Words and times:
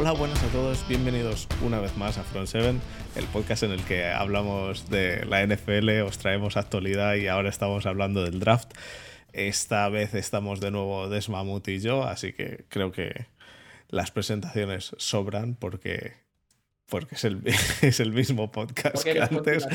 Hola, 0.00 0.12
buenas 0.12 0.42
a 0.42 0.46
todos, 0.46 0.88
bienvenidos 0.88 1.46
una 1.62 1.78
vez 1.78 1.94
más 1.98 2.16
a 2.16 2.24
Front 2.24 2.48
7, 2.48 2.74
el 3.16 3.24
podcast 3.26 3.64
en 3.64 3.72
el 3.72 3.84
que 3.84 4.06
hablamos 4.06 4.88
de 4.88 5.26
la 5.26 5.46
NFL, 5.46 5.90
os 6.06 6.16
traemos 6.16 6.56
actualidad 6.56 7.16
y 7.16 7.26
ahora 7.26 7.50
estamos 7.50 7.84
hablando 7.84 8.24
del 8.24 8.40
draft. 8.40 8.72
Esta 9.34 9.86
vez 9.90 10.14
estamos 10.14 10.58
de 10.60 10.70
nuevo 10.70 11.10
Desmamut 11.10 11.68
y 11.68 11.80
yo, 11.80 12.04
así 12.04 12.32
que 12.32 12.64
creo 12.70 12.92
que 12.92 13.26
las 13.90 14.10
presentaciones 14.10 14.94
sobran 14.96 15.54
porque, 15.54 16.14
porque 16.86 17.16
es, 17.16 17.24
el, 17.24 17.42
es 17.82 18.00
el 18.00 18.12
mismo 18.12 18.50
podcast 18.50 19.04
que 19.04 19.20
antes. 19.20 19.66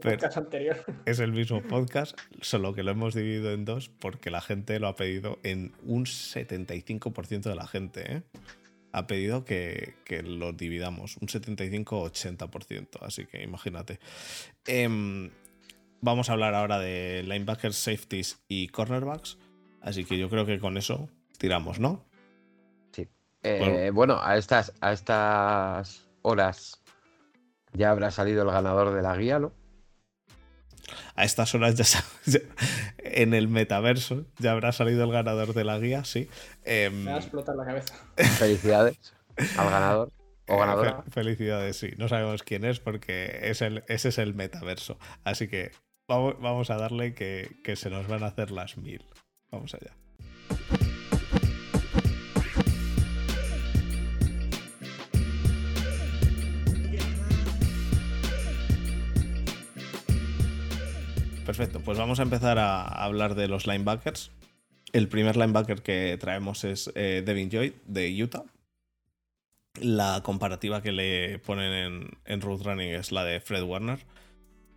podcast 0.00 0.36
anterior. 0.36 0.76
Es 1.06 1.18
el 1.18 1.32
mismo 1.32 1.60
podcast, 1.60 2.16
solo 2.40 2.72
que 2.72 2.84
lo 2.84 2.92
hemos 2.92 3.14
dividido 3.14 3.50
en 3.50 3.64
dos 3.64 3.88
porque 3.88 4.30
la 4.30 4.42
gente 4.42 4.78
lo 4.78 4.86
ha 4.86 4.94
pedido 4.94 5.40
en 5.42 5.72
un 5.82 6.04
75% 6.04 7.42
de 7.42 7.54
la 7.56 7.66
gente. 7.66 8.18
¿eh? 8.18 8.22
Ha 8.92 9.06
pedido 9.06 9.44
que, 9.44 9.94
lo 10.24 10.52
dividamos, 10.52 11.16
un 11.16 11.28
75-80%, 11.28 12.98
así 13.00 13.26
que 13.26 13.42
imagínate. 13.42 13.98
Em, 14.66 15.30
vamos 16.00 16.28
a 16.28 16.34
hablar 16.34 16.54
ahora 16.54 16.78
de 16.78 17.22
linebackers, 17.22 17.76
safeties 17.76 18.42
y 18.48 18.68
cornerbacks, 18.68 19.38
así 19.80 20.04
que 20.04 20.18
yo 20.18 20.28
creo 20.28 20.44
que 20.44 20.58
con 20.58 20.76
eso 20.76 21.08
tiramos, 21.38 21.80
¿no? 21.80 22.04
Sí. 22.92 23.08
Eh, 23.42 23.90
bueno, 23.92 24.20
a, 24.22 24.36
estas, 24.36 24.72
a 24.80 24.92
estas 24.92 26.06
horas 26.20 26.82
ya 27.72 27.90
habrá 27.90 28.10
salido 28.10 28.42
el 28.42 28.50
ganador 28.50 28.94
de 28.94 29.02
la 29.02 29.16
guía, 29.16 29.38
¿no? 29.38 29.52
A 31.14 31.24
estas 31.24 31.54
horas 31.54 31.74
ya, 32.26 32.40
en 32.98 33.34
el 33.34 33.48
metaverso 33.48 34.24
ya 34.38 34.52
habrá 34.52 34.72
salido 34.72 35.04
el 35.04 35.12
ganador 35.12 35.54
de 35.54 35.64
la 35.64 35.78
guía, 35.78 36.04
sí. 36.04 36.28
Em, 36.64 37.04
Me 37.04 37.10
va 37.10 37.16
a 37.16 37.20
explotar 37.20 37.56
la 37.56 37.64
cabeza. 37.64 37.94
Felicidades 38.16 39.14
al 39.56 39.70
ganador. 39.70 40.12
O 40.48 40.54
eh, 40.54 40.58
ganadora. 40.58 41.04
Felicidades, 41.10 41.76
sí. 41.76 41.90
No 41.96 42.08
sabemos 42.08 42.42
quién 42.42 42.64
es 42.64 42.80
porque 42.80 43.40
es 43.42 43.62
el, 43.62 43.84
ese 43.88 44.08
es 44.08 44.18
el 44.18 44.34
metaverso. 44.34 44.98
Así 45.24 45.48
que 45.48 45.72
vamos, 46.08 46.70
a 46.70 46.76
darle 46.76 47.14
que, 47.14 47.56
que 47.64 47.76
se 47.76 47.90
nos 47.90 48.06
van 48.06 48.22
a 48.22 48.26
hacer 48.26 48.50
las 48.50 48.76
mil. 48.76 49.04
Vamos 49.50 49.74
allá. 49.74 49.94
Perfecto, 61.44 61.80
pues 61.80 61.98
vamos 61.98 62.20
a 62.20 62.22
empezar 62.22 62.58
a 62.58 62.84
hablar 62.86 63.34
de 63.34 63.48
los 63.48 63.66
linebackers. 63.66 64.30
El 64.92 65.08
primer 65.08 65.36
linebacker 65.36 65.82
que 65.82 66.16
traemos 66.20 66.62
es 66.62 66.92
eh, 66.94 67.22
Devin 67.26 67.50
Joy 67.50 67.74
de 67.86 68.22
Utah. 68.22 68.44
La 69.80 70.20
comparativa 70.22 70.82
que 70.82 70.92
le 70.92 71.40
ponen 71.40 71.72
en, 71.72 72.10
en 72.26 72.40
Root 72.40 72.62
Running 72.62 72.90
es 72.90 73.10
la 73.10 73.24
de 73.24 73.40
Fred 73.40 73.64
Warner. 73.64 73.98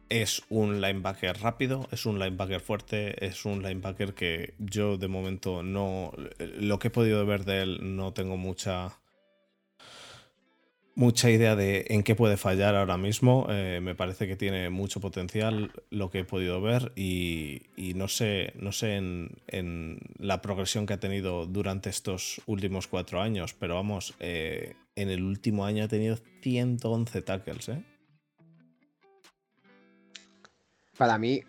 Es 0.09 0.41
un 0.49 0.81
linebacker 0.81 1.39
rápido, 1.39 1.87
es 1.91 2.05
un 2.07 2.17
linebacker 2.17 2.61
fuerte, 2.61 3.25
es 3.25 3.45
un 3.45 3.61
linebacker 3.61 4.15
que 4.15 4.55
yo 4.57 4.97
de 4.97 5.07
momento 5.07 5.61
no. 5.61 6.13
Lo 6.39 6.79
que 6.79 6.87
he 6.87 6.91
podido 6.91 7.25
ver 7.25 7.45
de 7.45 7.61
él 7.61 7.95
no 7.95 8.13
tengo 8.13 8.37
mucha 8.37 8.99
mucha 10.95 11.29
idea 11.29 11.55
de 11.55 11.85
en 11.89 12.03
qué 12.03 12.15
puede 12.15 12.37
fallar 12.37 12.75
ahora 12.75 12.97
mismo. 12.97 13.45
Eh, 13.49 13.79
me 13.81 13.95
parece 13.95 14.27
que 14.27 14.35
tiene 14.35 14.69
mucho 14.69 14.99
potencial 15.01 15.71
lo 15.89 16.09
que 16.09 16.19
he 16.19 16.23
podido 16.23 16.61
ver 16.61 16.93
y, 16.95 17.63
no 17.95 18.07
sé, 18.07 18.53
no 18.55 18.71
sé 18.71 18.95
en, 18.95 19.99
la 20.17 20.41
progresión 20.41 20.85
que 20.85 20.93
ha 20.93 20.99
tenido 20.99 21.45
durante 21.45 21.89
estos 21.89 22.41
últimos 22.45 22.87
cuatro 22.87 23.21
años, 23.21 23.53
pero 23.53 23.75
vamos, 23.75 24.15
eh, 24.19 24.75
en 24.95 25.09
el 25.09 25.23
último 25.23 25.65
año 25.65 25.83
ha 25.83 25.87
tenido 25.87 26.17
111 26.41 27.21
tackles. 27.21 27.69
¿eh? 27.69 27.83
Para 30.97 31.17
mí, 31.17 31.41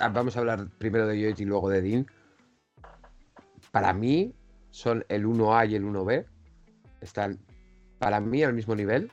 ah, 0.00 0.08
vamos 0.08 0.36
a 0.36 0.40
hablar 0.40 0.68
primero 0.78 1.06
de 1.06 1.20
Yoit 1.20 1.38
y 1.38 1.44
luego 1.44 1.68
de 1.68 1.82
Dean. 1.82 2.06
Para 3.70 3.92
mí 3.92 4.32
son 4.70 5.04
el 5.08 5.26
1A 5.26 5.70
y 5.70 5.74
el 5.74 5.84
1B. 5.84 6.24
Están 7.00 7.38
para 7.98 8.20
mí 8.20 8.42
al 8.42 8.52
mismo 8.52 8.74
nivel. 8.74 9.10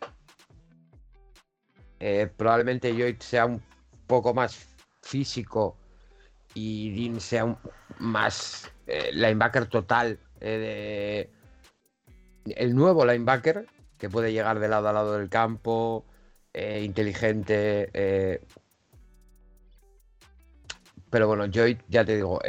Eh, 1.99 2.29
probablemente 2.35 2.93
Joy 2.93 3.17
sea 3.19 3.45
un 3.45 3.61
poco 4.07 4.33
más 4.33 4.67
físico 5.01 5.77
y 6.53 6.91
Dean 6.91 7.19
sea 7.19 7.45
un 7.45 7.57
más 7.99 8.71
eh, 8.87 9.11
linebacker 9.13 9.67
total 9.67 10.19
eh, 10.41 11.29
el 12.45 12.75
nuevo 12.75 13.05
linebacker 13.05 13.65
que 13.97 14.09
puede 14.09 14.33
llegar 14.33 14.59
de 14.59 14.67
lado 14.67 14.89
a 14.89 14.93
lado 14.93 15.17
del 15.17 15.29
campo, 15.29 16.05
inteligente. 16.53 18.41
pero 21.09 21.27
bueno, 21.27 21.45
Joy, 21.47 21.77
ya 21.87 22.05
te 22.05 22.15
digo, 22.15 22.39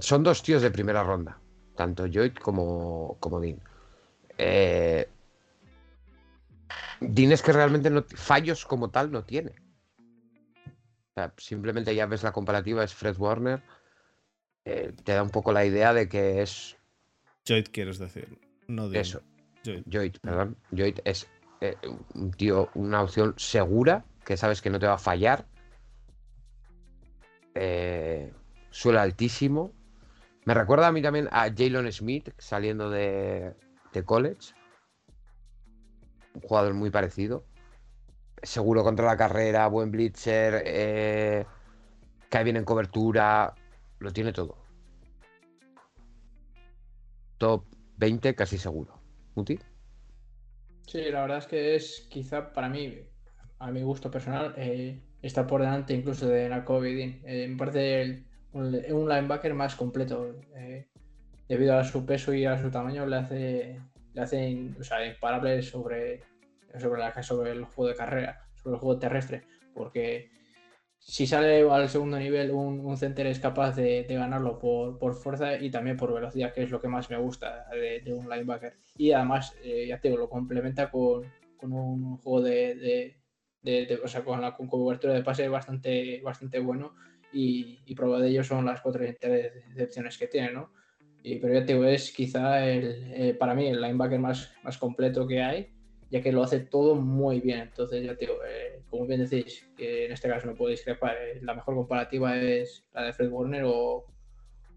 son 0.00 0.22
dos 0.22 0.42
tíos 0.42 0.62
de 0.62 0.70
primera 0.70 1.02
ronda, 1.02 1.38
tanto 1.76 2.06
Joy 2.06 2.30
como, 2.30 3.16
como 3.20 3.40
Dean. 3.40 3.60
Eh, 4.42 5.06
Dines 7.00 7.42
que 7.42 7.52
realmente 7.52 7.88
no, 7.88 8.04
fallos 8.14 8.66
como 8.66 8.90
tal 8.90 9.10
no 9.10 9.24
tiene. 9.24 9.52
simplemente 11.38 11.94
ya 11.94 12.06
ves 12.06 12.22
la 12.22 12.32
comparativa, 12.32 12.84
es 12.84 12.94
Fred 12.94 13.16
Warner. 13.18 13.62
Eh, 14.66 14.92
te 15.04 15.12
da 15.12 15.22
un 15.22 15.30
poco 15.30 15.52
la 15.52 15.64
idea 15.64 15.94
de 15.94 16.08
que 16.08 16.42
es. 16.42 16.76
Joyd, 17.48 17.68
quieres 17.72 17.98
decir. 17.98 18.38
No 18.68 18.92
Eso. 18.92 19.22
Joyd. 19.90 20.16
perdón. 20.20 20.56
Joyd 20.70 20.98
es 21.04 21.26
eh, 21.62 21.76
un 22.14 22.30
tío, 22.32 22.70
una 22.74 23.02
opción 23.02 23.34
segura, 23.38 24.04
que 24.24 24.36
sabes 24.36 24.60
que 24.60 24.70
no 24.70 24.78
te 24.78 24.86
va 24.86 24.94
a 24.94 24.98
fallar. 24.98 25.46
Eh, 27.54 28.30
suelo 28.70 29.00
altísimo. 29.00 29.72
Me 30.44 30.52
recuerda 30.54 30.88
a 30.88 30.92
mí 30.92 31.00
también 31.02 31.28
a 31.32 31.50
Jalen 31.50 31.90
Smith 31.92 32.30
saliendo 32.38 32.90
de, 32.90 33.54
de 33.92 34.04
college. 34.04 34.54
Un 36.34 36.40
jugador 36.42 36.74
muy 36.74 36.90
parecido. 36.90 37.44
Seguro 38.42 38.82
contra 38.82 39.06
la 39.06 39.16
carrera, 39.16 39.66
buen 39.66 39.90
blitzer, 39.90 40.62
eh, 40.64 41.44
cae 42.28 42.44
bien 42.44 42.56
en 42.56 42.64
cobertura, 42.64 43.54
lo 43.98 44.12
tiene 44.12 44.32
todo. 44.32 44.56
Top 47.38 47.64
20 47.96 48.34
casi 48.34 48.56
seguro. 48.58 48.98
¿Muti? 49.34 49.58
Sí, 50.86 51.02
la 51.10 51.22
verdad 51.22 51.38
es 51.38 51.46
que 51.46 51.74
es 51.76 52.06
quizá 52.10 52.52
para 52.52 52.68
mí, 52.68 52.98
a 53.58 53.70
mi 53.70 53.82
gusto 53.82 54.10
personal, 54.10 54.54
eh, 54.56 55.00
está 55.22 55.46
por 55.46 55.60
delante 55.60 55.94
incluso 55.94 56.26
de 56.26 56.48
Nakovidin. 56.48 57.22
Eh, 57.24 57.46
me 57.48 57.56
parece 57.56 58.24
un, 58.52 58.72
linebacker 58.72 59.54
más 59.54 59.76
completo. 59.76 60.34
Eh, 60.56 60.89
debido 61.50 61.76
a 61.76 61.82
su 61.82 62.06
peso 62.06 62.32
y 62.32 62.46
a 62.46 62.56
su 62.56 62.70
tamaño, 62.70 63.04
le 63.06 63.16
hace, 63.16 63.80
le 64.14 64.22
hacen 64.22 64.76
o 64.78 64.84
sea, 64.84 65.04
imparable 65.04 65.60
sobre, 65.62 66.20
sobre, 66.78 67.00
la, 67.00 67.22
sobre 67.24 67.50
el 67.50 67.64
juego 67.64 67.88
de 67.88 67.96
carrera, 67.96 68.40
sobre 68.54 68.76
el 68.76 68.80
juego 68.80 69.00
terrestre, 69.00 69.42
porque 69.74 70.30
si 70.96 71.26
sale 71.26 71.68
al 71.68 71.88
segundo 71.88 72.20
nivel, 72.20 72.52
un, 72.52 72.78
un 72.78 72.96
center 72.96 73.26
es 73.26 73.40
capaz 73.40 73.74
de, 73.74 74.06
ganarlo 74.08 74.60
por, 74.60 75.14
fuerza 75.14 75.56
y 75.56 75.72
también 75.72 75.96
por 75.96 76.14
velocidad, 76.14 76.52
que 76.54 76.62
es 76.62 76.70
lo 76.70 76.80
que 76.80 76.86
más 76.86 77.10
me 77.10 77.16
gusta 77.16 77.66
de, 77.72 78.14
un 78.14 78.30
linebacker. 78.30 78.76
Y 78.96 79.10
además, 79.10 79.56
eh, 79.64 79.88
ya 79.88 80.00
te 80.00 80.06
digo, 80.06 80.20
lo 80.20 80.30
complementa 80.30 80.88
con, 80.88 81.24
un 81.62 82.16
juego 82.18 82.42
de, 82.42 83.16
o 84.04 84.06
sea, 84.06 84.22
con 84.22 84.40
la 84.40 84.54
cobertura 84.54 85.14
de 85.14 85.24
pase 85.24 85.48
bastante, 85.48 86.20
bastante 86.22 86.60
bueno. 86.60 86.94
Y, 87.32 87.80
y 87.86 87.94
prueba 87.96 88.20
de 88.20 88.28
ello 88.28 88.44
son 88.44 88.66
las 88.66 88.80
cuatro 88.80 89.04
intercepciones 89.04 90.16
que 90.16 90.28
tiene, 90.28 90.52
¿no? 90.52 90.72
Pero 91.22 91.54
ya 91.54 91.64
te 91.64 91.74
digo, 91.74 91.84
es 91.84 92.12
quizá 92.12 92.66
el, 92.66 93.12
eh, 93.14 93.34
para 93.34 93.54
mí 93.54 93.66
el 93.66 93.80
linebacker 93.80 94.18
más, 94.18 94.52
más 94.62 94.78
completo 94.78 95.26
que 95.26 95.42
hay, 95.42 95.68
ya 96.10 96.22
que 96.22 96.32
lo 96.32 96.42
hace 96.42 96.60
todo 96.60 96.94
muy 96.94 97.40
bien. 97.40 97.60
Entonces, 97.60 98.04
ya 98.04 98.16
te 98.16 98.26
digo, 98.26 98.38
eh, 98.46 98.82
como 98.88 99.06
bien 99.06 99.26
decís, 99.26 99.66
que 99.76 100.06
en 100.06 100.12
este 100.12 100.28
caso 100.28 100.46
no 100.46 100.54
puedo 100.54 100.70
discrepar, 100.70 101.16
eh, 101.16 101.40
la 101.42 101.54
mejor 101.54 101.74
comparativa 101.74 102.36
es 102.36 102.84
la 102.94 103.04
de 103.04 103.12
Fred 103.12 103.30
Warner 103.30 103.64
o, 103.64 104.06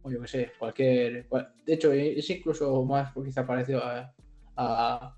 o 0.02 0.12
yo 0.12 0.22
qué 0.22 0.28
sé, 0.28 0.52
cualquier. 0.60 1.28
de 1.66 1.74
hecho, 1.74 1.94
es 1.94 2.30
incluso 2.30 2.84
más 2.84 3.14
quizá 3.14 3.48
parecido 3.48 3.82
a, 3.84 5.18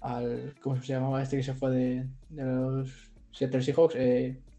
al. 0.00 0.54
¿Cómo 0.60 0.76
se 0.82 0.92
llamaba 0.92 1.22
este 1.22 1.36
que 1.36 1.42
se 1.42 1.54
fue 1.54 1.70
de, 1.70 2.08
de 2.28 2.44
los 2.44 3.12
Seattle 3.32 3.62
Seahawks? 3.62 3.96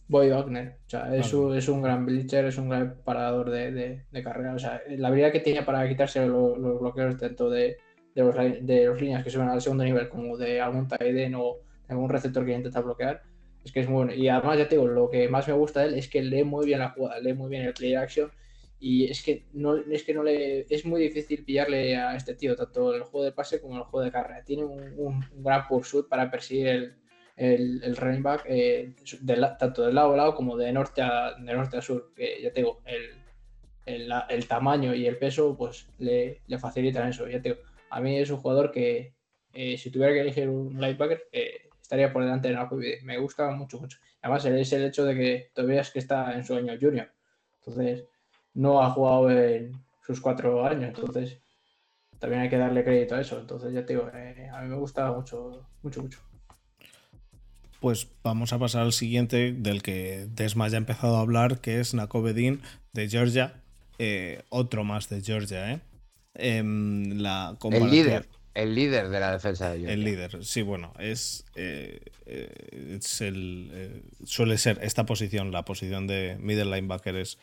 Boy 0.07 0.29
Wagner. 0.29 0.77
O 0.85 0.89
sea, 0.89 1.15
es, 1.15 1.33
un, 1.33 1.55
es 1.55 1.67
un 1.67 1.81
gran 1.81 2.05
blitzer, 2.05 2.45
es 2.45 2.57
un 2.57 2.69
gran 2.69 2.97
parador 3.03 3.49
de, 3.49 4.03
de, 4.11 4.23
carrera. 4.23 4.53
O 4.53 4.59
sea, 4.59 4.81
la 4.89 5.07
habilidad 5.07 5.31
que 5.31 5.39
tiene 5.39 5.63
para 5.63 5.87
quitarse 5.87 6.25
los, 6.27 6.57
bloqueos 6.57 7.17
tanto 7.17 7.49
de, 7.49 7.77
de, 8.13 8.23
los, 8.23 8.35
de 8.35 8.85
los 8.85 9.01
líneas 9.01 9.23
que 9.23 9.29
suben 9.29 9.49
al 9.49 9.61
segundo 9.61 9.83
nivel 9.83 10.07
como 10.09 10.37
de 10.37 10.61
algún 10.61 10.87
tight 10.87 11.33
o 11.35 11.59
algún 11.87 12.09
receptor 12.09 12.45
que 12.45 12.53
intenta 12.53 12.81
bloquear, 12.81 13.23
es 13.63 13.71
que 13.71 13.79
es 13.79 13.87
muy 13.87 14.05
bueno. 14.05 14.13
Y 14.13 14.27
además, 14.27 14.57
ya 14.59 14.67
te 14.67 14.75
digo, 14.75 14.87
lo 14.87 15.09
que 15.09 15.27
más 15.27 15.47
me 15.47 15.53
gusta 15.53 15.81
de 15.81 15.87
él 15.87 15.93
es 15.95 16.07
que 16.07 16.21
lee 16.21 16.43
muy 16.43 16.65
bien 16.65 16.79
la 16.79 16.91
jugada, 16.91 17.19
lee 17.19 17.33
muy 17.33 17.49
bien 17.49 17.63
el 17.63 17.73
play 17.73 17.95
action 17.95 18.31
Y 18.79 19.05
es 19.05 19.23
que 19.23 19.45
no, 19.53 19.75
es 19.75 20.03
que 20.03 20.13
no 20.13 20.23
le 20.23 20.65
es 20.69 20.85
muy 20.85 21.01
difícil 21.01 21.43
pillarle 21.43 21.95
a 21.95 22.15
este 22.15 22.35
tío, 22.35 22.55
tanto 22.55 22.93
el 22.93 23.03
juego 23.03 23.25
de 23.25 23.31
pase 23.31 23.59
como 23.59 23.77
el 23.77 23.83
juego 23.83 24.05
de 24.05 24.11
carrera. 24.11 24.43
Tiene 24.43 24.65
un, 24.65 25.25
gran 25.37 25.67
pursuit 25.67 26.07
para 26.07 26.29
perseguir 26.29 26.67
el, 26.67 26.95
el, 27.35 27.95
running 27.97 28.23
back 28.23 28.45
eh, 28.47 28.93
tanto 29.59 29.85
de 29.85 29.93
lado 29.93 30.13
a 30.13 30.17
lado 30.17 30.35
como 30.35 30.55
de 30.55 30.71
norte 30.71 31.01
a, 31.01 31.33
de 31.33 31.53
norte 31.53 31.77
a 31.77 31.81
sur. 31.81 32.13
Que 32.15 32.41
ya 32.41 32.51
tengo 32.53 32.81
el, 33.85 34.09
el, 34.29 34.47
tamaño 34.47 34.93
y 34.95 35.05
el 35.05 35.17
peso, 35.17 35.55
pues 35.57 35.87
le, 35.99 36.41
le 36.47 36.59
facilitan 36.59 37.09
eso. 37.09 37.27
Ya 37.27 37.41
tengo, 37.41 37.57
a 37.89 37.99
mí 38.01 38.17
es 38.17 38.29
un 38.29 38.37
jugador 38.37 38.71
que 38.71 39.13
eh, 39.53 39.77
si 39.77 39.89
tuviera 39.89 40.13
que 40.13 40.21
elegir 40.21 40.49
un 40.49 40.79
linebacker, 40.79 41.29
eh, 41.31 41.69
estaría 41.81 42.11
por 42.11 42.23
delante 42.23 42.49
de 42.49 42.55
Nakobe 42.55 42.99
Me 43.03 43.17
gusta 43.17 43.49
mucho, 43.51 43.79
mucho. 43.79 43.97
Además, 44.21 44.45
es 44.45 44.73
el 44.73 44.85
hecho 44.85 45.05
de 45.05 45.15
que 45.15 45.51
todavía 45.53 45.81
es 45.81 45.91
que 45.91 45.99
está 45.99 46.33
en 46.35 46.43
su 46.43 46.55
año 46.55 46.73
junior. 46.79 47.11
Entonces, 47.59 48.05
no 48.53 48.81
ha 48.81 48.89
jugado 48.91 49.31
en 49.31 49.73
sus 50.05 50.19
cuatro 50.19 50.65
años. 50.65 50.93
Entonces, 50.97 51.39
también 52.19 52.41
hay 52.41 52.49
que 52.49 52.57
darle 52.57 52.83
crédito 52.83 53.15
a 53.15 53.21
eso. 53.21 53.39
Entonces, 53.39 53.73
ya 53.73 53.85
te 53.85 53.93
digo, 53.93 54.07
a 54.07 54.61
mí 54.61 54.67
me 54.67 54.75
gusta 54.75 55.11
mucho, 55.11 55.67
mucho, 55.83 56.01
mucho. 56.01 56.19
Pues 57.85 58.07
vamos 58.23 58.51
a 58.51 58.57
pasar 58.57 58.81
al 58.81 58.93
siguiente, 58.93 59.53
del 59.53 59.83
que 59.83 60.25
Desma 60.31 60.67
ya 60.69 60.77
ha 60.77 60.79
empezado 60.79 61.17
a 61.17 61.19
hablar, 61.19 61.61
que 61.61 61.79
es 61.79 61.93
Nakovedin 61.93 62.63
de 62.93 63.07
Georgia. 63.07 63.61
otro 64.49 64.83
más 64.83 65.07
de 65.07 65.21
Georgia, 65.21 65.71
¿eh? 65.71 65.81
Em, 66.33 67.11
la 67.19 67.55
el 67.61 67.91
líder. 67.91 68.27
El 68.55 68.73
líder 68.73 69.09
de 69.09 69.19
la 69.19 69.33
defensa 69.33 69.69
de 69.69 69.77
Georgia. 69.81 69.93
El 69.93 70.03
líder, 70.03 70.43
sí, 70.43 70.63
bueno, 70.63 70.93
es, 70.97 71.45
eh, 71.53 71.99
eh, 72.25 72.97
es 72.99 73.21
el, 73.21 73.69
eh, 73.71 74.01
suele 74.23 74.57
ser 74.57 74.79
esta 74.81 75.05
posición, 75.05 75.51
la 75.51 75.63
posición 75.63 76.07
de 76.07 76.37
middle 76.39 76.75
linebacker 76.75 77.15
es 77.15 77.37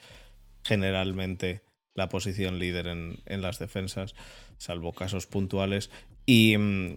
generalmente 0.64 1.62
la 1.94 2.08
posición 2.08 2.58
líder 2.58 2.88
en, 2.88 3.42
las 3.42 3.60
defensas, 3.60 4.16
salvo 4.58 4.92
casos 4.92 5.28
puntuales. 5.28 5.88
Y 6.26 6.56
mm, 6.58 6.96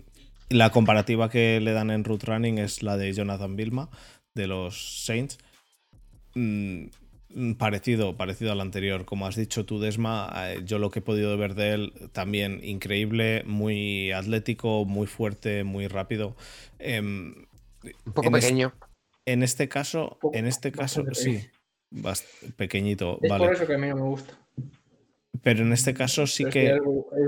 la 0.50 0.70
comparativa 0.72 1.30
que 1.30 1.60
le 1.60 1.72
dan 1.74 1.92
en 1.92 2.04
root 2.04 2.24
running 2.24 2.58
es 2.58 2.84
la 2.84 2.98
de 2.98 3.14
Jonathan 3.14 3.56
Vilma 3.56 3.90
de 4.34 4.48
los 4.48 5.06
Saints. 5.06 5.38
Mm, 6.36 6.88
parecido, 7.58 8.16
parecido 8.16 8.52
al 8.52 8.62
anterior. 8.62 9.06
Como 9.06 9.28
has 9.28 9.36
dicho 9.36 9.66
tú, 9.66 9.80
Desma, 9.80 10.32
eh, 10.36 10.62
yo 10.66 10.80
lo 10.80 10.92
que 10.92 11.00
he 11.00 11.02
podido 11.02 11.36
ver 11.38 11.56
de 11.56 11.74
él 11.74 11.94
también 12.12 12.62
increíble, 12.64 13.44
muy 13.46 14.12
atlético, 14.12 14.86
muy 14.86 15.08
fuerte, 15.08 15.64
muy 15.64 15.88
rápido. 15.88 16.36
Em, 16.80 17.46
un 18.06 18.14
poco 18.14 18.32
pequeño. 18.32 18.74
en 19.26 19.44
este 19.44 19.68
caso, 19.68 20.18
en 20.34 20.46
este 20.46 20.72
caso, 20.72 21.04
sí, 21.14 21.42
pequeñito. 22.56 23.20
Es 23.22 23.32
por 23.32 23.54
eso 23.54 23.68
que 23.68 23.74
a 23.74 23.78
mí 23.78 23.88
no 23.88 23.96
me 23.96 24.02
gusta. 24.02 24.38
Pero 25.42 25.64
en 25.64 25.74
este 25.74 25.94
caso 25.94 26.26
sí 26.26 26.46
que. 26.46 26.74
Es, 26.74 26.82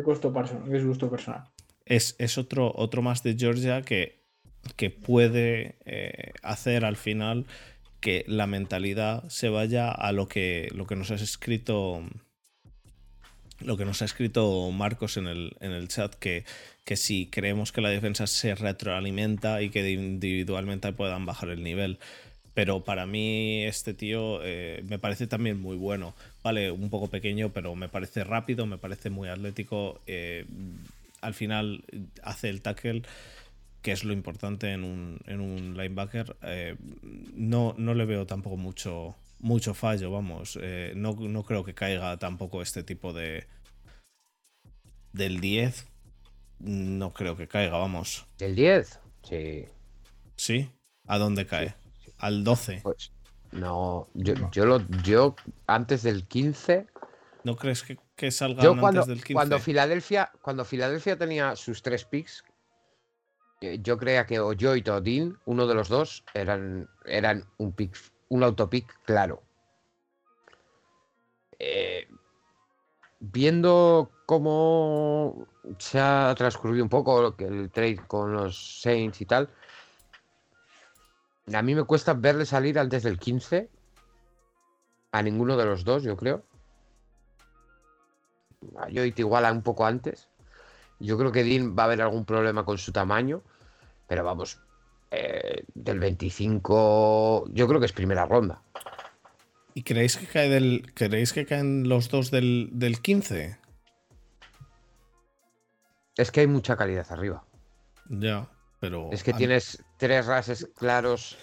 gusto 0.04 0.34
personal, 0.34 0.74
es 0.74 0.86
gusto 0.86 1.10
personal. 1.10 1.44
Es, 1.90 2.38
otro, 2.38 2.72
otro 2.76 3.02
más 3.02 3.24
de 3.24 3.36
Georgia 3.38 3.82
que, 3.82 4.20
que 4.76 4.90
puede 4.90 5.76
eh, 5.86 6.34
hacer 6.44 6.86
al 6.86 6.98
final 6.98 7.46
que 8.00 8.24
la 8.28 8.48
mentalidad 8.48 9.28
se 9.30 9.50
vaya 9.50 9.92
a 9.92 10.12
lo 10.12 10.28
que, 10.28 10.70
lo 10.74 10.86
que 10.86 10.96
nos 10.96 11.12
has 11.12 11.22
escrito. 11.22 12.04
Lo 13.60 13.76
que 13.76 13.86
nos 13.86 14.04
ha 14.04 14.06
escrito 14.06 14.70
Marcos 14.70 15.18
en 15.18 15.26
el, 15.26 15.56
en 15.62 15.72
el 15.72 15.88
chat, 15.88 16.14
que, 16.14 16.46
que 16.86 16.96
si 16.96 17.26
creemos 17.26 17.72
que 17.72 17.82
la 17.82 17.90
defensa 17.90 18.28
se 18.28 18.54
retroalimenta 18.54 19.64
y 19.64 19.72
que 19.72 19.90
individualmente 19.90 20.94
puedan 20.94 21.26
bajar 21.26 21.50
el 21.50 21.64
nivel. 21.64 21.98
Pero 22.54 22.84
para 22.84 23.06
mí 23.06 23.66
este 23.66 23.94
tío 23.94 24.40
eh, 24.44 24.84
me 24.88 25.00
parece 25.00 25.28
también 25.28 25.60
muy 25.60 25.76
bueno. 25.76 26.16
Vale, 26.44 26.72
un 26.72 26.90
poco 26.90 27.08
pequeño, 27.08 27.50
pero 27.50 27.76
me 27.76 27.90
parece 27.90 28.24
rápido, 28.24 28.66
me 28.66 28.78
parece 28.78 29.10
muy 29.10 29.28
atlético. 29.28 30.02
Eh, 30.08 30.46
al 31.28 31.34
final 31.34 31.84
hace 32.24 32.50
el 32.50 32.62
tackle 32.62 33.04
que 33.82 33.92
es 33.92 34.04
lo 34.04 34.14
importante 34.14 34.72
en 34.72 34.84
un, 34.84 35.20
en 35.28 35.40
un 35.40 35.78
linebacker, 35.78 36.36
eh, 36.42 36.76
no, 37.34 37.74
no 37.78 37.94
le 37.94 38.06
veo 38.06 38.26
tampoco 38.26 38.58
mucho, 38.58 39.16
mucho 39.40 39.74
fallo, 39.74 40.12
vamos. 40.12 40.58
Eh, 40.62 40.94
no, 40.96 41.16
creo 41.44 41.64
que 41.64 41.74
caiga 41.74 42.18
tampoco 42.18 42.62
este 42.62 42.84
tipo 42.84 43.14
de... 43.14 43.48
Del 45.14 45.40
10, 45.40 45.88
no 46.60 47.14
creo 47.14 47.38
que 47.38 47.48
caiga, 47.48 47.78
vamos. 47.78 48.28
¿Del 48.38 48.56
10? 48.56 49.00
Sí. 49.24 49.66
¿Sí? 50.36 50.70
¿A 51.06 51.18
dónde 51.18 51.46
cae? 51.46 51.76
¿Al 52.18 52.44
12? 52.44 52.82
Pues 52.84 53.12
no, 53.52 54.10
yo, 54.16 54.34
yo, 54.52 54.66
lo, 54.66 54.86
yo 55.04 55.36
antes 55.66 56.04
del 56.04 56.28
15... 56.28 56.88
¿No 57.46 57.56
crees 57.56 57.84
que, 57.84 57.98
que 58.18 58.32
salga 58.32 58.64
antes 58.64 59.06
del 59.06 59.24
15? 59.24 59.34
Cuando 59.34 59.60
Filadelfia, 59.60 60.32
cuando 60.42 60.66
Filadelfia 60.66 61.18
tenía 61.18 61.56
sus 61.56 61.82
tres 61.82 62.04
picks, 62.04 62.44
eh, 63.62 63.80
yo 63.82 63.98
creía 63.98 64.26
que 64.26 64.40
o 64.40 64.54
yo 64.54 64.76
y 64.76 64.82
Todin, 64.82 65.38
uno 65.46 65.68
de 65.68 65.76
los 65.76 65.88
dos, 65.88 66.24
eran, 66.34 66.90
eran 67.06 67.46
un, 67.58 67.72
pick, 67.72 67.96
un 68.30 68.44
autopick 68.44 69.02
claro. 69.04 69.44
Eh, 71.60 72.08
viendo 73.20 74.12
cómo 74.26 75.48
se 75.78 76.00
ha 76.00 76.34
transcurrido 76.38 76.84
un 76.84 76.90
poco 76.90 77.36
el 77.40 77.72
trade 77.72 78.02
con 78.08 78.34
los 78.34 78.82
Saints 78.82 79.22
y 79.22 79.26
tal, 79.26 79.50
a 81.54 81.62
mí 81.62 81.76
me 81.76 81.84
cuesta 81.84 82.14
verle 82.14 82.46
salir 82.46 82.80
antes 82.80 83.04
del 83.04 83.20
15. 83.20 83.70
A 85.12 85.22
ninguno 85.22 85.56
de 85.56 85.66
los 85.66 85.84
dos, 85.86 86.04
yo 86.04 86.18
creo. 86.18 86.44
A 88.78 88.88
Joit 88.94 89.18
igual 89.20 89.46
a 89.46 89.52
un 89.52 89.62
poco 89.62 89.86
antes. 89.86 90.28
Yo 91.00 91.18
creo 91.18 91.32
que 91.32 91.44
Dean 91.44 91.76
va 91.78 91.84
a 91.84 91.86
haber 91.86 92.02
algún 92.02 92.26
problema 92.26 92.66
con 92.66 92.78
su 92.78 92.92
tamaño, 92.92 93.44
pero 94.08 94.24
vamos, 94.24 94.60
eh, 95.12 95.64
del 95.74 96.00
25, 96.00 97.46
yo 97.52 97.68
creo 97.68 97.80
que 97.80 97.86
es 97.86 97.94
primera 97.94 98.26
ronda. 98.26 98.62
¿Y 99.74 99.84
creéis 99.84 100.18
que 100.18 100.26
cae 100.26 100.50
del, 100.50 100.92
creéis 100.94 101.34
que 101.34 101.46
caen 101.46 101.88
los 101.88 102.10
dos 102.10 102.32
del, 102.32 103.00
15? 103.02 103.60
Es 106.18 106.32
que 106.32 106.40
hay 106.40 106.48
mucha 106.48 106.76
calidad 106.76 107.06
arriba. 107.12 107.46
Ya, 108.10 108.50
pero. 108.80 109.10
Es 109.12 109.24
que 109.24 109.34
tienes 109.34 109.84
tres 109.98 110.26
rases 110.26 110.68
claros, 110.76 111.38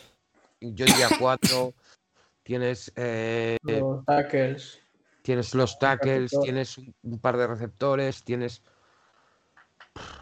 yo 0.60 0.84
diría 0.84 1.08
cuatro. 1.18 1.74
tienes. 2.42 2.92
Eh, 2.96 3.56
los 3.62 4.04
tackles. 4.04 4.83
Tienes 5.24 5.54
los 5.54 5.78
tackles, 5.78 6.38
tienes 6.42 6.76
un 7.02 7.18
par 7.18 7.38
de 7.38 7.46
receptores, 7.46 8.22
tienes 8.24 8.62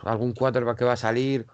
algún 0.04 0.32
quarterback 0.32 0.78
que 0.78 0.84
va 0.84 0.92
a 0.92 0.96
salir. 0.96 1.44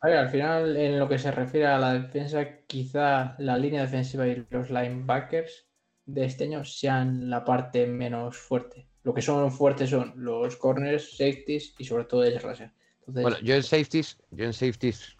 al 0.00 0.30
final, 0.30 0.74
en 0.74 0.98
lo 0.98 1.06
que 1.06 1.18
se 1.18 1.30
refiere 1.30 1.66
a 1.66 1.78
la 1.78 1.92
defensa, 1.92 2.60
quizá 2.66 3.34
la 3.36 3.58
línea 3.58 3.82
defensiva 3.82 4.26
y 4.26 4.46
los 4.48 4.70
linebackers 4.70 5.66
de 6.06 6.24
este 6.24 6.44
año 6.44 6.64
sean 6.64 7.28
la 7.28 7.44
parte 7.44 7.86
menos 7.86 8.38
fuerte. 8.38 8.88
Lo 9.02 9.12
que 9.12 9.20
son 9.20 9.52
fuertes 9.52 9.90
son 9.90 10.14
los 10.16 10.56
corners, 10.56 11.18
safeties 11.18 11.74
y 11.76 11.84
sobre 11.84 12.06
todo 12.06 12.24
el 12.24 12.40
rusher. 12.40 12.70
bueno, 13.04 13.38
yo 13.40 13.54
en 13.54 13.62
safeties, 13.62 14.16
yo 14.30 14.46
en 14.46 14.54
safeties 14.54 15.14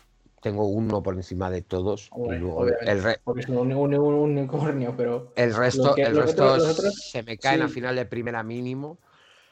tengo 0.45 0.67
uno 0.67 1.03
por 1.03 1.15
encima 1.15 1.51
de 1.51 1.63
todos. 1.63 2.11
el 2.29 3.17
porque 3.25 3.41
es 3.41 3.49
un, 3.49 3.73
unicornio, 3.73 4.95
pero. 4.95 5.33
El 5.37 5.55
resto, 5.55 5.97
el 5.97 6.15
resto 6.15 6.59
se 6.91 7.23
me 7.23 7.39
caen 7.39 7.63
a 7.63 7.69
final 7.69 7.97
de 7.97 8.05
primera 8.05 8.43
mínimo. 8.43 8.99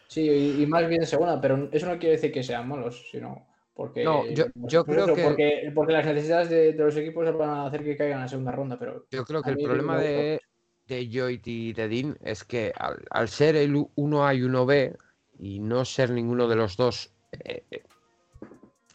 Sí, 0.07 0.59
y, 0.61 0.67
más 0.67 0.87
bien 0.87 1.01
de 1.01 1.07
segunda, 1.07 1.41
pero 1.41 1.71
eso 1.73 1.87
no 1.87 1.99
quiere 1.99 2.17
decir 2.17 2.31
que 2.31 2.43
sean 2.43 2.69
malos, 2.69 3.09
sino 3.11 3.47
porque. 3.75 4.05
No, 4.05 4.27
yo, 4.27 4.45
pues, 4.53 4.85
creo 4.85 5.15
que. 5.15 5.73
Porque, 5.75 5.93
las 5.95 6.05
necesidades 6.05 6.51
de, 6.51 6.75
los 6.75 6.95
equipos 6.99 7.39
van 7.39 7.49
a 7.49 7.67
hacer 7.67 7.83
que 7.83 7.97
caigan 7.97 8.19
en 8.19 8.23
la 8.25 8.29
segunda 8.29 8.53
ronda, 8.53 8.79
pero. 8.79 9.07
Yo 9.11 9.25
creo 9.25 9.41
que 9.41 9.49
el 9.49 9.63
problema 9.63 9.99
de, 9.99 10.43
de 10.89 11.09
Joyt 11.11 11.47
y 11.47 11.73
de 11.73 11.89
Dean 11.89 12.19
es 12.23 12.45
que 12.45 12.71
al, 13.09 13.29
ser 13.31 13.57
el 13.57 13.75
1A 13.75 14.37
y 14.37 14.43
1B 14.43 14.95
y 15.39 15.59
no 15.59 15.87
ser 15.87 16.11
ninguno 16.11 16.49
de 16.49 16.57
los 16.57 16.77
dos 16.77 17.11
eh, 17.45 17.63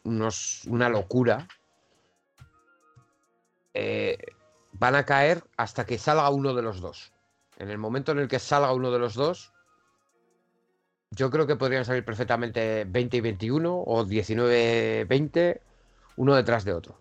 unos, 0.04 0.62
una 0.68 0.90
locura, 0.90 1.48
eh, 3.80 4.18
van 4.74 4.96
a 4.96 5.06
caer 5.06 5.44
hasta 5.56 5.86
que 5.86 6.00
salga 6.00 6.30
uno 6.32 6.56
de 6.56 6.64
los 6.64 6.82
dos. 6.82 7.14
En 7.58 7.70
el 7.70 7.78
momento 7.78 8.12
en 8.12 8.20
el 8.20 8.28
que 8.28 8.40
salga 8.40 8.74
uno 8.74 8.92
de 8.92 8.98
los 8.98 9.14
dos, 9.14 9.54
yo 11.12 11.30
creo 11.30 11.46
que 11.46 11.56
podrían 11.56 11.86
salir 11.86 12.04
perfectamente 12.04 12.86
20 12.86 13.18
y 13.18 13.22
21 13.22 13.84
o 13.86 14.04
19 14.04 15.06
20, 15.06 15.62
uno 16.18 16.36
detrás 16.36 16.66
de 16.66 16.74
otro. 16.74 17.00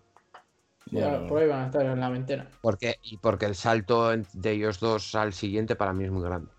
por 1.27 1.41
ahí 1.41 1.47
van 1.47 1.63
a 1.63 1.65
estar 1.65 1.85
en 1.85 1.99
la 1.99 2.09
ventana. 2.09 2.47
Porque, 2.61 2.99
y 3.01 3.17
porque 3.17 3.45
el 3.45 3.55
salto 3.55 4.15
de 4.15 4.51
ellos 4.51 4.79
dos 4.79 5.15
al 5.15 5.33
siguiente 5.33 5.75
para 5.75 5.93
mí 5.93 6.03
es 6.03 6.11
muy 6.11 6.23
grande. 6.23 6.51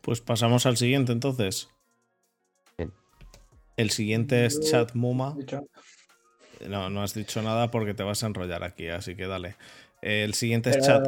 Pues 0.00 0.20
pasamos 0.20 0.66
al 0.66 0.76
siguiente 0.76 1.12
entonces. 1.12 1.68
El 3.76 3.90
siguiente 3.90 4.44
es 4.44 4.60
Chat 4.60 4.94
Muma. 4.94 5.36
No, 6.68 6.90
no 6.90 7.02
has 7.02 7.14
dicho 7.14 7.42
nada 7.42 7.70
porque 7.70 7.94
te 7.94 8.02
vas 8.02 8.22
a 8.22 8.26
enrollar 8.26 8.64
aquí, 8.64 8.88
así 8.88 9.14
que 9.14 9.26
dale. 9.26 9.56
El 10.04 10.34
siguiente 10.34 10.70
es 10.70 10.80
Chat. 10.80 11.06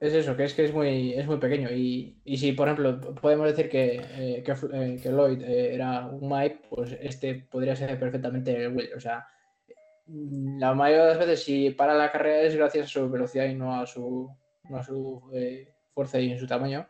es 0.00 0.14
eso, 0.14 0.36
que 0.36 0.44
es 0.44 0.54
que 0.54 0.64
es 0.64 0.72
muy, 0.72 1.12
es 1.12 1.26
muy 1.26 1.36
pequeño. 1.36 1.70
Y, 1.70 2.16
si, 2.36 2.52
por 2.52 2.68
ejemplo, 2.68 3.00
podemos 3.20 3.46
decir 3.46 3.68
que, 3.68 3.96
eh, 3.96 4.44
eh, 4.46 5.00
que, 5.02 5.10
Lloyd 5.10 5.42
eh, 5.42 5.74
era 5.74 6.06
un 6.06 6.28
Mike, 6.28 6.62
pues 6.70 6.96
este 7.00 7.34
podría 7.50 7.76
ser 7.76 7.98
perfectamente 7.98 8.56
el 8.56 8.74
Will. 8.74 8.90
O 8.96 9.00
sea, 9.00 9.26
mm, 10.06 10.58
la 10.58 10.74
mayoría 10.74 11.04
de 11.04 11.10
las 11.10 11.18
veces, 11.18 11.44
si 11.44 11.70
para 11.70 11.94
la 11.94 12.10
carrera 12.10 12.42
es 12.42 12.56
gracias 12.56 12.86
a 12.86 12.88
su 12.88 13.10
velocidad 13.10 13.44
y 13.46 13.54
no 13.54 13.78
a 13.78 13.86
su, 13.86 14.30
a 14.72 14.82
su 14.82 15.22
fuerza 15.92 16.18
y 16.18 16.32
en 16.32 16.38
su 16.38 16.46
tamaño. 16.46 16.86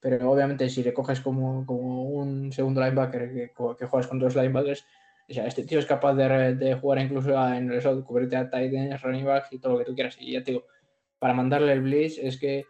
Pero 0.00 0.30
obviamente, 0.30 0.68
si 0.68 0.84
le 0.84 0.94
coges 0.94 1.20
como, 1.20 1.62
un 1.62 2.52
segundo 2.52 2.80
linebacker 2.80 3.32
que, 3.32 3.52
que 3.76 3.86
juegas 3.86 4.06
con 4.06 4.20
dos 4.20 4.36
linebackers, 4.36 4.84
o 5.28 5.32
sea, 5.32 5.46
este 5.46 5.64
tío 5.64 5.78
es 5.78 5.86
capaz 5.86 6.14
de, 6.14 6.74
jugar 6.80 7.00
incluso 7.00 7.30
en 7.52 7.70
el 7.70 7.80
slot, 7.82 8.04
cubrirte 8.04 8.36
a 8.36 8.48
tight 8.48 8.72
ends, 8.72 9.02
running 9.02 9.26
back 9.26 9.48
y 9.50 9.58
todo 9.58 9.74
lo 9.74 9.78
que 9.78 9.84
tú 9.84 9.94
quieras. 9.94 10.16
Y 10.18 10.32
ya 10.32 10.42
te 10.42 10.52
digo, 10.52 10.64
para 11.18 11.34
mandarle 11.34 11.72
el 11.72 11.82
blitz 11.82 12.18
es 12.18 12.38
que 12.38 12.64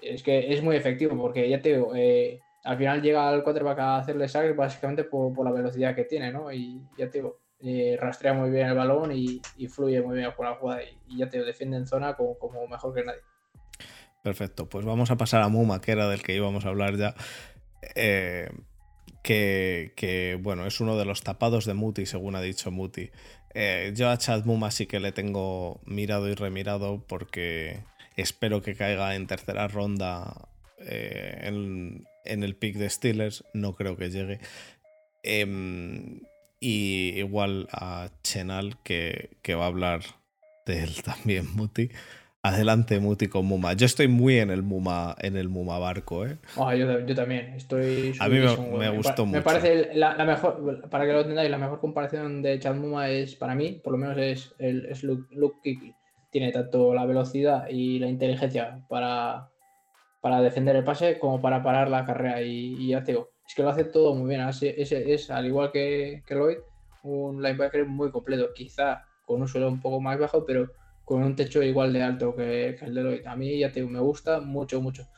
es 0.00 0.22
que 0.22 0.52
es 0.52 0.62
muy 0.62 0.76
efectivo 0.76 1.16
porque 1.16 1.48
ya 1.48 1.60
te 1.60 1.74
digo, 1.74 1.92
eh, 1.94 2.40
al 2.64 2.76
final 2.76 3.02
llega 3.02 3.28
al 3.28 3.44
quarterback 3.44 3.78
a 3.78 3.96
hacerle 3.98 4.28
sack 4.28 4.54
básicamente 4.56 5.04
por, 5.04 5.44
la 5.44 5.52
velocidad 5.52 5.94
que 5.94 6.04
tiene, 6.04 6.32
¿no? 6.32 6.52
Y 6.52 6.80
ya 6.98 7.08
te 7.08 7.18
digo, 7.18 7.40
eh, 7.60 7.96
rastrea 8.00 8.32
muy 8.32 8.50
bien 8.50 8.68
el 8.68 8.76
balón 8.76 9.12
y, 9.12 9.40
fluye 9.68 10.00
muy 10.02 10.16
bien 10.16 10.32
por 10.36 10.46
la 10.46 10.56
jugada 10.56 10.82
y, 10.82 11.18
ya 11.18 11.28
te 11.28 11.36
digo, 11.36 11.46
defiende 11.46 11.76
en 11.76 11.86
zona 11.86 12.14
como, 12.14 12.66
mejor 12.68 12.94
que 12.94 13.04
nadie. 13.04 13.20
Perfecto, 14.22 14.68
pues 14.68 14.84
vamos 14.84 15.10
a 15.10 15.16
pasar 15.16 15.42
a 15.42 15.48
Muma, 15.48 15.80
que 15.80 15.92
era 15.92 16.08
del 16.08 16.22
que 16.22 16.34
íbamos 16.34 16.64
a 16.64 16.68
hablar 16.68 16.96
ya. 16.96 17.14
Eh, 17.96 18.48
que, 19.22 20.38
bueno, 20.42 20.66
es 20.66 20.80
uno 20.80 20.96
de 20.96 21.04
los 21.04 21.22
tapados 21.22 21.64
de 21.64 21.74
Muti, 21.74 22.06
según 22.06 22.34
ha 22.34 22.40
dicho 22.40 22.70
Muti. 22.70 23.10
Eh, 23.54 23.92
yo 23.94 24.10
a 24.10 24.18
Chad 24.18 24.44
Muma 24.44 24.70
sí 24.70 24.86
que 24.86 25.00
le 25.00 25.12
tengo 25.12 25.80
mirado 25.84 26.28
y 26.28 26.34
remirado 26.34 27.04
porque 27.06 27.84
espero 28.16 28.62
que 28.62 28.74
caiga 28.74 29.14
en 29.14 29.26
tercera 29.26 29.68
ronda 29.68 30.48
eh, 30.78 31.40
en, 31.44 32.06
el 32.24 32.56
pick 32.56 32.76
de 32.76 32.90
Steelers. 32.90 33.44
No 33.54 33.74
creo 33.74 33.96
que 33.96 34.10
llegue. 34.10 34.40
Em, 35.22 36.20
y 36.60 37.18
igual 37.18 37.68
a 37.72 38.10
Chenal, 38.22 38.80
que, 38.82 39.30
que 39.42 39.54
va 39.54 39.64
a 39.64 39.68
hablar 39.68 40.02
de 40.66 40.84
él 40.84 41.02
también, 41.04 41.46
Muti. 41.54 41.90
Adelante, 42.44 42.98
Muti 42.98 43.28
con 43.28 43.46
Muma. 43.46 43.74
Yo 43.74 43.86
estoy 43.86 44.08
muy 44.08 44.40
en 44.40 44.50
el 44.50 44.64
Muma, 44.64 45.14
en 45.20 45.36
el 45.36 45.48
Muma 45.48 45.78
barco, 45.78 46.26
¿eh? 46.26 46.38
Ah, 46.56 46.74
yo, 46.74 47.14
también. 47.14 47.54
Estoy. 47.54 48.14
A 48.18 48.28
mí 48.28 48.40
me, 48.40 48.90
gustó 48.90 49.24
mucho. 49.24 49.38
Me 49.38 49.42
parece 49.42 49.94
la, 49.94 50.16
mejor, 50.24 50.90
para 50.90 51.06
que 51.06 51.12
lo 51.12 51.20
entendáis, 51.20 51.48
la 51.48 51.58
mejor 51.58 51.78
comparación 51.78 52.42
de 52.42 52.58
Chad 52.58 52.74
Muma 52.74 53.08
es, 53.10 53.36
para 53.36 53.54
mí, 53.54 53.80
por 53.84 53.92
lo 53.92 53.98
menos 53.98 54.18
es, 54.18 54.56
el, 54.58 54.86
es 54.86 55.04
Luke, 55.04 55.94
Tiene 56.32 56.50
tanto 56.50 56.92
la 56.92 57.06
velocidad 57.06 57.68
y 57.70 58.00
la 58.00 58.08
inteligencia 58.08 58.84
para, 58.88 59.48
para 60.20 60.42
defender 60.42 60.74
el 60.74 60.82
pase 60.82 61.20
como 61.20 61.40
para 61.40 61.62
parar 61.62 61.90
la 61.90 62.04
carrera. 62.04 62.42
Y, 62.42 62.88
ya 62.88 63.04
te 63.04 63.12
digo, 63.12 63.30
es 63.46 63.54
que 63.54 63.62
lo 63.62 63.68
hace 63.68 63.84
todo 63.84 64.16
muy 64.16 64.28
bien. 64.28 64.40
Es, 64.48 64.90
es, 64.90 65.30
al 65.30 65.46
igual 65.46 65.70
que, 65.70 66.24
que 66.26 66.34
Lloyd, 66.34 66.58
un 67.04 67.40
linebacker 67.40 67.86
muy 67.86 68.10
completo. 68.10 68.52
Quizá 68.52 69.04
con 69.26 69.40
un 69.40 69.46
suelo 69.46 69.68
un 69.68 69.80
poco 69.80 70.00
más 70.00 70.18
bajo, 70.18 70.44
pero 70.44 70.81
con 71.04 71.22
un 71.22 71.36
techo 71.36 71.62
igual 71.62 71.92
de 71.92 72.02
alto 72.02 72.34
que, 72.34 72.76
el 72.80 72.94
de 72.94 73.02
Lloyd. 73.02 73.26
A 73.26 73.36
mí 73.36 73.58
ya 73.58 73.70
te 73.70 73.82
me 73.82 74.00
gusta 74.00 74.40
mucho, 74.40 74.80
mucho. 74.80 75.08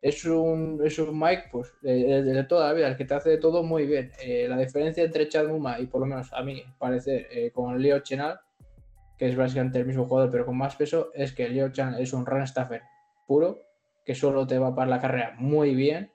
Es 0.00 0.24
un, 0.24 0.80
es 0.84 0.98
un 0.98 1.18
Mike, 1.18 1.44
pues, 1.50 1.74
de, 1.82 2.44
toda 2.48 2.68
la 2.68 2.74
vida, 2.74 2.88
el 2.88 2.96
que 2.96 3.04
te 3.04 3.14
hace 3.14 3.38
todo 3.38 3.62
muy 3.62 3.86
bien. 3.86 4.12
Eh, 4.22 4.46
la 4.48 4.56
diferencia 4.56 5.02
entre 5.02 5.28
Chad 5.28 5.48
Muma 5.48 5.80
y 5.80 5.86
por 5.86 6.00
lo 6.00 6.06
menos 6.06 6.32
a 6.32 6.42
mí 6.42 6.62
parece 6.78 7.26
eh, 7.30 7.50
con 7.50 7.80
Leo 7.80 8.00
Chenal, 8.00 8.38
que 9.18 9.28
es 9.28 9.36
básicamente 9.36 9.78
el 9.78 9.86
mismo 9.86 10.06
jugador 10.06 10.30
pero 10.30 10.46
con 10.46 10.56
más 10.56 10.76
peso, 10.76 11.10
es 11.14 11.32
que 11.32 11.48
Leo 11.48 11.70
Chenal 11.70 12.00
es 12.00 12.12
un 12.12 12.26
run 12.26 12.46
staffer 12.46 12.82
puro, 13.26 13.58
que 14.04 14.14
solo 14.14 14.46
te 14.46 14.58
va 14.58 14.68
a 14.68 14.74
parar 14.74 14.90
la 14.90 15.00
carrera 15.00 15.34
muy 15.38 15.74
bien 15.74 16.12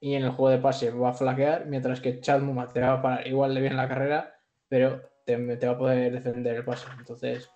y 0.00 0.14
en 0.14 0.24
el 0.24 0.30
juego 0.30 0.48
de 0.48 0.58
pase 0.58 0.90
va 0.90 1.10
a 1.10 1.14
flaquear, 1.14 1.66
mientras 1.66 2.00
que 2.00 2.20
Chad 2.20 2.40
Muma 2.40 2.66
te 2.68 2.80
va 2.80 2.94
a 2.94 3.02
parar 3.02 3.26
igual 3.26 3.54
de 3.54 3.60
bien 3.60 3.76
la 3.76 3.86
carrera, 3.86 4.34
pero 4.68 5.02
te, 5.26 5.36
te 5.56 5.66
va 5.66 5.74
a 5.74 5.78
poder 5.78 6.12
defender 6.12 6.56
el 6.56 6.64
pase. 6.64 6.86
Entonces, 6.98 7.50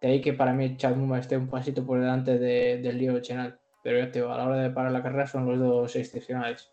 de 0.00 0.08
ahí 0.08 0.20
que 0.20 0.32
para 0.32 0.52
mí 0.52 0.76
Chad 0.76 0.96
Muma 0.96 1.18
esté 1.18 1.36
un 1.36 1.48
pasito 1.48 1.84
por 1.84 2.00
delante 2.00 2.38
del 2.38 2.98
Leo 2.98 3.20
Chenal. 3.20 3.58
Pero 3.82 3.98
ya 3.98 4.10
te 4.10 4.18
digo, 4.18 4.30
a 4.30 4.36
la 4.36 4.46
hora 4.46 4.56
de 4.62 4.70
parar 4.70 4.92
la 4.92 5.02
carrera 5.02 5.26
son 5.26 5.46
los 5.46 5.58
dos 5.58 5.96
excepcionales. 5.96 6.70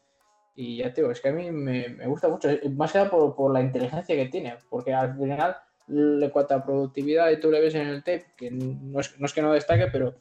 Y 0.56 0.78
ya 0.78 0.94
te 0.94 1.02
digo, 1.02 1.12
es 1.12 1.22
que 1.22 1.30
a 1.30 1.34
mí 1.34 1.52
me, 1.52 1.88
gusta 2.08 2.28
mucho, 2.28 2.50
más 2.72 2.92
que 2.92 2.98
nada 2.98 3.10
por, 3.10 3.54
la 3.54 3.62
inteligencia 3.62 4.16
que 4.16 4.26
tiene, 4.26 4.56
porque 4.70 4.94
al 4.94 5.16
final 5.16 5.56
le 5.88 6.30
cuenta 6.32 6.66
productividad 6.66 7.30
y 7.30 7.40
tú 7.40 7.52
le 7.52 7.62
ves 7.62 7.76
en 7.76 7.88
el 7.88 8.04
tape, 8.04 8.26
que 8.36 8.52
no 8.52 9.00
es, 9.00 9.34
que 9.34 9.42
no 9.42 9.54
destaque, 9.54 9.88
pero 9.92 10.16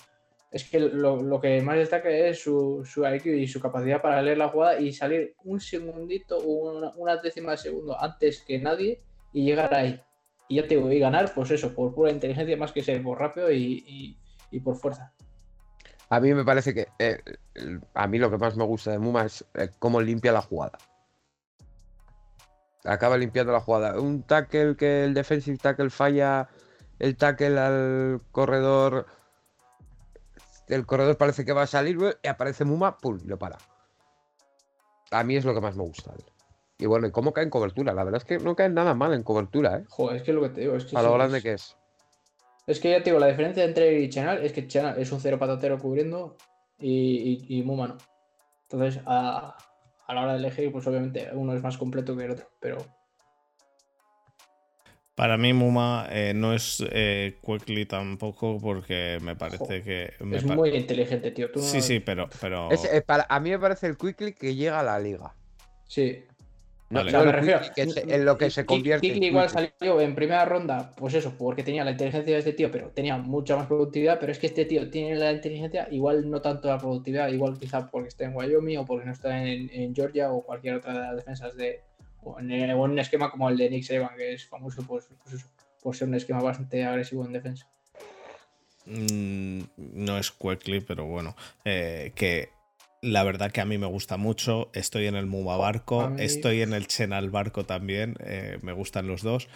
es 0.51 0.65
que 0.65 0.79
lo, 0.79 1.41
que 1.41 1.61
más 1.63 1.77
destaca 1.77 2.09
es 2.11 2.43
su, 2.43 2.85
su, 2.85 3.05
IQ 3.07 3.27
y 3.27 3.49
su 3.49 3.61
capacidad 3.61 4.01
para 4.03 4.23
leer 4.23 4.39
la 4.39 4.49
jugada 4.49 4.79
y 4.79 4.93
salir 4.93 5.35
un 5.45 5.59
segundito, 5.59 6.39
una, 6.41 6.93
una 6.97 7.17
décima 7.17 7.53
de 7.53 7.57
segundo 7.57 8.01
antes 8.01 8.43
que 8.43 8.59
nadie 8.59 9.01
y 9.33 9.45
llegar 9.45 9.75
ahí 9.75 10.01
y 10.49 10.57
ya 10.57 10.67
te 10.67 10.77
voy 10.77 10.97
a 10.99 11.01
ganar, 11.01 11.33
pues 11.35 11.51
eso, 11.51 11.75
por 11.75 11.95
pura 11.95 12.11
inteligencia 12.11 12.57
más 12.57 12.73
que 12.73 12.83
ser 12.83 13.03
por 13.03 13.19
rápido 13.19 13.51
y, 13.51 14.17
por 14.63 14.77
fuerza. 14.77 15.13
A 16.09 16.21
mí 16.21 16.33
me 16.33 16.45
parece 16.45 16.73
que 16.73 16.87
eh, 16.99 17.21
a 17.95 18.07
mí 18.07 18.19
lo 18.19 18.31
que 18.31 18.39
más 18.39 18.57
me 18.57 18.65
gusta 18.65 18.93
de 18.93 18.99
Muma 18.99 19.25
es 19.25 19.45
eh, 19.55 19.71
cómo 19.79 20.01
limpia 20.01 20.33
la 20.33 20.41
jugada. 20.41 20.79
Acaba 22.85 23.17
limpiando 23.17 23.53
la 23.53 23.61
jugada. 23.61 24.01
Un 24.01 24.23
tackle 24.23 24.77
que 24.77 25.05
el 25.05 25.15
defensive 25.15 25.59
tackle 25.59 25.91
falla, 25.91 26.49
el 27.01 27.17
tackle 27.17 27.59
al 27.59 28.21
corredor. 28.31 29.07
El 30.69 30.87
corredor 30.87 31.17
parece 31.17 31.45
que 31.45 31.53
va 31.53 31.63
a 31.63 31.67
salir 31.67 31.99
y 32.23 32.29
aparece 32.29 32.65
Muma, 32.65 32.99
¡pum! 32.99 33.19
y 33.23 33.27
lo 33.27 33.39
para. 33.39 33.59
A 35.11 35.25
mí 35.25 35.37
es 35.37 35.45
lo 35.45 35.55
que 35.55 35.61
más 35.61 35.77
me 35.77 35.83
gusta. 35.83 36.15
Y 36.79 36.87
bueno, 36.87 37.07
¿y 37.07 37.11
cómo 37.11 37.33
cae 37.33 37.45
en 37.45 37.51
cobertura? 37.51 37.95
La 37.95 38.05
verdad 38.05 38.21
es 38.21 38.25
que 38.25 38.39
no 38.39 38.55
cae 38.55 38.69
nada 38.69 38.95
mal 38.95 39.15
en 39.15 39.23
cobertura, 39.23 39.79
¿eh? 39.79 39.85
Joder, 39.89 40.17
es 40.17 40.23
que 40.23 40.33
lo 40.33 40.43
que 40.43 40.51
te 40.51 40.61
digo 40.61 40.77
es 40.77 40.85
que. 40.85 40.97
A 40.97 41.03
lo 41.03 41.15
grande 41.15 41.41
que 41.43 41.55
es. 41.55 41.77
Es 42.67 42.81
que 42.81 42.91
ya 42.91 42.99
te 42.99 43.11
digo, 43.11 43.21
la 43.21 43.29
diferencia 43.29 43.65
entre 43.65 44.01
y 44.01 44.09
Chenal 44.09 44.45
es 44.45 44.53
que 44.53 44.67
Chenal 44.67 44.99
es 44.99 45.13
un 45.13 45.21
cero 45.21 45.39
patatero 45.39 45.79
cubriendo 45.79 46.37
y, 46.79 47.47
y, 47.49 47.63
muy 47.63 47.89
Entonces, 48.69 49.03
a, 49.07 49.57
la 50.09 50.23
hora 50.23 50.33
de 50.33 50.39
elegir, 50.39 50.73
pues 50.73 50.87
obviamente 50.87 51.31
uno 51.33 51.55
es 51.55 51.63
más 51.63 51.79
completo 51.79 52.17
que 52.17 52.25
el 52.25 52.33
otro, 52.33 52.51
pero. 52.61 52.79
Para 55.15 55.39
mí, 55.39 55.55
Muma 55.55 56.09
eh, 56.11 56.35
no 56.35 56.53
es 56.53 56.85
eh, 56.91 57.39
Quickly 57.43 57.87
tampoco, 57.87 58.59
porque 58.59 59.19
me 59.23 59.35
parece 59.35 59.83
que. 59.83 60.13
es 60.33 60.45
muy 60.45 60.71
inteligente, 60.71 61.31
tío. 61.31 61.49
sí, 61.57 61.81
sí, 61.81 62.01
pero. 62.01 62.29
pero... 62.41 62.69
Eh, 62.71 63.01
para, 63.01 63.27
a 63.29 63.41
mí 63.41 63.51
me 63.51 63.59
parece 63.59 63.87
el 63.87 63.97
Quickly 63.97 64.35
que 64.35 64.55
llega 64.55 64.81
a 64.81 64.83
la 64.83 64.99
liga. 64.99 65.35
Sí. 65.89 66.25
No, 66.89 67.03
me 67.03 67.33
refiero 67.33 67.61
en 67.77 68.25
lo 68.25 68.39
que 68.39 68.49
se 68.51 68.65
convierte. 68.65 69.09
Kikli 69.09 69.27
igual 69.27 69.49
salió 69.49 70.01
en 70.01 70.15
primera 70.15 70.45
ronda, 70.45 70.93
pues 70.97 71.15
eso, 71.15 71.35
porque 71.37 71.65
tenía 71.65 71.85
la 71.85 71.91
inteligencia 71.91 72.33
de 72.33 72.39
este 72.39 72.53
tío, 72.53 72.71
pero 72.71 72.91
tenía 72.91 73.17
mucha 73.17 73.57
más 73.57 73.67
productividad. 73.67 74.21
Pero 74.21 74.31
es 74.31 74.39
que 74.39 74.47
este 74.47 74.65
tío 74.67 74.89
tiene 74.89 75.17
la 75.17 75.33
inteligencia, 75.33 75.89
igual 75.91 76.31
no 76.31 76.41
tanto 76.41 76.69
la 76.69 76.79
productividad, 76.79 77.29
igual 77.29 77.59
quizá 77.59 77.91
porque 77.91 78.09
está 78.09 78.25
en 78.25 78.37
Wyoming 78.37 78.79
o 78.79 78.85
porque 78.85 79.05
no 79.05 79.13
está 79.13 79.45
en, 79.45 79.95
Georgia 79.95 80.31
o 80.31 80.43
cualquier 80.43 80.77
otra 80.77 80.93
de 80.93 81.01
las 81.01 81.17
defensas 81.17 81.57
de. 81.57 81.81
O 82.23 82.39
en, 82.39 82.75
un 82.75 82.99
esquema 82.99 83.31
como 83.31 83.49
el 83.51 83.57
de 83.57 83.69
Nick 83.69 83.85
Saban, 83.85 84.17
que 84.17 84.35
es 84.35 84.47
famoso 84.47 84.83
pues, 84.87 85.09
pues 85.25 85.45
por 85.83 85.97
ser 85.97 86.07
un 86.07 86.15
esquema 86.15 86.41
bastante 86.41 86.85
agresivo 86.85 87.25
en 87.25 87.33
defensa. 87.33 87.69
Mm, 88.87 89.63
no 89.77 90.19
es 90.19 90.31
quickly, 90.31 90.81
pero 90.81 91.05
bueno, 91.07 91.35
eh, 91.65 92.13
que 92.15 92.51
la 93.07 93.23
verdad 93.23 93.53
que 93.53 93.61
a 93.61 93.65
mí 93.65 93.79
me 93.79 93.87
gusta 93.87 94.17
mucho. 94.17 94.69
Estoy 94.73 95.07
en 95.07 95.15
el 95.15 95.27
Muma 95.27 95.57
Barco, 95.57 96.13
estoy 96.19 96.63
en 96.63 96.73
el 96.73 96.87
Chenal 96.87 97.31
Barco 97.31 97.65
también. 97.65 98.17
Eh, 98.21 98.59
me 98.63 98.73
gustan 98.73 99.07
los 99.07 99.23
dos, 99.23 99.49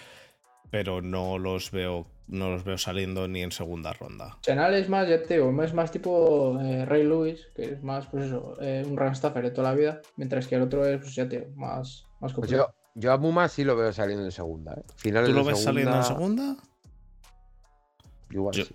pero 0.70 1.02
no 1.02 1.38
los 1.38 1.70
veo, 1.70 2.06
no 2.28 2.50
los 2.50 2.64
veo 2.64 2.78
saliendo 2.78 3.28
ni 3.28 3.42
en 3.42 3.52
segunda 3.52 3.92
ronda. 3.92 4.38
Chenal 4.42 4.74
es 4.74 4.88
más, 4.88 5.08
ya 5.08 5.22
te 5.22 5.34
digo, 5.34 5.62
es 5.62 5.74
más 5.74 5.90
tipo 5.90 6.58
eh, 6.60 6.84
Ray 6.84 7.02
Lewis, 7.02 7.48
que 7.54 7.64
es 7.64 7.82
más, 7.82 8.06
pues 8.06 8.26
eso, 8.26 8.56
eh, 8.60 8.84
un 8.86 8.96
run 8.96 9.14
staffer 9.14 9.42
de 9.42 9.50
toda 9.50 9.70
la 9.70 9.76
vida, 9.76 10.00
mientras 10.16 10.46
que 10.46 10.54
el 10.54 10.62
otro 10.62 10.86
es, 10.86 10.98
pues 11.00 11.14
ya 11.14 11.28
te 11.28 11.40
digo, 11.40 11.50
más, 11.56 12.06
más 12.20 12.32
pues 12.32 12.50
yo, 12.50 12.68
yo, 12.94 13.12
a 13.12 13.18
Muma 13.18 13.48
sí 13.48 13.64
lo 13.64 13.76
veo 13.76 13.92
saliendo 13.92 14.24
en 14.24 14.32
segunda. 14.32 14.80
¿Tú 15.02 15.10
lo 15.10 15.44
ves 15.44 15.62
saliendo 15.62 15.96
en 15.96 16.04
segunda? 16.04 16.56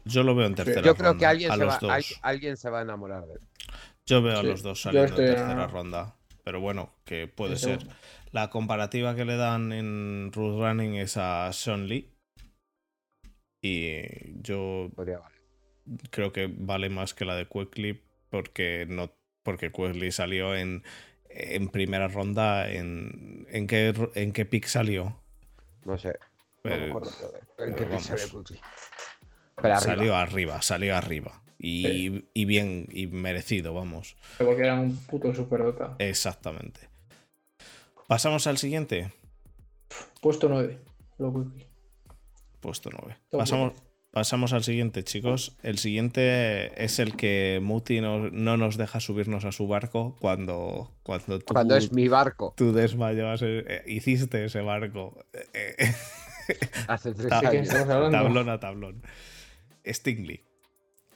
yo, 0.05 0.23
lo 0.23 0.35
veo 0.35 0.47
en 0.47 0.55
tercera. 0.55 0.81
Yo 0.81 0.95
creo 0.95 1.17
que 1.17 1.25
alguien, 1.25 1.51
se 1.51 1.63
va, 1.63 1.79
alguien 2.21 2.57
se 2.57 2.69
va 2.69 2.79
a 2.79 2.81
enamorar 2.81 3.25
de 3.25 3.33
él. 3.33 3.39
Yo 4.05 4.21
veo 4.21 4.39
a 4.39 4.43
los 4.43 4.61
dos 4.61 4.81
saliendo 4.81 5.17
en 5.19 5.27
tercera 5.27 5.67
ronda. 5.67 6.15
Pero 6.43 6.61
bueno, 6.61 6.93
que 7.05 7.27
puede 7.27 7.57
ser. 7.57 7.87
La 8.31 8.49
comparativa 8.49 9.15
que 9.15 9.25
le 9.25 9.35
dan 9.35 9.71
en 9.71 10.31
Root 10.31 10.59
Running 10.59 10.95
es 10.95 11.17
a 11.17 11.51
Sean 11.53 11.87
Lee. 11.87 12.11
Y 13.61 14.03
yo 14.41 14.91
creo 16.11 16.31
que 16.31 16.53
vale 16.55 16.89
más 16.89 17.15
que 17.15 17.25
la 17.25 17.35
de 17.35 17.47
Quickly 17.47 18.03
porque 18.29 18.85
no 18.87 19.11
porque 19.41 19.71
Quickly 19.71 20.11
salió 20.11 20.55
en, 20.55 20.83
en 21.29 21.69
primera 21.69 22.07
ronda. 22.07 22.69
¿En, 22.71 23.47
en, 23.49 23.65
qué, 23.65 23.93
¿En 24.13 24.33
qué 24.33 24.45
pick 24.45 24.65
salió? 24.65 25.19
No 25.83 25.97
sé. 25.97 26.19
¿En 26.63 27.73
qué 27.75 27.85
pick 27.85 27.99
salió 27.99 28.27
Quickly? 28.27 28.59
salió 29.79 30.15
arriba, 30.15 30.61
salió 30.61 30.95
arriba. 30.95 31.41
Y, 31.67 32.25
y 32.33 32.45
bien, 32.45 32.87
y 32.91 33.07
merecido, 33.07 33.73
vamos. 33.73 34.15
Porque 34.37 34.61
era 34.61 34.79
un 34.79 34.95
puto 35.07 35.33
superdotado. 35.33 35.95
Exactamente. 35.99 36.81
Pasamos 38.07 38.45
al 38.45 38.57
siguiente. 38.59 39.11
Puesto 40.21 40.47
9. 40.47 40.77
Lo 41.17 41.29
wiki. 41.29 41.65
Puesto 42.59 42.89
9. 42.91 43.17
Top 43.31 43.39
Pasamos, 43.39 43.73
nueve. 43.73 43.89
pasamos 44.11 44.53
al 44.53 44.63
siguiente, 44.63 45.03
chicos. 45.03 45.55
El 45.63 45.79
siguiente 45.79 46.83
es 46.83 46.99
el 46.99 47.15
que 47.15 47.59
Muti 47.63 47.99
no, 47.99 48.29
no 48.29 48.57
nos 48.57 48.77
deja 48.77 48.99
subirnos 48.99 49.43
a 49.45 49.51
su 49.51 49.67
barco 49.67 50.15
cuando, 50.19 50.91
cuando 51.01 51.39
tú, 51.39 51.53
Cuando 51.53 51.75
es 51.75 51.91
mi 51.91 52.07
barco. 52.07 52.53
tú 52.55 52.73
desmayabas, 52.73 53.41
eh, 53.43 53.83
hiciste 53.87 54.45
ese 54.45 54.61
barco. 54.61 55.17
eh, 55.53 55.75
eh, 55.79 55.93
Hace 56.87 57.13
tres 57.15 57.27
Ta- 57.29 57.41
¿De 57.41 57.49
quién 57.49 57.61
años. 57.71 57.87
tablón 58.11 58.49
a 58.49 58.59
tablón. 58.59 59.01
Stingley. 59.87 60.44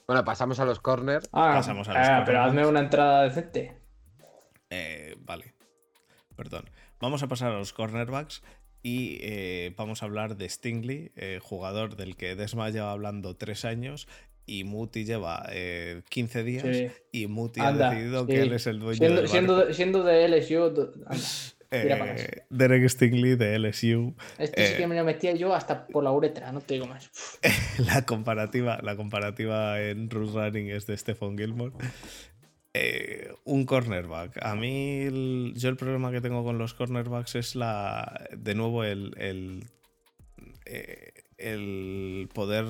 Bueno, 0.10 0.26
pasamos 0.26 0.60
a 0.60 0.66
los 0.66 0.80
corners. 0.80 1.30
Ah, 1.32 1.54
Pasamos 1.58 1.88
a 1.88 1.94
los 1.94 2.02
ah, 2.10 2.24
pero 2.26 2.42
hazme 2.42 2.66
una 2.66 2.80
entrada 2.80 3.26
decente. 3.26 3.78
Eh, 4.72 5.16
vale. 5.20 5.54
Perdón. 6.36 6.68
Vamos 7.00 7.22
a 7.22 7.28
pasar 7.28 7.52
a 7.52 7.60
los 7.60 7.74
cornerbacks 7.74 8.42
y 8.82 9.20
eh, 9.22 9.72
vamos 9.78 10.02
a 10.02 10.08
hablar 10.08 10.36
de 10.36 10.50
Stingley, 10.50 11.12
eh, 11.16 11.38
jugador 11.44 11.96
del 11.96 12.16
que 12.18 12.36
Desma 12.36 12.72
lleva 12.72 12.90
hablando 12.92 13.36
tres 13.36 13.66
años 13.66 14.08
y 14.48 14.64
Muti 14.64 15.06
lleva 15.06 15.46
eh, 15.52 16.02
15 16.10 16.44
días 16.44 16.64
Sí. 16.76 16.88
y 17.12 17.28
Muti 17.28 17.60
Anda, 17.60 17.90
ha 17.90 17.94
decidido 17.94 18.22
sí. 18.22 18.32
que 18.32 18.42
él 18.42 18.54
es 18.54 18.66
el 18.66 18.80
dueño 18.80 18.98
Siendo, 18.98 19.16
del 19.16 19.26
barco. 19.26 19.32
siendo, 19.32 19.66
de, 19.68 19.74
siendo 19.76 20.04
de 20.04 20.28
LSU. 20.28 20.64
anda. 20.64 20.88
Eh, 21.72 22.42
Derek 22.50 22.88
Stingley 22.90 23.36
de 23.36 23.56
LSU. 23.60 24.16
Este 24.40 24.68
sí 24.68 24.74
Eh. 24.74 24.78
que 24.78 24.88
me 24.88 24.96
lo 24.96 25.04
metía 25.04 25.34
yo 25.34 25.54
hasta 25.54 25.86
por 25.88 26.04
la 26.04 26.12
uretra, 26.12 26.52
no 26.52 26.62
te 26.62 26.74
digo 26.76 26.88
más. 26.88 27.12
La 27.78 28.06
comparativa, 28.06 28.80
la 28.82 28.96
comparativa 28.96 29.80
en 29.82 30.10
Root 30.10 30.34
Running 30.34 30.70
es 30.72 30.88
de 30.88 30.98
Stephon 30.98 31.38
Gilmore. 31.38 31.74
Eh, 32.74 33.32
un 33.46 33.66
cornerback. 33.66 34.44
A 34.44 34.56
mí, 34.56 35.02
el- 35.02 35.54
yo 35.56 35.70
el 35.70 35.76
problema 35.76 36.12
que 36.12 36.22
tengo 36.22 36.44
con 36.44 36.58
los 36.58 36.74
cornerbacks 36.74 37.36
es 37.36 37.56
la. 37.56 38.28
De 38.36 38.54
nuevo, 38.56 38.84
el. 38.84 39.14
el, 39.18 39.64
eh, 40.66 41.14
el 41.38 42.30
poder 42.34 42.66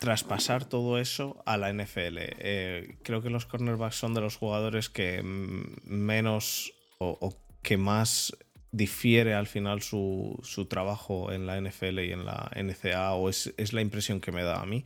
traspasar 0.00 0.64
todo 0.64 0.98
eso 0.98 1.42
a 1.46 1.56
la 1.56 1.70
NFL. 1.72 2.18
Eh, 2.38 2.96
creo 3.02 3.22
que 3.22 3.30
los 3.30 3.46
cornerbacks 3.46 3.96
son 3.96 4.14
de 4.14 4.20
los 4.20 4.36
jugadores 4.36 4.88
que 4.88 5.20
menos 5.22 6.72
o, 6.98 7.36
que 7.62 7.76
más 7.76 8.36
difiere 8.70 9.34
al 9.34 9.46
final 9.46 9.82
su, 9.82 10.38
su 10.42 10.66
trabajo 10.66 11.32
en 11.32 11.46
la 11.46 11.60
NFL 11.60 12.00
y 12.00 12.12
en 12.12 12.24
la 12.26 12.50
NCA, 12.54 13.14
o 13.14 13.28
es, 13.28 13.52
es 13.56 13.72
la 13.72 13.80
impresión 13.80 14.20
que 14.20 14.32
me 14.32 14.42
da 14.42 14.60
a 14.60 14.66
mí. 14.66 14.84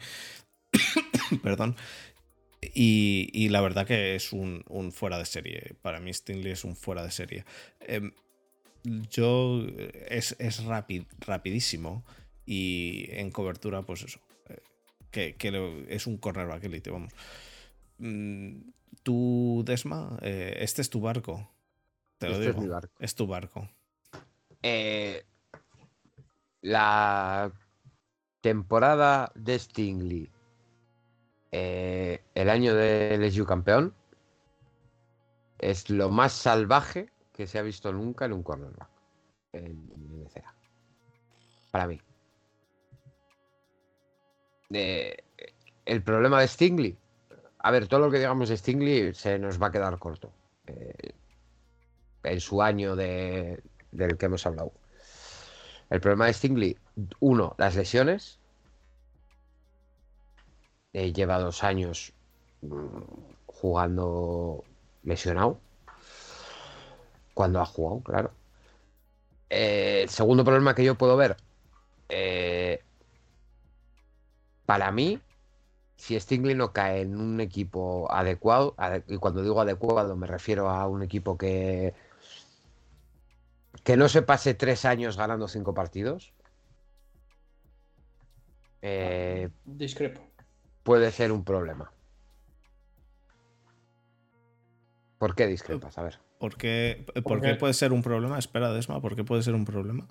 Perdón. 1.43 1.77
Y, 2.75 3.29
y 3.33 3.49
la 3.49 3.61
verdad 3.61 3.87
que 3.87 4.15
es 4.15 4.33
un, 4.33 4.65
fuera 4.93 5.19
de 5.19 5.27
serie. 5.27 5.75
Para 5.83 6.01
mí 6.01 6.13
Stingley 6.13 6.53
es 6.53 6.65
un 6.65 6.77
fuera 6.77 7.03
de 7.03 7.11
serie. 7.11 7.45
Em, 7.81 8.13
yo 8.85 9.67
es, 10.09 10.37
es 10.39 10.65
rapid, 10.65 11.05
rapidísimo 11.21 12.05
y 12.47 13.07
en 13.11 13.31
cobertura, 13.31 13.83
pues 13.83 14.03
eso. 14.03 14.21
eh, 14.49 14.59
Que, 15.11 15.35
que 15.37 15.85
es 15.89 16.07
un 16.07 16.19
cornerback 16.19 16.65
elite, 16.65 16.91
vamos. 16.91 17.13
Mm, 17.99 18.71
Tú, 19.03 19.65
Desma, 19.67 20.19
eh, 20.23 20.59
este 20.61 20.83
es 20.83 20.91
tu 20.91 21.01
barco. 21.01 21.52
Te 22.23 22.29
lo 22.29 22.35
Este 22.35 22.47
digo. 22.47 22.59
es 22.59 22.63
mi 22.63 22.69
barco. 22.69 22.95
Es 22.99 23.15
tu 23.15 23.27
barco. 23.27 23.69
Eh, 24.63 25.25
la 26.61 27.53
temporada 28.41 29.33
de 29.35 29.59
Stingley, 29.59 30.31
eh, 31.51 32.23
el 32.35 32.49
año 32.49 32.75
de 32.75 33.15
LSU 33.19 33.45
campeón, 33.45 33.95
es 35.59 35.91
lo 35.91 36.11
más 36.11 36.33
salvaje 36.33 37.11
que 37.33 37.47
se 37.47 37.59
ha 37.59 37.63
visto 37.63 37.93
nunca 37.93 38.25
en 38.25 38.33
un 38.33 38.43
cornerback 38.43 38.89
en. 39.53 40.29
Para 41.71 41.87
mí. 41.87 42.01
Eh, 44.71 45.17
el 45.85 46.03
problema 46.03 46.41
de 46.41 46.49
Stingley. 46.49 46.97
A 47.59 47.71
ver, 47.71 47.87
todo 47.89 48.01
lo 48.01 48.11
que 48.11 48.19
digamos 48.19 48.49
de 48.49 48.57
Stingley 48.57 49.15
se 49.15 49.39
nos 49.39 49.61
va 49.61 49.69
a 49.69 49.73
quedar 49.73 49.99
corto. 49.99 50.33
Eh, 50.67 51.13
en 52.25 52.41
su 52.41 52.63
año 52.63 52.97
de, 52.97 53.63
del 53.93 54.17
que 54.19 54.27
hemos 54.27 54.47
hablado. 54.47 54.73
El 55.91 56.01
problema 56.01 56.27
de 56.27 56.33
Stingley, 56.33 56.77
uno, 57.21 57.55
las 57.59 57.77
lesiones. 57.77 58.41
Eh, 60.95 61.13
lleva 61.13 61.39
dos 61.39 61.65
años 61.65 62.13
mm, 62.63 63.03
jugando 63.47 64.65
lesionado. 65.05 65.59
Cuando 67.35 67.61
ha 67.61 67.67
jugado, 67.67 68.01
claro. 68.03 68.31
Eh, 69.51 70.03
el 70.05 70.09
segundo 70.09 70.45
problema 70.45 70.75
que 70.75 70.85
yo 70.85 70.97
puedo 70.97 71.17
ver. 71.17 71.37
eh, 72.09 72.83
para 74.67 74.91
mí, 74.93 75.21
si 75.97 76.19
Stingley 76.21 76.55
no 76.55 76.73
cae 76.73 77.03
en 77.03 77.17
un 77.21 77.41
equipo 77.41 78.11
adecuado, 78.13 78.75
ade- 78.79 79.05
y 79.09 79.19
cuando 79.19 79.43
digo 79.43 79.61
adecuado 79.61 80.17
me 80.17 80.27
refiero 80.27 80.71
a 80.71 80.89
un 80.89 81.03
equipo 81.03 81.39
que 81.39 81.95
que 83.85 83.97
no 83.97 84.09
se 84.09 84.23
pase 84.23 84.55
tres 84.55 84.85
años 84.85 85.17
ganando 85.17 85.49
cinco 85.49 85.75
partidos, 85.75 86.33
eh, 88.83 89.49
Discrepo. 89.65 90.21
puede 90.83 91.11
ser 91.11 91.33
un 91.33 91.45
problema. 91.45 91.93
¿Por 95.19 95.35
qué 95.35 95.47
discrepas? 95.47 95.97
A 95.99 96.03
ver. 96.03 96.19
¿Por 96.39 96.57
qué, 96.57 97.05
por 97.15 97.23
¿Por 97.23 97.41
qué 97.41 97.55
puede 97.55 97.75
ser 97.75 97.93
un 97.93 98.03
problema? 98.03 98.39
Espera, 98.39 98.73
Desma, 98.73 99.01
¿por 99.01 99.15
qué 99.15 99.23
puede 99.23 99.43
ser 99.43 99.55
un 99.55 99.65
problema? 99.65 100.09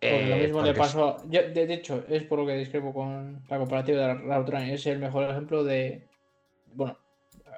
Porque 0.00 0.26
lo 0.28 0.36
Eh, 0.36 0.42
mismo 0.46 0.62
le 0.62 0.74
pasó. 0.74 1.08
a- 1.08 1.22
yo, 1.30 1.40
de, 1.50 1.66
de 1.66 1.74
hecho, 1.74 2.04
es 2.08 2.22
por 2.24 2.38
lo 2.38 2.46
que 2.46 2.54
discrepo 2.56 2.92
con 2.92 3.42
la 3.48 3.58
comparativa 3.58 4.08
de 4.08 4.14
Running. 4.14 4.70
Es 4.74 4.86
el 4.86 4.98
mejor 4.98 5.30
ejemplo 5.30 5.64
de. 5.64 6.06
Bueno, 6.74 6.98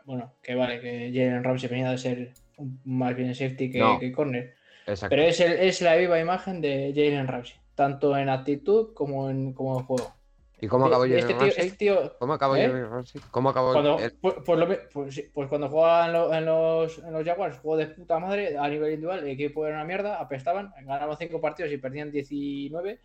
bueno, 0.04 0.32
que 0.42 0.54
vale, 0.54 0.80
que 0.80 1.10
Jalen 1.12 1.42
Ramsey 1.42 1.68
venía 1.68 1.90
de 1.90 1.98
ser 1.98 2.34
un- 2.58 2.80
más 2.84 3.16
bien 3.16 3.34
safety 3.34 3.68
que, 3.72 3.78
No. 3.80 3.98
que 3.98 4.12
corner. 4.12 4.54
Exacto. 4.86 5.08
Pero 5.10 5.22
es, 5.22 5.40
el, 5.40 5.52
es 5.52 5.82
la 5.82 5.96
viva 5.96 6.18
imagen 6.20 6.60
de 6.60 6.92
Jalen 6.94 7.26
Ramsey, 7.26 7.56
tanto 7.74 8.16
en 8.16 8.28
actitud 8.28 8.94
como 8.94 9.28
en, 9.30 9.52
como 9.52 9.78
en 9.80 9.84
juego. 9.86 10.12
¿Y 10.58 10.68
cómo 10.68 10.86
acabó 10.86 11.04
este, 11.04 11.20
Jalen 11.20 11.38
Ramsey? 11.40 11.66
este 11.66 11.76
tío, 11.78 12.16
¿Cómo 12.18 12.32
acabó 12.32 12.56
¿Eh? 12.56 12.66
Jalen 12.66 12.90
Ramsey? 12.90 13.20
¿Cómo 13.30 13.50
acabó 13.50 13.72
cuando, 13.72 13.98
el- 13.98 14.12
pues, 14.12 14.34
pues 14.44 14.58
lo 14.58 14.66
pues 14.92 15.30
pues 15.34 15.48
cuando 15.48 15.68
jugaba 15.68 16.06
en, 16.06 16.12
lo- 16.14 16.32
en 16.32 16.44
los, 16.46 16.98
en 16.98 17.12
los 17.12 17.24
Jaguars, 17.24 17.58
jugó 17.58 17.76
de 17.76 17.88
puta 17.88 18.18
madre 18.18 18.56
a 18.56 18.68
nivel 18.68 18.90
individual, 18.94 19.18
el 19.18 19.28
equipo 19.28 19.66
era 19.66 19.76
una 19.76 19.84
mierda, 19.84 20.20
apestaban, 20.20 20.72
ganaban 20.84 21.16
5 21.18 21.40
partidos 21.40 21.72
y 21.72 21.76
perdían 21.76 22.10
19, 22.10 23.00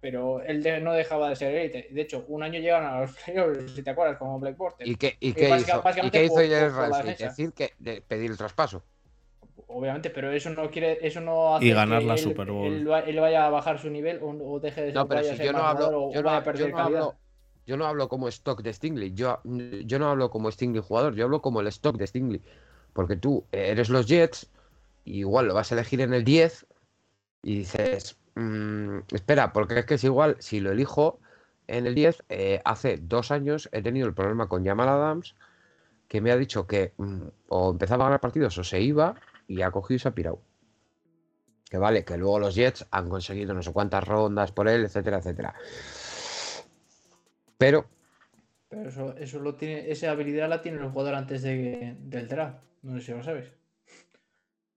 pero 0.00 0.40
él 0.42 0.62
de- 0.62 0.80
no 0.80 0.92
dejaba 0.94 1.28
de 1.28 1.36
ser 1.36 1.54
élite. 1.54 1.88
De 1.92 2.00
hecho, 2.00 2.24
un 2.28 2.42
año 2.42 2.58
llegaron 2.58 2.88
a 2.88 3.00
los 3.02 3.12
playoffs, 3.24 3.72
si 3.72 3.82
te 3.82 3.90
acuerdas, 3.90 4.16
como 4.18 4.40
Black 4.40 4.56
Porter. 4.56 4.88
¿Y 4.88 4.96
qué, 4.96 5.16
y 5.20 5.32
qué 5.32 5.48
hizo? 5.56 5.82
¿Y 6.02 6.10
qué 6.10 6.24
hizo 6.24 6.34
Jalen 6.36 6.74
Ramsey? 6.74 7.02
defensa. 7.02 7.24
Decir 7.26 7.52
que 7.52 7.72
de 7.78 8.00
pedir 8.00 8.30
el 8.32 8.36
traspaso. 8.36 8.82
Obviamente, 9.68 10.10
pero 10.10 10.30
eso 10.30 10.50
no 10.50 10.70
quiere, 10.70 10.98
eso 11.06 11.20
no 11.20 11.56
hace 11.56 11.66
Y 11.66 11.72
ganar 11.72 12.02
que 12.02 12.06
la 12.08 12.14
él, 12.14 12.18
Super 12.18 12.50
Bowl. 12.50 12.72
Él, 12.72 12.90
va- 12.90 13.00
él 13.00 13.20
vaya 13.20 13.46
a 13.46 13.50
bajar 13.50 13.78
su 13.78 13.90
nivel 13.90 14.20
o, 14.22 14.28
o 14.28 14.60
deje 14.60 14.82
de 14.82 14.92
ser, 14.92 15.00
No, 15.00 15.08
pero 15.08 15.22
si 15.24 15.36
yo 15.36 15.52
no 15.52 15.58
hablo, 15.60 16.12
yo 16.12 16.22
no, 16.22 16.30
a 16.30 16.42
yo 16.54 16.78
hablo, 16.78 17.14
yo 17.66 17.76
no 17.76 17.86
hablo 17.86 18.08
como 18.08 18.28
stock 18.28 18.62
de 18.62 18.72
Stingley, 18.72 19.12
yo, 19.12 19.40
yo 19.84 19.98
no 19.98 20.08
hablo 20.10 20.30
como 20.30 20.50
Stingley 20.50 20.82
jugador, 20.82 21.14
yo 21.14 21.24
hablo 21.24 21.42
como 21.42 21.60
el 21.60 21.66
stock 21.66 21.96
de 21.96 22.06
Stingley. 22.06 22.42
Porque 22.92 23.16
tú 23.16 23.44
eres 23.52 23.88
los 23.90 24.06
Jets, 24.06 24.48
y 25.04 25.18
igual 25.20 25.48
lo 25.48 25.54
vas 25.54 25.72
a 25.72 25.74
elegir 25.74 26.00
en 26.00 26.14
el 26.14 26.24
10, 26.24 26.66
y 27.42 27.58
dices, 27.58 28.16
"Mm, 28.36 29.00
espera, 29.12 29.52
porque 29.52 29.80
es 29.80 29.86
que 29.86 29.94
es 29.94 30.04
igual, 30.04 30.36
si 30.40 30.60
lo 30.60 30.72
elijo 30.72 31.18
en 31.66 31.86
el 31.86 31.94
10, 31.94 32.24
eh, 32.28 32.60
hace 32.64 32.98
dos 32.98 33.30
años 33.30 33.68
he 33.72 33.82
tenido 33.82 34.06
el 34.06 34.14
problema 34.14 34.48
con 34.48 34.64
Jamal 34.64 34.88
Adams, 34.88 35.34
que 36.08 36.20
me 36.20 36.30
ha 36.32 36.36
dicho 36.36 36.66
que 36.66 36.92
mm, 36.96 37.22
o 37.48 37.70
empezaba 37.70 38.04
a 38.04 38.08
ganar 38.08 38.20
partidos 38.20 38.56
o 38.58 38.64
se 38.64 38.80
iba, 38.80 39.14
y 39.46 39.62
ha 39.62 39.70
cogido 39.70 39.96
y 39.96 39.98
se 40.00 40.08
ha 40.08 40.14
pirado. 40.14 40.40
Que 41.70 41.78
vale, 41.78 42.04
que 42.04 42.16
luego 42.16 42.38
los 42.40 42.54
Jets 42.54 42.86
han 42.90 43.08
conseguido 43.08 43.54
no 43.54 43.62
sé 43.62 43.72
cuántas 43.72 44.04
rondas 44.04 44.52
por 44.52 44.68
él, 44.68 44.84
etcétera, 44.84 45.18
etcétera. 45.18 45.54
Pero 47.58 47.86
Pero 48.68 48.88
eso, 48.88 49.16
eso 49.16 49.40
lo 49.40 49.56
tiene, 49.56 49.90
esa 49.90 50.10
habilidad 50.12 50.48
la 50.48 50.62
tiene 50.62 50.78
el 50.78 50.90
jugador 50.90 51.14
antes 51.16 51.42
de, 51.42 51.96
del 51.98 52.28
draft. 52.28 52.62
No 52.82 52.94
sé 53.00 53.06
si 53.06 53.12
lo 53.12 53.22
sabes. 53.24 53.52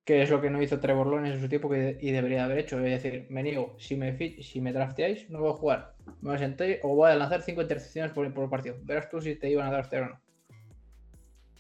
Que 0.04 0.22
es 0.24 0.30
lo 0.30 0.42
que 0.42 0.50
no 0.50 0.62
hizo 0.62 0.80
Trevor 0.82 1.08
Lawrence 1.08 1.36
en 1.36 1.42
su 1.42 1.48
tiempo 1.48 1.74
y 1.74 2.12
debería 2.12 2.44
haber 2.44 2.58
hecho. 2.58 2.80
Es 2.80 3.02
decir, 3.04 3.28
me 3.30 3.44
niego, 3.44 3.76
si 3.80 3.96
me, 3.96 4.18
si 4.42 4.60
me 4.60 4.74
drafteáis, 4.74 5.30
no 5.30 5.40
voy 5.40 5.52
a 5.52 5.54
jugar. 5.54 5.96
Me 6.22 6.30
voy 6.30 6.36
a 6.36 6.40
sentar 6.40 6.68
o 6.84 6.96
voy 6.96 7.12
a 7.12 7.16
lanzar 7.16 7.42
cinco 7.44 7.62
intercepciones 7.62 8.12
por, 8.12 8.34
por 8.34 8.50
partido. 8.50 8.76
Verás 8.82 9.10
tú 9.10 9.22
si 9.22 9.36
te 9.36 9.50
iban 9.50 9.68
a 9.68 9.72
draftear 9.72 10.04
o 10.04 10.10
no. 10.10 10.22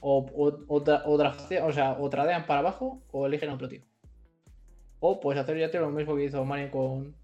O, 0.02 0.26
o, 0.34 0.48
o, 0.68 1.66
o 1.66 1.72
sea, 1.74 1.98
o 2.00 2.10
tradean 2.10 2.46
para 2.46 2.60
abajo 2.60 3.02
o 3.12 3.28
eligen 3.28 3.50
a 3.50 3.56
otro 3.56 3.68
tío. 3.68 3.82
O 5.00 5.20
puedes 5.20 5.42
hacer 5.42 5.58
ya 5.58 5.80
lo 5.80 5.90
mismo 5.90 6.16
que 6.16 6.26
hizo 6.26 6.44
Manny 6.46 6.70
con, 6.70 7.16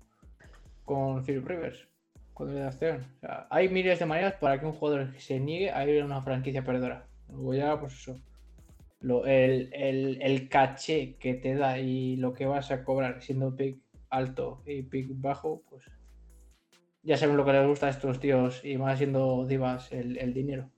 con 0.83 1.23
Philip 1.23 1.47
Rivers. 1.47 1.87
Cuando 2.33 2.55
le 2.55 2.63
acción. 2.63 3.01
O 3.17 3.19
sea, 3.19 3.47
hay 3.49 3.69
miles 3.69 3.99
de 3.99 4.05
maneras 4.05 4.33
para 4.33 4.59
que 4.59 4.65
un 4.65 4.73
jugador 4.73 5.13
se 5.17 5.39
niegue 5.39 5.71
a 5.71 5.87
ir 5.87 6.01
a 6.01 6.05
una 6.05 6.21
franquicia 6.21 6.63
perdedora. 6.63 7.07
Luego 7.29 7.53
ya, 7.53 7.79
pues 7.79 7.93
eso. 7.93 8.19
El, 9.01 9.69
el, 9.73 10.21
el 10.21 10.49
caché 10.49 11.15
que 11.17 11.35
te 11.35 11.55
da 11.55 11.79
y 11.79 12.15
lo 12.15 12.33
que 12.33 12.45
vas 12.45 12.71
a 12.71 12.83
cobrar 12.83 13.21
siendo 13.21 13.55
pick 13.55 13.77
alto 14.09 14.63
y 14.65 14.81
pick 14.81 15.09
bajo, 15.11 15.63
pues 15.69 15.85
ya 17.03 17.17
saben 17.17 17.37
lo 17.37 17.45
que 17.45 17.53
les 17.53 17.67
gusta 17.67 17.87
a 17.87 17.91
estos 17.91 18.19
tíos 18.19 18.65
y 18.65 18.77
más 18.77 18.97
siendo 18.97 19.45
divas 19.45 19.91
el, 19.91 20.17
el 20.17 20.33
dinero. 20.33 20.71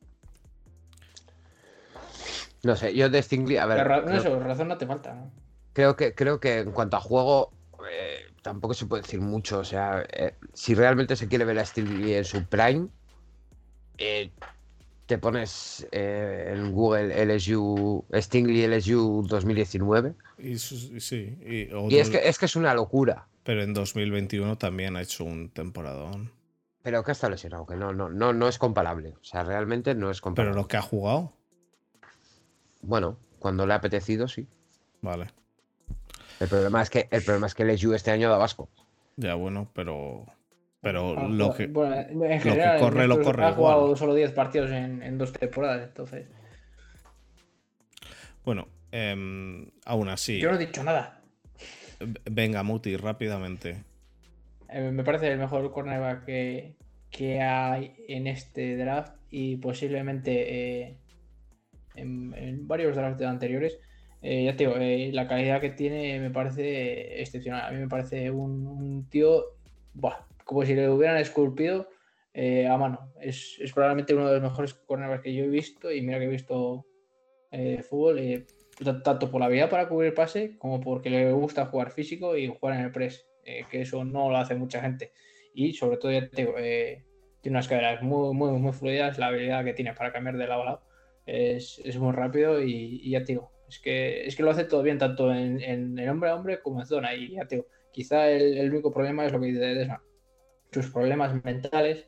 No 2.63 2.76
sé, 2.76 2.93
yo 2.96 3.10
de 3.10 3.22
Stingley, 3.22 3.58
a 3.58 3.65
ver. 3.65 3.78
No, 3.88 4.04
creo- 4.06 4.17
eso, 4.20 4.39
razón 4.39 4.67
no 4.67 4.78
te 4.78 4.86
falta. 4.88 5.13
¿no? 5.13 5.32
Creo 5.74 5.96
que, 5.96 6.13
creo 6.15 6.39
que 6.39 6.60
en 6.60 6.72
cuanto 6.72 6.98
a 6.98 7.00
juego, 7.00 7.52
eh, 7.91 8.20
tampoco 8.41 8.74
se 8.74 8.86
puede 8.88 9.04
decir 9.04 9.22
mucho. 9.22 9.60
O 9.60 9.63
sea, 9.63 10.04
eh, 10.12 10.34
si 10.54 10.74
realmente 10.74 11.15
se 11.15 11.28
quiere 11.28 11.46
ver 11.46 11.60
a 11.60 11.65
Stingley 11.65 12.15
en 12.15 12.26
su 12.26 12.46
prime, 12.46 12.88
eh, 13.98 14.32
te 15.06 15.17
pones 15.17 15.88
eh, 15.91 16.54
en 16.56 16.72
Google 16.74 17.13
LSU, 17.26 18.06
Stingley 18.13 18.63
LSU 18.67 19.26
2019. 19.28 20.15
Y, 20.39 20.58
sí. 20.58 21.38
y 21.46 21.93
Y 21.93 21.98
es 22.00 22.10
que, 22.10 22.28
es 22.28 22.38
que 22.38 22.46
es 22.46 22.56
una 22.56 22.74
locura. 22.74 23.28
Pero 23.43 23.63
en 23.63 23.74
2021 23.74 24.58
también 24.58 24.98
ha 24.98 25.02
hecho 25.02 25.24
un 25.24 25.50
temporadón. 25.50 26.32
Pero 26.84 27.04
que 27.04 27.12
está 27.13 27.30
lesionado, 27.30 27.65
que 27.65 27.76
no, 27.76 27.93
no, 27.93 28.10
no, 28.10 28.34
no 28.34 28.48
es 28.48 28.58
comparable. 28.58 29.13
O 29.20 29.24
sea, 29.24 29.43
realmente 29.43 29.93
no 29.96 30.10
es 30.12 30.17
Pero 30.20 30.24
comparable. 30.24 30.56
lo 30.62 30.67
que 30.67 30.78
ha 30.78 30.82
jugado, 30.82 31.34
Bueno, 32.82 33.18
cuando 33.40 33.66
le 33.66 33.74
ha 33.74 33.78
apetecido, 33.78 34.28
sí. 34.28 34.48
vale. 35.02 35.28
El 36.40 36.48
problema 36.48 36.82
es 36.84 36.90
que 36.90 37.08
el 37.10 37.24
problema 37.24 37.48
es 37.48 37.56
que 37.56 37.66
LSU 37.66 37.94
este 37.94 38.12
año 38.12 38.30
da 38.30 38.38
vasco. 38.38 38.70
Ya 39.16 39.34
bueno, 39.36 39.70
pero. 39.74 40.26
Pero 40.82 41.18
Ha 41.18 41.28
lo 41.28 41.54
que. 41.56 41.66
bueno, 41.68 41.96
en 41.96 42.40
general, 42.40 42.80
corre, 42.80 43.08
lo 43.08 43.20
corre 43.22 43.44
Ha 43.46 43.54
jugado 43.54 43.82
igual. 43.86 43.98
solo 43.98 44.13
10 44.13 44.32
partidos 44.34 44.70
en, 44.70 45.02
en 45.02 45.18
dos 45.18 45.34
temporadas, 45.34 45.88
entonces. 45.88 46.28
Bueno, 48.46 48.68
em, 48.92 49.70
aún 49.86 50.10
así. 50.10 50.40
Yo 50.40 50.50
no 50.52 50.56
he 50.56 50.66
dicho 50.66 50.84
nada. 50.84 51.22
Venga, 52.30 52.62
Muti, 52.63 52.96
rápidamente. 52.96 53.84
Eh, 54.70 54.92
me 54.92 55.04
parece 55.04 55.32
el 55.32 55.40
mejor 55.40 55.72
cornerback 55.72 56.26
que, 56.26 56.76
que 57.10 57.42
hay 57.42 57.96
en 58.08 58.28
este 58.28 58.78
draft 58.78 59.16
y 59.32 59.58
posiblemente 59.58 60.82
eh, 60.90 60.98
en, 61.98 62.34
en 62.36 62.68
varios 62.68 62.96
drafts 62.96 63.24
anteriores. 63.24 63.80
Eh, 64.22 64.46
ya 64.46 64.56
te 64.56 64.66
digo, 64.66 64.78
eh, 64.78 65.12
la 65.14 65.28
calidad 65.28 65.62
que 65.62 65.70
tiene 65.70 66.20
me 66.20 66.32
parece 66.32 67.22
excepcional. 67.22 67.66
A 67.66 67.72
mí 67.72 67.80
me 67.80 67.88
parece 67.88 68.32
un, 68.32 68.66
un 68.66 69.10
tío, 69.10 69.44
como 70.44 70.66
si 70.66 70.74
le 70.74 70.90
hubieran 70.90 71.18
esculpido 71.18 71.90
eh, 72.34 72.68
a 72.68 72.78
mano. 72.78 73.14
Es, 73.22 73.58
es 73.60 73.72
probablemente 73.74 74.14
uno 74.16 74.28
de 74.28 74.40
los 74.40 74.44
mejores 74.44 74.74
cornerbacks 74.74 75.24
que 75.24 75.34
yo 75.34 75.44
he 75.44 75.50
visto 75.50 75.92
y 75.92 76.02
mira 76.02 76.20
que 76.20 76.26
he 76.26 76.30
visto 76.30 76.86
eh, 77.52 77.84
fútbol, 77.84 78.20
eh, 78.20 78.46
tanto 79.04 79.30
por 79.30 79.40
la 79.40 79.48
habilidad 79.48 79.70
para 79.70 79.88
cubrir 79.88 80.14
pase 80.14 80.58
como 80.58 80.80
porque 80.80 81.10
le 81.10 81.32
gusta 81.32 81.66
jugar 81.66 81.92
físico 81.92 82.38
y 82.38 82.48
jugar 82.48 82.80
en 82.80 82.86
el 82.86 82.92
press, 82.92 83.28
eh, 83.44 83.66
que 83.70 83.82
eso 83.82 84.04
no 84.04 84.30
lo 84.30 84.38
hace 84.38 84.56
mucha 84.56 84.82
gente. 84.82 85.12
Y 85.54 85.74
sobre 85.74 85.98
todo, 85.98 86.12
ya 86.12 86.30
te 86.30 86.44
digo, 86.44 86.54
tiene 86.56 87.56
unas 87.56 87.68
caderas 87.68 88.04
muy, 88.04 88.34
muy, 88.36 88.52
muy 88.52 88.74
fluidas, 88.74 89.18
la 89.18 89.28
habilidad 89.28 89.64
que 89.64 89.74
tiene 89.74 89.94
para 89.94 90.12
cambiar 90.12 90.38
de 90.38 90.48
lado 90.48 90.62
a 90.62 90.66
lado 90.66 90.87
es, 91.28 91.80
es 91.84 92.00
muy 92.00 92.13
rápido 92.13 92.63
y, 92.63 93.10
ya 93.10 93.20
te 93.20 93.34
digo, 93.34 93.52
es 93.68 93.80
que, 93.80 94.26
es 94.26 94.36
que 94.36 94.44
lo 94.44 94.52
hace 94.52 94.63
todo 94.63 94.82
bien, 94.82 94.98
tanto 94.98 95.32
en, 95.34 95.62
en, 95.62 96.10
hombre 96.10 96.30
a 96.30 96.36
hombre 96.36 96.62
como 96.62 96.80
en 96.80 96.88
zona. 96.88 97.13
Y 97.13 97.34
ya 97.34 97.46
te 97.46 97.58
digo, 97.58 97.68
quizá 97.92 98.30
el, 98.30 98.70
único 98.72 98.92
problema 98.92 99.26
es 99.26 99.34
lo 99.34 99.40
que 99.40 99.48
dice 99.48 99.60
Desma. 99.60 100.02
Sus 100.72 100.90
problemas 100.90 101.44
mentales 101.44 102.08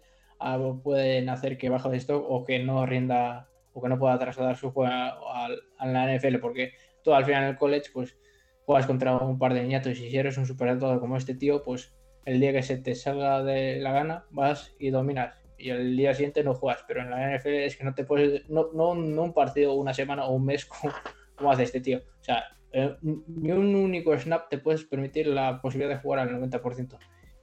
pueden 0.84 1.30
hacer 1.30 1.58
que 1.58 1.70
baje 1.70 1.90
de 1.90 1.98
stock 1.98 2.26
o 2.28 2.46
que 2.46 2.60
no 2.60 2.86
rinda 2.86 3.50
o 3.74 3.82
que 3.82 3.90
no 3.90 4.00
pueda 4.00 4.18
trasladar 4.18 4.58
su 4.58 4.72
juego 4.72 4.92
a, 4.92 5.46
a- 5.48 5.86
la 5.86 6.06
NFL, 6.06 6.40
porque 6.40 6.74
tú 7.04 7.14
al 7.14 7.26
final 7.26 7.44
en 7.44 7.50
el 7.50 7.58
college, 7.58 7.90
pues 7.94 8.18
juegas 8.66 8.88
contra 8.88 9.18
un 9.18 9.38
par 9.38 9.54
de 9.54 9.64
niñatos 9.64 10.00
y 10.00 10.10
si 10.10 10.18
eres 10.18 10.38
un 10.38 10.46
superdotado 10.46 11.00
como 11.00 11.18
este 11.18 11.36
tío, 11.36 11.62
pues 11.64 11.94
el 12.26 12.40
día 12.40 12.54
que 12.54 12.64
se 12.64 12.78
te 12.78 12.96
salga 12.96 13.44
de 13.44 13.80
la 13.80 13.92
gana, 13.92 14.26
vas 14.32 14.76
y 14.80 14.92
dominas. 14.92 15.36
Y 15.60 15.70
el 15.70 15.96
día 15.98 16.14
siguiente 16.14 16.44
no 16.44 16.54
juegas, 16.54 16.84
pero 16.88 17.02
en 17.02 17.10
la 17.10 17.38
NFL 17.38 17.50
es 17.50 17.76
que 17.76 17.84
no 17.84 17.94
te 17.94 18.06
puedes, 18.06 18.50
no, 18.50 18.70
no, 18.74 18.96
no 18.96 19.24
un 19.24 19.34
partido, 19.34 19.74
una 19.74 19.94
semana 19.94 20.26
o 20.26 20.34
un 20.34 20.46
mes 20.46 20.66
como, 20.66 20.94
como 21.36 21.52
hace 21.52 21.64
este 21.64 21.82
tío. 21.82 22.00
O 22.00 22.24
sea, 22.24 22.44
eh, 22.72 22.96
ni 23.02 23.52
un 23.52 23.76
único 23.76 24.18
snap 24.18 24.50
te 24.50 24.58
puedes 24.58 24.84
permitir 24.86 25.28
la 25.28 25.62
posibilidad 25.62 25.96
de 25.96 26.02
jugar 26.02 26.20
al 26.20 26.30
90%. 26.30 26.98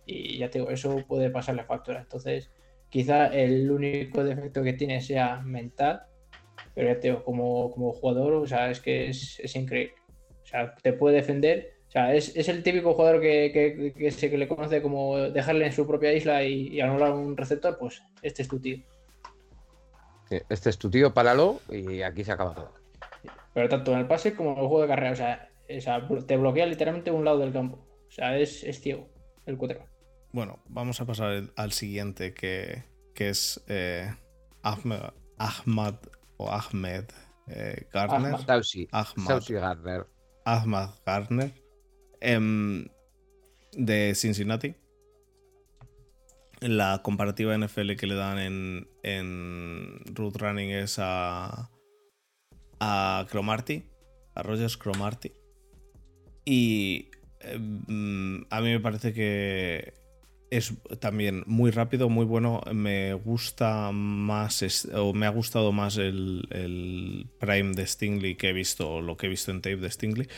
Y 0.07 0.39
ya 0.39 0.49
te 0.49 0.61
digo, 0.61 0.71
eso 0.71 1.05
puede 1.07 1.31
pasarle 1.31 1.65
factura. 1.65 2.01
Entonces, 2.01 2.51
quizá 2.89 3.27
el 3.27 3.71
único 3.71 4.25
defecto 4.25 4.63
que 4.63 4.73
tiene 4.73 5.01
sea 5.01 5.41
mental, 5.41 6.03
pero 6.75 6.89
ya 6.89 7.01
te 7.01 7.09
digo, 7.09 7.25
como, 7.25 7.71
como 7.73 7.93
jugador, 7.93 8.35
o 8.35 8.47
sea, 8.47 8.71
es 8.71 8.81
que 8.81 9.09
es, 9.09 9.41
es 9.41 9.57
increíble. 9.57 9.95
O 10.43 10.47
sea, 10.47 10.75
te 10.77 10.93
puede 10.93 11.17
defender. 11.17 11.76
Sea, 11.97 12.15
es, 12.15 12.37
es 12.37 12.51
el 12.51 12.63
típico 12.63 12.93
jugador 12.93 13.23
que, 13.23 13.51
que, 13.55 13.95
que 13.97 14.11
se 14.11 14.29
que 14.29 14.37
le 14.37 14.47
conoce 14.47 14.83
como 14.83 15.17
dejarle 15.17 15.65
en 15.65 15.73
su 15.73 15.87
propia 15.87 16.13
isla 16.13 16.45
y, 16.45 16.69
y 16.69 16.83
anular 16.83 17.11
un 17.13 17.35
receptor, 17.39 17.79
pues 17.79 18.03
este 18.21 18.43
es 18.43 18.49
tu 18.49 18.61
tío. 18.61 18.85
Este 20.29 20.69
es 20.69 20.77
tu 20.77 20.91
tío, 20.91 21.15
páralo 21.15 21.63
y 21.71 22.03
aquí 22.03 22.23
se 22.23 22.33
acaba 22.33 22.55
todo. 22.55 22.75
Pero 23.55 23.71
tanto 23.71 23.95
en 23.95 24.01
el 24.01 24.07
pase 24.07 24.35
como 24.35 24.53
en 24.53 24.59
el 24.59 24.67
juego 24.67 24.83
de 24.83 24.89
carrera, 24.89 25.13
o 25.13 25.17
sea, 25.17 25.49
o 25.75 25.81
sea, 25.81 26.07
te 26.27 26.37
bloquea 26.37 26.67
literalmente 26.67 27.11
un 27.11 27.25
lado 27.25 27.39
del 27.39 27.55
campo. 27.55 27.79
O 27.79 28.11
sea, 28.11 28.39
es, 28.39 28.63
es 28.63 28.79
ciego 28.79 29.09
el 29.47 29.57
quarterback. 29.57 29.89
Bueno, 30.33 30.63
vamos 30.67 31.01
a 31.01 31.07
pasar 31.07 31.45
al 31.57 31.73
siguiente 31.73 32.35
que, 32.35 32.85
que 33.15 33.31
es 33.31 33.65
eh, 33.69 34.15
Ahmed, 34.63 35.01
Ahmad 35.39 35.95
o 36.37 36.51
Ahmed 36.51 37.05
eh, 37.49 37.87
Gardner. 37.91 38.35
Ahmad. 38.35 38.45
Saucy. 38.45 38.87
Ahmad. 38.93 40.07
Ahmad 40.45 40.91
Gardner. 41.07 41.66
Em, 42.27 42.89
de 43.73 44.15
Cincinnati. 44.15 44.75
La 46.61 47.03
comparativa 47.03 47.57
NFL 47.57 47.95
que 47.97 48.07
le 48.07 48.15
dan 48.15 48.39
en, 48.39 48.89
en 49.03 50.01
Root 50.15 50.37
Running 50.37 50.71
es 50.71 50.99
a, 50.99 51.71
a 52.81 53.27
Cromarty, 53.31 53.85
a 54.35 54.43
Rogers 54.43 54.77
Cromarty. 54.77 55.33
Y 56.45 57.11
em, 57.41 58.45
a 58.51 58.61
mí 58.61 58.71
me 58.71 58.81
parece 58.81 59.13
que 59.13 59.95
es 60.51 60.73
también 60.99 61.45
muy 61.47 61.71
rápido, 61.71 62.09
muy 62.09 62.25
bueno. 62.25 62.63
Me 62.73 63.15
gusta 63.15 63.93
más, 63.93 64.89
o 64.95 65.13
me 65.13 65.27
ha 65.27 65.31
gustado 65.31 65.71
más 65.73 65.97
el, 65.99 66.49
el 66.51 67.29
Prime 67.39 67.75
de 67.75 67.87
Stingley 67.87 68.35
que 68.35 68.49
he 68.49 68.53
visto, 68.53 69.01
lo 69.01 69.17
que 69.17 69.27
he 69.27 69.29
visto 69.29 69.51
en 69.51 69.61
tape 69.61 69.77
de 69.77 69.91
Stingley. 69.91 70.29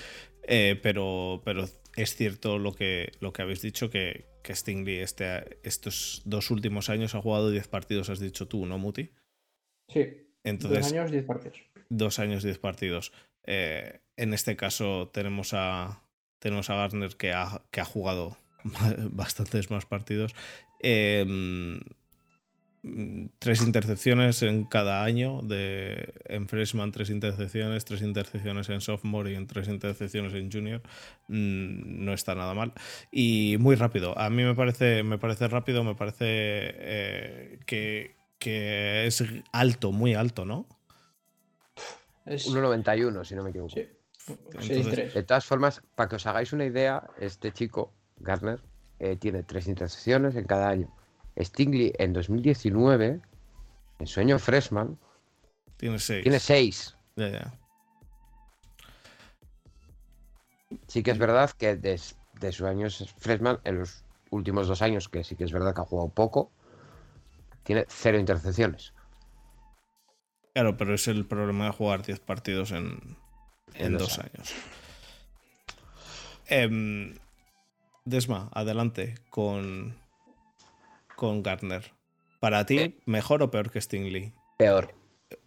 Eh, 0.50 0.80
pero, 0.82 1.42
pero 1.44 1.68
es 2.02 2.14
cierto 2.14 2.58
lo 2.58 2.72
que, 2.72 3.12
lo 3.20 3.32
que 3.32 3.42
habéis 3.42 3.60
dicho, 3.60 3.90
que, 3.90 4.26
que 4.42 4.54
Stingley 4.54 4.98
este, 5.00 5.58
estos 5.62 6.22
dos 6.24 6.50
últimos 6.50 6.88
años 6.90 7.14
ha 7.14 7.20
jugado 7.20 7.50
10 7.50 7.66
partidos, 7.68 8.08
has 8.08 8.20
dicho 8.20 8.46
tú, 8.46 8.66
¿no, 8.66 8.78
Muti? 8.78 9.10
Sí. 9.88 10.06
Entonces, 10.44 10.84
Dos 10.84 10.92
años, 10.92 11.10
10 11.10 11.24
partidos. 11.24 11.58
dos 11.88 12.18
años, 12.20 12.42
10 12.44 12.58
partidos. 12.58 13.12
Eh, 13.44 14.00
en 14.16 14.32
este 14.32 14.56
caso 14.56 15.10
tenemos 15.12 15.54
a, 15.54 16.04
tenemos 16.38 16.70
a 16.70 16.76
Garner 16.76 17.16
que 17.16 17.32
ha, 17.32 17.62
que 17.72 17.80
ha 17.80 17.84
jugado 17.84 18.38
bastantes 19.10 19.70
más 19.70 19.84
partidos. 19.86 20.34
Eh, 20.80 21.26
tres 23.38 23.62
intercepciones 23.62 24.42
en 24.42 24.64
cada 24.64 25.04
año. 25.04 25.42
De, 25.42 26.14
en 26.24 26.48
freshman, 26.48 26.92
tres 26.92 27.10
intercepciones, 27.10 27.84
tres 27.84 28.02
intercepciones 28.02 28.68
en 28.68 28.80
sophomore 28.80 29.32
y 29.32 29.34
en 29.34 29.46
tres 29.46 29.68
intercepciones 29.68 30.34
en 30.34 30.50
junior. 30.50 30.82
Mm, 31.28 32.04
no 32.04 32.12
está 32.12 32.34
nada 32.34 32.54
mal. 32.54 32.72
Y 33.10 33.56
muy 33.58 33.76
rápido. 33.76 34.18
A 34.18 34.30
mí 34.30 34.42
me 34.44 34.54
parece, 34.54 35.02
me 35.02 35.18
parece 35.18 35.48
rápido, 35.48 35.84
me 35.84 35.94
parece 35.94 36.26
eh, 36.28 37.58
que, 37.66 38.16
que 38.38 39.06
es 39.06 39.24
alto, 39.52 39.92
muy 39.92 40.14
alto, 40.14 40.44
¿no? 40.44 40.66
Es, 42.26 42.48
1.91, 42.52 43.24
si 43.24 43.34
no 43.34 43.42
me 43.42 43.50
equivoco. 43.50 43.74
sí. 43.74 43.88
Entonces, 44.28 44.86
6-3. 44.86 45.12
De 45.14 45.22
todas 45.22 45.46
formas, 45.46 45.82
para 45.94 46.08
que 46.08 46.16
os 46.16 46.26
hagáis 46.26 46.52
una 46.52 46.66
idea, 46.66 47.08
este 47.18 47.52
chico, 47.52 47.94
Gardner, 48.18 48.60
eh, 48.98 49.16
tiene 49.16 49.42
tres 49.42 49.68
intercepciones 49.68 50.36
en 50.36 50.44
cada 50.44 50.68
año. 50.68 50.94
Stingley 51.44 51.92
en 51.98 52.12
2019, 52.12 53.20
en 54.00 54.06
su 54.06 54.20
año 54.20 54.38
freshman, 54.38 54.98
Tiene 55.76 55.98
seis. 55.98 56.22
tiene 56.22 56.38
seis. 56.40 56.96
Ya, 57.16 57.28
ya. 57.28 57.54
Sí 60.86 61.02
que 61.02 61.10
es 61.12 61.18
verdad 61.18 61.50
que 61.50 61.76
des- 61.76 62.16
de 62.40 62.52
sus 62.52 62.66
años 62.66 63.14
freshman, 63.18 63.58
en 63.64 63.78
los 63.78 64.04
últimos 64.30 64.68
dos 64.68 64.82
años, 64.82 65.08
que 65.08 65.24
sí 65.24 65.36
que 65.36 65.44
es 65.44 65.52
verdad 65.52 65.74
que 65.74 65.80
ha 65.80 65.84
jugado 65.84 66.08
poco, 66.10 66.50
tiene 67.64 67.84
cero 67.88 68.18
intercepciones. 68.18 68.92
Claro, 70.54 70.76
pero 70.76 70.94
es 70.94 71.06
el 71.08 71.26
problema 71.26 71.66
de 71.66 71.72
jugar 71.72 72.02
10 72.02 72.20
partidos 72.20 72.72
en, 72.72 73.16
en 73.74 73.86
En 73.86 73.92
dos 73.92 74.08
dos 74.16 74.18
años. 74.18 74.54
Em, 76.46 77.14
Desma, 78.04 78.48
adelante 78.52 79.16
con, 79.30 79.94
con 81.18 81.42
Gardner. 81.42 81.92
Para 82.38 82.64
ti, 82.64 82.78
Eh. 82.78 82.96
¿mejor 83.04 83.42
o 83.42 83.50
peor 83.50 83.72
que 83.72 83.80
Stingley? 83.80 84.32
Peor. 84.56 84.94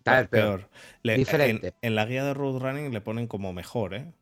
Tal 0.03 0.27
peor. 0.27 0.69
Le- 1.01 1.15
Diferente. 1.15 1.67
En, 1.69 1.73
en 1.81 1.95
la 1.95 2.05
guía 2.05 2.25
de 2.25 2.34
Road 2.34 2.60
Running 2.60 2.91
le 2.91 2.99
ponen 2.99 3.27
como 3.27 3.53
mejor, 3.53 3.93
¿eh? 3.93 4.13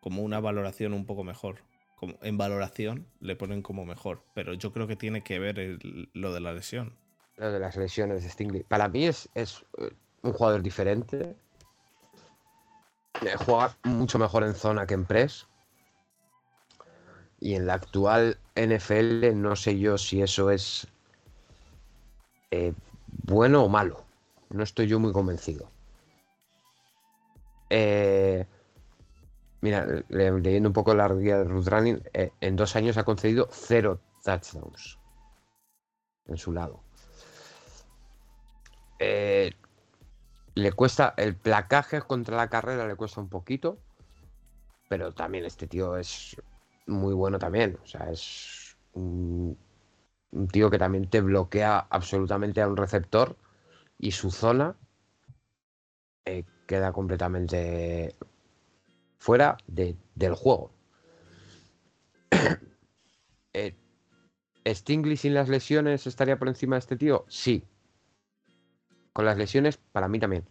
Como 0.00 0.20
una 0.22 0.40
valoración 0.40 0.92
un 0.92 1.06
poco 1.06 1.24
mejor. 1.24 1.62
Como, 1.96 2.18
en 2.20 2.36
valoración 2.36 3.06
le 3.20 3.34
ponen 3.34 3.62
como 3.62 3.86
mejor. 3.86 4.22
Pero 4.34 4.52
yo 4.52 4.72
creo 4.74 4.86
que 4.86 4.96
tiene 4.96 5.22
que 5.24 5.38
ver 5.38 5.58
el- 5.58 6.10
lo 6.12 6.34
de 6.34 6.40
la 6.40 6.52
lesión. 6.52 6.98
Lo 7.38 7.50
de 7.50 7.58
las 7.58 7.76
lesiones 7.78 8.22
de 8.22 8.28
Stingley. 8.28 8.62
Para 8.64 8.88
mí 8.88 9.06
es, 9.06 9.30
es 9.34 9.64
eh, 9.78 9.90
un 10.22 10.32
jugador 10.34 10.62
diferente. 10.62 11.34
Eh, 13.22 13.36
Juega 13.46 13.74
mucho 13.84 14.18
mejor 14.18 14.44
en 14.44 14.54
zona 14.54 14.86
que 14.86 14.92
en 14.94 15.06
press. 15.06 15.46
Y 17.40 17.54
en 17.54 17.66
la 17.66 17.74
actual 17.74 18.38
NFL 18.54 19.34
no 19.34 19.56
sé 19.56 19.78
yo 19.78 19.98
si 19.98 20.22
eso 20.22 20.50
es 20.50 20.86
eh, 22.50 22.72
bueno 23.26 23.64
o 23.64 23.68
malo. 23.68 24.04
No 24.50 24.62
estoy 24.62 24.86
yo 24.86 24.98
muy 25.00 25.12
convencido. 25.12 25.70
Eh, 27.70 28.46
mira, 29.62 29.86
le- 30.08 30.40
leyendo 30.40 30.68
un 30.68 30.72
poco 30.74 30.94
la 30.94 31.08
guía 31.08 31.38
de 31.38 31.44
Ruth 31.44 31.68
Running, 31.68 32.02
eh, 32.12 32.32
en 32.40 32.56
dos 32.56 32.76
años 32.76 32.98
ha 32.98 33.04
concedido 33.04 33.48
cero 33.50 33.98
touchdowns 34.22 34.98
en 36.26 36.36
su 36.36 36.52
lado. 36.52 36.80
Le 40.54 40.72
cuesta 40.72 41.14
el 41.16 41.34
placaje 41.34 42.02
contra 42.02 42.36
la 42.36 42.48
carrera, 42.48 42.86
le 42.86 42.94
cuesta 42.94 43.20
un 43.20 43.28
poquito, 43.28 43.78
pero 44.88 45.12
también 45.12 45.44
este 45.44 45.66
tío 45.66 45.96
es 45.96 46.36
muy 46.86 47.14
bueno 47.14 47.38
también. 47.38 47.78
O 47.82 47.86
sea, 47.86 48.10
es 48.10 48.76
un, 48.92 49.56
un 50.32 50.48
tío 50.48 50.70
que 50.70 50.78
también 50.78 51.08
te 51.08 51.20
bloquea 51.20 51.78
absolutamente 51.90 52.60
a 52.62 52.68
un 52.68 52.76
receptor 52.76 53.36
y 53.98 54.12
su 54.12 54.30
zona 54.30 54.76
eh, 56.24 56.44
queda 56.66 56.92
completamente 56.92 58.14
fuera 59.18 59.56
de- 59.66 59.96
del 60.14 60.34
juego. 60.34 60.70
Eh, 63.54 63.74
¿Stingley 64.66 65.16
sin 65.18 65.34
las 65.34 65.50
lesiones 65.50 66.06
estaría 66.06 66.38
por 66.38 66.48
encima 66.48 66.76
de 66.76 66.80
este 66.80 66.96
tío? 66.96 67.26
Sí. 67.28 67.64
Con 69.12 69.26
las 69.26 69.36
lesiones, 69.36 69.76
para 69.76 70.08
mí 70.08 70.18
también. 70.18 70.44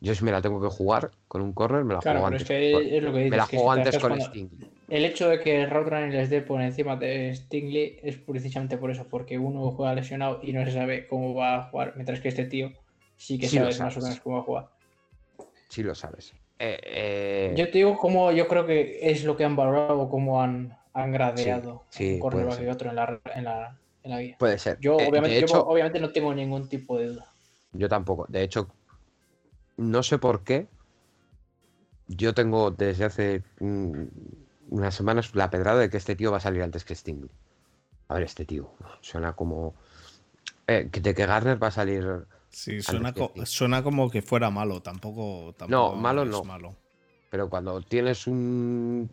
Yo 0.00 0.14
si 0.14 0.24
me 0.24 0.32
la 0.32 0.42
tengo 0.42 0.60
que 0.60 0.68
jugar 0.68 1.12
con 1.28 1.40
un 1.40 1.52
corner, 1.54 1.84
me 1.84 1.94
la 1.94 2.00
Claro, 2.00 2.20
juego 2.20 2.34
es 2.36 2.42
antes. 2.42 2.48
que 2.48 2.72
con- 2.72 2.82
es 2.84 3.02
lo 3.02 3.12
que 3.12 3.18
dices. 3.18 3.30
me 3.30 3.36
la 3.38 3.46
juego 3.46 3.72
antes 3.72 3.98
con 3.98 4.20
Stingley. 4.20 4.70
El 4.90 5.04
hecho 5.04 5.28
de 5.28 5.38
que 5.40 5.66
running 5.66 6.10
les 6.10 6.30
dé 6.30 6.42
por 6.42 6.60
encima 6.60 6.96
de 6.96 7.32
Stingley 7.34 8.00
es 8.02 8.16
precisamente 8.16 8.76
por 8.76 8.90
eso, 8.90 9.06
porque 9.08 9.38
uno 9.38 9.70
juega 9.70 9.94
lesionado 9.94 10.40
y 10.42 10.52
no 10.52 10.64
se 10.64 10.72
sabe 10.72 11.06
cómo 11.06 11.32
va 11.32 11.54
a 11.54 11.62
jugar, 11.70 11.92
mientras 11.94 12.20
que 12.20 12.28
este 12.28 12.44
tío 12.44 12.72
sí 13.16 13.38
que 13.38 13.46
Sí 13.46 13.56
sabes 13.56 13.78
más 13.80 13.96
o 13.96 14.00
menos 14.00 14.20
cómo 14.20 14.36
va 14.36 14.42
a 14.42 14.44
jugar. 14.44 14.68
Sí 15.68 15.84
lo 15.84 15.94
sabes. 15.94 16.34
Eh, 16.58 16.80
eh, 16.84 17.54
Yo 17.56 17.66
te 17.66 17.78
digo 17.78 17.96
cómo 17.96 18.32
yo 18.32 18.48
creo 18.48 18.66
que 18.66 18.98
es 19.00 19.24
lo 19.24 19.36
que 19.36 19.44
han 19.44 19.54
valorado 19.54 20.00
o 20.00 20.10
cómo 20.10 20.42
han, 20.42 20.76
han 20.92 21.12
gradeado 21.12 21.84
sí, 21.90 22.18
un 22.20 22.52
ser. 22.52 22.64
y 22.64 22.68
otro 22.68 22.90
en 22.90 22.96
la, 22.96 23.20
en 23.34 23.44
la, 23.44 23.78
en 24.02 24.10
la 24.10 24.20
guía. 24.20 24.36
Puede 24.40 24.58
ser. 24.58 24.76
Yo, 24.80 24.98
Eh, 24.98 25.06
obviamente, 25.08 25.40
yo 25.46 25.66
obviamente 25.66 26.00
no 26.00 26.10
tengo 26.10 26.34
ningún 26.34 26.68
tipo 26.68 26.98
de 26.98 27.06
duda. 27.06 27.32
Yo 27.72 27.88
tampoco. 27.88 28.26
De 28.28 28.42
hecho, 28.42 28.68
no 29.76 30.02
sé 30.02 30.18
por 30.18 30.42
qué. 30.42 30.66
Yo 32.08 32.34
tengo 32.34 32.72
desde 32.72 33.04
hace 33.04 33.42
mm, 33.60 34.02
unas 34.70 34.94
semanas 34.94 35.34
la 35.34 35.50
pedrada 35.50 35.80
de 35.80 35.90
que 35.90 35.96
este 35.96 36.16
tío 36.16 36.30
va 36.30 36.38
a 36.38 36.40
salir 36.40 36.62
antes 36.62 36.84
que 36.84 36.94
Stingley. 36.94 37.30
A 38.08 38.14
ver, 38.14 38.22
este 38.22 38.44
tío. 38.44 38.72
Suena 39.00 39.34
como. 39.34 39.74
eh, 40.66 40.88
de 40.90 41.14
que 41.14 41.26
Garner 41.26 41.62
va 41.62 41.68
a 41.68 41.72
salir. 41.72 42.26
Sí, 42.48 42.82
suena, 42.82 43.12
co- 43.12 43.32
como 43.84 44.10
que 44.10 44.22
fuera 44.22 44.50
malo. 44.50 44.80
Tampoco. 44.80 45.54
tampoco 45.56 45.94
malo 45.96 46.22
es 46.22 46.30
no. 46.30 46.42
malo. 46.44 46.74
Pero 47.30 47.48
cuando 47.48 47.80
tienes 47.82 48.26
un, 48.26 49.08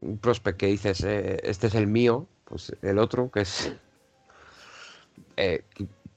un 0.00 0.18
prospect 0.18 0.58
que 0.58 0.66
dices, 0.66 1.02
eh, 1.04 1.40
este 1.42 1.66
es 1.66 1.74
el 1.74 1.86
mío, 1.86 2.26
pues 2.44 2.74
el 2.80 2.98
otro, 2.98 3.30
que 3.30 3.40
es. 3.40 3.70
eh, 5.36 5.64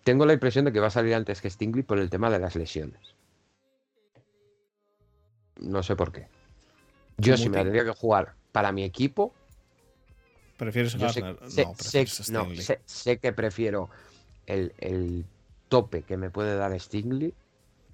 tengo 0.03 0.25
la 0.25 0.34
impresión 0.34 0.63
de 0.63 0.71
que 0.71 0.80
va 0.80 0.88
a 0.88 0.91
salir 0.91 1.15
antes 1.15 1.41
que 1.41 1.49
Stingley 1.49 1.84
por 1.84 1.99
el 1.99 2.10
tema 2.10 2.30
de 2.30 2.39
las 2.39 2.56
lesiones. 2.56 3.15
No 5.60 5.84
sé 5.84 5.95
por 5.97 6.13
qué. 6.13 6.30
Yo 7.17 7.36
si 7.36 7.49
me 7.49 7.58
tendría 7.58 7.84
que 7.84 7.91
jugar 7.91 8.37
para 8.58 8.72
mi 8.72 8.84
equipo, 8.84 9.34
¿Prefieres 10.58 10.98
Garner? 10.98 11.36
sé- 11.46 11.62
no, 11.62 11.74
sé- 11.76 11.76
prefieres 11.78 12.17
no, 12.34 12.43
Stingley. 12.46 12.63
sé- 12.65 12.82
sé 12.86 13.20
que 13.20 13.32
prefiero 13.34 13.89
el, 14.48 14.74
el 14.80 15.26
tope 15.70 16.02
que 16.02 16.17
me 16.17 16.32
puede 16.32 16.56
dar 16.56 16.78
Stingley 16.80 17.36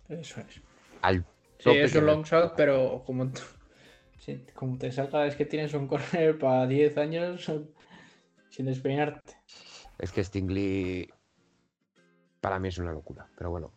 Eso 0.08 0.40
es. 0.40 0.62
al 1.02 1.26
Sí, 1.60 1.72
es 1.72 1.96
un 1.96 2.06
me- 2.06 2.12
long 2.12 2.24
shot, 2.24 2.54
pero 2.56 3.04
como, 3.06 3.30
sí, 4.20 4.46
como 4.56 4.78
te 4.78 4.90
salga, 4.92 5.28
es 5.28 5.36
que 5.36 5.46
tienes 5.46 5.74
un 5.74 5.88
corner 5.88 6.38
para 6.44 6.66
10 6.66 6.98
años 6.98 7.52
sin 8.50 8.66
despeinarte. 8.66 9.36
Es 10.00 10.12
que 10.14 10.24
Stingley 10.24 11.10
para 12.42 12.60
mí 12.60 12.68
es 12.68 12.78
una 12.78 12.92
locura, 12.92 13.28
pero 13.36 13.50
bueno. 13.52 13.72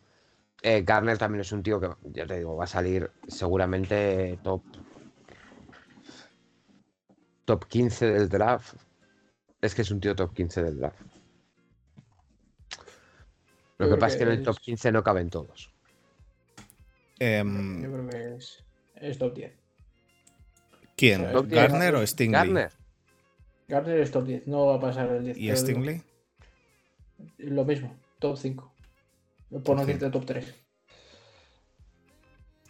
Eh, 0.63 0.83
Garner 0.83 1.17
también 1.17 1.41
es 1.41 1.51
un 1.51 1.63
tío 1.63 1.79
que, 1.79 1.89
ya 2.13 2.25
te 2.27 2.37
digo, 2.39 2.55
va 2.55 2.65
a 2.65 2.67
salir 2.67 3.11
seguramente 3.27 4.39
top 4.43 4.63
top 7.47 7.65
15 7.65 8.11
del 8.11 8.27
draft. 8.27 8.75
Es 9.61 9.73
que 9.73 9.81
es 9.81 9.89
un 9.89 10.01
tío 10.01 10.13
top 10.15 10.33
15 10.33 10.63
del 10.63 10.77
draft. 10.79 10.99
Lo 13.77 13.87
Yo 13.87 13.95
que 13.95 13.99
pasa 13.99 14.13
es 14.13 14.17
que 14.17 14.23
en 14.23 14.29
el 14.31 14.37
que 14.39 14.43
top 14.43 14.55
es- 14.55 14.59
15 14.59 14.91
no 14.91 15.01
caben 15.03 15.29
todos. 15.29 15.71
Em, 17.19 17.81
Yo 17.83 17.91
creo 17.91 18.09
que 18.09 18.35
es, 18.35 18.63
es 18.95 19.17
top 19.17 19.33
10. 19.33 19.53
¿Quién? 20.97 21.31
Top 21.31 21.45
diez. 21.47 21.61
¿Garner 21.71 21.95
o 21.95 22.05
Stingley? 22.05 22.37
Garner, 22.37 22.71
Gardner 23.67 23.99
es 23.99 24.11
top 24.11 24.25
10, 24.25 24.47
no 24.47 24.65
va 24.67 24.75
a 24.75 24.79
pasar 24.79 25.09
el 25.09 25.23
10. 25.23 25.37
¿Y 25.37 25.47
lo 25.47 25.53
digo. 25.53 25.57
Stingley? 25.57 26.01
Lo 27.37 27.63
mismo, 27.65 27.95
top 28.19 28.37
5. 28.37 28.73
Por 29.63 29.75
no 29.77 29.85
decirte 29.85 30.09
top 30.09 30.25
3. 30.25 30.53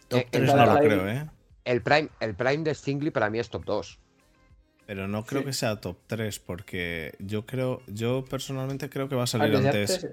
Top 0.08 0.20
Eh, 0.20 0.28
3 0.30 0.42
el 0.42 0.56
no 0.56 0.66
lo 0.66 0.78
creo, 0.80 1.08
¿eh? 1.08 1.28
el 1.64 1.82
prime, 1.82 2.08
el 2.20 2.34
prime 2.36 2.62
de 2.64 2.74
Stingley 2.74 3.10
para 3.10 3.28
mí 3.28 3.38
es 3.40 3.50
top 3.50 3.64
2. 3.64 3.98
Pero 4.88 5.06
no 5.06 5.22
creo 5.22 5.42
Sí. 5.42 5.46
que 5.48 5.52
sea 5.52 5.76
top 5.82 5.98
3 6.06 6.38
porque 6.38 7.12
yo 7.18 7.44
creo, 7.44 7.82
yo 7.88 8.24
personalmente 8.24 8.88
creo 8.88 9.06
que 9.06 9.16
va 9.16 9.20
a 9.20 9.24
Ah, 9.24 9.26
salir 9.26 9.54
antes. 9.54 9.98
hace- 9.98 10.10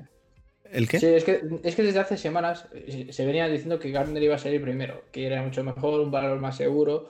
¿El 0.66 0.90
qué? 0.90 1.00
Sí, 1.00 1.06
es 1.06 1.24
que, 1.24 1.42
es 1.64 1.76
que 1.78 1.84
desde 1.84 2.00
hace 2.00 2.18
semanas 2.18 2.68
eh, 2.74 3.08
se 3.14 3.26
venía 3.26 3.48
diciendo 3.48 3.80
que 3.80 3.92
Gardner 3.92 4.22
iba 4.22 4.36
a 4.36 4.38
salir 4.38 4.62
primero, 4.62 5.06
que 5.14 5.28
era 5.28 5.42
mucho 5.42 5.64
mejor, 5.64 6.02
un 6.02 6.12
valor 6.12 6.42
más 6.42 6.58
seguro, 6.58 7.10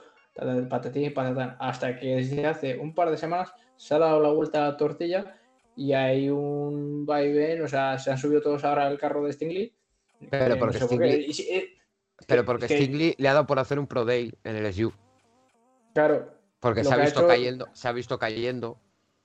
patatín 0.70 1.02
y 1.06 1.10
patatán, 1.10 1.56
hasta 1.58 1.98
que 1.98 2.14
desde 2.14 2.46
hace 2.46 2.78
un 2.78 2.94
par 2.94 3.10
de 3.10 3.16
semanas 3.16 3.52
se 3.76 3.94
ha 3.94 3.98
dado 3.98 4.20
la 4.22 4.28
vuelta 4.28 4.64
a 4.64 4.70
la 4.70 4.76
tortilla 4.76 5.36
y 5.74 5.92
hay 5.92 6.30
un 6.30 7.04
vaivén, 7.04 7.62
o 7.62 7.66
sea, 7.66 7.98
se 7.98 8.12
han 8.12 8.18
subido 8.18 8.42
todos 8.42 8.62
ahora 8.62 8.86
al 8.86 8.96
carro 8.96 9.24
de 9.24 9.32
Stingley. 9.32 9.74
Pero 10.30 10.54
Eh, 10.54 10.56
porque 10.58 10.78
sé 10.78 10.86
por 10.86 10.98
qué. 11.00 11.26
Stingley- 11.26 11.46
eh, 11.50 11.68
Pero 12.28 12.44
porque 12.44 12.68
que- 12.68 12.76
Stingley 12.76 13.14
le 13.18 13.28
ha 13.28 13.32
dado 13.32 13.46
por 13.48 13.58
hacer 13.58 13.80
un 13.80 13.88
pro 13.88 14.04
day 14.04 14.32
en 14.44 14.54
el 14.54 14.66
SU. 14.66 14.92
Claro, 15.94 16.35
Porque 16.60 16.84
se 16.84 16.92
ha 16.92 16.96
visto 16.96 17.20
hecho- 17.20 17.28
cayendo, 17.28 17.68
se 17.72 17.88
ha 17.88 17.92
visto 17.92 18.18
cayendo. 18.18 18.80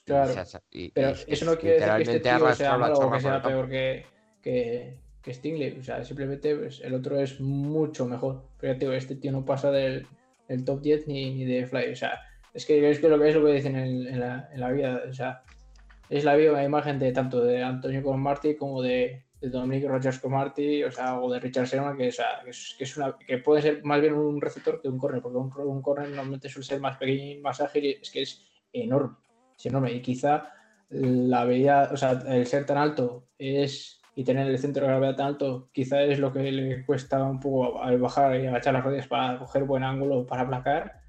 Claro, 0.06 0.34
se 0.34 0.39
ha- 0.58 0.62
y- 0.72 0.89
pero 0.91 1.12
y- 1.12 1.34
eso 1.34 1.46
no 1.46 1.58
quiere 1.58 1.80
decir 1.80 1.94
que 1.96 2.02
este 2.02 2.20
tío 2.20 2.56
sea 2.56 2.78
malo 2.78 2.98
o 3.00 3.12
que 3.12 3.20
sea 3.20 3.41
peor 3.41 3.70
que, 3.70 4.06
que, 4.41 4.98
que 5.22 5.34
Stingley. 5.34 5.80
O 5.80 5.84
sea, 5.84 6.04
simplemente 6.04 6.56
pues, 6.56 6.82
el 6.82 6.94
otro 6.94 7.20
es 7.20 7.39
mucho 7.39 8.06
mejor. 8.06 8.44
Pero 8.60 8.74
ya 8.74 8.80
te 8.80 8.86
digo, 8.86 8.94
este 8.98 9.15
tío 9.15 9.32
no 9.32 9.46
pasa 9.46 9.72
del, 9.72 10.08
del 10.48 10.65
top 10.65 10.82
10 10.82 11.08
ni, 11.08 11.34
ni 11.34 11.46
de 11.46 11.65
fly. 11.65 11.91
O 11.91 11.96
sea, 11.96 12.20
es 12.54 12.65
que 12.65 12.89
es 12.89 13.00
que 13.00 13.08
lo 13.10 13.20
que 13.20 13.30
es 13.30 13.36
lo 13.36 13.46
que 13.46 13.54
dicen 13.54 13.76
en, 13.78 14.08
en 14.08 14.20
la, 14.20 14.50
en 14.52 14.60
la 14.60 14.72
vida. 14.72 15.02
O 15.10 15.13
sea, 15.13 15.44
es 16.10 16.26
la 16.26 16.36
viva 16.36 16.63
imagen 16.63 17.00
de 17.00 17.12
tanto 17.13 17.41
de 17.44 17.63
Antonio 17.63 18.02
Cromarty 18.02 18.56
como 18.56 18.82
de, 18.82 19.24
de 19.42 19.50
Dominic 19.50 19.88
Rogers 19.88 20.20
Cromarty, 20.20 20.84
o 20.84 20.92
sea, 20.92 21.20
o 21.20 21.32
de 21.32 21.40
Richard 21.40 21.66
Sherman, 21.66 21.98
que, 21.98 22.12
sea, 22.12 22.42
que, 22.44 22.52
es, 22.52 22.76
que 22.78 22.84
es 22.84 22.96
una 22.96 23.18
que 23.18 23.40
puede 23.40 23.62
ser 23.62 23.84
más 23.84 24.00
bien 24.00 24.14
un 24.14 24.40
receptor 24.40 24.80
que 24.80 24.88
un 24.88 25.00
corner, 25.00 25.22
porque 25.22 25.38
un, 25.38 25.52
un 25.68 25.82
corner 25.82 26.10
normalmente 26.10 26.48
suele 26.48 26.66
ser 26.66 26.80
más 26.80 26.98
pequeño 26.98 27.32
y 27.32 27.42
más 27.42 27.60
ágil, 27.60 27.98
es 28.02 28.12
que 28.12 28.22
es 28.22 28.46
enorme, 28.72 29.18
es 29.58 29.66
enorme. 29.66 29.94
Y 29.94 30.02
quizá 30.02 30.54
la 30.90 31.42
habilidad, 31.42 31.92
o 31.92 31.98
sea, 31.98 32.12
el 32.28 32.46
ser 32.46 32.66
tan 32.66 32.78
alto 32.78 33.28
es 33.38 34.02
y 34.14 34.24
tener 34.24 34.48
el 34.48 34.60
centro 34.60 34.84
de 34.84 34.90
gravedad 34.90 35.16
tan 35.16 35.28
alto, 35.28 35.70
quizá 35.72 36.04
es 36.04 36.20
lo 36.20 36.34
que 36.34 36.52
le 36.52 36.86
cuesta 36.86 37.24
un 37.24 37.40
poco 37.40 37.82
al 37.82 37.98
bajar 37.98 38.40
y 38.40 38.46
agachar 38.46 38.74
las 38.74 38.84
rodillas 38.84 39.08
para 39.08 39.40
coger 39.40 39.64
buen 39.64 39.84
ángulo 39.84 40.26
para 40.26 40.44
aplacar. 40.44 41.02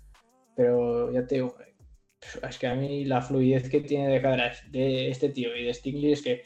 Pero 0.55 1.12
ya 1.12 1.27
te 1.27 1.37
digo, 1.37 1.57
es 2.49 2.59
que 2.59 2.66
a 2.66 2.75
mí 2.75 3.05
la 3.05 3.21
fluidez 3.21 3.68
que 3.68 3.81
tiene 3.81 4.09
de 4.09 4.23
caderas 4.23 4.62
de 4.71 5.11
este 5.11 5.31
tío 5.31 5.55
y 5.57 5.64
de 5.64 5.75
Stingley 5.75 6.12
es 6.12 6.23
que 6.23 6.42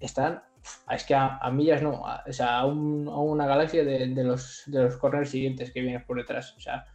están, 0.00 0.42
es 0.90 1.04
que 1.04 1.14
a, 1.14 1.38
a 1.38 1.50
millas 1.50 1.82
no, 1.82 2.06
a, 2.06 2.24
o 2.26 2.32
sea, 2.32 2.58
a, 2.58 2.66
un- 2.66 3.08
una 3.08 3.46
galaxia 3.46 3.84
de, 3.84 4.06
los, 4.24 4.62
de 4.66 4.82
los 4.84 4.96
corners 4.96 5.30
siguientes 5.30 5.70
que 5.72 5.80
vienen 5.80 6.04
por 6.06 6.16
detrás. 6.16 6.54
O 6.56 6.60
sea, 6.60 6.86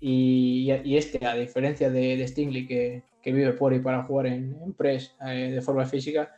y, 0.00 0.70
y 0.84 0.96
este, 0.96 1.24
a 1.26 1.34
diferencia 1.34 1.90
de, 1.90 2.16
de 2.16 2.28
Stingley, 2.28 2.66
que, 2.66 3.04
que 3.22 3.32
vive 3.32 3.52
por 3.52 3.72
y 3.72 3.80
para 3.80 4.02
jugar 4.02 4.26
en, 4.26 4.56
en 4.62 4.74
press 4.74 5.16
eh, 5.26 5.50
de 5.52 5.62
forma 5.62 5.86
física, 5.86 6.30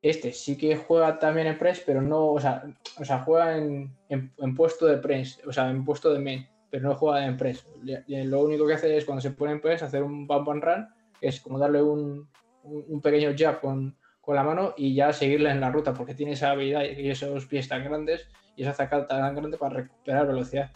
este 0.00 0.32
sí 0.32 0.56
que 0.56 0.76
juega 0.76 1.18
también 1.18 1.46
en 1.46 1.58
press, 1.58 1.82
pero 1.86 2.02
no, 2.02 2.26
o 2.32 2.40
sea, 2.40 2.64
o 2.98 3.04
sea 3.04 3.20
juega 3.20 3.56
en, 3.56 3.94
puesto 4.56 4.86
de 4.86 4.96
press, 4.96 5.40
o 5.46 5.52
sea, 5.52 5.70
en 5.70 5.84
puesto 5.84 6.12
de 6.12 6.18
main, 6.18 6.46
pero 6.70 6.88
no 6.88 6.94
juega 6.96 7.24
en 7.24 7.36
press. 7.36 7.64
Lo 8.08 8.42
único 8.42 8.66
que 8.66 8.74
hace 8.74 8.96
es 8.96 9.04
cuando 9.04 9.20
se 9.20 9.30
pone 9.30 9.52
en 9.52 9.60
press 9.60 9.82
hacer 9.82 10.02
un 10.02 10.26
bump 10.26 10.48
and 10.48 10.64
run, 10.64 10.88
que 11.20 11.28
es 11.28 11.40
como 11.40 11.58
darle 11.58 11.82
un, 11.82 12.28
pequeño 13.00 13.30
jab 13.36 13.60
con, 13.60 13.96
la 14.28 14.44
mano 14.44 14.74
y 14.76 14.94
ya 14.94 15.12
seguirle 15.12 15.50
en 15.50 15.60
la 15.60 15.70
ruta, 15.70 15.94
porque 15.94 16.14
tiene 16.14 16.32
esa 16.32 16.50
habilidad 16.50 16.84
y 16.84 17.10
esos 17.10 17.46
pies 17.46 17.68
tan 17.68 17.84
grandes 17.84 18.28
y 18.56 18.62
esa 18.62 18.72
zacata 18.72 19.08
tan 19.08 19.34
grande 19.34 19.58
para 19.58 19.76
recuperar 19.76 20.26
velocidad. 20.26 20.70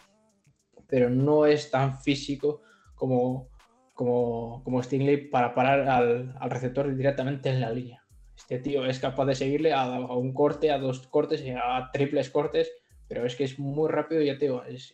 Pero 0.87 1.09
no 1.09 1.45
es 1.45 1.71
tan 1.71 1.97
físico 1.99 2.61
como, 2.95 3.49
como, 3.93 4.63
como 4.63 4.83
Stingley 4.83 5.29
para 5.29 5.53
parar 5.53 5.87
al, 5.87 6.35
al 6.39 6.49
receptor 6.49 6.93
directamente 6.95 7.49
en 7.49 7.61
la 7.61 7.71
línea. 7.71 8.07
Este 8.37 8.59
tío 8.59 8.85
es 8.85 8.99
capaz 8.99 9.25
de 9.25 9.35
seguirle 9.35 9.73
a, 9.73 9.99
un 9.99 10.33
corte, 10.33 10.71
a 10.71 10.77
dos 10.77 11.07
cortes, 11.07 11.43
a 11.61 11.89
triples 11.91 12.29
cortes, 12.29 12.71
pero 13.07 13.25
es 13.25 13.35
que 13.35 13.43
es 13.43 13.57
muy 13.57 13.89
rápido 13.89 14.21
y 14.21 14.27
ya 14.27 14.37
te 14.37 14.51
es, 14.69 14.93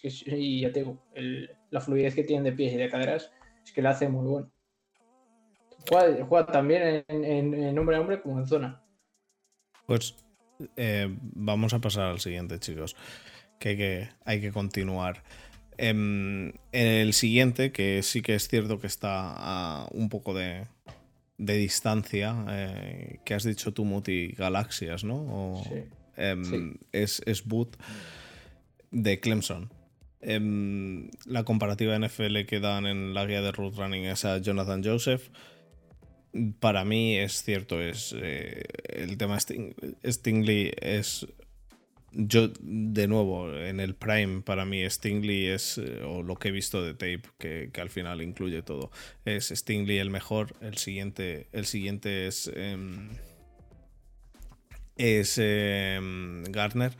que 0.00 0.36
y 0.36 0.60
ya 0.60 0.72
te 0.72 0.86
la 1.70 1.80
fluidez 1.80 2.14
que 2.14 2.22
tiene 2.22 2.50
de 2.50 2.56
pies 2.56 2.74
y 2.74 2.76
de 2.76 2.90
caderas 2.90 3.32
es 3.64 3.72
que 3.72 3.82
le 3.82 3.88
hace 3.88 4.08
muy 4.08 4.26
bueno. 4.26 4.50
Juega, 5.88 6.46
también 6.46 7.04
en, 7.08 7.78
hombre 7.78 7.96
a 7.96 8.00
hombre 8.00 8.20
como 8.20 8.38
en 8.38 8.46
zona. 8.46 8.82
Pues 9.86 10.16
eh, 10.76 11.08
vamos 11.20 11.74
a 11.74 11.80
pasar 11.80 12.04
al 12.04 12.20
siguiente, 12.20 12.58
chicos. 12.58 12.96
Que 13.58 13.70
hay 13.70 13.76
que, 13.76 14.08
hay 14.24 14.40
que 14.40 14.52
continuar. 14.52 15.22
Em, 15.78 16.52
el 16.72 17.12
siguiente, 17.12 17.72
que 17.72 18.02
sí 18.02 18.22
que 18.22 18.34
es 18.34 18.48
cierto 18.48 18.78
que 18.78 18.86
está 18.86 19.32
a 19.36 19.88
un 19.90 20.08
poco 20.08 20.34
de, 20.34 20.66
de 21.38 21.56
distancia 21.56 22.44
eh, 22.50 23.18
que 23.24 23.34
has 23.34 23.44
dicho 23.44 23.72
tú, 23.72 23.84
Muti, 23.84 24.28
Galaxias, 24.28 25.04
¿no? 25.04 25.62
Em, 26.16 26.76
es, 26.92 27.22
es 27.26 27.44
Boot 27.44 27.76
de 28.90 29.20
Clemson. 29.20 29.70
Em, 30.20 31.10
la 31.26 31.42
comparativa 31.42 31.98
NFL 31.98 32.44
que 32.46 32.60
dan 32.60 32.86
en 32.86 33.12
la 33.12 33.26
guía 33.26 33.42
de 33.42 33.50
Root 33.50 33.76
Running 33.76 34.04
es 34.04 34.24
a 34.24 34.38
Jonathan 34.38 34.84
Joseph. 34.84 35.30
Para 36.60 36.84
mí 36.84 37.18
es 37.18 37.42
cierto, 37.42 37.80
es 37.80 38.14
eh, 38.16 38.62
el 38.88 39.18
tema 39.18 39.38
Stingley 39.38 40.72
es 40.80 41.26
yo, 42.14 42.48
de 42.60 43.08
nuevo, 43.08 43.54
en 43.54 43.80
el 43.80 43.94
Prime, 43.94 44.42
para 44.42 44.64
mí 44.64 44.88
Stingley 44.88 45.46
es, 45.46 45.78
eh, 45.78 46.02
o 46.02 46.22
lo 46.22 46.36
que 46.36 46.48
he 46.48 46.52
visto 46.52 46.82
de 46.82 46.92
tape, 46.92 47.22
que, 47.38 47.80
al 47.80 47.88
final 47.88 48.20
incluye 48.20 48.62
todo, 48.62 48.90
es 49.24 49.48
Stingley 49.48 49.98
el 49.98 50.10
mejor, 50.10 50.54
el 50.60 50.76
siguiente, 50.76 51.48
el 51.52 51.64
siguiente 51.64 52.26
es, 52.26 52.50
em, 52.54 53.08
es 54.96 55.38
em, 55.38 56.44
Gardner, 56.44 56.92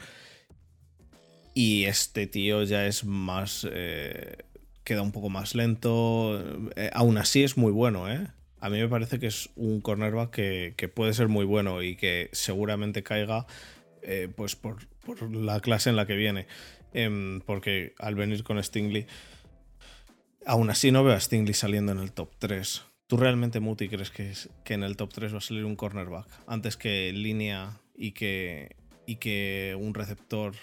y 1.54 1.84
este 1.84 2.26
tío 2.26 2.62
ya 2.62 2.86
es 2.86 3.04
más, 3.04 3.66
eh, 3.70 4.38
queda 4.84 5.02
un 5.02 5.12
poco 5.12 5.28
más 5.28 5.54
lento, 5.54 6.70
eh, 6.74 6.90
aún 6.94 7.18
así 7.18 7.42
es 7.44 7.58
muy 7.58 7.70
bueno, 7.70 8.10
¿eh? 8.10 8.28
A 8.62 8.70
mí 8.70 8.78
me 8.78 8.88
parece 8.88 9.18
que 9.18 9.26
es 9.26 9.50
un 9.56 9.80
cornerback 9.80 10.30
que, 10.30 10.88
puede 10.88 11.14
ser 11.14 11.26
muy 11.26 11.44
bueno 11.44 11.82
y 11.82 11.96
que 11.96 12.30
seguramente 12.32 13.02
caiga 13.02 13.44
pues 14.36 14.54
por, 14.54 14.78
la 15.32 15.58
clase 15.58 15.90
en 15.90 15.96
la 15.96 16.06
que 16.06 16.14
viene. 16.14 16.46
Em, 16.92 17.40
porque 17.40 17.94
al 17.98 18.14
venir 18.14 18.44
con 18.44 18.62
Stingley, 18.62 19.06
aún 20.46 20.70
así 20.70 20.92
no 20.92 21.02
veo 21.02 21.14
a 21.14 21.20
Stingley 21.20 21.54
saliendo 21.54 21.90
en 21.90 21.98
el 21.98 22.12
top 22.12 22.30
3. 22.38 22.82
¿Tú 23.08 23.16
realmente, 23.16 23.58
Muti, 23.58 23.88
crees 23.88 24.12
que, 24.12 24.32
en 24.72 24.84
el 24.84 24.96
top 24.96 25.12
3 25.12 25.34
va 25.34 25.38
a 25.38 25.40
salir 25.40 25.64
un 25.64 25.74
cornerback 25.74 26.28
antes 26.46 26.76
que 26.76 27.12
línea 27.12 27.80
y 27.96 28.12
que 28.12 29.76
un 29.76 29.92
receptor 29.92 30.54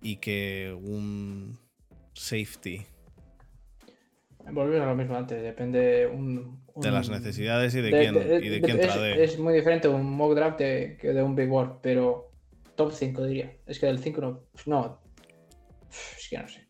y 0.00 0.16
que 0.16 0.74
un 0.80 1.58
safety? 2.14 2.86
Volvemos 4.52 4.86
a 4.86 4.90
lo 4.90 4.96
mismo 4.96 5.16
antes, 5.16 5.42
depende 5.42 6.06
un, 6.06 6.60
de 6.76 6.90
las 6.90 7.08
necesidades 7.10 7.74
y 7.74 7.80
de, 7.80 7.90
quién, 7.90 8.16
y 8.16 8.48
de 8.48 8.60
quién 8.60 8.80
es, 8.80 8.96
es, 9.32 9.38
muy 9.38 9.54
diferente 9.54 9.88
un 9.88 10.04
mock 10.04 10.34
draft 10.34 10.58
de, 10.58 10.96
que 11.00 11.12
de 11.12 11.22
un 11.22 11.34
big 11.34 11.48
board, 11.48 11.80
pero 11.82 12.30
top 12.76 12.92
5 12.92 13.26
diría. 13.26 13.56
Es 13.66 13.78
que 13.78 13.86
del 13.86 13.98
5 13.98 14.20
no. 14.20 14.40
No. 14.66 15.00
Es 15.90 16.28
que 16.28 16.38
no 16.38 16.48
sé. 16.48 16.66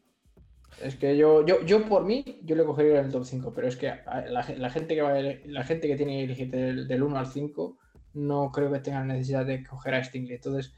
Es 0.82 0.96
que 0.96 1.16
yo, 1.16 1.44
yo, 1.46 1.64
yo 1.64 1.86
por 1.86 2.04
mí, 2.04 2.40
yo 2.42 2.56
le 2.56 2.64
cogería 2.64 3.00
el 3.00 3.12
top 3.12 3.24
5, 3.24 3.52
pero 3.54 3.68
es 3.68 3.76
que 3.76 3.92
la, 4.28 4.70
gente 4.70 4.94
que 4.94 5.02
va 5.02 5.14
la 5.44 5.64
gente 5.64 5.86
que 5.86 5.96
tiene 5.96 6.18
que 6.18 6.24
elegir 6.24 6.50
del, 6.50 7.02
1 7.02 7.18
al 7.18 7.26
5 7.26 7.78
no 8.14 8.50
creo 8.50 8.72
que 8.72 8.80
tenga 8.80 9.04
necesidad 9.04 9.44
de 9.44 9.62
coger 9.62 9.94
a 9.94 10.02
Stingley. 10.02 10.36
Entonces, 10.36 10.74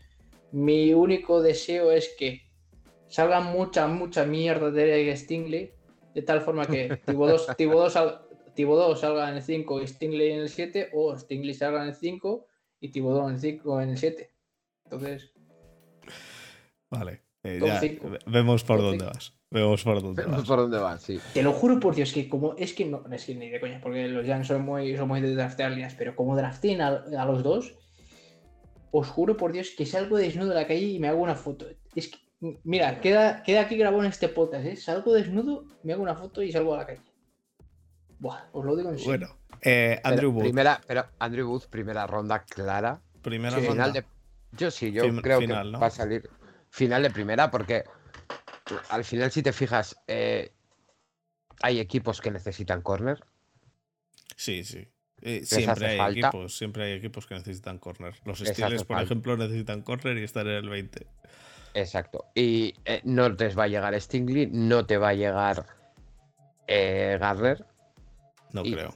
mi 0.51 0.93
único 0.93 1.41
deseo 1.41 1.93
es 1.93 2.15
que 2.19 2.43
salga 3.09 3.41
mucha, 3.41 3.87
mucha 3.87 4.25
mierda 4.25 4.71
de 4.71 5.17
Stingley, 5.17 5.73
de 6.15 6.23
tal 6.23 6.41
forma 6.41 6.67
que 6.67 7.01
Thibodeau, 7.07 8.97
salga 8.97 9.29
en 9.29 9.37
el 9.37 9.43
5 9.43 9.83
y 9.83 9.87
Stingley 9.87 10.33
en 10.33 10.41
el 10.41 10.49
7, 10.49 10.91
o 10.93 11.17
Stingley 11.17 11.55
salga 11.55 11.83
en 11.83 11.89
el 11.89 11.95
5 11.95 12.47
y 12.81 12.89
Thibodeau 12.91 13.29
en 13.29 13.35
el 13.35 13.41
5 13.41 13.81
en 13.81 13.89
el 13.91 13.99
7. 13.99 14.31
Entonces. 14.85 15.33
Vale. 16.91 17.23
Eh, 17.45 17.61
ya, 17.61 17.81
vemos 18.27 18.63
por 18.63 18.81
dónde 18.81 19.05
vas. 19.05 19.33
Vemos 19.51 19.83
por 19.83 20.01
dónde 20.01 20.25
vas. 20.25 20.47
por 20.47 20.59
dónde 20.59 20.79
vas, 20.79 21.03
sí. 21.03 21.19
Te 21.35 21.43
lo 21.43 21.53
juro 21.53 21.81
por 21.81 21.95
Dios 21.95 22.13
que 22.13 22.29
como 22.29 22.55
es 22.57 22.73
que 22.73 22.85
no, 22.85 23.05
es 23.11 23.25
que 23.25 23.35
ni 23.35 23.51
de 23.51 23.61
coña, 23.61 23.81
porque 23.83 24.07
los 24.09 24.27
Jans 24.27 24.47
son 24.47 24.65
muy, 24.65 24.97
son 24.97 25.09
muy 25.09 25.21
de 25.21 25.35
draftear 25.35 25.73
líneas, 25.73 25.95
pero 25.99 26.15
como 26.15 26.37
drafteen 26.37 26.81
a, 26.81 27.25
los 27.27 27.43
dos, 27.43 27.75
os 28.93 29.09
juro 29.09 29.37
por 29.37 29.53
Dios 29.53 29.71
que 29.77 29.87
salgo 29.87 30.17
desnudo 30.17 30.51
de 30.51 30.55
la 30.55 30.67
calle 30.67 30.87
y 30.87 30.99
me 31.01 31.09
hago 31.09 31.21
una 31.21 31.35
foto. 31.35 31.67
Es 31.95 32.09
que, 32.09 32.19
mira, 32.65 33.01
queda, 33.01 33.43
queda 33.43 33.63
aquí 33.63 33.77
grabado 33.77 34.03
en 34.03 34.11
este 34.11 34.29
podcast, 34.29 34.67
¿eh? 34.67 34.77
Salgo 34.77 35.13
desnudo, 35.15 35.65
me 35.83 35.93
hago 35.93 36.03
una 36.03 36.15
foto 36.15 36.43
y 36.43 36.53
salgo 36.53 36.75
a 36.75 36.79
la 36.79 36.87
calle. 36.87 37.03
Buah, 38.19 38.49
os 38.53 38.65
lo 38.65 38.77
digo 38.77 38.91
en 38.91 38.99
serio. 38.99 39.11
Bueno, 39.11 39.39
eh, 39.61 40.01
Andrew 40.05 40.33
Booth. 40.33 40.45
Primera, 40.45 40.81
pero 40.87 41.07
Andrew 41.19 41.49
Booth, 41.49 41.67
primera 41.67 42.07
ronda 42.07 42.45
clara. 42.45 43.01
Primera 43.23 43.59
ronda. 43.59 43.91
de, 43.91 44.05
yo 44.53 44.71
sí, 44.71 44.93
yo 44.93 45.05
creo 45.21 45.41
que 45.41 45.47
va 45.47 45.87
a 45.87 45.91
salir 45.91 46.29
final 46.71 47.03
de 47.03 47.11
primera 47.11 47.51
porque 47.51 47.85
al 48.89 49.05
final 49.05 49.31
si 49.31 49.43
te 49.43 49.53
fijas 49.53 49.97
eh, 50.07 50.53
hay 51.63 51.81
equipos 51.81 52.21
que 52.21 52.31
necesitan 52.31 52.83
corner. 52.83 53.21
Sí, 54.37 54.65
sí. 54.65 54.89
Eh, 55.21 55.43
siempre 55.45 56.01
hay 56.01 56.19
equipos, 56.19 56.57
siempre 56.57 56.85
hay 56.85 56.93
equipos 56.93 57.27
que 57.27 57.35
necesitan 57.35 57.79
corner. 57.79 58.15
Los 58.25 58.41
Steelers, 58.41 58.85
por 58.85 59.01
ejemplo, 59.01 59.37
necesitan 59.37 59.83
corner 59.83 60.19
y 60.19 60.25
están 60.25 60.49
en 60.49 60.55
el 60.55 60.69
20. 60.69 61.07
Exacto. 61.75 62.27
Y 62.35 62.75
eh, 62.85 63.01
no 63.05 63.35
te 63.37 63.49
va 63.49 63.65
a 63.65 63.69
llegar 63.69 63.99
Stingley, 64.01 64.49
no 64.53 64.87
te 64.87 64.99
va 64.99 65.11
a 65.11 65.15
llegar 65.15 65.67
Gardner. 66.67 67.67
No 68.53 68.63
creo. 68.63 68.95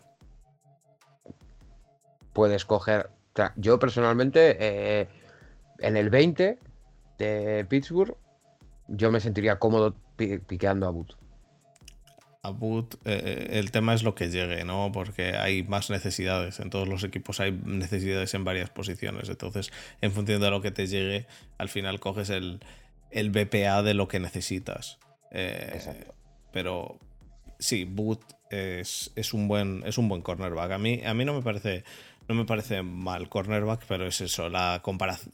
Puedes 2.32 2.64
coger. 2.64 3.10
yo 3.56 3.78
personalmente 3.78 5.08
en 5.78 5.96
el 5.96 6.10
20 6.10 6.58
de 7.18 7.66
Pittsburgh, 7.68 8.16
yo 8.88 9.10
me 9.10 9.20
sentiría 9.20 9.58
cómodo 9.58 9.94
piqueando 10.16 10.86
a 10.86 10.90
Boot. 10.90 11.16
A 12.46 12.50
Boot, 12.50 12.94
eh, 13.04 13.20
eh, 13.24 13.58
el 13.58 13.70
tema 13.70 13.94
es 13.94 14.02
lo 14.02 14.14
que 14.14 14.30
llegue, 14.30 14.64
¿no? 14.64 14.90
Porque 14.92 15.36
hay 15.36 15.62
más 15.64 15.90
necesidades. 15.90 16.60
En 16.60 16.70
todos 16.70 16.86
los 16.86 17.02
equipos 17.02 17.40
hay 17.40 17.52
necesidades 17.52 18.34
en 18.34 18.44
varias 18.44 18.70
posiciones. 18.70 19.28
Entonces, 19.28 19.72
en 20.00 20.12
función 20.12 20.40
de 20.40 20.50
lo 20.50 20.60
que 20.60 20.70
te 20.70 20.86
llegue, 20.86 21.26
al 21.58 21.68
final 21.68 21.98
coges 21.98 22.30
el, 22.30 22.60
el 23.10 23.30
BPA 23.30 23.82
de 23.82 23.94
lo 23.94 24.08
que 24.08 24.20
necesitas. 24.20 24.98
Eh, 25.32 26.04
pero 26.52 26.98
sí, 27.58 27.84
Boot 27.84 28.22
es, 28.50 29.10
un 29.32 29.48
buen, 29.48 29.82
es 29.84 29.98
un 29.98 30.08
buen 30.08 30.22
cornerback. 30.22 30.70
A 30.70 30.78
mí, 30.78 31.02
a 31.04 31.14
mí 31.14 31.24
no 31.24 31.34
me 31.34 31.42
parece 31.42 31.84
no 32.28 32.34
me 32.34 32.44
parece 32.44 32.82
mal 32.82 33.28
cornerback, 33.28 33.84
pero 33.86 34.06
es 34.06 34.20
eso, 34.20 34.48
la, 34.48 34.82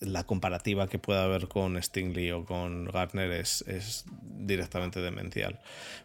la 0.00 0.24
comparativa 0.24 0.88
que 0.88 0.98
pueda 0.98 1.24
haber 1.24 1.48
con 1.48 1.80
Stingley 1.82 2.30
o 2.32 2.44
con 2.44 2.84
Gardner 2.86 3.30
es, 3.32 3.62
es 3.66 4.04
directamente 4.20 5.00
demencial. 5.00 5.60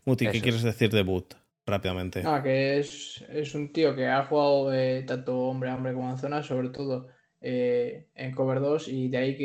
Muti, 0.05 0.27
¿qué 0.27 0.41
quieres 0.41 0.63
decir 0.63 0.89
de 0.91 1.03
Boot? 1.03 1.35
Rápidamente. 1.65 2.23
Ah, 2.25 2.41
que 2.41 2.79
es, 2.79 3.21
un 3.53 3.73
tío 3.73 3.93
que 3.93 4.07
ha 4.07 4.23
jugado 4.23 4.73
eh, 4.73 5.03
tanto 5.03 5.37
hombre 5.37 5.69
a 5.69 5.75
hombre 5.75 5.93
como 5.93 6.09
en 6.09 6.17
zona, 6.17 6.41
sobre 6.41 6.69
todo 6.69 7.07
eh, 7.41 8.07
en 8.15 8.31
cover 8.31 8.61
2, 8.61 8.87
y 8.87 9.09
de 9.09 9.17
ahí 9.17 9.35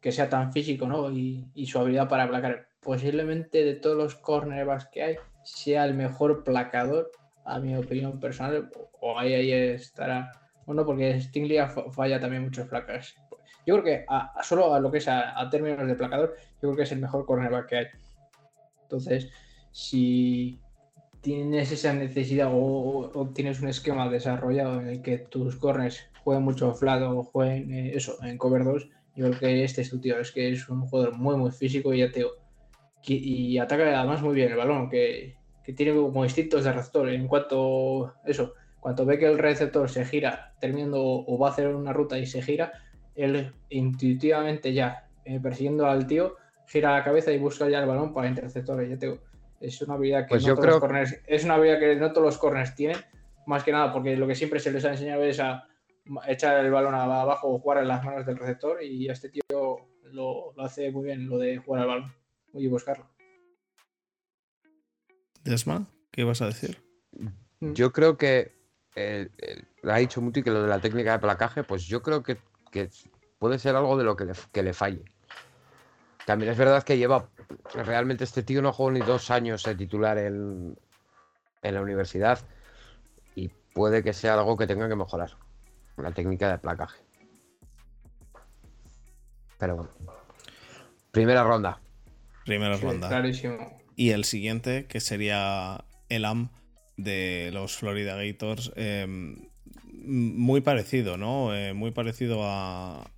que, 0.00 0.12
sea 0.12 0.28
tan 0.28 0.52
físico, 0.52 0.86
¿no? 0.86 1.10
Y, 1.10 1.50
y, 1.54 1.66
su 1.66 1.80
habilidad 1.80 2.08
para 2.08 2.28
placar. 2.28 2.68
Posiblemente 2.80 3.64
de 3.64 3.74
todos 3.74 3.96
los 3.96 4.14
cornerbacks 4.14 4.86
que 4.92 5.02
hay, 5.02 5.16
sea 5.42 5.84
el 5.84 5.94
mejor 5.94 6.44
placador, 6.44 7.10
a 7.44 7.58
mi 7.58 7.74
opinión 7.74 8.20
personal, 8.20 8.70
o 9.00 9.18
ahí, 9.18 9.34
ahí 9.34 9.52
estará 9.52 10.30
bueno, 10.68 10.84
porque 10.84 11.18
Stingley 11.18 11.58
falla 11.92 12.20
también 12.20 12.42
muchos 12.42 12.68
placas. 12.68 13.14
Yo 13.66 13.80
creo 13.80 13.84
que 13.84 14.04
solo 14.42 14.74
a 14.74 14.80
lo 14.80 14.90
que 14.90 14.98
es 14.98 15.08
a, 15.08 15.48
términos 15.50 15.88
de 15.88 15.94
placador, 15.94 16.36
yo 16.36 16.68
creo 16.68 16.76
que 16.76 16.82
es 16.82 16.92
el 16.92 17.00
mejor 17.00 17.24
cornerback 17.24 17.66
que 17.66 17.76
hay. 17.76 17.86
Entonces, 18.82 19.30
si 19.72 20.60
tienes 21.22 21.72
esa 21.72 21.94
necesidad 21.94 22.50
o, 22.52 23.30
tienes 23.34 23.62
un 23.62 23.68
esquema 23.68 24.10
desarrollado 24.10 24.78
en 24.78 24.88
el 24.88 25.00
que 25.00 25.16
tus 25.16 25.56
corners 25.56 26.10
jueguen 26.22 26.44
mucho 26.44 26.74
flat 26.74 27.00
o 27.00 27.22
jueguen 27.22 27.72
eh, 27.72 27.92
eso, 27.94 28.22
en 28.22 28.36
cover 28.36 28.64
2, 28.64 28.90
yo 29.16 29.28
creo 29.30 29.40
que 29.40 29.64
este 29.64 29.80
es 29.80 29.88
tu 29.88 29.98
tío. 29.98 30.20
Es 30.20 30.32
que 30.32 30.52
es 30.52 30.68
un 30.68 30.82
jugador 30.82 31.16
muy, 31.16 31.36
muy 31.36 31.50
físico 31.50 31.94
y 31.94 32.00
ya 32.00 32.12
te 32.12 32.26
y 33.06 33.56
ataca 33.56 33.98
además 33.98 34.20
muy 34.20 34.34
bien 34.34 34.50
el 34.50 34.58
balón, 34.58 34.90
que, 34.90 35.34
tiene 35.74 35.94
como 35.94 36.24
instintos 36.24 36.64
de 36.64 36.72
receptor. 36.72 37.08
En 37.08 37.26
cuanto 37.26 38.12
eso, 38.26 38.52
cuando 38.88 39.04
ve 39.04 39.18
que 39.18 39.26
el 39.26 39.36
receptor 39.36 39.90
se 39.90 40.02
gira 40.06 40.54
terminando 40.60 40.98
o 41.02 41.38
va 41.38 41.48
a 41.48 41.50
hacer 41.50 41.66
una 41.68 41.92
ruta 41.92 42.18
y 42.18 42.24
se 42.24 42.40
gira, 42.40 42.72
él 43.14 43.52
intuitivamente 43.68 44.72
ya 44.72 45.10
eh, 45.26 45.38
persiguiendo 45.40 45.84
al 45.86 46.06
tío 46.06 46.36
gira 46.66 46.96
la 46.96 47.04
cabeza 47.04 47.30
y 47.30 47.36
busca 47.36 47.68
ya 47.68 47.80
el 47.80 47.86
balón 47.86 48.14
para 48.14 48.28
interceptores. 48.28 48.88
Ya 48.88 48.98
te 48.98 49.20
es 49.60 49.82
una 49.82 49.92
habilidad 49.92 50.22
que 50.22 50.30
pues 50.30 50.46
no 50.46 50.54
todos 50.54 50.68
los 50.68 50.80
corners, 50.80 51.20
es 51.26 51.44
una 51.44 51.56
habilidad 51.56 51.80
que 51.80 51.96
no 51.96 52.12
todos 52.12 52.24
los 52.28 52.38
corners 52.38 52.74
tienen, 52.74 52.96
más 53.46 53.62
que 53.62 53.72
nada 53.72 53.92
porque 53.92 54.16
lo 54.16 54.26
que 54.26 54.34
siempre 54.34 54.58
se 54.58 54.72
les 54.72 54.82
ha 54.86 54.92
enseñado 54.92 55.22
es 55.22 55.38
a 55.38 55.68
echar 56.26 56.64
el 56.64 56.70
balón 56.70 56.94
abajo 56.94 57.48
o 57.48 57.58
jugar 57.58 57.82
en 57.82 57.88
las 57.88 58.02
manos 58.02 58.24
del 58.24 58.38
receptor 58.38 58.82
y 58.82 59.06
este 59.10 59.28
tío 59.28 59.42
lo, 60.12 60.58
hace 60.58 60.90
muy 60.90 61.04
bien 61.04 61.28
lo 61.28 61.36
de 61.36 61.58
jugar 61.58 61.82
al 61.82 61.88
balón 61.88 62.14
y 62.54 62.66
buscarlo. 62.68 63.06
Desma, 65.44 65.90
¿qué 66.10 66.24
vas 66.24 66.40
a 66.40 66.46
decir? 66.46 66.82
Mm. 67.60 67.74
Yo 67.74 67.92
creo 67.92 68.16
que 68.16 68.57
lo 69.82 69.92
ha 69.92 69.96
dicho 69.98 70.20
Muti 70.20 70.42
que 70.42 70.50
lo 70.50 70.62
de 70.62 70.68
la 70.68 70.80
técnica 70.80 71.12
de 71.12 71.18
placaje, 71.18 71.64
pues 71.64 71.84
yo 71.84 72.02
creo 72.02 72.22
que, 72.22 72.38
puede 73.38 73.58
ser 73.58 73.76
algo 73.76 73.96
de 73.96 74.04
lo 74.04 74.16
que 74.16 74.24
le, 74.24 74.32
que 74.52 74.62
le 74.62 74.72
falle. 74.72 75.04
También 76.26 76.52
es 76.52 76.58
verdad 76.58 76.82
que 76.82 76.98
lleva. 76.98 77.28
Realmente 77.74 78.24
este 78.24 78.42
tío 78.42 78.60
no 78.60 78.72
jugó 78.72 78.90
ni 78.90 79.00
dos 79.00 79.30
años 79.30 79.62
de 79.62 79.74
titular 79.74 80.18
en, 80.18 80.78
en 81.62 81.74
la 81.74 81.80
universidad. 81.80 82.40
Y 83.34 83.48
puede 83.72 84.02
que 84.02 84.12
sea 84.12 84.34
algo 84.34 84.56
que 84.56 84.66
tenga 84.66 84.88
que 84.88 84.96
mejorar. 84.96 85.36
La 85.96 86.12
técnica 86.12 86.50
de 86.50 86.58
placaje. 86.58 87.00
Pero 89.58 89.76
bueno. 89.76 89.90
Primera 91.10 91.42
ronda. 91.44 91.80
Primera 92.44 92.76
ronda. 92.76 93.08
Clarísimo. 93.08 93.78
Y 93.96 94.10
el 94.10 94.24
siguiente, 94.24 94.86
que 94.86 95.00
sería 95.00 95.84
el 96.08 96.24
AM 96.24 96.50
de 96.98 97.50
los 97.52 97.76
Florida 97.76 98.16
Gators. 98.16 98.72
Em, 98.76 99.36
muy 100.04 100.60
parecido, 100.60 101.16
¿no? 101.16 101.54
Eh, 101.54 101.72
muy 101.72 101.92
parecido 101.92 102.40
a, 102.42 103.10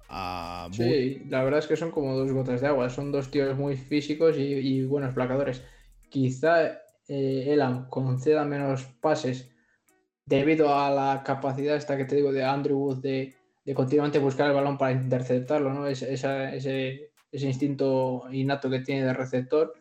Sí, 0.73 1.23
la 1.29 1.45
verdad 1.45 1.61
es 1.61 1.69
que 1.69 1.77
son 1.77 1.93
como 1.93 2.17
dos 2.17 2.33
gotas 2.33 2.61
de 2.61 2.67
agua. 2.67 2.91
Son 2.91 3.13
dos 3.13 3.31
tíos 3.31 3.57
muy 3.57 3.77
físicos 3.77 4.37
y, 4.37 4.85
buenos 4.85 5.15
placadores. 5.15 5.63
Quizá 6.09 6.81
eh, 7.09 7.45
Elam 7.47 7.89
conceda 7.89 8.45
menos 8.45 8.85
pases 9.01 9.51
debido 10.27 10.75
a 10.75 10.91
la 10.91 11.23
capacidad 11.25 11.77
esta 11.77 11.97
que 11.97 12.05
te 12.05 12.17
digo 12.17 12.33
de 12.33 12.45
Andrew 12.45 12.79
Wood 12.79 12.99
de, 12.99 13.35
continuamente 13.75 14.19
buscar 14.19 14.49
el 14.49 14.55
balón 14.55 14.77
para 14.77 14.93
interceptarlo, 14.93 15.73
¿no? 15.73 15.87
ese, 15.87 16.13
ese, 16.13 17.11
instinto 17.33 18.25
innato 18.33 18.69
que 18.69 18.81
tiene 18.81 19.05
de 19.05 19.15
receptor 19.15 19.75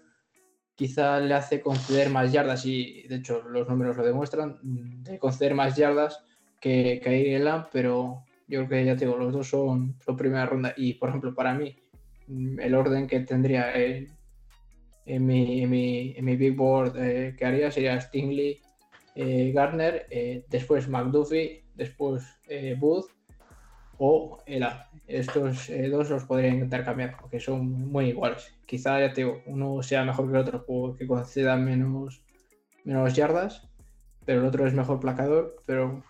quizá 0.80 1.20
le 1.20 1.34
hace 1.34 1.60
conceder 1.60 2.10
más 2.10 2.32
yardas 2.32 2.66
y 2.66 3.04
de 3.10 3.18
hecho 3.18 3.42
los 3.42 3.68
números 3.68 3.98
lo 3.98 4.06
demuestran, 4.06 4.60
de 5.04 5.20
conceder 5.20 5.54
más 5.54 5.76
yardas 5.76 6.24
que, 6.62 7.02
que 7.04 7.36
Elam, 7.36 7.66
pero 7.70 8.24
yo 8.48 8.60
creo 8.60 8.70
que 8.70 8.86
ya 8.86 8.96
te 8.96 9.04
digo, 9.04 9.18
los 9.18 9.34
dos 9.34 9.50
son, 9.50 9.98
son 10.00 10.16
primera 10.16 10.46
ronda. 10.46 10.74
Y 10.78 10.94
por 10.94 11.10
ejemplo, 11.10 11.36
para 11.36 11.54
mí, 11.54 11.76
mm, 12.28 12.62
el 12.62 12.76
orden 12.76 13.08
que 13.08 13.20
tendría 13.20 13.74
en, 13.76 14.08
mi, 15.26 15.64
en, 15.64 15.70
mi, 16.26 16.36
big 16.38 16.56
board 16.56 16.96
eh, 16.96 17.36
que 17.38 17.46
haría 17.46 17.72
sería 17.72 18.00
Stingley, 18.00 18.62
eh, 19.16 19.52
Gardner, 19.54 20.08
eh, 20.10 20.46
después 20.48 20.88
McDuffie, 20.88 21.66
después 21.76 22.24
Booth 22.78 23.08
o 23.98 24.38
Ela. 24.46 24.90
Estos 25.08 25.70
dos 25.92 26.10
los 26.10 26.24
podría 26.24 26.52
intentar 26.52 26.86
cambiar 26.86 27.18
porque 27.20 27.42
son 27.42 27.92
muy 27.92 28.12
iguales. 28.12 28.58
Quizá 28.70 29.00
ya 29.00 29.12
te 29.14 29.22
digo, 29.22 29.42
uno 29.48 29.82
sea 29.82 30.06
mejor 30.06 30.26
que 30.28 30.38
el 30.38 30.44
otro 30.44 30.64
porque 30.64 31.08
conceda 31.08 31.58
menos, 31.58 32.22
menos 32.84 33.16
yardas, 33.16 33.68
pero 34.26 34.42
el 34.42 34.46
otro 34.46 34.68
es 34.68 34.76
mejor 34.76 35.00
placador, 35.00 35.56
pero 35.66 36.04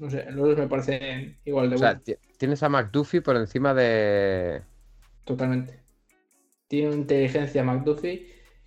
no 0.00 0.10
sé, 0.10 0.28
los 0.32 0.48
dos 0.48 0.58
me 0.58 0.66
parecen 0.66 1.38
igual 1.44 1.70
de 1.70 1.76
o 1.76 1.78
sea, 1.78 2.02
tienes 2.36 2.64
a 2.64 2.68
McDuffie 2.68 3.22
por 3.22 3.36
encima 3.36 3.74
de. 3.74 4.62
Totalmente. 5.22 5.78
Tiene 6.66 6.88
una 6.88 6.96
inteligencia 6.96 7.62
McDuffie 7.62 8.26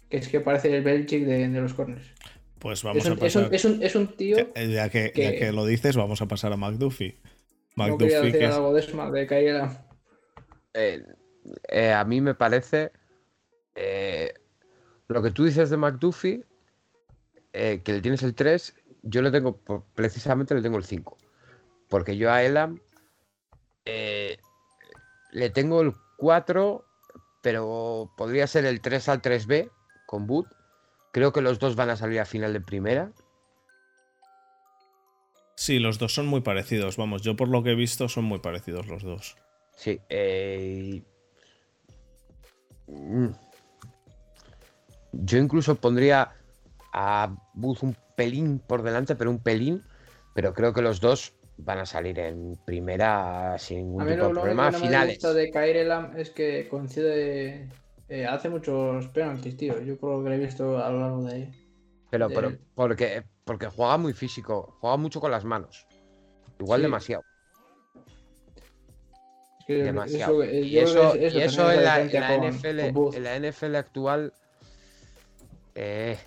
que 0.09 0.15
es 0.15 0.29
que 0.29 0.39
parece 0.39 0.73
el 0.73 0.81
Belichick 0.81 1.25
de, 1.25 1.49
los 1.49 1.73
corners. 1.73 2.13
Pues 2.59 2.81
vamos 2.81 3.05
a 3.05 3.15
pasar. 3.17 3.49
Es 3.53 3.95
un, 3.95 4.07
tío. 4.15 4.37
Ya 4.55 4.87
que, 4.87 5.11
que, 5.11 5.51
lo 5.51 5.65
dices, 5.65 5.97
vamos 5.97 6.21
a 6.21 6.29
pasar 6.29 6.53
a 6.53 6.55
McDuffie. 6.55 7.17
McDuffie. 7.75 8.15
No 8.15 8.21
decir 8.21 8.45
algo 8.45 8.73
de 8.73 8.79
eso, 8.79 9.11
de 9.11 9.27
eh, 10.73 11.03
eh, 11.67 11.91
a 11.91 12.05
mí 12.05 12.21
me 12.21 12.35
parece. 12.35 12.91
Eh, 13.75 14.33
lo 15.07 15.21
que 15.21 15.31
tú 15.31 15.45
dices 15.45 15.69
de 15.69 15.77
McDuffie, 15.77 16.45
que 17.51 17.81
le 17.85 18.01
tienes 18.01 18.23
el 18.23 18.33
3, 18.33 18.75
yo 19.03 19.21
le 19.21 19.31
tengo, 19.31 19.59
precisamente 19.95 20.55
le 20.55 20.61
tengo 20.61 20.77
el 20.77 20.85
5. 20.85 21.17
Porque 21.89 22.17
yo 22.17 22.31
a 22.31 22.43
Elam 22.43 22.79
eh, 23.85 24.37
le 25.31 25.49
tengo 25.49 25.81
el 25.81 25.93
4, 26.17 26.85
pero 27.41 28.11
podría 28.15 28.47
ser 28.47 28.65
el 28.65 28.81
3 28.81 29.09
al 29.09 29.21
3B 29.21 29.71
con 30.05 30.27
Boot. 30.27 30.47
Creo 31.11 31.33
que 31.33 31.41
los 31.41 31.59
dos 31.59 31.75
van 31.75 31.89
a 31.89 31.97
salir 31.97 32.19
a 32.19 32.25
final 32.25 32.53
de 32.53 32.61
primera. 32.61 33.11
Sí, 35.55 35.79
los 35.79 35.99
dos 35.99 36.13
son 36.13 36.27
muy 36.27 36.41
parecidos. 36.41 36.97
Vamos, 36.97 37.21
yo 37.21 37.35
por 37.35 37.49
lo 37.49 37.63
que 37.63 37.71
he 37.71 37.75
visto 37.75 38.07
son 38.07 38.23
muy 38.25 38.39
parecidos 38.39 38.87
los 38.87 39.03
dos. 39.03 39.35
Sí. 39.75 39.99
Eh, 40.09 41.03
mm. 42.87 43.27
Yo 45.11 45.37
incluso 45.37 45.75
pondría 45.75 46.31
a 46.93 47.35
Booth 47.53 47.83
un 47.83 47.95
pelín 48.15 48.59
por 48.59 48.83
delante, 48.83 49.15
pero 49.15 49.29
un 49.29 49.39
pelín. 49.39 49.83
Pero 50.33 50.53
creo 50.53 50.73
que 50.73 50.81
los 50.81 51.01
dos 51.01 51.33
van 51.57 51.79
a 51.79 51.85
salir 51.85 52.17
en 52.19 52.57
primera 52.65 53.57
sin 53.59 53.77
ningún 53.77 54.07
tipo 54.07 54.27
de 54.27 54.33
problema. 54.33 54.71
finales. 54.71 55.21
Lo 55.21 55.33
de 55.33 55.51
Kairelam 55.51 56.17
es 56.17 56.29
que 56.29 56.67
coincide. 56.69 57.67
Eh, 58.09 58.25
hace 58.25 58.49
muchos 58.49 59.07
penaltis, 59.09 59.55
tío. 59.57 59.81
Yo 59.81 59.97
por 59.97 60.17
lo 60.17 60.23
que 60.23 60.35
he 60.35 60.37
visto 60.37 60.83
a 60.83 60.89
lo 60.89 60.99
largo 60.99 61.23
de. 61.23 61.49
Pero, 62.09 62.29
pero 62.29 62.57
porque, 62.75 63.23
porque 63.45 63.67
juega 63.67 63.97
muy 63.97 64.13
físico, 64.13 64.77
juega 64.81 64.97
mucho 64.97 65.21
con 65.21 65.31
las 65.31 65.45
manos. 65.45 65.87
Igual 66.59 66.81
demasiado. 66.81 67.23
demasiado. 69.67 70.43
y 70.43 70.77
eso, 70.77 71.15
en, 71.15 71.83
la, 71.83 72.03
NFL, 72.03 72.79
en 73.15 73.23
la 73.23 73.39
NFL 73.39 73.75
actual. 73.75 74.33
Eh, 75.75 76.17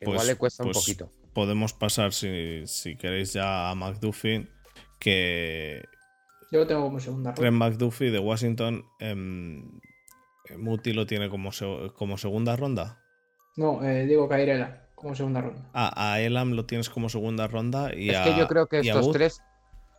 Igual 0.00 0.16
pues, 0.16 0.28
le 0.28 0.36
cuesta 0.36 0.62
un 0.62 0.70
pues 0.70 0.78
poquito. 0.78 1.10
Podemos 1.32 1.72
pasar, 1.72 2.12
si, 2.12 2.64
queréis, 2.98 3.32
ya 3.32 3.70
a 3.70 3.74
McDuffie, 3.74 4.48
que. 4.98 5.84
Yo 6.50 6.60
lo 6.60 6.66
tengo 6.66 6.82
como 6.82 7.00
segunda 7.00 7.30
ronda. 7.30 7.42
Ren 7.42 7.54
McDuffie 7.54 8.10
de 8.10 8.18
Washington. 8.18 8.84
Em, 8.98 9.80
Muti 10.56 10.92
lo 10.92 11.06
tiene 11.06 11.28
como, 11.28 11.50
como 11.94 12.16
segunda 12.16 12.56
ronda. 12.56 13.02
No, 13.56 13.84
eh, 13.84 14.06
digo 14.06 14.32
Elam 14.32 14.72
como 14.94 15.14
segunda 15.14 15.40
ronda. 15.40 15.70
Ah, 15.74 15.92
a 16.12 16.20
Elam 16.20 16.52
lo 16.52 16.64
tienes 16.64 16.88
como 16.90 17.08
segunda 17.08 17.46
ronda 17.46 17.94
y 17.94 18.10
Es 18.10 18.18
que 18.20 18.36
yo 18.36 18.48
creo 18.48 18.66
que 18.66 18.80
estos 18.80 19.12
tres. 19.12 19.42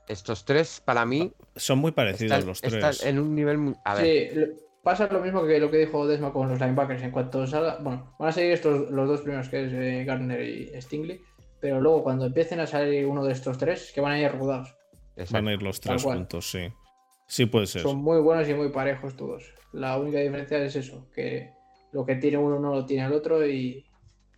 Estos 0.07 0.43
tres, 0.43 0.81
para 0.83 1.05
mí. 1.05 1.31
Son 1.55 1.77
muy 1.77 1.91
parecidos 1.91 2.43
los 2.43 2.61
tres. 2.61 2.73
Están 2.73 3.07
en 3.07 3.19
un 3.19 3.35
nivel. 3.35 3.75
A 3.85 3.93
ver. 3.93 4.33
Sí, 4.33 4.68
pasa 4.83 5.07
lo 5.07 5.19
mismo 5.19 5.45
que 5.45 5.59
lo 5.59 5.69
que 5.69 5.77
dijo 5.77 6.07
Desma 6.07 6.31
con 6.31 6.49
los 6.49 6.59
linebackers. 6.59 7.03
En 7.03 7.11
cuanto 7.11 7.45
salga, 7.47 7.77
bueno, 7.81 8.15
van 8.19 8.29
a 8.29 8.31
seguir 8.31 8.53
estos 8.53 8.89
los 8.91 9.07
dos 9.07 9.21
primeros, 9.21 9.49
que 9.49 9.65
es 9.65 9.73
eh, 9.73 10.03
Gardner 10.05 10.41
y 10.41 10.81
Stingley, 10.81 11.21
pero 11.59 11.81
luego 11.81 12.03
cuando 12.03 12.25
empiecen 12.25 12.59
a 12.59 12.67
salir 12.67 13.05
uno 13.05 13.23
de 13.23 13.33
estos 13.33 13.57
tres, 13.57 13.91
que 13.93 14.01
van 14.01 14.13
a 14.13 14.19
ir 14.19 14.31
rodados. 14.31 14.75
Van 15.31 15.47
a 15.47 15.53
ir 15.53 15.61
los 15.61 15.79
tres 15.79 16.03
juntos, 16.03 16.49
sí. 16.49 16.71
Sí 17.27 17.45
puede 17.45 17.67
ser. 17.67 17.81
Son 17.81 17.97
muy 17.97 18.19
buenos 18.21 18.47
y 18.49 18.53
muy 18.53 18.69
parejos 18.69 19.15
todos. 19.15 19.53
La 19.71 19.97
única 19.97 20.19
diferencia 20.19 20.57
es 20.63 20.75
eso, 20.75 21.07
que 21.13 21.51
lo 21.91 22.05
que 22.05 22.15
tiene 22.15 22.37
uno 22.37 22.59
no 22.59 22.73
lo 22.73 22.85
tiene 22.85 23.05
el 23.05 23.13
otro 23.13 23.45
y... 23.45 23.85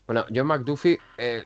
Bueno, 0.06 0.26
yo 0.30 0.44
McDuffie 0.44 1.00
eh, 1.18 1.44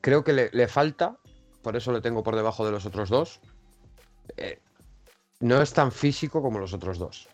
creo 0.00 0.24
que 0.24 0.32
le, 0.32 0.68
falta, 0.68 1.16
por 1.62 1.76
eso 1.76 1.92
lo 1.92 2.00
tengo 2.00 2.22
por 2.22 2.34
debajo 2.34 2.64
de 2.64 2.72
los 2.72 2.86
otros 2.86 3.10
dos. 3.10 3.40
Eh, 4.36 4.58
no 5.40 5.60
es 5.62 5.72
tan 5.72 5.90
físico 5.90 6.42
como 6.42 6.58
los 6.58 6.72
otros 6.74 6.98
dos. 6.98 7.28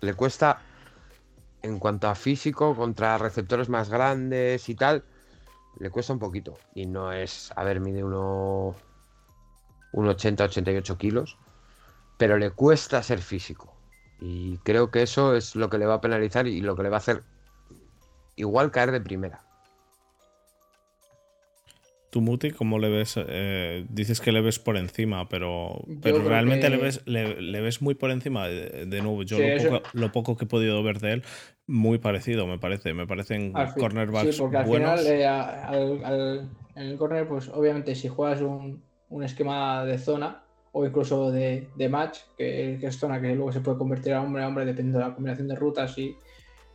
Le 0.00 0.14
cuesta, 0.14 0.62
en 1.62 1.78
cuanto 1.78 2.08
a 2.08 2.14
físico, 2.14 2.74
contra 2.76 3.18
receptores 3.18 3.68
más 3.68 3.90
grandes 3.90 4.68
y 4.68 4.74
tal, 4.76 5.04
le 5.78 5.90
cuesta 5.90 6.12
un 6.12 6.20
poquito. 6.20 6.56
Y 6.74 6.86
no 6.86 7.12
es, 7.12 7.52
a 7.56 7.64
ver, 7.64 7.80
mide 7.80 8.04
uno, 8.04 8.76
un 9.92 10.08
80, 10.08 10.44
88 10.44 10.98
kilos, 10.98 11.36
pero 12.16 12.38
le 12.38 12.50
cuesta 12.50 13.02
ser 13.02 13.20
físico. 13.20 13.74
Y 14.20 14.58
creo 14.58 14.90
que 14.90 15.02
eso 15.02 15.34
es 15.34 15.56
lo 15.56 15.68
que 15.68 15.78
le 15.78 15.86
va 15.86 15.94
a 15.94 16.00
penalizar 16.00 16.46
y 16.46 16.60
lo 16.60 16.76
que 16.76 16.84
le 16.84 16.88
va 16.90 16.96
a 16.96 16.98
hacer 16.98 17.24
igual 18.36 18.70
caer 18.70 18.92
de 18.92 19.00
primera. 19.00 19.47
Tú, 22.10 22.22
Muti, 22.22 22.52
¿cómo 22.52 22.78
le 22.78 22.88
ves? 22.88 23.14
Eh, 23.18 23.84
dices 23.90 24.20
que 24.22 24.32
le 24.32 24.40
ves 24.40 24.58
por 24.58 24.78
encima, 24.78 25.28
pero, 25.28 25.82
Yo 25.86 26.00
pero 26.00 26.22
realmente 26.22 26.62
que- 26.68 26.70
le, 26.70 26.76
ves, 26.78 27.02
le, 27.04 27.40
le 27.42 27.60
ves 27.60 27.82
muy 27.82 27.94
por 27.94 28.10
encima. 28.10 28.48
De, 28.48 28.86
de 28.86 29.02
nuevo, 29.02 29.22
yo 29.24 29.36
Sí, 29.36 29.42
lo, 29.42 29.48
eso- 29.48 29.68
poco, 29.70 29.88
lo 29.92 30.12
poco 30.12 30.36
que 30.36 30.44
he 30.46 30.48
podido 30.48 30.82
ver 30.82 31.00
de 31.00 31.12
él, 31.12 31.22
muy 31.66 31.98
parecido, 31.98 32.46
me 32.46 32.58
parece. 32.58 32.94
Me 32.94 33.06
parecen 33.06 33.52
fin- 33.54 33.72
cornerbacks 33.78 34.34
Sí, 34.36 34.40
porque 34.40 34.56
al 34.56 34.64
buenos. 34.66 35.00
final, 35.00 35.12
eh, 35.14 35.26
al- 35.26 36.04
al- 36.04 36.50
en 36.76 36.82
el 36.86 36.96
corner, 36.96 37.28
pues 37.28 37.48
obviamente 37.48 37.94
si 37.94 38.08
juegas 38.08 38.40
un, 38.40 38.82
un 39.10 39.22
esquema 39.22 39.84
de 39.84 39.98
zona 39.98 40.44
o 40.72 40.86
incluso 40.86 41.30
de, 41.30 41.68
de 41.76 41.88
match, 41.90 42.20
que, 42.38 42.78
que 42.80 42.86
es 42.86 42.96
zona 42.98 43.20
que 43.20 43.34
luego 43.34 43.52
se 43.52 43.60
puede 43.60 43.76
convertir 43.76 44.14
a 44.14 44.22
hombre 44.22 44.42
a 44.44 44.48
hombre 44.48 44.64
dependiendo 44.64 44.98
de 45.00 45.06
la 45.06 45.14
combinación 45.14 45.48
de 45.48 45.56
rutas 45.56 45.98
y 45.98 46.16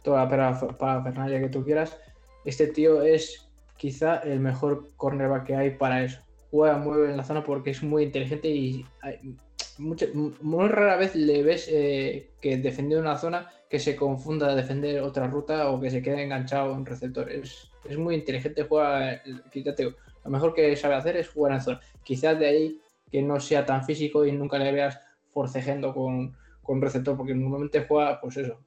toda 0.03 0.25
la 0.25 0.29
para- 0.29 0.77
parafernalia 0.77 1.39
que 1.39 1.49
tú 1.49 1.63
quieras, 1.63 1.97
este 2.45 2.67
tío 2.67 3.01
es 3.01 3.49
quizá 3.83 4.19
el 4.19 4.39
mejor 4.39 4.91
cornerback 4.95 5.43
que 5.45 5.55
hay 5.57 5.71
para 5.71 6.05
eso. 6.05 6.21
Juega 6.51 6.77
muy 6.77 6.99
bien 6.99 7.11
en 7.11 7.17
la 7.17 7.25
zona 7.25 7.43
porque 7.43 7.71
es 7.71 7.83
muy 7.83 8.03
inteligente 8.03 8.47
y 8.47 8.85
hay- 9.01 9.35
muy 9.77 10.69
rara 10.69 10.95
vez 10.95 11.15
le 11.15 11.43
ves 11.43 11.67
eh, 11.69 12.29
que 12.39 12.55
defendiendo 12.55 13.01
una 13.05 13.17
zona 13.17 13.49
que 13.69 13.79
se 13.79 13.97
confunda 13.97 14.47
a 14.49 14.55
defender 14.55 15.01
otra 15.01 15.27
ruta 15.27 15.69
o 15.69 15.81
que 15.81 15.89
se 15.89 16.01
quede 16.01 16.23
enganchado 16.23 16.73
en 16.75 16.85
receptor. 16.85 17.29
Es, 17.29 17.69
es 17.83 17.97
muy 17.97 18.15
inteligente, 18.15 18.63
juega, 18.63 19.21
quítate, 19.51 19.83
lo 20.23 20.29
mejor 20.31 20.53
que 20.53 20.73
sabe 20.77 20.95
hacer 20.95 21.17
es 21.17 21.27
jugar 21.27 21.51
en 21.51 21.61
zona. 21.61 21.81
Quizás 22.05 22.39
de 22.39 22.45
ahí 22.45 22.81
que 23.11 23.21
no 23.21 23.37
sea 23.41 23.65
tan 23.65 23.83
físico 23.83 24.25
y 24.25 24.31
nunca 24.31 24.57
le 24.59 24.71
veas 24.71 24.97
forcejeando 25.33 25.93
con, 25.93 26.33
con 26.61 26.81
receptor, 26.81 27.17
porque 27.17 27.35
normalmente 27.35 27.83
juega, 27.85 28.21
pues 28.21 28.37
eso, 28.37 28.61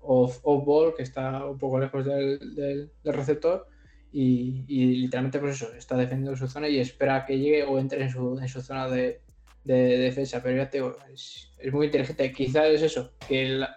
off, 0.00 0.38
off 0.42 0.64
ball, 0.64 0.94
que 0.94 1.02
está 1.02 1.44
un 1.44 1.58
poco 1.58 1.78
lejos 1.78 2.06
del- 2.06 2.56
del 3.04 3.12
receptor, 3.12 3.66
y, 4.12 4.64
literalmente, 5.02 5.38
pues 5.38 5.56
eso, 5.56 5.74
está 5.74 5.96
defendiendo 5.96 6.36
su 6.36 6.48
zona 6.48 6.68
y 6.68 6.78
espera 6.78 7.26
que 7.26 7.38
llegue 7.38 7.64
o 7.64 7.78
entre 7.78 8.02
en 8.02 8.10
su, 8.10 8.38
en 8.38 8.48
su 8.48 8.60
zona 8.62 8.88
de, 8.88 9.20
de- 9.64 9.74
de 9.74 9.98
defensa. 9.98 10.42
Pero 10.42 10.56
ya 10.56 10.70
te 10.70 10.78
digo, 10.78 10.96
es, 11.12 11.50
muy 11.72 11.86
inteligente. 11.86 12.32
Quizás 12.32 12.66
es 12.66 12.82
eso, 12.82 13.12
que 13.28 13.48
la- 13.48 13.76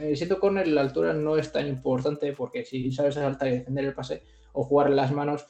eh, 0.00 0.16
siendo 0.16 0.40
corner 0.40 0.66
la 0.68 0.80
altura 0.80 1.12
no 1.12 1.36
es 1.36 1.52
tan 1.52 1.68
importante 1.68 2.32
porque 2.32 2.64
si 2.64 2.90
sabes 2.90 3.14
saltar 3.16 3.48
y 3.48 3.58
defender 3.58 3.84
el 3.84 3.92
pase 3.92 4.22
o 4.54 4.64
jugar 4.64 4.88
las 4.88 5.12
manos 5.12 5.46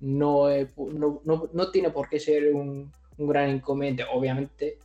no, 0.00 0.50
eh, 0.50 0.68
no, 0.76 1.22
no- 1.24 1.48
no 1.52 1.70
tiene 1.70 1.90
por 1.90 2.08
qué 2.10 2.20
ser 2.20 2.54
un, 2.54 2.92
gran 3.16 3.50
inconveniente. 3.50 4.04
Obviamente 4.12 4.78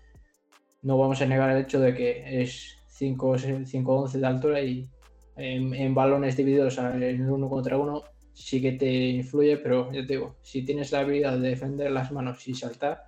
no 0.82 0.98
vamos 0.98 1.22
a 1.22 1.26
negar 1.26 1.52
el 1.52 1.64
hecho 1.64 1.80
de 1.80 1.94
que 1.94 2.42
es 2.42 2.78
5-11 2.90 4.20
de 4.20 4.26
altura 4.26 4.62
y 4.62 4.88
en, 5.36 5.94
balones 5.94 6.38
divididos 6.38 6.78
en 6.78 7.30
uno 7.30 7.50
contra 7.50 7.78
uno 7.78 8.04
sí 8.34 8.62
que 8.62 8.74
te 8.74 8.86
influye, 8.92 9.58
pero 9.58 9.92
ya 9.92 10.02
te 10.06 10.14
digo, 10.14 10.38
si 10.42 10.64
tienes 10.66 10.92
la 10.92 11.00
habilidad 11.00 11.38
de 11.38 11.50
defender 11.50 11.92
las 11.92 12.12
manos 12.12 12.48
y 12.48 12.54
saltar, 12.54 13.04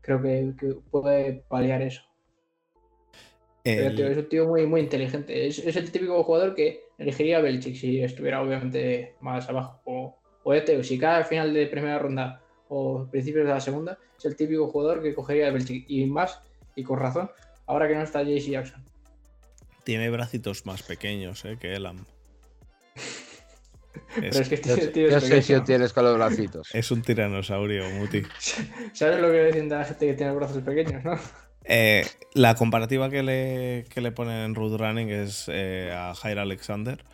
creo 0.00 0.20
que, 0.22 0.52
que 0.58 0.74
puede 0.90 1.44
paliar 1.48 1.82
eso. 1.82 2.02
El- 3.64 4.00
es 4.00 4.16
un 4.16 4.28
tío 4.28 4.48
muy, 4.48 4.66
muy 4.66 4.80
inteligente. 4.80 5.46
Es, 5.46 5.58
es 5.58 5.76
el 5.76 5.92
típico 5.92 6.22
jugador 6.24 6.54
que 6.54 6.80
elegiría 6.98 7.38
a 7.38 7.40
Belichick 7.40 7.76
si 7.76 8.02
estuviera 8.02 8.42
obviamente 8.42 9.16
más 9.20 9.48
abajo. 9.48 9.80
O, 9.84 10.18
o 10.42 10.54
ya 10.54 10.64
te 10.64 10.72
digo, 10.72 10.82
si 10.84 10.98
cae 10.98 11.16
al 11.18 11.24
final 11.24 11.52
de 11.52 11.66
primera 11.66 11.98
ronda 11.98 12.42
o 12.68 13.06
principios 13.10 13.44
de 13.46 13.50
la 13.52 13.60
segunda, 13.60 13.98
es 14.18 14.24
el 14.24 14.34
típico 14.36 14.68
jugador 14.70 15.02
que 15.02 15.14
cogería 15.14 15.48
a 15.48 15.50
Belichick. 15.50 15.84
Y 15.88 16.06
más, 16.06 16.40
y 16.74 16.82
con 16.82 16.98
razón, 16.98 17.30
ahora 17.66 17.86
que 17.86 17.94
no 17.94 18.02
está 18.02 18.22
JC 18.22 18.50
Jackson. 18.50 18.82
Tiene 19.84 20.08
bracitos 20.10 20.64
más 20.66 20.82
pequeños 20.82 21.44
eh, 21.44 21.56
que 21.60 21.74
Elam. 21.74 22.04
Pero 24.14 24.26
Es, 24.40 24.48
que 24.48 24.56
Yo, 24.60 24.74
este 24.74 24.88
tío 24.88 25.08
es 25.08 25.24
si 25.24 25.30
pequeño. 25.30 25.64
tienes 25.64 25.92
con 25.92 26.04
los 26.04 26.16
bracitos. 26.16 26.68
es 26.74 26.90
un 26.90 27.02
tiranosaurio, 27.02 27.88
Muti. 27.90 28.22
¿Sabes 28.92 29.20
lo 29.20 29.30
que 29.30 29.44
dicen 29.46 29.68
de 29.68 29.76
la 29.76 29.84
gente 29.84 30.06
que 30.06 30.14
tiene 30.14 30.32
brazos 30.32 30.62
pequeños, 30.62 31.04
no? 31.04 31.18
Eh, 31.64 32.04
la 32.34 32.54
comparativa 32.54 33.10
que 33.10 33.22
le, 33.22 33.84
que 33.90 34.00
le 34.00 34.12
ponen 34.12 34.36
en 34.44 34.54
Root 34.54 34.80
Running 34.80 35.10
es 35.10 35.44
eh, 35.48 35.92
a 35.94 36.14
Jair 36.14 36.38
Alexander. 36.38 37.04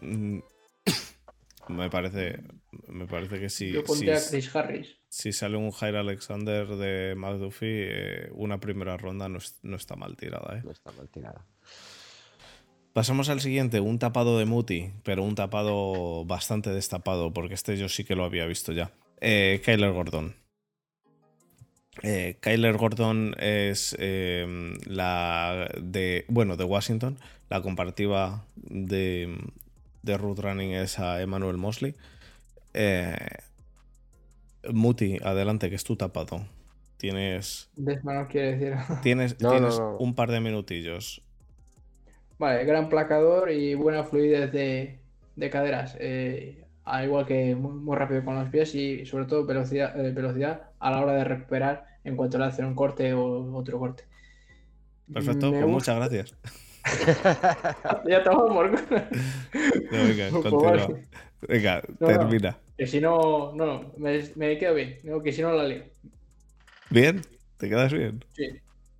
Mm, 0.00 0.40
Me 1.68 1.88
parece, 1.88 2.40
me 2.88 3.06
parece 3.06 3.38
que 3.38 3.48
si, 3.48 3.70
Yo 3.72 3.80
si, 3.82 3.86
pondría 3.86 4.16
a 4.16 4.20
Chris 4.28 4.54
Harris. 4.54 4.96
si 5.08 5.32
sale 5.32 5.56
un 5.56 5.70
Jair 5.70 5.94
Alexander 5.96 6.66
de 6.66 7.14
McDuffie, 7.16 7.86
eh, 7.88 8.28
una 8.32 8.58
primera 8.58 8.96
ronda 8.96 9.28
no, 9.28 9.38
es- 9.38 9.60
no 9.62 9.76
está 9.76 9.94
mal 9.94 10.16
tirada. 10.16 10.58
¿eh? 10.58 10.62
No 10.64 10.72
está 10.72 10.90
mal 10.92 11.08
tirada. 11.08 11.46
Pasamos 12.92 13.28
al 13.30 13.40
siguiente, 13.40 13.80
un 13.80 13.98
tapado 13.98 14.38
de 14.38 14.44
Muti, 14.44 14.90
pero 15.02 15.22
un 15.22 15.34
tapado 15.34 16.24
bastante 16.26 16.70
destapado, 16.70 17.32
porque 17.32 17.54
este 17.54 17.76
yo 17.78 17.88
sí 17.88 18.04
que 18.04 18.14
lo 18.16 18.24
había 18.24 18.44
visto 18.46 18.72
ya. 18.72 18.90
Eh, 19.20 19.62
Kyler 19.64 19.92
Gordon. 19.92 20.34
Eh, 22.02 22.36
Kyler 22.40 22.76
Gordon 22.76 23.34
es 23.38 23.96
eh, 23.98 24.74
la 24.86 25.70
de, 25.80 26.24
bueno, 26.28 26.56
de 26.56 26.64
Washington. 26.64 27.18
La 27.48 27.62
comparativa 27.62 28.44
de, 28.56 29.38
de 30.02 30.18
Root 30.18 30.40
Running 30.40 30.72
es 30.72 30.98
a 30.98 31.22
Emmanuel 31.22 31.56
Mosley. 31.56 31.94
Eh, 32.74 33.16
Muti, 34.70 35.18
adelante, 35.22 35.70
que 35.70 35.76
es 35.76 35.84
tu 35.84 35.96
tapado. 35.96 36.44
Tienes, 36.98 37.68
Desmano 37.74 38.28
quiere 38.28 38.56
decir. 38.56 38.74
tienes, 39.02 39.40
No, 39.40 39.48
no, 39.48 39.56
tienes 39.56 39.78
no. 39.78 39.96
un 39.98 40.14
par 40.14 40.30
de 40.30 40.40
minutillos. 40.40 41.22
Vale, 42.42 42.64
gran 42.64 42.88
placador 42.88 43.52
y 43.52 43.74
buena 43.76 44.02
fluidez 44.02 44.50
de, 44.50 44.98
de 45.36 45.50
caderas. 45.50 45.96
eh, 46.00 46.64
al 46.84 47.04
igual 47.04 47.24
que 47.24 47.54
muy, 47.54 47.72
muy 47.74 47.96
rápido 47.96 48.24
con 48.24 48.34
los 48.34 48.48
pies 48.48 48.74
y 48.74 49.06
sobre 49.06 49.26
todo 49.26 49.46
velocidad, 49.46 49.94
eh, 50.04 50.10
velocidad 50.10 50.62
a 50.80 50.90
la 50.90 51.00
hora 51.02 51.12
de 51.12 51.22
recuperar 51.22 51.86
en 52.02 52.16
cuanto 52.16 52.38
le 52.38 52.46
hacen 52.46 52.64
un 52.64 52.74
corte 52.74 53.14
o 53.14 53.54
otro 53.56 53.78
corte. 53.78 54.02
Perfecto, 55.12 55.52
Me 55.52 55.60
pues 55.60 55.72
gusta- 55.72 55.94
muchas 55.94 55.96
gracias. 55.96 56.34
Ya 58.08 58.24
tomamos 58.24 58.50
por 58.52 58.70
culo. 58.70 59.00
No, 59.92 59.98
venga, 60.08 60.28
Pues 60.30 60.42
continúa. 60.42 60.88
Venga, 61.48 61.82
No, 62.00 62.08
no. 62.08 62.18
termina. 62.18 62.58
Que 62.76 62.86
si 62.88 63.00
no, 63.00 63.52
no, 63.54 63.66
no, 63.66 63.92
me, 63.98 64.20
me 64.34 64.58
quedo 64.58 64.74
bien. 64.74 64.98
Digo 65.04 65.22
que 65.22 65.30
si 65.32 65.42
no 65.42 65.52
la 65.52 65.62
leo. 65.62 65.84
¿Bien? 66.90 67.22
¿Te 67.58 67.68
quedas 67.68 67.92
bien? 67.92 68.24
Sí. 68.32 68.48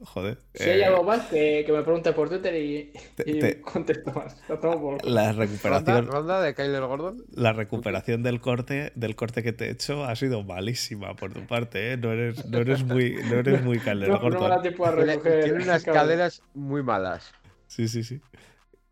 Joder. 0.05 0.38
Si 0.55 0.64
hay 0.64 0.80
eh, 0.80 0.84
algo 0.86 1.05
más, 1.05 1.26
que, 1.28 1.62
que 1.64 1.72
me 1.72 1.82
pregunte 1.82 2.12
por 2.12 2.28
Twitter 2.28 2.55
y, 2.57 2.92
Te- 3.14 3.30
y 3.30 3.38
te- 3.38 3.61
contesto 3.61 4.11
más. 4.12 4.36
La 4.48 4.59
tomo 4.59 4.80
por 4.80 5.00
culo. 5.00 5.12
la 5.14 5.28
¿Ronda, 5.32 5.44
recuperación, 5.46 6.07
ronda 6.09 6.40
de 6.42 6.55
Kyler 6.55 6.82
Gordon? 6.82 7.24
la 7.32 7.53
recuperación 7.53 8.22
del 8.22 8.40
corte, 8.40 8.92
del 8.96 9.14
corte 9.14 9.42
que 9.42 9.53
te 9.53 9.66
he 9.66 9.70
hecho 9.70 10.05
ha 10.05 10.16
sido 10.16 10.42
malísima 10.42 11.14
por 11.14 11.32
tu 11.32 11.46
parte, 11.46 11.92
¿eh? 11.92 11.96
No 11.96 12.11
eres, 12.12 12.44
no 12.48 12.59
eres 12.59 12.82
muy, 12.84 13.14
no 13.30 13.36
eres 13.38 13.62
muy 13.62 13.78
Kyler 13.80 14.09
No, 14.09 14.14
no 14.16 14.22
me 14.24 14.30
Gordon. 14.30 14.50
da 14.50 14.62
tiempo 14.62 14.86
a 14.86 14.94
Tiene, 14.94 15.12
recoger. 15.12 15.44
tiene 15.44 15.62
unas 15.62 15.84
cabrón. 15.84 16.03
caderas 16.05 16.42
muy 16.55 16.82
malas. 16.82 17.32
Sí, 17.68 17.86
sí, 17.88 18.03
sí. 18.03 18.20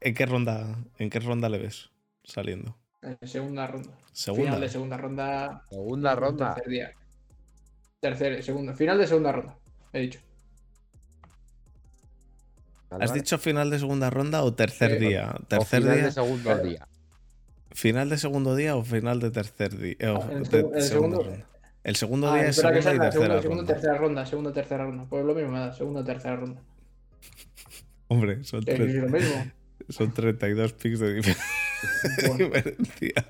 ¿En 0.01 0.15
qué 0.15 0.27
ronda, 0.27 0.77
en 0.99 1.11
qué 1.11 1.19
ronda 1.21 1.49
le 1.49 1.59
ves 1.59 1.91
saliendo? 2.25 2.77
Eh, 3.03 3.17
Segunda 3.27 3.67
ronda. 3.67 3.91
Segunda. 4.13 4.45
Final 4.45 4.61
de 4.61 4.69
segunda 4.69 4.97
ronda. 4.97 5.63
Segunda 5.71 6.15
ronda. 6.15 6.55
Tercer 6.55 6.71
día. 6.71 6.91
Tercer, 8.01 8.43
segundo. 8.43 8.75
Final 8.75 8.99
de 8.99 9.07
segunda 9.07 9.33
ronda. 9.33 9.57
He 9.93 10.01
dicho. 10.01 10.21
¿Has 12.99 13.13
dicho 13.15 13.39
final 13.39 13.71
de 13.71 13.79
segunda 13.79 14.11
ronda 14.11 14.43
o 14.43 14.53
tercer 14.55 14.99
Sí, 14.99 15.07
día? 15.07 15.35
O 15.39 15.43
¿Tercer 15.47 15.81
final 15.83 15.95
día? 15.97 16.05
de 16.07 16.13
segundo 16.13 16.59
día. 16.59 16.89
¿Final 17.73 18.09
de 18.11 18.19
segundo 18.19 18.57
día 18.57 18.77
o 18.77 18.83
final 18.85 19.21
de 19.21 19.31
tercer 19.31 19.79
día? 19.79 19.95
Eh, 19.99 20.09
o 20.09 20.17
Ah, 20.23 20.29
el 20.33 20.43
de 20.45 20.59
el 20.75 20.83
segundo- 20.83 21.23
ronda. 21.23 21.47
El 21.85 21.97
segundo 21.97 22.29
Ah, 22.31 22.35
día 22.35 22.47
es 22.49 22.57
espera 22.59 22.75
que 22.75 22.83
segunda 22.83 22.91
y 22.91 22.99
salga, 22.99 23.11
tercera 23.11 23.41
segunda, 23.41 23.43
segunda, 23.43 23.61
ronda. 23.63 23.73
tercera 23.75 23.99
ronda. 23.99 24.27
Segunda, 24.27 24.53
tercera 24.53 24.85
ronda. 24.85 25.07
Pues 25.09 25.25
lo 25.25 25.35
mismo 25.35 25.51
me 25.53 25.59
da. 25.61 25.73
Segunda, 25.73 26.05
tercera 26.05 26.37
ronda. 26.37 26.61
Hombre, 28.09 28.45
son, 28.45 28.63
Que 28.65 28.77
tre- 28.77 28.89
es 28.89 28.95
lo 28.97 29.09
mismo. 29.09 29.47
son 29.89 30.13
32 30.13 30.73
picks 30.73 30.99
de 30.99 31.21
dif- 31.23 31.37
Bueno, 32.27 32.45
diferencia. 32.47 33.27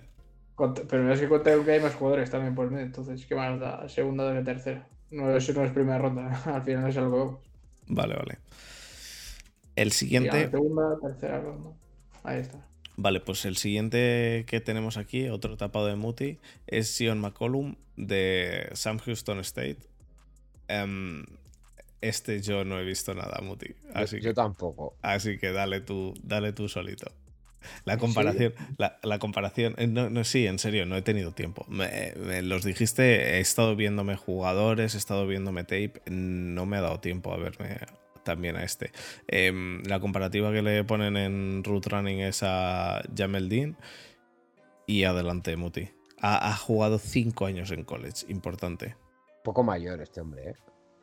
cont- 0.56 0.84
pero 0.88 1.12
es 1.12 1.20
que 1.20 1.28
conté 1.28 1.62
que 1.64 1.72
hay 1.72 1.80
más 1.80 1.94
jugadores 1.94 2.30
también 2.30 2.54
por 2.54 2.70
medio. 2.70 2.86
Entonces, 2.86 3.24
¿qué 3.26 3.34
más 3.34 3.60
da? 3.60 3.88
Segunda 3.88 4.24
o 4.24 4.42
tercera. 4.42 4.86
No, 5.10 5.30
eso 5.36 5.52
no 5.52 5.64
es 5.64 5.72
primera 5.72 5.98
ronda. 5.98 6.42
Al 6.46 6.62
final 6.62 6.88
es 6.88 6.96
algo. 6.96 7.42
Vale, 7.88 8.14
vale. 8.14 8.38
El 9.80 9.92
siguiente, 9.92 10.44
ah, 10.44 10.50
segunda, 10.50 10.98
tercera 11.00 11.40
ronda. 11.40 11.70
Ahí 12.22 12.40
está. 12.40 12.58
vale, 12.96 13.20
pues 13.20 13.46
el 13.46 13.56
siguiente 13.56 14.44
que 14.46 14.60
tenemos 14.60 14.98
aquí, 14.98 15.28
otro 15.30 15.56
tapado 15.56 15.86
de 15.86 15.96
Muti, 15.96 16.38
es 16.66 16.94
Sion 16.94 17.18
McCollum 17.18 17.76
de 17.96 18.68
Sam 18.74 18.98
Houston 18.98 19.38
State. 19.40 19.78
Em, 20.68 21.24
este 22.02 22.42
yo 22.42 22.64
no 22.64 22.78
he 22.78 22.84
visto 22.84 23.14
nada, 23.14 23.40
Muti. 23.42 23.68
Yo, 23.68 23.76
Así 23.94 24.20
yo 24.20 24.30
que, 24.30 24.34
tampoco. 24.34 24.98
así 25.02 25.38
que 25.38 25.50
dale 25.52 25.80
tú, 25.80 26.12
dale 26.22 26.52
tú 26.52 26.68
solito. 26.68 27.10
La 27.84 27.94
¿En 27.94 27.98
comparación, 27.98 28.54
la, 28.76 28.98
la 29.02 29.18
comparación, 29.18 29.74
eh, 29.78 29.86
no, 29.86 30.10
no, 30.10 30.24
sí, 30.24 30.46
en 30.46 30.58
serio, 30.58 30.84
no 30.86 30.96
he 30.96 31.02
tenido 31.02 31.32
tiempo. 31.32 31.64
Me, 31.68 32.12
me 32.16 32.42
los 32.42 32.64
dijiste, 32.64 33.36
he 33.36 33.40
estado 33.40 33.76
viéndome 33.76 34.16
jugadores, 34.16 34.94
he 34.94 34.98
estado 34.98 35.26
viéndome 35.26 35.62
tape, 35.64 36.02
no 36.10 36.66
me 36.66 36.76
ha 36.78 36.80
dado 36.82 37.00
tiempo 37.00 37.32
a 37.32 37.38
verme, 37.38 37.78
también 38.22 38.56
a 38.56 38.64
este. 38.64 38.92
Em, 39.28 39.82
la 39.84 40.00
comparativa 40.00 40.52
que 40.52 40.62
le 40.62 40.84
ponen 40.84 41.16
en 41.16 41.64
Root 41.64 41.86
Running 41.86 42.20
es 42.20 42.42
a 42.42 43.02
Jamel 43.16 43.48
Dean 43.48 43.76
y 44.86 45.04
adelante 45.04 45.56
Muti. 45.56 45.88
Ha, 46.20 46.50
ha 46.50 46.56
jugado 46.56 46.98
cinco 46.98 47.46
años 47.46 47.70
en 47.70 47.84
college, 47.84 48.26
importante. 48.28 48.96
poco 49.42 49.62
mayor 49.62 50.00
este 50.02 50.20
hombre, 50.20 50.50
¿eh? 50.50 50.54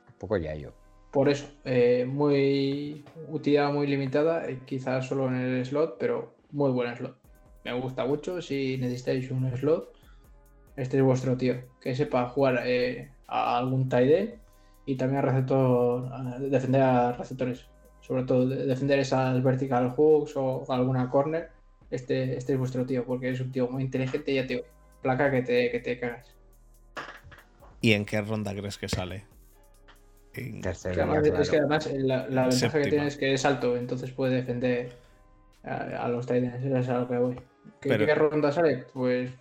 Un 0.10 0.18
poco 0.20 0.38
ya 0.38 0.56
yo. 0.56 0.74
Por 1.12 1.30
eso, 1.30 1.48
eh, 1.64 2.06
muy 2.08 3.04
utilidad 3.30 3.72
muy 3.72 3.88
limitada, 3.88 4.46
eh, 4.48 4.60
quizás 4.66 5.08
solo 5.08 5.28
en 5.28 5.36
el 5.36 5.66
slot, 5.66 5.98
pero 5.98 6.36
muy 6.52 6.72
buen 6.72 6.96
slot. 6.96 7.18
Me 7.64 7.74
gusta 7.74 8.06
mucho. 8.06 8.42
Si 8.42 8.78
necesitáis 8.78 9.32
un 9.32 9.50
slot, 9.58 9.94
este 10.76 10.98
es 10.98 11.04
vuestro 11.04 11.36
tío. 11.38 11.56
Que 11.82 11.96
sepa 11.96 12.30
jugar 12.30 12.62
eh, 12.66 13.10
a 13.28 13.58
algún 13.58 13.90
tight 13.90 14.12
end 14.12 14.47
y 14.88 14.96
también 14.96 15.22
receptor, 15.22 16.10
defender 16.50 16.82
a 16.82 17.12
receptores. 17.12 17.68
Sobre 18.02 18.24
todo 18.24 18.48
de- 18.48 18.66
defender 18.66 18.98
esas 19.00 19.44
vertical 19.44 19.92
hooks 19.92 20.34
o 20.38 20.66
alguna 20.72 21.10
corner. 21.10 21.50
Este, 21.92 22.36
este 22.38 22.54
es 22.54 22.60
vuestro 22.60 22.86
tío, 22.86 23.06
porque 23.06 23.30
es 23.30 23.40
un 23.42 23.52
tío 23.52 23.68
muy 23.70 23.84
inteligente 23.84 24.32
y 24.32 24.36
ya 24.36 24.48
tío, 24.48 24.62
placa 25.02 25.30
que 25.30 25.42
te, 25.44 25.70
que 25.72 25.80
te 25.80 26.00
cagas. 26.00 26.34
¿Y 27.82 27.92
en 27.94 28.06
qué 28.06 28.22
ronda 28.22 28.54
crees 28.56 28.78
que 28.78 28.90
sale? 28.90 29.26
En- 30.34 30.62
Tercera, 30.62 31.04
además- 31.04 31.22
claro. 31.28 31.42
Es 31.42 31.50
que 31.50 31.58
además 31.58 31.88
eh, 31.88 32.00
la, 32.00 32.18
la 32.30 32.42
ventaja 32.44 32.52
Séptima. 32.52 32.84
que 32.84 32.90
tiene 32.90 33.08
es 33.08 33.18
que 33.18 33.34
es 33.34 33.46
alto, 33.46 33.76
entonces 33.78 34.12
puede 34.12 34.36
defender 34.36 34.98
a, 35.64 36.06
a 36.06 36.10
los 36.10 36.26
Titans. 36.26 36.64
Eso 36.64 36.78
es 36.78 36.90
a 36.90 37.00
lo 37.00 37.08
que 37.08 37.18
voy. 37.18 37.36
¿Qué, 37.82 37.90
Pero- 37.90 38.06
qué 38.06 38.16
ronda 38.16 38.52
sale? 38.52 38.86
Pues 38.94 39.32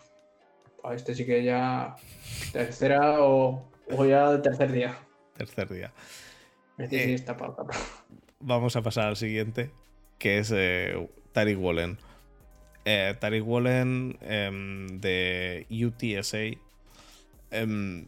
a 0.82 0.94
este 0.94 1.14
sí 1.14 1.24
que 1.26 1.42
ya 1.44 1.94
tercera 2.52 3.22
o, 3.22 3.64
o 3.96 4.04
ya 4.04 4.30
el 4.30 4.42
tercer 4.42 4.72
día. 4.72 4.96
Tercer 5.36 5.68
día. 5.68 5.92
Eh. 6.78 7.16
Vamos 8.40 8.76
a 8.76 8.82
pasar 8.82 9.06
al 9.06 9.16
siguiente, 9.16 9.70
que 10.18 10.38
es 10.38 10.52
eh, 10.54 11.08
Tariq 11.32 11.58
Wallen. 11.58 11.98
Eh, 12.84 13.14
Tariq 13.18 13.46
Wallen 13.46 14.18
em, 14.20 15.00
de 15.00 15.66
UTSA. 15.70 16.58
Em, 17.50 18.06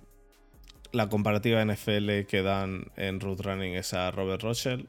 la 0.93 1.09
comparativa 1.09 1.65
NFL 1.65 2.27
que 2.27 2.43
dan 2.43 2.87
en 2.97 3.21
Root 3.21 3.41
Running 3.41 3.75
es 3.75 3.95
a 3.95 4.11
Robert 4.11 4.43
Rochelle. 4.43 4.87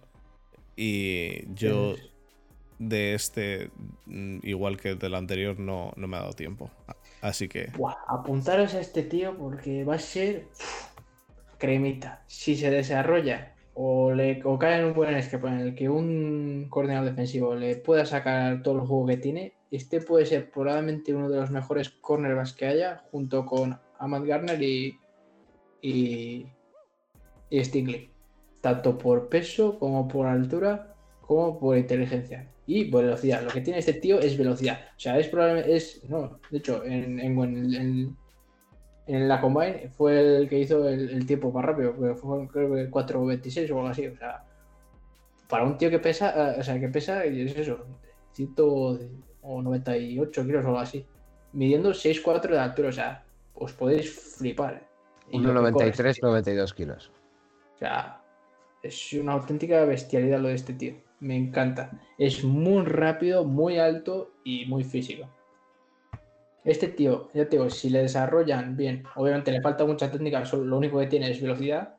Y 0.76 1.54
yo 1.54 1.96
de 2.80 3.14
este, 3.14 3.70
mm, 4.06 4.40
igual 4.44 4.78
que 4.78 4.96
del 4.96 5.16
anterior, 5.16 5.60
no, 5.60 5.92
no 5.96 6.08
me 6.08 6.18
ha 6.18 6.22
dado 6.22 6.34
tiempo. 6.34 6.72
Así 7.22 7.50
que 7.50 7.72
Buah, 7.78 7.98
apuntaros 8.08 8.74
a 8.74 8.80
este 8.80 9.04
tío 9.04 9.38
porque 9.38 9.84
va 9.84 9.96
a 9.96 10.00
ser 10.00 10.48
cremita. 11.60 12.24
Si 12.28 12.56
se 12.56 12.72
desarrolla 12.72 13.56
o, 13.76 14.12
le, 14.12 14.42
o 14.44 14.58
cae 14.58 14.80
en 14.80 14.86
un 14.86 14.94
buen 14.94 15.14
escape 15.16 15.48
en 15.48 15.60
el 15.60 15.76
que 15.76 15.88
un 15.90 16.68
coordinador 16.70 17.10
defensivo 17.10 17.54
le 17.54 17.76
pueda 17.76 18.06
sacar 18.06 18.64
todo 18.64 18.76
el 18.76 18.88
juego 18.88 19.06
que 19.06 19.18
tiene, 19.18 19.54
este 19.70 20.02
puede 20.02 20.26
ser 20.26 20.50
probablemente 20.50 21.14
uno 21.14 21.30
de 21.30 21.40
los 21.40 21.52
mejores 21.52 21.90
cornerbacks 21.90 22.54
que 22.54 22.66
haya, 22.66 23.04
junto 23.12 23.46
con 23.46 23.80
Ahmad 24.00 24.24
Garner 24.26 24.62
y, 24.62 24.98
y, 25.82 26.48
y 27.50 27.64
Stingley. 27.64 28.10
Tanto 28.62 28.98
por 28.98 29.30
peso 29.30 29.78
como 29.78 30.08
por 30.08 30.26
altura 30.28 30.96
como 31.22 31.60
por 31.60 31.78
inteligencia 31.78 32.52
y 32.66 32.90
velocidad. 32.90 33.44
Lo 33.44 33.52
que 33.52 33.62
tiene 33.62 33.80
este 33.80 33.94
tío 33.94 34.20
es 34.20 34.38
velocidad. 34.38 34.80
O 34.98 35.00
sea, 35.00 35.20
es 35.20 35.28
probablemente. 35.28 35.76
Es, 35.76 36.04
no, 36.10 36.40
de 36.50 36.58
hecho, 36.58 36.84
en- 36.84 38.18
en- 39.10 39.28
la 39.28 39.42
Combine 39.42 39.90
fue 39.90 40.38
el 40.38 40.48
que 40.50 40.60
hizo 40.60 40.88
el, 40.88 41.10
el 41.10 41.26
tiempo 41.26 41.52
más 41.52 41.66
rápido, 41.66 41.94
porque 41.96 42.16
fue 42.16 42.48
creo 42.48 42.74
que 42.74 42.90
4.26 42.90 43.70
o 43.72 43.78
algo 43.78 43.88
así. 43.90 44.08
O 44.08 44.16
sea, 44.18 44.44
para 45.50 45.64
un 45.64 45.78
tío 45.78 45.90
que 45.90 46.00
pesa, 46.00 46.56
eh, 46.56 46.60
o 46.60 46.64
sea, 46.64 46.80
que 46.80 46.88
pesa, 46.90 47.24
es 47.26 47.56
eso, 47.58 47.86
198 48.34 50.46
kilos 50.46 50.64
o 50.64 50.68
algo 50.68 50.80
así, 50.80 51.06
midiendo 51.54 51.94
6.4 51.94 52.54
de 52.54 52.60
altura. 52.60 52.90
O 52.90 52.94
sea, 52.94 53.24
os 53.56 53.74
podéis 53.74 54.36
flipar. 54.38 54.88
Y 55.32 55.40
lo 55.40 55.54
que 55.54 55.72
corre 55.72 55.90
este 55.90 56.04
1,93, 56.04 56.14
tío. 56.16 56.28
92 56.30 56.74
kilos. 56.74 57.12
O 57.76 57.78
sea, 57.78 58.22
es 58.84 59.14
una 59.14 59.34
auténtica 59.34 59.84
bestialidad 59.86 60.40
lo 60.40 60.50
de 60.50 60.56
este 60.56 60.74
tío. 60.74 60.96
Me 61.20 61.36
encanta. 61.36 61.92
Es 62.18 62.44
muy 62.44 62.84
rápido, 62.86 63.44
muy 63.44 63.78
alto 63.78 64.32
y 64.44 64.66
muy 64.66 64.84
físico. 64.84 65.28
Este 66.66 66.90
tío, 66.90 67.30
ya 67.34 67.46
te 67.48 67.58
digo, 67.58 67.70
si 67.70 67.90
le 67.90 68.00
desarrollan 68.04 68.76
bien, 68.76 69.04
obviamente 69.16 69.52
le 69.52 69.62
falta 69.62 69.86
mucha 69.86 70.12
técnica, 70.12 70.46
solo 70.46 70.66
lo 70.66 70.78
único 70.78 71.00
que 71.00 71.08
tiene 71.08 71.32
es 71.32 71.42
velocidad. 71.42 71.96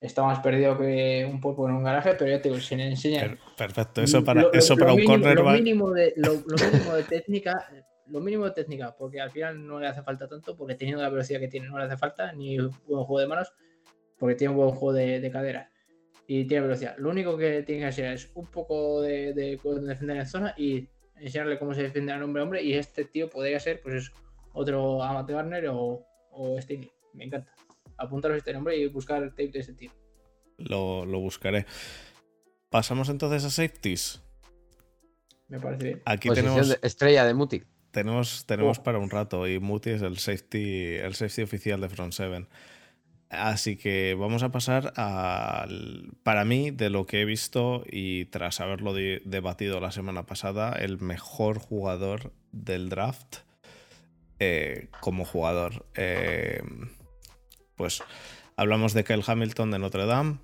Está 0.00 0.22
más 0.22 0.40
perdido 0.40 0.76
que 0.78 1.26
un 1.30 1.40
poco 1.40 1.66
en 1.68 1.74
un 1.76 1.84
garaje, 1.84 2.14
pero 2.18 2.30
ya 2.30 2.40
te 2.40 2.48
digo, 2.50 2.60
si 2.60 2.76
le 2.76 2.88
enseñan 2.88 3.30
per- 3.30 3.38
perfecto. 3.56 4.02
Eso 4.02 4.22
para, 4.24 4.42
lo- 4.42 4.48
lo- 4.48 4.54
eso 4.58 4.74
lo 4.74 4.80
para 4.80 4.92
un 4.92 5.00
mínimo- 5.00 5.12
cornerback. 5.22 5.44
Lo 5.46 5.52
mínimo, 5.52 5.90
de, 5.92 6.12
lo, 6.16 6.32
lo 6.46 6.56
mínimo 6.72 6.94
de 6.94 7.02
técnica, 7.04 7.68
lo 8.08 8.20
mínimo 8.20 8.44
de 8.46 8.50
técnica, 8.50 8.94
porque 8.98 9.20
al 9.20 9.30
final 9.30 9.66
no 9.66 9.80
le 9.80 9.86
hace 9.86 10.02
falta 10.02 10.28
tanto, 10.28 10.56
porque 10.56 10.74
teniendo 10.74 11.02
la 11.02 11.08
velocidad 11.10 11.40
que 11.40 11.48
tiene 11.48 11.68
no 11.68 11.78
le 11.78 11.84
hace 11.84 11.96
falta, 11.96 12.32
ni 12.32 12.58
un 12.58 12.70
buen 12.86 13.04
juego 13.04 13.20
de 13.20 13.26
manos, 13.28 13.52
porque 14.18 14.34
tiene 14.34 14.52
un 14.52 14.58
buen 14.58 14.70
juego 14.70 14.92
de, 14.92 15.20
de 15.20 15.30
cadera 15.30 15.70
y 16.26 16.44
tiene 16.46 16.62
velocidad. 16.66 16.96
Lo 16.98 17.10
único 17.10 17.36
que 17.36 17.62
tiene 17.62 17.82
que 17.82 17.86
hacer 17.88 18.12
es 18.12 18.30
un 18.34 18.46
poco 18.46 19.00
de, 19.02 19.32
de 19.34 19.58
defender 19.82 20.16
en 20.18 20.26
zona 20.26 20.54
y 20.56 20.88
enseñarle 21.16 21.58
cómo 21.58 21.74
se 21.74 21.82
defiende 21.82 22.12
al 22.12 22.22
hombre 22.22 22.40
a 22.40 22.44
hombre. 22.44 22.62
Y 22.62 22.74
este 22.74 23.04
tío 23.04 23.28
podría 23.30 23.58
ser, 23.60 23.80
pues 23.82 23.94
eso, 23.96 24.12
otro 24.52 25.02
Amat 25.02 25.28
Garner 25.30 25.68
o, 25.68 26.06
o 26.30 26.60
Stingley. 26.60 26.90
Me 27.12 27.24
encanta. 27.24 27.52
Apuntaros 27.96 28.36
este 28.38 28.52
nombre 28.52 28.76
y 28.76 28.86
buscar 28.88 29.22
el 29.22 29.30
tape 29.30 29.48
de 29.50 29.58
este 29.60 29.72
tío. 29.74 29.90
Lo, 30.58 31.04
lo 31.04 31.20
buscaré. 31.20 31.66
Pasamos 32.70 33.08
entonces 33.08 33.44
a 33.44 33.50
safeties. 33.50 34.20
Me 35.48 35.60
parece 35.60 35.84
bien. 35.84 36.02
Aquí 36.04 36.28
Posición 36.28 36.54
tenemos, 36.54 36.68
de- 36.80 36.86
estrella 36.86 37.24
de 37.24 37.34
Muti. 37.34 37.62
tenemos, 37.92 38.44
tenemos 38.46 38.78
Oh. 38.78 38.82
para 38.82 38.98
un 38.98 39.10
rato 39.10 39.46
y 39.46 39.60
Muti 39.60 39.90
es 39.90 40.02
el 40.02 40.18
safety, 40.18 40.94
el 40.96 41.14
safety 41.14 41.42
oficial 41.42 41.80
de 41.80 41.88
Front 41.88 42.12
7. 42.12 42.46
Así 43.30 43.76
que 43.76 44.14
vamos 44.14 44.42
a 44.44 44.50
pasar 44.50 44.92
al, 44.96 46.12
para 46.22 46.44
mí, 46.44 46.70
de 46.70 46.88
lo 46.90 47.06
que 47.06 47.22
he 47.22 47.24
visto 47.24 47.82
y 47.90 48.26
tras 48.26 48.60
haberlo 48.60 48.94
de- 48.94 49.22
debatido 49.24 49.80
la 49.80 49.90
semana 49.90 50.24
pasada, 50.24 50.72
el 50.72 51.00
mejor 51.00 51.58
jugador 51.58 52.32
del 52.52 52.88
draft 52.90 53.38
eh, 54.38 54.88
como 55.00 55.24
jugador. 55.24 55.86
Eh, 55.96 56.62
pues 57.76 58.02
hablamos 58.56 58.92
de 58.94 59.02
Kyle 59.04 59.24
Hamilton 59.26 59.70
de 59.72 59.78
Notre 59.80 60.06
Dame. 60.06 60.38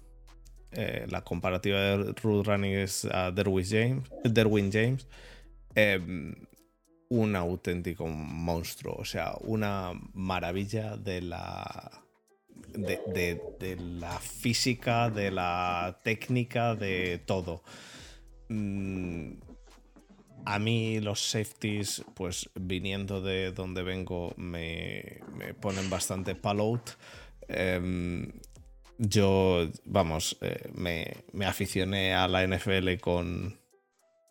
Eh, 0.72 1.06
la 1.08 1.22
comparativa 1.22 1.78
de 1.78 2.12
Root 2.22 2.46
Running 2.46 2.72
es 2.72 3.04
a 3.04 3.30
Derwin 3.30 3.66
James. 3.68 4.10
Derwin 4.24 4.70
James. 4.72 5.06
Un 7.08 7.34
auténtico 7.34 8.06
monstruo, 8.06 8.94
o 8.96 9.04
sea, 9.04 9.34
una 9.40 9.92
maravilla 10.14 10.96
de 10.96 11.20
la. 11.22 11.90
De, 12.74 13.02
de- 13.06 13.76
la 13.76 14.18
física, 14.18 15.10
de 15.10 15.30
la 15.30 15.98
técnica, 16.02 16.74
de 16.74 17.18
todo. 17.26 17.62
Mm, 18.48 19.32
a 20.44 20.58
mí 20.58 21.00
los 21.00 21.20
safeties, 21.20 22.02
pues 22.14 22.48
viniendo 22.54 23.20
de 23.20 23.52
donde 23.52 23.82
vengo, 23.82 24.32
me, 24.36 25.20
me 25.36 25.54
ponen 25.54 25.90
bastante 25.90 26.34
palout. 26.34 26.90
Em, 27.48 28.32
yo, 28.98 29.68
vamos, 29.84 30.36
eh, 30.40 30.70
me, 30.74 31.24
me 31.32 31.46
aficioné 31.46 32.14
a 32.14 32.28
la 32.28 32.42
NFL 32.42 32.98
con, 33.00 33.58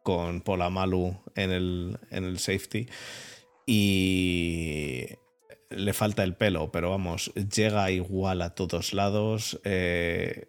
con 0.04 0.42
Polamalu 0.42 1.18
en 1.36 1.52
el, 1.52 2.00
en 2.12 2.26
el 2.26 2.40
safety 2.40 2.88
y 3.68 5.06
le 5.70 5.94
falta 5.94 6.24
el 6.24 6.36
pelo, 6.36 6.72
pero 6.72 6.90
vamos, 6.90 7.32
llega 7.36 7.90
igual 7.92 8.42
a 8.42 8.56
todos 8.56 8.94
lados. 8.94 9.60
eh, 9.64 10.48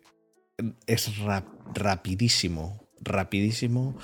es 0.87 1.19
rap- 1.19 1.49
rapidísimo, 1.75 2.89
rapidísimo. 3.01 3.97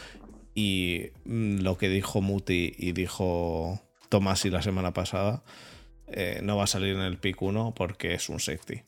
Y 0.54 1.10
mm, 1.24 1.58
lo 1.60 1.76
que 1.76 1.88
dijo 1.88 2.20
Muti 2.22 2.72
y 2.78 2.92
dijo 2.92 3.78
Tomasi 4.08 4.48
la 4.50 4.62
semana 4.62 4.92
pasada, 4.94 5.42
eh, 6.06 6.40
no 6.42 6.56
va 6.56 6.64
a 6.64 6.68
salir 6.68 6.94
en 6.94 7.02
el 7.02 7.18
pick 7.18 7.42
1 7.42 7.74
porque 7.74 8.14
es 8.14 8.28
un 8.28 8.40
safety, 8.40 8.82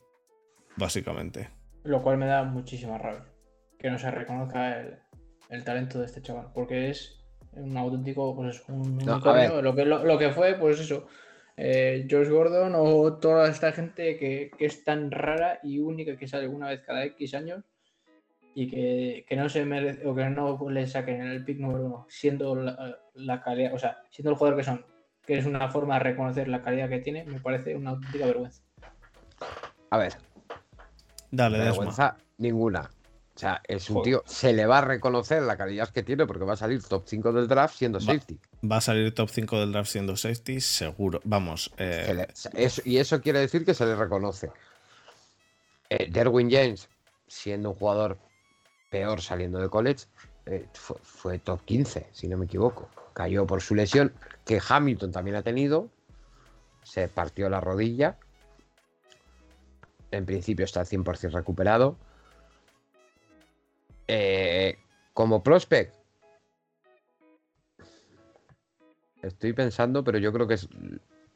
básicamente. 0.76 1.50
Lo 1.84 2.02
cual 2.02 2.18
me 2.18 2.26
da 2.26 2.42
muchísima 2.44 2.98
rabia. 2.98 3.24
Que 3.78 3.90
no 3.90 3.98
se 3.98 4.10
reconozca 4.10 4.80
el, 4.80 4.98
el 5.50 5.64
talento 5.64 5.98
de 6.00 6.06
este 6.06 6.22
chaval. 6.22 6.48
Porque 6.54 6.90
es 6.90 7.20
un 7.52 7.76
auténtico, 7.76 8.34
pues 8.34 8.56
eso, 8.56 8.64
un 8.72 8.96
No. 8.98 9.18
Lo, 9.62 9.74
que, 9.74 9.84
lo, 9.84 10.04
lo 10.04 10.18
que 10.18 10.30
fue, 10.30 10.54
pues 10.54 10.80
eso. 10.80 11.06
Eh, 11.60 12.06
Josh 12.08 12.28
Gordon 12.28 12.72
o 12.76 13.14
toda 13.14 13.48
esta 13.50 13.72
gente 13.72 14.16
que, 14.16 14.50
que 14.56 14.66
es 14.66 14.84
tan 14.84 15.10
rara 15.10 15.58
y 15.64 15.80
única 15.80 16.16
que 16.16 16.28
sale 16.28 16.46
una 16.46 16.68
vez 16.68 16.82
cada 16.82 17.04
X 17.04 17.34
años 17.34 17.64
y 18.54 18.70
que, 18.70 19.24
que 19.28 19.36
no 19.36 19.48
se 19.48 19.64
merece 19.64 20.06
o 20.06 20.14
que 20.14 20.24
no 20.30 20.70
le 20.70 20.86
saquen 20.86 21.20
en 21.20 21.28
el 21.28 21.44
pick 21.44 21.58
número 21.58 21.84
uno, 21.84 22.06
siendo 22.08 22.54
la, 22.54 22.98
la 23.14 23.42
calidad, 23.42 23.74
o 23.74 23.78
sea, 23.78 23.98
siendo 24.10 24.30
el 24.30 24.36
jugador 24.36 24.56
que 24.56 24.64
son, 24.64 24.84
que 25.26 25.36
es 25.36 25.46
una 25.46 25.68
forma 25.68 25.94
de 25.94 26.00
reconocer 26.00 26.46
la 26.46 26.62
calidad 26.62 26.88
que 26.88 27.00
tiene, 27.00 27.24
me 27.24 27.40
parece 27.40 27.74
una 27.74 27.90
auténtica 27.90 28.26
vergüenza. 28.26 28.62
A 29.90 29.98
ver, 29.98 30.12
Dale, 31.30 31.58
Desma. 31.58 31.70
vergüenza 31.72 32.16
ninguna. 32.38 32.88
O 33.38 33.40
sea, 33.40 33.62
es 33.68 33.88
un 33.88 33.98
Joder. 33.98 34.04
tío, 34.04 34.22
se 34.26 34.52
le 34.52 34.66
va 34.66 34.78
a 34.78 34.80
reconocer 34.80 35.40
la 35.42 35.56
calidad 35.56 35.88
que 35.90 36.02
tiene 36.02 36.26
porque 36.26 36.44
va 36.44 36.54
a 36.54 36.56
salir 36.56 36.82
top 36.82 37.04
5 37.06 37.32
del 37.32 37.46
draft 37.46 37.76
siendo 37.76 38.00
safety. 38.00 38.36
Va 38.68 38.78
a 38.78 38.80
salir 38.80 39.14
top 39.14 39.28
5 39.30 39.60
del 39.60 39.70
draft 39.70 39.92
siendo 39.92 40.16
safety, 40.16 40.60
seguro. 40.60 41.20
Vamos, 41.22 41.70
eh, 41.76 42.02
Se 42.04 42.14
le- 42.14 42.28
se- 42.34 42.50
eso- 42.54 42.82
y 42.84 42.96
eso 42.96 43.20
quiere 43.20 43.38
decir 43.38 43.64
que 43.64 43.74
se 43.74 43.86
le 43.86 43.94
reconoce. 43.94 44.50
Eh, 45.88 46.10
Derwin 46.10 46.50
James, 46.50 46.88
siendo 47.28 47.70
un 47.70 47.76
jugador 47.76 48.18
peor 48.90 49.20
saliendo 49.22 49.60
de 49.60 49.68
college, 49.68 50.06
eh, 50.46 50.66
fue, 50.74 50.96
fue 51.00 51.38
top 51.38 51.64
15, 51.64 52.08
si 52.10 52.26
no 52.26 52.38
me 52.38 52.46
equivoco. 52.46 52.88
Cayó 53.12 53.46
por 53.46 53.62
su 53.62 53.76
lesión, 53.76 54.12
que 54.44 54.60
Hamilton 54.68 55.12
también 55.12 55.36
ha 55.36 55.42
tenido. 55.42 55.88
Se 56.82 57.06
partió 57.06 57.48
la 57.48 57.60
rodilla. 57.60 58.16
En 60.10 60.26
principio 60.26 60.64
está 60.64 60.84
100% 60.84 61.30
recuperado. 61.30 61.96
Eh, 64.08 64.78
como 65.12 65.42
prospect, 65.42 65.94
estoy 69.22 69.52
pensando, 69.52 70.02
pero 70.04 70.18
yo 70.18 70.32
creo 70.32 70.46
que 70.48 70.54
es 70.54 70.68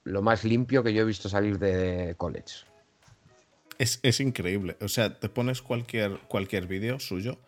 lo 0.04 0.22
más 0.22 0.44
limpio 0.44 0.82
que 0.82 0.92
yo 0.94 1.02
he 1.02 1.04
visto 1.04 1.28
salir 1.28 1.58
de 1.58 2.14
college. 2.16 2.64
es, 3.78 4.00
es 4.02 4.20
increíble. 4.20 4.76
O 4.80 4.88
sea, 4.88 5.18
te 5.18 5.28
pones 5.28 5.60
cualquier, 5.62 6.18
cualquier 6.28 6.66
vídeo 6.66 6.98
suyo 7.00 7.38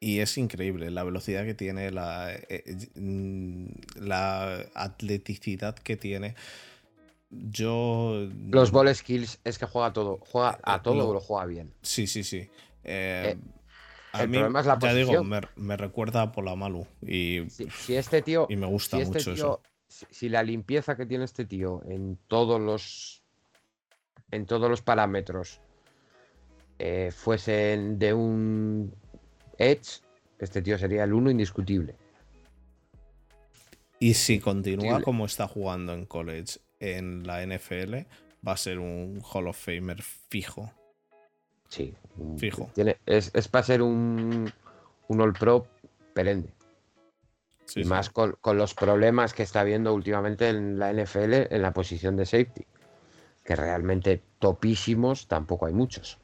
y 0.00 0.20
es 0.20 0.36
increíble 0.38 0.90
la 0.90 1.04
velocidad 1.04 1.44
que 1.44 1.54
tiene, 1.54 1.90
la, 1.90 2.32
eh, 2.32 2.76
mm, 2.94 3.66
la 3.96 4.66
atleticidad 4.74 5.76
que 5.76 5.96
tiene. 5.96 6.34
Yo. 7.30 8.28
Los 8.50 8.70
ball 8.70 8.94
skills 8.94 9.40
es 9.44 9.58
que 9.58 9.66
juega 9.66 9.92
todo, 9.92 10.18
juega 10.30 10.58
a 10.62 10.76
Eh, 10.76 10.80
todo 10.82 10.94
lo- 10.94 11.12
lo 11.14 11.20
juega 11.20 11.46
bien. 11.46 11.72
Sí, 11.82 12.06
sí, 12.06 12.22
sí. 12.24 12.48
Eh, 12.84 13.34
Eh, 13.34 13.38
a 14.14 14.22
el 14.22 14.28
mí, 14.28 14.38
problema 14.38 14.60
es 14.60 14.66
la 14.66 14.78
ya 14.78 14.94
digo, 14.94 15.12
posición. 15.12 15.28
me, 15.28 15.40
me 15.56 15.76
recuerda 15.76 16.22
a 16.22 16.32
Polamalu 16.32 16.86
y, 17.02 17.42
Si, 17.48 17.68
si 17.70 17.96
este 17.96 18.22
tío, 18.22 18.46
y 18.48 18.56
me 18.56 18.66
gusta 18.66 18.96
si 18.98 19.02
este 19.02 19.18
mucho 19.18 19.34
tío, 19.34 19.34
eso. 19.34 19.62
si, 19.88 20.06
si 20.10 20.28
la 20.28 20.42
limpieza 20.42 20.96
que 20.96 21.06
tiene 21.06 21.24
este 21.24 21.44
tío 21.44 21.82
en 21.88 22.18
todos 22.28 22.60
los 22.60 23.22
en 24.30 24.46
todos 24.46 24.68
los 24.70 24.82
parámetros 24.82 25.60
eh, 26.78 27.12
fuesen 27.14 27.98
de 27.98 28.12
un 28.14 28.94
Edge, 29.58 30.00
este 30.38 30.60
tío 30.62 30.76
sería 30.78 31.04
el 31.04 31.12
uno 31.12 31.30
indiscutible. 31.30 31.96
Y 34.00 34.14
si 34.14 34.40
continúa 34.40 35.00
como 35.00 35.24
está 35.24 35.46
jugando 35.46 35.92
en 35.94 36.04
college 36.04 36.58
en 36.80 37.26
la 37.26 37.44
NFL, 37.46 37.94
va 38.46 38.52
a 38.52 38.56
ser 38.56 38.78
un 38.80 39.22
Hall 39.32 39.46
of 39.48 39.56
Famer 39.56 40.02
fijo. 40.02 40.72
Sí. 41.68 41.94
Un- 42.18 42.38
Fijo. 42.38 42.70
Tiene, 42.74 42.98
es, 43.06 43.30
es 43.34 43.48
para 43.48 43.64
ser 43.64 43.82
un, 43.82 44.52
un 45.08 45.20
All 45.20 45.32
Pro 45.32 45.66
perenne. 46.14 46.54
Sí, 47.66 47.80
y 47.80 47.82
sí. 47.84 47.88
más 47.88 48.10
con, 48.10 48.36
con 48.40 48.58
los 48.58 48.74
problemas 48.74 49.32
que 49.32 49.42
está 49.42 49.60
habiendo 49.60 49.94
últimamente 49.94 50.48
en 50.50 50.78
la 50.78 50.92
NFL 50.92 51.52
en 51.54 51.62
la 51.62 51.72
posición 51.72 52.16
de 52.16 52.26
safety. 52.26 52.66
Que 53.44 53.56
realmente 53.56 54.22
topísimos 54.38 55.26
tampoco 55.28 55.66
hay 55.66 55.72
muchos. 55.72 56.18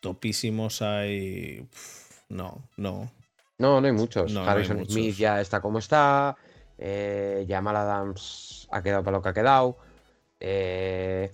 Topísimos 0.00 0.82
hay. 0.82 1.60
Uf, 1.72 2.10
No, 2.28 2.68
no. 2.76 3.10
No, 3.58 3.80
no 3.80 3.86
hay 3.86 3.92
muchos. 3.92 4.32
No, 4.32 4.40
no 4.40 4.46
hay 4.46 4.56
Harrison 4.56 4.78
muchos. 4.78 4.92
Smith 4.92 5.16
ya 5.16 5.40
está 5.40 5.60
como 5.60 5.78
está. 5.78 6.36
Eh, 6.76 7.46
Jamal 7.48 7.76
Adams 7.76 8.66
ha 8.72 8.82
quedado 8.82 9.04
para 9.04 9.16
lo 9.18 9.22
que 9.22 9.28
ha 9.28 9.34
quedado. 9.34 9.78
Eh, 10.40 11.30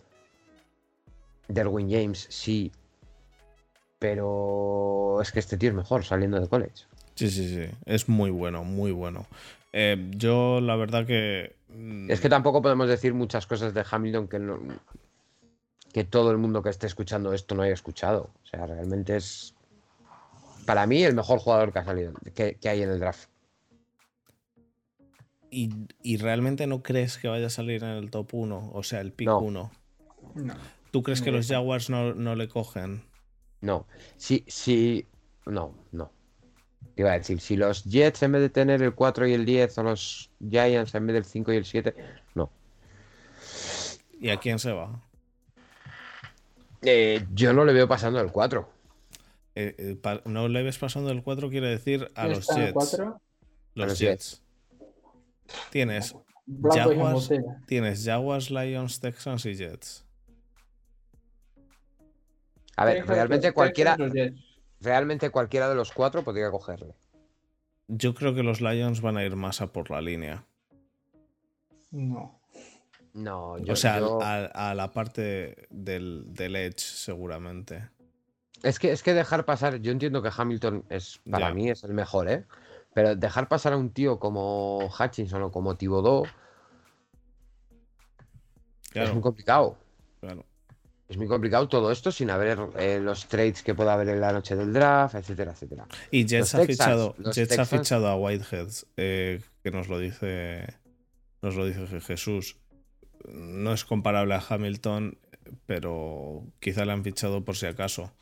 Derwin 1.48 1.90
James 1.90 2.26
sí. 2.30 2.70
Pero 4.00 5.20
es 5.22 5.30
que 5.30 5.38
este 5.38 5.56
tío 5.56 5.68
es 5.68 5.74
mejor 5.76 6.04
saliendo 6.04 6.40
de 6.40 6.48
college. 6.48 6.86
Sí, 7.14 7.30
sí, 7.30 7.48
sí. 7.48 7.70
Es 7.84 8.08
muy 8.08 8.30
bueno, 8.30 8.64
muy 8.64 8.90
bueno. 8.92 9.26
Eh, 9.72 10.10
yo, 10.16 10.60
la 10.60 10.74
verdad 10.74 11.06
que. 11.06 11.54
mm, 11.68 12.10
Es 12.10 12.20
que 12.20 12.28
tampoco 12.30 12.62
podemos 12.62 12.88
decir 12.88 13.14
muchas 13.14 13.46
cosas 13.46 13.72
de 13.74 13.84
Hamilton 13.88 14.26
que 14.26 14.38
no, 14.38 14.58
que 15.92 16.04
todo 16.04 16.30
el 16.30 16.38
mundo 16.38 16.62
que 16.62 16.70
esté 16.70 16.86
escuchando 16.86 17.32
esto 17.34 17.54
no 17.54 17.62
haya 17.62 17.74
escuchado. 17.74 18.30
O 18.42 18.46
sea, 18.46 18.66
realmente 18.66 19.16
es 19.16 19.54
para 20.64 20.86
mí 20.86 21.02
el 21.04 21.14
mejor 21.14 21.38
jugador 21.38 21.72
que 21.72 21.80
ha 21.80 21.84
salido, 21.84 22.14
que, 22.34 22.54
que 22.54 22.68
hay 22.70 22.82
en 22.82 22.88
el 22.90 23.00
draft. 23.00 23.28
¿Y, 25.50 25.70
y 26.02 26.16
realmente 26.16 26.66
no 26.66 26.82
crees 26.82 27.18
que 27.18 27.28
vaya 27.28 27.48
a 27.48 27.50
salir 27.50 27.82
en 27.82 27.90
el 27.90 28.10
top 28.10 28.32
1? 28.32 28.70
O 28.72 28.82
sea, 28.82 29.00
el 29.00 29.12
pick 29.12 29.26
No. 29.28 29.40
1. 29.40 29.70
No. 30.36 30.54
¿Tú 30.90 31.02
crees 31.02 31.20
que 31.22 31.30
los. 31.32 31.48
Jaguars 31.48 31.90
no, 31.90 32.14
no 32.14 32.34
le 32.34 32.48
cogen? 32.48 33.02
No, 33.60 33.86
si, 34.16 34.44
si, 34.48 35.06
no, 35.46 35.74
no. 35.92 36.10
Te 36.94 37.02
Iba 37.02 37.12
a 37.12 37.18
decir, 37.18 37.40
si 37.40 37.56
los 37.56 37.84
Jets 37.84 38.22
en 38.22 38.32
vez 38.32 38.42
de 38.42 38.50
tener 38.50 38.82
el 38.82 38.94
4 38.94 39.26
y 39.26 39.34
el 39.34 39.44
10 39.44 39.76
o 39.78 39.82
los 39.82 40.30
Giants 40.40 40.94
en 40.94 41.06
vez 41.06 41.14
del 41.14 41.24
5 41.24 41.52
y 41.52 41.56
el 41.56 41.64
7, 41.64 41.94
no. 42.34 42.50
¿Y 44.20 44.30
a 44.30 44.36
quién 44.38 44.58
se 44.58 44.72
va? 44.72 45.02
Eh, 46.82 47.26
yo 47.34 47.52
no 47.52 47.64
le 47.64 47.72
veo 47.72 47.86
pasando 47.88 48.20
el 48.20 48.32
4. 48.32 48.68
Eh, 49.54 49.74
eh, 49.78 49.96
pa- 50.00 50.22
no 50.24 50.48
le 50.48 50.62
ves 50.62 50.78
pasando 50.78 51.10
el 51.10 51.22
4, 51.22 51.50
quiere 51.50 51.68
decir 51.68 52.10
a 52.14 52.22
¿Quién 52.22 52.36
los 52.36 52.48
Jets. 52.48 52.72
cuatro? 52.72 53.20
Los, 53.74 53.88
los 53.88 53.98
Jets. 53.98 54.42
Tienes, 55.70 56.14
Blanco 56.46 56.92
y 56.92 56.96
Jaguars. 56.96 57.30
Tienes 57.66 58.04
Jaguars, 58.04 58.50
Lions, 58.50 59.00
Texans 59.00 59.44
y 59.46 59.54
Jets. 59.54 60.04
A 62.76 62.84
ver, 62.84 63.06
realmente 63.06 63.52
cualquiera, 63.52 63.96
realmente 64.80 65.30
cualquiera 65.30 65.68
de 65.68 65.74
los 65.74 65.92
cuatro 65.92 66.22
podría 66.24 66.50
cogerle. 66.50 66.94
Yo 67.88 68.14
creo 68.14 68.34
que 68.34 68.42
los 68.42 68.60
Lions 68.60 69.00
van 69.00 69.16
a 69.16 69.24
ir 69.24 69.36
más 69.36 69.60
a 69.60 69.72
por 69.72 69.90
la 69.90 70.00
línea. 70.00 70.44
No. 71.90 72.40
No, 73.12 73.58
yo, 73.58 73.72
o 73.72 73.76
sea, 73.76 73.98
yo- 73.98 74.22
a, 74.22 74.70
a 74.70 74.74
la 74.74 74.92
parte 74.92 75.66
del, 75.70 76.24
del 76.28 76.54
Edge, 76.54 76.78
seguramente. 76.78 77.88
Es 78.62 78.78
que, 78.78 78.92
es 78.92 79.02
que 79.02 79.14
dejar 79.14 79.44
pasar, 79.44 79.80
yo 79.80 79.90
entiendo 79.90 80.22
que 80.22 80.30
Hamilton 80.34 80.84
es, 80.88 81.20
para 81.28 81.48
Ya. 81.48 81.54
mí 81.54 81.68
es 81.70 81.82
el 81.82 81.94
mejor, 81.94 82.28
¿eh? 82.30 82.44
Pero 82.94 83.16
dejar 83.16 83.48
pasar 83.48 83.72
a 83.72 83.76
un 83.76 83.90
tío 83.90 84.18
como 84.20 84.88
Hutchinson 84.98 85.42
o 85.42 85.50
como 85.50 85.76
Thibodeau 85.76 86.24
es 86.24 86.30
muy 88.92 88.92
Claro, 88.92 89.20
complicado. 89.20 89.78
claro. 90.20 90.44
Es 91.10 91.16
muy 91.16 91.26
complicado 91.26 91.66
todo 91.68 91.90
esto 91.90 92.12
sin 92.12 92.30
haber 92.30 92.56
eh, 92.78 93.00
los 93.00 93.26
trades 93.26 93.64
que 93.64 93.74
pueda 93.74 93.94
haber 93.94 94.08
en 94.10 94.20
la 94.20 94.32
noche 94.32 94.54
del 94.54 94.72
draft, 94.72 95.16
etcétera, 95.16 95.50
etcétera. 95.50 95.86
Y 96.12 96.24
Jets, 96.24 96.54
ha, 96.54 96.64
fichado, 96.64 97.16
ha 97.58 97.64
fichado 97.64 98.06
a 98.06 98.14
Whitehead, 98.16 98.68
eh, 98.96 99.42
que 99.64 99.70
nos 99.72 99.88
lo 99.88 99.98
dice. 99.98 100.72
Nos 101.42 101.56
lo 101.56 101.66
dice 101.66 101.80
Je- 101.88 102.00
Jesús. 102.00 102.58
No 103.26 103.72
es 103.72 103.84
comparable 103.84 104.34
a 104.34 104.42
Hamilton, 104.48 105.18
pero 105.66 106.44
quizá 106.60 106.84
le 106.84 106.92
han 106.92 107.02
fichado 107.02 107.44
por 107.44 107.56
si 107.56 107.66
acaso. 107.66 108.12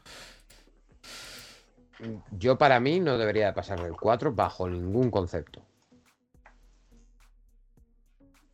Yo 2.31 2.57
para 2.57 2.81
mí 2.81 3.01
no 3.01 3.19
debería 3.19 3.47
de 3.49 3.53
pasar 3.53 3.83
del 3.83 3.93
4 3.97 4.33
bajo 4.33 4.69
ningún 4.69 5.11
concepto. 5.11 5.63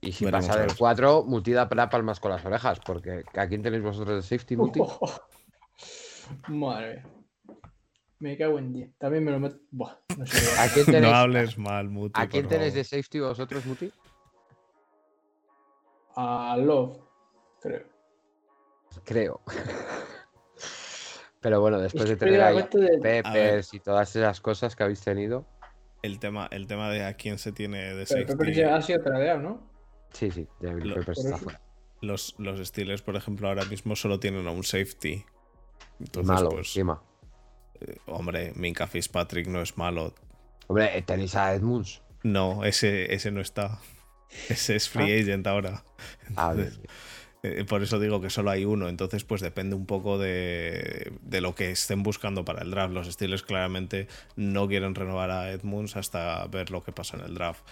Y 0.07 0.13
si 0.13 0.25
Veremos 0.25 0.47
pasa 0.47 0.59
del 0.59 0.69
ver. 0.69 0.77
4, 0.79 1.25
Muti 1.25 1.53
da 1.53 1.69
para 1.69 1.89
palmas 1.89 2.21
con 2.21 2.31
las 2.31 2.45
orejas, 2.45 2.81
porque 2.81 3.25
¿a 3.35 3.47
quién 3.49 3.63
tenéis 3.63 3.83
vosotros 3.83 4.17
de 4.17 4.23
safety, 4.23 4.57
Muti? 4.57 4.81
Madre 6.49 7.03
mía. 7.03 7.11
Me 8.21 8.39
cago 8.39 8.59
en 8.59 8.73
10. 8.73 8.97
También 8.99 9.25
me 9.25 9.31
lo 9.33 9.39
meto. 9.41 9.57
Buah, 9.71 9.97
no 10.17 10.25
sé. 10.27 10.39
¿A 10.61 10.69
quién 10.73 10.87
tenéis, 10.87 11.03
No 11.13 11.15
hables 11.19 11.59
mal, 11.59 11.89
Muti. 11.91 12.21
¿a 12.21 12.29
quién 12.29 12.49
tenéis 12.49 12.73
favor. 12.73 12.85
de 12.91 12.97
safety 12.97 13.21
vosotros, 13.21 13.67
Muti? 13.67 13.93
A 16.17 16.57
Love, 16.59 16.97
creo. 17.61 17.87
Creo. 19.05 19.41
Pero 21.41 21.61
bueno, 21.61 21.79
después 21.81 22.05
de 22.05 22.13
Es 22.15 22.19
que 22.19 22.25
tener 22.27 22.41
ahí 22.43 22.57
de- 22.73 22.99
Peppers 23.03 23.75
y 23.75 23.81
todas 23.81 24.15
esas 24.15 24.41
cosas 24.41 24.77
que 24.77 24.85
habéis 24.85 25.01
tenido. 25.03 25.45
El 26.03 26.19
tema, 26.21 26.47
el 26.53 26.67
tema 26.67 26.91
de 26.91 27.05
a 27.05 27.15
quién 27.15 27.39
se 27.39 27.51
tiene 27.53 27.79
de 27.95 27.95
Pero 27.95 28.07
safety. 28.07 28.33
Pepper 28.33 28.55
ya 28.55 28.77
ha 28.77 28.83
sido 28.83 29.03
tradeado, 29.03 29.41
¿no? 29.41 29.74
Sí, 30.15 30.31
sí, 30.31 30.49
Devil 30.61 30.89
Lo- 30.89 30.95
Peppers 30.97 31.19
está 31.19 31.37
fuera. 31.39 31.61
Los, 32.01 32.35
los 32.39 32.67
Steelers, 32.67 33.03
por 33.03 33.17
ejemplo, 33.17 33.49
ahora 33.49 33.65
mismo 33.67 33.95
solo 33.97 34.19
tienen 34.21 34.47
a 34.47 34.51
un 34.51 34.65
safety. 34.65 35.25
Entonces, 36.01 36.29
Malo, 36.35 36.49
pues, 36.51 36.69
encima. 36.69 37.03
eh, 37.81 37.97
hombre, 38.07 38.53
Minka 38.57 38.87
Fitzpatrick 38.87 39.47
no 39.47 39.61
es 39.63 39.77
malo. 39.79 40.15
Hombre, 40.67 40.97
eh, 40.99 41.03
tenéis 41.03 41.35
a 41.35 41.55
Edmunds. 41.55 42.03
No, 42.23 42.65
ese, 42.65 43.15
ese 43.15 43.31
no 43.31 43.41
está. 43.41 43.79
Ese 44.49 44.75
es 44.77 44.89
free 44.89 45.21
agent 45.21 45.47
ahora. 45.47 45.85
Ah, 46.37 46.51
Entonces, 46.55 46.81
eh, 47.43 47.65
por 47.65 47.83
eso 47.83 47.99
digo 48.01 48.21
que 48.21 48.31
solo 48.31 48.51
hay 48.51 48.65
uno. 48.65 48.89
Entonces, 48.89 49.23
pues 49.25 49.41
depende 49.41 49.77
un 49.77 49.87
poco 49.87 50.19
de, 50.19 51.13
de 51.23 51.41
lo 51.41 51.55
que 51.55 51.71
estén 51.71 52.03
buscando 52.03 52.45
para 52.45 52.63
el 52.63 52.71
draft. 52.71 52.93
Los 52.93 53.07
Steelers 53.11 53.43
claramente 53.43 54.09
no 54.37 54.67
quieren 54.67 54.95
renovar 54.95 55.31
a 55.31 55.51
Edmunds 55.53 55.97
hasta 55.97 56.45
ver 56.49 56.71
lo 56.71 56.83
que 56.83 56.93
pasa 56.93 57.17
en 57.17 57.25
el 57.25 57.35
draft. 57.35 57.65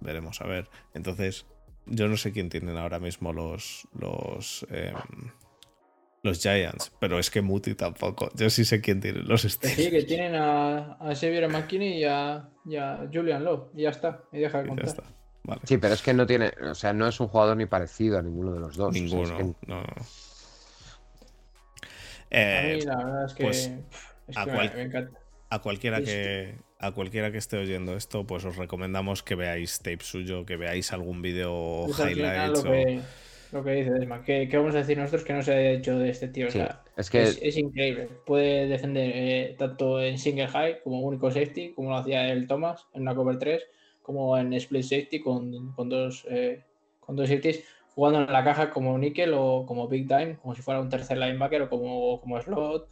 Veremos 0.00 0.40
a 0.40 0.46
ver. 0.46 0.68
Entonces, 0.94 1.44
yo 1.86 2.08
no 2.08 2.16
sé 2.16 2.32
quién 2.32 2.48
tienen 2.48 2.76
ahora 2.76 2.98
mismo 2.98 3.32
los. 3.32 3.86
los 3.98 4.66
em, 4.70 4.94
Los 6.24 6.40
Giants, 6.40 6.92
pero 7.00 7.18
es 7.18 7.30
que 7.30 7.42
Muti 7.42 7.74
tampoco. 7.74 8.30
Yo 8.36 8.48
sí 8.48 8.64
sé 8.64 8.80
quién 8.80 9.00
tiene 9.00 9.22
los 9.22 9.42
Steelers. 9.42 9.82
Sí, 9.82 9.90
que 9.90 10.02
tienen 10.04 10.36
a, 10.36 10.92
a 10.94 11.14
Xavier 11.16 11.48
McKinney 11.48 11.98
y 11.98 12.04
a, 12.04 12.48
y 12.64 12.76
a 12.76 13.08
Julian 13.12 13.42
Lowe. 13.42 13.70
Y 13.74 13.82
ya 13.82 13.90
está. 13.90 14.22
Y 14.32 14.38
deja 14.38 14.58
de 14.58 14.64
Y 14.64 14.66
ya 14.66 14.68
contar. 14.68 14.86
está. 14.86 15.02
Vale. 15.44 15.60
Sí, 15.64 15.78
pero 15.78 15.94
es 15.94 16.02
que 16.02 16.14
no 16.14 16.24
tiene, 16.24 16.52
o 16.70 16.74
sea, 16.76 16.92
no 16.92 17.08
es 17.08 17.18
un 17.18 17.26
jugador 17.26 17.56
ni 17.56 17.66
parecido 17.66 18.18
a 18.18 18.22
ninguno 18.22 18.52
de 18.54 18.60
los 18.60 18.76
dos. 18.76 18.90
o 18.90 18.92
sea, 18.92 19.02
es 19.02 19.10
Ninguno. 19.12 19.36
que- 19.36 19.44
no, 19.66 19.80
no. 19.82 19.82
A 19.82 19.84
Eh, 22.30 22.76
mí 22.78 22.84
la 22.86 22.96
verdad 22.96 23.24
es 23.26 23.34
que, 23.34 23.42
pues, 23.44 23.70
es 24.28 24.36
a 24.36 24.44
que 24.44 24.50
cual- 24.52 24.70
me, 24.70 24.76
me 24.76 24.82
encanta. 24.82 25.18
a 25.50 25.58
cualquiera 25.60 26.00
que 26.00 26.54
a 26.82 26.92
cualquiera 26.92 27.32
que 27.32 27.38
esté 27.38 27.56
oyendo 27.58 27.96
esto, 27.96 28.26
pues 28.26 28.44
os 28.44 28.56
recomendamos 28.56 29.22
que 29.22 29.34
veáis 29.36 29.78
tape 29.80 30.04
suyo, 30.04 30.44
que 30.46 30.56
veáis 30.56 30.92
algún 30.92 31.22
vídeo 31.22 31.52
Es 31.84 31.98
al 32.00 32.12
final 32.12 32.52
highlights 32.52 32.52
lo 32.52 32.64
o- 32.64 32.68
que, 32.68 33.08
lo 33.50 33.64
que 33.64 33.70
dice 33.72 33.90
Desma. 33.92 34.22
¿Qué, 34.24 34.48
qué 34.48 34.56
vamos 34.56 34.74
a 34.74 34.78
decir 34.78 34.96
nosotros 34.98 35.24
que 35.24 35.32
no 35.32 35.42
se 35.42 35.52
haya 35.54 35.70
hecho 35.72 35.98
de 35.98 36.10
este 36.10 36.28
tío? 36.28 36.48
O 36.48 36.50
Sí, 36.52 36.52
sea, 36.52 36.84
es 36.96 37.10
que 37.10 37.22
es, 37.22 37.38
es 37.42 37.56
increíble. 37.56 38.08
Puede 38.26 38.66
defender 38.66 39.10
eh, 39.14 39.56
tanto 39.58 40.00
en 40.02 40.18
single 40.18 40.48
high 40.48 40.80
como 40.82 41.00
único 41.00 41.30
safety, 41.30 41.72
como 41.74 41.90
lo 41.90 41.96
hacía 41.96 42.28
el 42.32 42.46
Thomas 42.46 42.86
en 42.94 43.02
una 43.02 43.14
cover 43.14 43.38
3, 43.38 43.64
como 44.02 44.36
en 44.38 44.52
split 44.54 44.82
safety 44.84 45.20
con, 45.20 45.72
con 45.72 45.88
dos, 45.88 46.24
eh, 46.30 46.64
con 47.00 47.16
dos 47.16 47.28
safeties, 47.28 47.64
jugando 47.94 48.20
en 48.22 48.32
la 48.32 48.44
caja 48.44 48.70
como 48.70 48.96
nickel 48.98 49.32
o 49.34 49.66
como 49.66 49.88
big 49.88 50.06
time, 50.08 50.36
como 50.40 50.54
si 50.54 50.62
fuera 50.62 50.80
un 50.80 50.88
tercer 50.88 51.18
linebacker 51.18 51.62
o 51.62 51.68
como, 51.70 52.20
como 52.20 52.40
slot. 52.40 52.88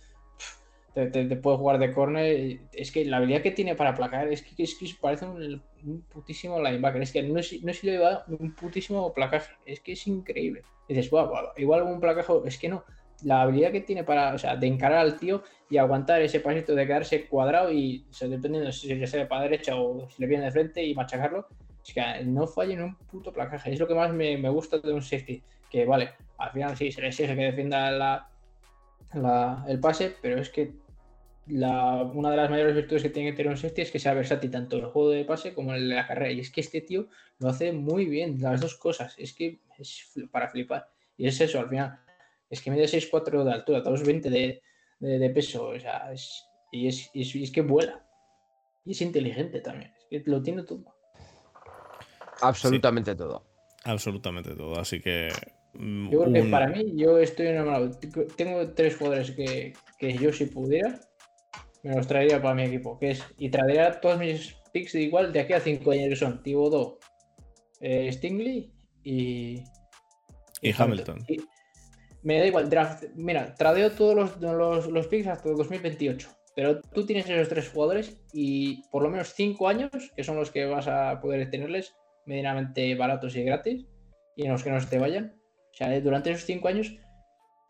Te, 0.92 1.06
te- 1.06 1.24
te 1.26 1.36
puede 1.36 1.56
jugar 1.56 1.78
de 1.78 1.92
corner. 1.92 2.60
Es 2.72 2.90
que 2.90 3.04
la 3.04 3.18
habilidad 3.18 3.42
que 3.42 3.52
tiene 3.52 3.76
para 3.76 3.94
placar 3.94 4.28
es 4.28 4.42
que, 4.42 4.62
es 4.62 4.74
que 4.76 4.86
parece 5.00 5.24
un, 5.26 5.62
un 5.84 6.02
putísimo 6.08 6.60
linebacker. 6.60 7.02
Es 7.02 7.12
que 7.12 7.22
no 7.22 7.34
no 7.34 7.42
si 7.42 7.86
le 7.86 7.98
va 7.98 8.24
un 8.28 8.54
putísimo 8.54 9.12
placaje. 9.14 9.52
Es 9.64 9.80
que 9.80 9.92
es 9.92 10.06
increíble. 10.06 10.62
Y 10.88 10.94
dices, 10.94 11.10
"Buah, 11.10 11.26
buah, 11.26 11.52
igual 11.56 11.82
un 11.82 12.00
placaje. 12.00 12.32
Es 12.44 12.58
que 12.58 12.68
no. 12.68 12.84
La 13.22 13.42
habilidad 13.42 13.70
que 13.70 13.82
tiene 13.82 14.02
para, 14.02 14.34
o 14.34 14.38
sea, 14.38 14.56
de 14.56 14.66
encarar 14.66 14.98
al 14.98 15.18
tío 15.18 15.42
y 15.68 15.76
aguantar 15.76 16.22
ese 16.22 16.40
pasito 16.40 16.74
de 16.74 16.86
quedarse 16.86 17.28
cuadrado 17.28 17.70
y, 17.70 18.06
o 18.10 18.12
sea, 18.14 18.28
dependiendo 18.28 18.72
si 18.72 18.94
le 18.94 19.06
sale 19.06 19.26
para 19.26 19.42
derecha 19.42 19.76
o 19.76 20.08
si 20.08 20.22
le 20.22 20.26
viene 20.28 20.46
de 20.46 20.50
frente 20.50 20.82
y 20.84 20.94
machacarlo. 20.94 21.46
Es 21.84 21.92
que 21.94 22.02
no 22.24 22.46
falla 22.46 22.74
en 22.74 22.82
un 22.82 22.96
puto 23.06 23.32
placaje. 23.32 23.72
Es 23.72 23.78
lo 23.78 23.86
que 23.86 23.94
más 23.94 24.12
me, 24.12 24.36
me 24.38 24.48
gusta 24.48 24.78
de 24.78 24.92
un 24.92 25.02
safety. 25.02 25.44
Que 25.68 25.84
vale, 25.84 26.10
al 26.38 26.50
final 26.50 26.76
sí 26.76 26.90
se 26.90 27.00
le 27.00 27.08
exige 27.08 27.34
que 27.36 27.42
defienda 27.42 27.90
la, 27.92 28.29
la- 29.14 29.64
el 29.68 29.80
pase, 29.80 30.14
pero 30.22 30.40
es 30.40 30.50
que 30.50 30.72
la, 31.46 32.02
una 32.02 32.30
de 32.30 32.36
las 32.36 32.50
mayores 32.50 32.74
virtudes 32.76 33.02
que 33.02 33.10
tiene 33.10 33.30
que 33.30 33.36
tener 33.36 33.50
un 33.50 33.56
safety 33.56 33.82
es 33.82 33.90
que 33.90 33.98
sea 33.98 34.14
versátil 34.14 34.50
tanto 34.50 34.76
en 34.78 34.84
el 34.84 34.90
juego 34.90 35.10
de 35.10 35.24
pase 35.24 35.52
como 35.54 35.70
en 35.74 35.82
el 35.82 35.88
de 35.88 35.94
la 35.96 36.06
carrera. 36.06 36.30
Y 36.30 36.40
es 36.40 36.50
que 36.50 36.60
este 36.60 36.80
tío 36.80 37.08
lo 37.38 37.48
hace 37.48 37.72
muy 37.72 38.04
bien, 38.06 38.40
las 38.40 38.60
dos 38.60 38.76
cosas. 38.76 39.14
Es 39.18 39.32
que 39.32 39.58
es 39.78 40.12
para 40.30 40.48
flipar. 40.48 40.88
Y 41.16 41.26
es 41.26 41.40
eso, 41.40 41.58
al 41.58 41.68
final. 41.68 41.98
Es 42.48 42.60
que 42.62 42.70
mide 42.70 42.84
6'4 42.84 43.44
de 43.44 43.52
altura, 43.52 43.82
2'20 43.82 44.20
de, 44.22 44.62
de, 45.00 45.18
de 45.18 45.30
peso. 45.30 45.68
O 45.68 45.78
sea, 45.80 46.12
es, 46.12 46.44
y, 46.72 46.86
es, 46.88 47.10
y 47.14 47.22
es- 47.22 47.34
y 47.34 47.42
es 47.42 47.50
que 47.50 47.62
vuela. 47.62 48.04
Y 48.84 48.92
es 48.92 49.00
inteligente 49.02 49.60
también. 49.60 49.92
Es 50.10 50.22
que 50.22 50.30
lo 50.30 50.40
tiene 50.42 50.62
todo. 50.62 50.84
absolutamente 52.42 53.14
todo. 53.14 53.44
absolutamente 53.84 54.54
todo. 54.54 54.78
Así 54.78 55.00
que 55.00 55.28
Yo 56.10 56.20
creo 56.20 56.32
que 56.32 56.40
un- 56.42 56.50
para 56.50 56.66
mí, 56.68 56.92
yo 56.96 57.18
estoy 57.18 57.46
enamorado. 57.48 57.90
Tengo 58.36 58.68
tres 58.72 58.96
jugadores 58.96 59.30
que, 59.32 59.72
que 59.98 60.12
yo 60.14 60.32
si 60.32 60.46
pudiera, 60.46 61.00
me 61.82 61.94
los 61.96 62.06
traería 62.06 62.40
para 62.42 62.54
mi 62.54 62.64
equipo. 62.64 62.98
Que 62.98 63.12
es, 63.12 63.24
y 63.38 63.50
traería 63.50 64.00
todos 64.00 64.18
mis 64.18 64.56
picks 64.72 64.92
de 64.92 65.02
igual 65.02 65.32
de 65.32 65.40
aquí 65.40 65.52
a 65.52 65.60
cinco 65.60 65.92
años 65.92 66.08
que 66.08 66.16
son 66.16 66.42
Thibodeau, 66.42 66.98
eh, 67.80 68.10
Stingley 68.12 68.72
y, 69.04 69.62
y 70.62 70.72
Hamilton. 70.76 71.24
Y 71.28 71.36
me 72.22 72.38
da 72.38 72.46
igual, 72.46 72.68
draft. 72.68 73.04
Mira, 73.14 73.54
tradeo 73.54 73.90
todos 73.92 74.14
los, 74.14 74.40
los, 74.40 74.86
los 74.88 75.06
picks 75.06 75.28
hasta 75.28 75.48
2028. 75.50 76.28
Pero 76.56 76.80
tú 76.80 77.06
tienes 77.06 77.28
esos 77.30 77.48
tres 77.48 77.68
jugadores 77.70 78.20
y 78.32 78.82
por 78.90 79.02
lo 79.04 79.08
menos 79.10 79.32
cinco 79.34 79.68
años, 79.68 79.90
que 80.16 80.24
son 80.24 80.36
los 80.36 80.50
que 80.50 80.64
vas 80.66 80.88
a 80.88 81.20
poder 81.20 81.48
tenerles 81.48 81.94
medianamente 82.26 82.94
baratos 82.96 83.36
y 83.36 83.44
gratis, 83.44 83.86
y 84.36 84.44
en 84.46 84.52
los 84.52 84.62
que 84.64 84.70
no 84.70 84.80
se 84.80 84.88
te 84.88 84.98
vayan. 84.98 85.39
Sea, 85.80 86.00
durante 86.00 86.30
esos 86.30 86.44
cinco 86.44 86.68
años, 86.68 86.92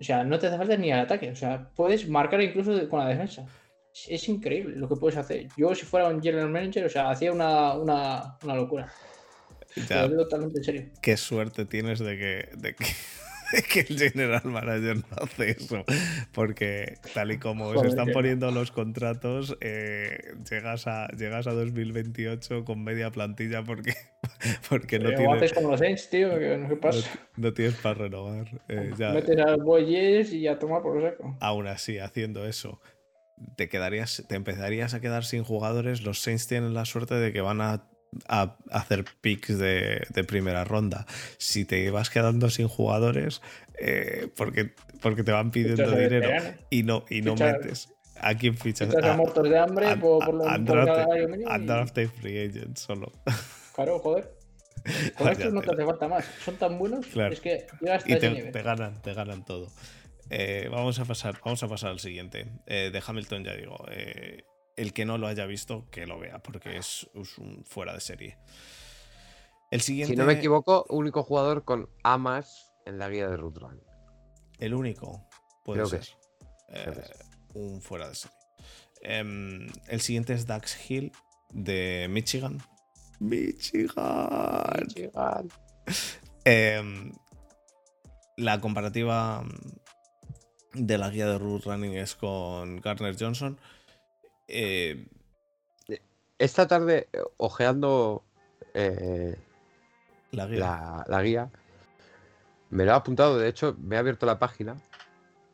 o 0.00 0.04
sea, 0.04 0.24
no 0.24 0.36
te 0.38 0.48
hace 0.48 0.56
falta 0.56 0.76
ni 0.76 0.90
el 0.90 0.98
ataque. 0.98 1.30
O 1.30 1.36
sea, 1.36 1.70
puedes 1.76 2.08
marcar 2.08 2.42
incluso 2.42 2.88
con 2.88 2.98
la 2.98 3.08
defensa. 3.08 3.46
Es, 3.94 4.06
es 4.08 4.28
increíble 4.28 4.76
lo 4.76 4.88
que 4.88 4.96
puedes 4.96 5.16
hacer. 5.16 5.46
Yo, 5.56 5.72
si 5.76 5.86
fuera 5.86 6.08
un 6.08 6.20
general 6.20 6.50
manager, 6.50 6.86
o 6.86 6.90
sea, 6.90 7.10
hacía 7.10 7.32
una, 7.32 7.74
una, 7.74 8.36
una 8.42 8.54
locura. 8.56 8.92
Ya, 9.88 10.02
lo 10.02 10.08
digo 10.08 10.22
totalmente 10.24 10.58
en 10.58 10.64
serio. 10.64 10.90
qué 11.00 11.16
suerte 11.16 11.64
tienes 11.64 12.00
de 12.00 12.18
que, 12.18 12.48
de 12.56 12.74
que, 12.74 12.84
que 13.72 13.80
el 13.80 13.98
general 13.98 14.42
manager 14.44 14.96
no 14.96 15.16
hace 15.22 15.50
eso. 15.50 15.84
Porque 16.32 16.94
tal 17.14 17.32
y 17.32 17.38
como 17.38 17.78
se 17.80 17.88
están 17.88 18.08
poniendo 18.12 18.50
los 18.50 18.70
contratos, 18.70 19.56
eh, 19.60 20.34
llegas, 20.48 20.86
a, 20.86 21.08
llegas 21.08 21.46
a 21.46 21.52
2028 21.52 22.64
con 22.64 22.82
media 22.84 23.10
plantilla 23.10 23.62
porque, 23.62 23.94
porque 24.68 24.98
no, 24.98 25.10
tienes, 25.10 25.36
haces 25.36 25.52
como 25.52 25.70
los 25.70 25.80
Saints, 25.80 26.10
tío, 26.10 26.38
que 26.38 26.56
no 26.56 26.68
sé 26.68 26.68
qué 26.68 26.74
no, 26.74 26.80
pasa. 26.80 27.20
no 27.36 27.52
tienes 27.52 27.74
para 27.76 27.94
renovar. 27.94 28.46
Eh, 28.68 28.92
ya, 28.96 29.12
Metes 29.12 29.38
al 29.38 29.62
Boyes 29.62 30.32
y 30.32 30.46
a 30.46 30.58
tomar 30.58 30.82
por 30.82 31.00
saco. 31.02 31.36
aún 31.40 31.66
así, 31.66 31.98
haciendo 31.98 32.46
eso, 32.46 32.80
te 33.56 33.68
quedarías, 33.68 34.24
te 34.28 34.36
empezarías 34.36 34.94
a 34.94 35.00
quedar 35.00 35.24
sin 35.24 35.44
jugadores. 35.44 36.02
Los 36.02 36.20
Saints 36.20 36.46
tienen 36.46 36.74
la 36.74 36.84
suerte 36.84 37.14
de 37.14 37.32
que 37.32 37.40
van 37.40 37.60
a, 37.60 37.88
a 38.28 38.56
hacer 38.70 39.04
picks 39.20 39.58
de, 39.58 40.06
de 40.10 40.24
primera 40.24 40.64
ronda. 40.64 41.06
Si 41.38 41.64
te 41.64 41.90
vas 41.90 42.10
quedando 42.10 42.50
sin 42.50 42.68
jugadores, 42.68 43.40
eh, 43.78 44.28
porque, 44.36 44.72
porque 45.00 45.22
te 45.22 45.32
van 45.32 45.50
pidiendo 45.50 45.84
a 45.90 45.96
dinero 45.96 46.28
y 46.70 46.82
no, 46.82 47.04
y 47.08 47.22
no 47.22 47.34
metes. 47.36 47.88
¿A 48.22 48.34
quién 48.34 48.56
fichas? 48.56 48.88
fichas 48.88 49.02
a 49.04 49.12
A- 49.14 49.16
muertos 49.16 49.48
de 49.48 49.58
hambre 49.58 49.86
a- 49.88 49.96
por, 49.96 50.22
a- 50.22 50.26
por, 50.26 50.34
lo- 50.34 50.44
por 50.44 50.52
y- 52.04 52.08
free 52.08 52.46
agent 52.48 52.76
solo. 52.76 53.10
Claro, 53.74 53.98
joder. 54.00 54.30
Con 55.16 55.28
estos 55.28 55.52
no 55.54 55.62
te 55.62 55.72
hace 55.72 55.84
falta 55.86 56.06
más. 56.08 56.24
Son 56.44 56.56
tan 56.56 56.78
buenos 56.78 57.06
Claro. 57.06 57.32
es 57.32 57.40
que 57.40 57.66
llegas 57.80 57.98
hasta 57.98 58.10
y 58.10 58.12
ese 58.12 58.20
te, 58.20 58.30
nivel. 58.30 58.52
te 58.52 58.62
ganan, 58.62 59.00
te 59.00 59.14
ganan 59.14 59.44
todo. 59.44 59.68
Eh, 60.28 60.68
vamos, 60.70 60.98
a 60.98 61.04
pasar, 61.06 61.40
vamos 61.44 61.62
a 61.62 61.68
pasar 61.68 61.90
al 61.90 61.98
siguiente. 62.00 62.46
Eh, 62.66 62.90
de 62.92 63.02
Hamilton 63.06 63.44
ya 63.44 63.54
digo, 63.54 63.76
eh, 63.90 64.44
el 64.80 64.92
que 64.92 65.04
no 65.04 65.18
lo 65.18 65.26
haya 65.26 65.46
visto, 65.46 65.86
que 65.90 66.06
lo 66.06 66.18
vea, 66.18 66.38
porque 66.42 66.76
es, 66.78 67.08
es 67.14 67.38
un 67.38 67.64
fuera 67.64 67.92
de 67.92 68.00
serie. 68.00 68.38
El 69.70 69.82
siguiente, 69.82 70.14
Si 70.14 70.18
no 70.18 70.24
me 70.24 70.32
equivoco, 70.32 70.84
único 70.88 71.22
jugador 71.22 71.64
con 71.64 71.88
A 72.02 72.18
más 72.18 72.72
en 72.86 72.98
la 72.98 73.08
guía 73.08 73.28
de 73.28 73.36
Root 73.36 73.58
Run. 73.58 73.82
el 74.58 74.74
único, 74.74 75.28
puede 75.64 75.80
Creo 75.84 75.90
que 75.90 76.04
ser. 76.04 76.16
Eh, 76.70 76.92
que 76.94 77.02
sí. 77.02 77.12
un 77.54 77.80
fuera 77.82 78.08
de 78.08 78.14
serie. 78.14 78.36
Em, 79.02 79.68
el 79.88 80.00
siguiente 80.00 80.32
es 80.32 80.46
Dax 80.46 80.90
Hill 80.90 81.12
de 81.50 82.06
Michigan. 82.10 82.58
Michigan. 83.20 84.88
Em, 86.44 87.12
la 88.36 88.60
comparativa 88.60 89.44
de 90.72 90.98
la 90.98 91.10
guía 91.10 91.26
de 91.26 91.38
route 91.38 91.66
running 91.68 91.94
es 91.96 92.14
con 92.14 92.80
Garner 92.80 93.16
Johnson. 93.18 93.58
Eh, 94.52 95.06
Esta 96.38 96.66
tarde, 96.66 97.08
eh, 97.12 97.18
ojeando 97.36 98.22
eh, 98.74 99.36
la 100.32 100.46
guía. 100.46 100.58
la, 100.58 101.04
la 101.08 101.22
guía, 101.22 101.50
me 102.70 102.84
lo 102.84 102.92
he 102.92 102.94
apuntado, 102.94 103.38
de 103.38 103.48
hecho, 103.48 103.76
me 103.80 103.96
he 103.96 103.98
abierto 103.98 104.26
la 104.26 104.38
página. 104.38 104.76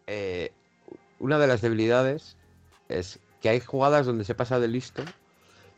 Eh, 0.07 0.53
una 1.19 1.39
de 1.39 1.47
las 1.47 1.61
debilidades 1.63 2.37
es 2.89 3.19
que 3.41 3.49
hay 3.49 3.61
jugadas 3.61 4.07
donde 4.07 4.25
se 4.25 4.35
pasa 4.35 4.61
de 4.61 4.69
listo 4.69 5.03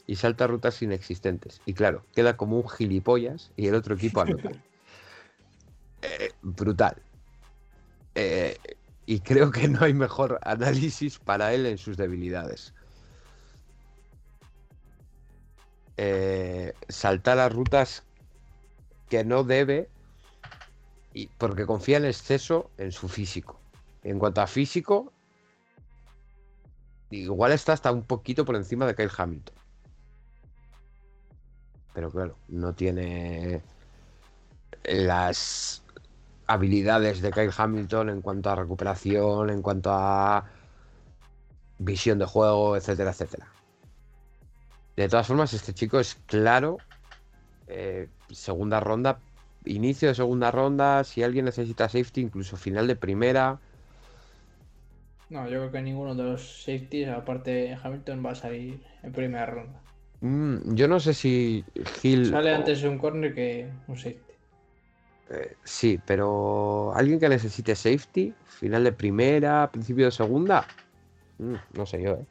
y 0.07 0.17
salta 0.17 0.47
rutas 0.47 0.83
inexistentes. 0.83 1.61
Y 1.65 1.75
claro, 1.75 2.05
queda 2.15 2.37
como 2.37 2.57
un 2.59 2.69
gilipollas 2.69 3.51
y 3.57 3.69
el 3.69 3.75
otro 3.75 3.95
equipo 3.95 4.21
anota. 4.21 4.51
Eh, 6.01 6.31
brutal. 6.43 7.03
Eh, 8.15 8.57
y 9.05 9.19
creo 9.19 9.51
que 9.51 9.67
no 9.67 9.85
hay 9.85 9.95
mejor 9.95 10.39
análisis 10.43 11.19
para 11.19 11.53
él 11.53 11.67
en 11.67 11.77
sus 11.77 11.97
debilidades. 11.97 12.73
Eh, 16.01 16.75
saltar 16.89 17.41
a 17.41 17.49
rutas 17.49 18.05
que 19.09 19.25
no 19.25 19.43
debe 19.43 19.89
y 21.13 21.27
porque 21.27 21.67
confía 21.67 21.97
en 21.97 22.05
exceso 22.05 22.71
en 22.79 22.93
su 22.93 23.09
físico. 23.09 23.59
En 24.05 24.21
cuanto 24.21 24.41
a 24.41 24.47
físico, 24.47 25.13
igual 27.11 27.51
está 27.51 27.73
hasta 27.73 27.91
un 27.91 28.05
poquito 28.05 28.45
por 28.45 28.55
encima 28.55 28.87
de 28.87 28.95
Kyle 28.95 29.11
Hamilton. 29.17 29.57
Pero 31.95 32.13
claro, 32.13 32.39
no 32.47 32.73
tiene 32.75 33.61
las 34.85 35.83
habilidades 36.47 37.21
de 37.23 37.33
Kyle 37.33 37.51
Hamilton 37.57 38.11
en 38.11 38.23
cuanto 38.23 38.51
a 38.51 38.55
recuperación, 38.55 39.51
en 39.51 39.63
cuanto 39.63 39.91
a 39.93 40.47
visión 41.79 42.21
de 42.21 42.27
juego, 42.27 42.77
etcétera, 42.77 43.11
etcétera. 43.11 43.58
De 44.99 45.09
todas 45.09 45.27
formas, 45.27 45.53
este 45.55 45.73
chico 45.75 45.99
es 46.01 46.17
claro. 46.27 46.81
eh, 47.69 48.09
segunda 48.31 48.81
ronda, 48.81 49.21
inicio 49.65 50.09
de 50.09 50.15
segunda 50.15 50.51
ronda. 50.51 51.05
Si 51.05 51.23
alguien 51.23 51.47
necesita 51.47 51.89
safety, 51.89 52.23
incluso 52.23 52.57
final 52.57 52.87
de 52.87 52.97
primera. 52.97 53.61
No, 55.31 55.45
yo 55.49 55.59
creo 55.61 55.73
que 55.73 55.81
ninguno 55.83 56.15
de 56.15 56.25
los 56.25 56.63
safeties, 56.65 57.09
aparte 57.09 57.51
de 57.51 57.79
Hamilton, 57.83 58.25
va 58.25 58.31
a 58.33 58.35
salir 58.35 58.81
en 59.03 59.13
primera 59.13 59.47
ronda. 59.47 59.81
Mm, 60.21 60.75
yo 60.75 60.89
no 60.89 60.99
sé 61.01 61.15
si 61.15 61.65
Hill. 62.03 62.35
Sale 62.35 62.51
o- 62.53 62.57
antes 62.57 62.83
un 62.85 62.99
corner 62.99 63.35
que 63.35 63.71
un 63.87 63.97
safety. 63.97 64.33
eh, 65.31 65.57
sí, 65.65 66.01
pero 66.05 66.95
alguien 66.95 67.21
que 67.21 67.29
necesite 67.29 67.75
safety, 67.77 68.35
final 68.47 68.85
de 68.85 68.93
primera, 68.93 69.71
principio 69.71 70.07
de 70.07 70.11
segunda. 70.11 70.65
Mm, 71.39 71.55
no 71.79 71.87
sé 71.87 72.03
yo, 72.03 72.13
¿eh? 72.15 72.27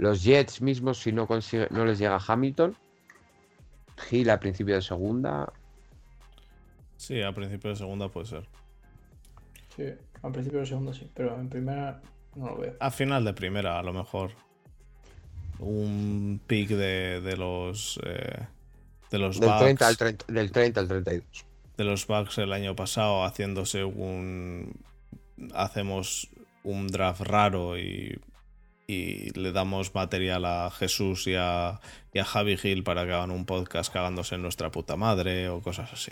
Los 0.00 0.24
Jets 0.24 0.62
mismos, 0.62 0.98
si 0.98 1.12
no, 1.12 1.26
consigue, 1.26 1.68
no 1.70 1.84
les 1.84 1.98
llega 1.98 2.18
Hamilton. 2.26 2.74
Hill 4.10 4.30
a 4.30 4.40
principio 4.40 4.74
de 4.76 4.80
segunda. 4.80 5.52
Sí, 6.96 7.20
a 7.20 7.32
principio 7.32 7.68
de 7.68 7.76
segunda 7.76 8.08
puede 8.08 8.26
ser. 8.26 8.48
Sí, 9.76 9.84
al 10.22 10.32
principio 10.32 10.60
del 10.60 10.68
segundo 10.68 10.94
sí, 10.94 11.10
pero 11.12 11.38
en 11.38 11.50
primera 11.50 12.00
no 12.34 12.46
lo 12.48 12.56
veo. 12.56 12.76
A 12.80 12.90
final 12.90 13.26
de 13.26 13.34
primera, 13.34 13.78
a 13.78 13.82
lo 13.82 13.92
mejor. 13.92 14.30
Un 15.58 16.40
pick 16.46 16.70
de, 16.70 17.20
de 17.20 17.36
los. 17.36 18.00
eh, 18.02 18.46
de 19.10 19.18
los 19.18 19.38
Del 19.38 19.50
30, 19.58 19.86
al 19.86 19.92
Bucks. 19.92 19.98
30, 19.98 20.32
del 20.32 20.50
30 20.50 20.80
al 20.80 20.88
32. 20.88 21.44
De 21.76 21.84
los 21.84 22.06
Bucks 22.06 22.38
el 22.38 22.54
año 22.54 22.74
pasado 22.74 23.22
haciéndose 23.26 23.84
un. 23.84 24.72
Hacemos 25.54 26.30
un 26.64 26.86
draft 26.86 27.20
raro 27.20 27.78
y. 27.78 28.18
Y 28.90 29.30
le 29.38 29.52
damos 29.52 29.94
material 29.94 30.44
a 30.44 30.68
Jesús 30.68 31.28
y 31.28 31.36
a, 31.38 31.78
y 32.12 32.18
a 32.18 32.24
Javi 32.24 32.56
Gil 32.56 32.82
para 32.82 33.06
que 33.06 33.12
hagan 33.12 33.30
un 33.30 33.46
podcast 33.46 33.92
cagándose 33.92 34.34
en 34.34 34.42
nuestra 34.42 34.72
puta 34.72 34.96
madre 34.96 35.48
o 35.48 35.60
cosas 35.60 35.92
así. 35.92 36.10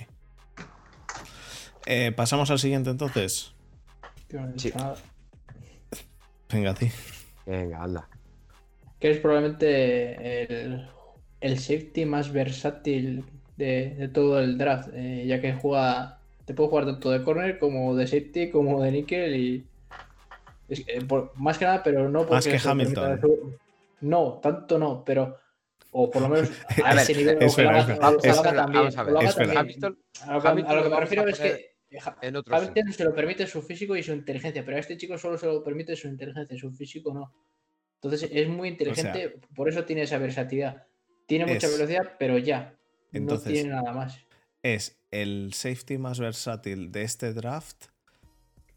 Eh, 1.86 2.12
Pasamos 2.12 2.52
al 2.52 2.60
siguiente 2.60 2.90
entonces. 2.90 3.52
Sí. 4.58 4.72
Venga, 6.52 6.70
a 6.70 6.74
ti. 6.74 6.88
Venga, 7.46 7.82
anda. 7.82 8.08
Que 9.00 9.10
es 9.10 9.18
probablemente 9.18 10.42
el, 10.44 10.88
el 11.40 11.58
safety 11.58 12.04
más 12.04 12.30
versátil 12.30 13.24
de, 13.56 13.96
de 13.96 14.06
todo 14.06 14.38
el 14.38 14.56
draft, 14.56 14.90
eh, 14.94 15.24
ya 15.26 15.40
que 15.40 15.52
juega, 15.52 16.20
te 16.44 16.54
puede 16.54 16.68
jugar 16.68 16.86
tanto 16.86 17.10
de 17.10 17.24
corner 17.24 17.58
como 17.58 17.96
de 17.96 18.06
safety 18.06 18.50
como 18.50 18.80
de 18.84 18.92
nickel 18.92 19.34
y 19.34 19.66
es 20.68 20.84
que, 20.84 20.92
eh, 20.96 21.00
por- 21.04 21.32
más 21.36 21.58
que 21.58 21.64
nada, 21.64 21.82
pero 21.82 22.08
no 22.08 22.20
Más 22.20 22.28
porque 22.28 22.50
que 22.50 22.56
lo 22.68 22.76
permita 22.76 23.06
Hamilton. 23.06 23.20
su- 23.20 23.58
No, 24.02 24.38
tanto 24.42 24.78
no, 24.78 25.02
pero 25.04 25.38
o 25.90 26.10
por 26.10 26.22
lo 26.22 26.28
menos 26.28 26.50
a, 26.84 26.94
ese 27.02 27.14
nivel 27.14 27.38
que. 27.38 27.44
Hamilton, 27.44 27.98
A 28.04 28.10
lo 28.10 28.18
que, 30.54 30.62
que 30.82 30.88
me 30.90 31.00
refiero 31.00 31.28
es 31.28 31.38
que 31.40 31.74
Ja- 31.98 32.16
en 32.20 32.36
otro 32.36 32.54
sitio. 32.58 32.70
Hamilton 32.72 32.92
se 32.92 33.04
lo 33.04 33.14
permite 33.14 33.46
su 33.46 33.62
físico 33.62 33.96
y 33.96 34.02
su 34.02 34.12
inteligencia, 34.12 34.64
pero 34.64 34.76
a 34.76 34.80
este 34.80 34.96
chico 34.96 35.16
solo 35.18 35.38
se 35.38 35.46
lo 35.46 35.62
permite 35.64 35.96
su 35.96 36.06
inteligencia, 36.08 36.56
su 36.58 36.70
físico 36.72 37.12
no. 37.14 37.32
Entonces 38.02 38.28
es 38.32 38.48
muy 38.48 38.68
inteligente, 38.68 39.40
por 39.56 39.68
eso 39.68 39.84
tiene 39.84 40.02
esa 40.02 40.18
versatilidad. 40.18 40.86
Tiene 41.26 41.46
mucha 41.46 41.66
Es- 41.66 41.72
velocidad, 41.76 42.12
pero 42.18 42.38
ya. 42.38 42.74
Entonces- 43.12 43.46
no 43.46 43.52
tiene 43.52 43.70
nada 43.70 43.92
más. 43.92 44.18
es 44.62 45.00
el 45.10 45.52
safety 45.54 45.96
más 45.98 46.20
versátil 46.20 46.92
de 46.92 47.02
este 47.02 47.32
draft, 47.32 47.86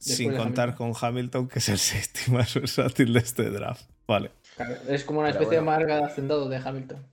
sin 0.02 0.36
contar 0.36 0.70
Hamilton. 0.70 0.94
con 0.94 1.08
Hamilton, 1.10 1.48
que 1.48 1.60
es 1.60 1.70
el 1.70 1.78
safety 1.80 2.32
más 2.32 2.54
versátil 2.54 3.14
de 3.14 3.20
este 3.20 3.50
draft. 3.50 3.90
Vale. 4.08 4.32
Claro, 4.56 4.76
es 4.90 5.04
como 5.06 5.20
una 5.22 5.30
Pero 5.30 5.42
especie 5.44 5.60
bueno. 5.62 5.72
de 5.72 5.78
marca 5.86 5.96
de 5.98 6.04
hacendado 6.12 6.50
de 6.50 6.58
Hamilton. 6.58 7.06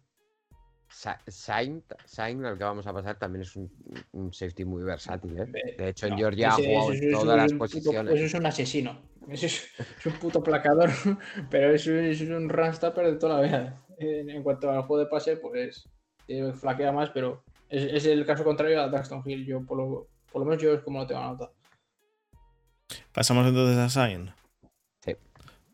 Sa- 0.90 1.20
Sainz, 1.28 1.84
Sainz, 2.06 2.44
al 2.44 2.58
que 2.58 2.64
vamos 2.64 2.86
a 2.86 2.92
pasar, 2.92 3.16
también 3.18 3.42
es 3.42 3.54
un, 3.54 3.70
un 4.12 4.32
safety 4.32 4.64
muy 4.64 4.82
versátil. 4.82 5.38
¿eh? 5.38 5.74
De 5.78 5.88
hecho, 5.90 6.06
en 6.06 6.12
No, 6.12 6.18
Georgia 6.18 6.48
ha 6.48 6.52
jugado 6.52 6.90
todas 7.12 7.36
las 7.36 7.52
puto- 7.52 7.58
posiciones. 7.58 8.14
eso 8.14 8.24
es 8.24 8.34
un 8.34 8.46
asesino. 8.46 9.00
Eso 9.28 9.46
es, 9.46 9.68
es 9.98 10.06
un 10.06 10.14
puto 10.14 10.42
placador, 10.42 10.90
pero 11.50 11.72
es 11.74 11.86
un, 11.86 11.98
es 11.98 12.20
un 12.22 12.48
runstopper 12.48 13.04
de 13.12 13.16
toda 13.18 13.36
la 13.40 13.42
vida. 13.46 13.84
En, 13.98 14.30
en 14.30 14.42
cuanto 14.42 14.70
al 14.70 14.82
juego 14.82 15.04
de 15.04 15.10
pase, 15.10 15.36
pues 15.36 15.88
eh, 16.26 16.52
flaquea 16.52 16.90
más, 16.90 17.10
pero 17.10 17.44
es, 17.68 17.82
es 17.92 18.06
el 18.06 18.24
caso 18.24 18.42
contrario 18.42 18.80
a 18.80 18.88
Daxton 18.88 19.22
Hill. 19.24 19.44
Yo, 19.46 19.60
por 19.64 19.76
lo, 19.76 20.08
por 20.32 20.40
lo 20.40 20.46
menos, 20.46 20.62
yo 20.62 20.72
es 20.72 20.80
como 20.80 21.00
lo 21.00 21.06
tengo 21.06 21.20
anotado. 21.20 21.52
Pasamos 23.12 23.46
entonces 23.46 23.76
a 23.78 23.88
Sain. 23.88 24.30
Sí. 25.04 25.14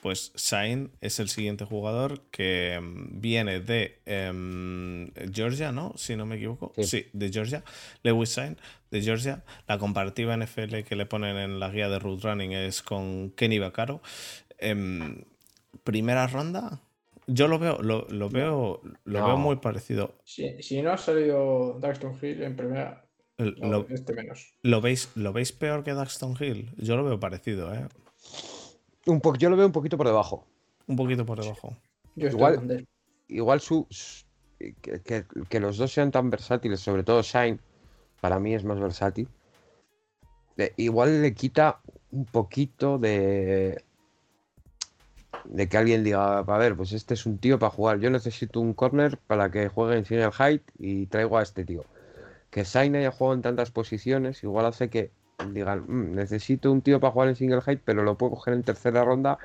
Pues 0.01 0.33
Sain 0.35 0.91
es 1.01 1.19
el 1.21 1.29
siguiente 1.29 1.65
jugador 1.65 2.21
que 2.31 2.79
mm, 2.81 3.21
viene 3.21 3.61
de 3.61 4.01
em, 4.07 5.11
Georgia, 5.33 5.73
¿no? 5.73 5.93
Si 5.97 6.17
no 6.17 6.27
me 6.27 6.37
equivoco. 6.37 6.73
Sí. 6.77 6.85
Sí, 6.85 7.07
de 7.13 7.31
Georgia. 7.33 7.65
Lewis 8.03 8.31
Sain, 8.31 8.57
de 8.91 9.03
Georgia. 9.03 9.45
La 9.67 9.79
comparativa 9.79 10.37
NFL 10.37 10.81
que 10.87 10.97
le 10.97 11.07
ponen 11.07 11.37
en 11.37 11.61
la 11.61 11.71
guía 11.71 11.89
de 11.89 11.99
Root 11.99 12.23
Running 12.23 12.53
es 12.53 12.83
con 12.83 13.31
Kenny 13.31 13.59
Vaccaro. 13.59 14.01
Em, 14.59 15.25
primera 15.83 16.27
ronda. 16.27 16.81
Yo 17.27 17.49
lo 17.49 17.59
veo, 17.59 17.79
lo, 17.81 18.07
lo 18.11 18.29
veo, 18.29 18.83
lo 19.05 19.21
No. 19.21 19.27
veo 19.27 19.37
muy 19.39 19.57
parecido. 19.57 20.15
Si, 20.25 20.63
si 20.63 20.83
no 20.83 20.93
ha 20.93 20.99
salido 20.99 21.79
Daxton 21.81 22.19
Hill 22.21 22.43
en 22.43 22.55
primera, 22.55 23.04
no, 23.39 23.69
lo, 23.69 23.87
este 23.89 24.13
menos. 24.13 24.55
¿lo 24.63 24.81
veis, 24.81 25.11
¿Lo 25.15 25.33
veis 25.33 25.53
peor 25.53 25.83
que 25.85 25.93
Daxton 25.95 26.37
Hill? 26.39 26.71
Yo 26.77 26.97
lo 26.97 27.05
veo 27.05 27.19
parecido, 27.19 27.75
¿eh? 27.75 27.87
Un 29.07 29.21
po- 29.21 29.35
yo 29.37 29.51
lo 29.51 29.57
veo 29.57 29.67
un 29.67 29.73
poquito 29.73 29.97
por 29.97 30.07
debajo. 30.07 30.47
Un 30.87 30.97
poquito 30.97 31.27
por 31.27 31.41
debajo. 31.41 31.77
Yo 32.15 32.29
Igual-. 32.29 32.87
Igual 33.29 33.61
su, 33.61 33.87
su- 33.91 34.25
que, 34.59 35.01
que- 35.03 35.25
que 35.49 35.61
los 35.61 35.77
dos 35.79 35.93
sean 35.93 36.11
tan 36.11 36.31
versátiles, 36.31 36.81
sobre 36.81 37.03
todo 37.03 37.23
Sainz, 37.23 37.61
para 38.21 38.39
mí 38.39 38.55
es 38.55 38.65
más 38.65 38.79
versátil. 38.79 39.29
eh, 40.57 40.73
igual 40.77 41.21
le 41.23 41.35
quita 41.35 41.81
un 42.13 42.25
poquito 42.27 42.99
de 42.99 43.83
de 45.47 45.69
que 45.69 45.77
alguien 45.77 46.05
diga, 46.05 46.39
a 46.39 46.59
ver, 46.59 46.77
pues 46.77 46.93
este 46.93 47.15
es 47.15 47.27
un 47.27 47.39
tío 47.39 47.59
para 47.59 47.71
jugar. 47.71 47.99
Yo 47.99 48.09
necesito 48.09 48.61
un 48.61 48.73
corner 48.73 49.19
para 49.19 49.51
que 49.51 49.69
juegue 49.69 49.99
en 49.99 50.05
single 50.07 50.31
height 50.33 50.63
y 50.79 51.07
traigo 51.07 51.37
a 51.37 51.43
este 51.43 51.65
tío. 51.65 51.85
Que 52.55 52.65
Sainz 52.65 52.97
haya 52.97 53.11
jugado 53.11 53.35
en 53.35 53.43
tantas 53.43 53.73
posiciones, 53.73 54.45
igual 54.45 54.67
hace 54.67 54.89
que 54.89 55.11
digan, 55.51 55.87
"Mm, 55.89 56.15
necesito 56.15 56.71
un 56.71 56.83
tío 56.83 57.01
para 57.01 57.13
jugar 57.13 57.29
en 57.31 57.35
single 57.35 57.61
height, 57.61 57.83
pero 57.85 58.05
lo 58.05 58.17
puedo 58.17 58.35
coger 58.37 58.55
en 58.55 58.63
tercera 58.63 59.05
ronda 59.05 59.41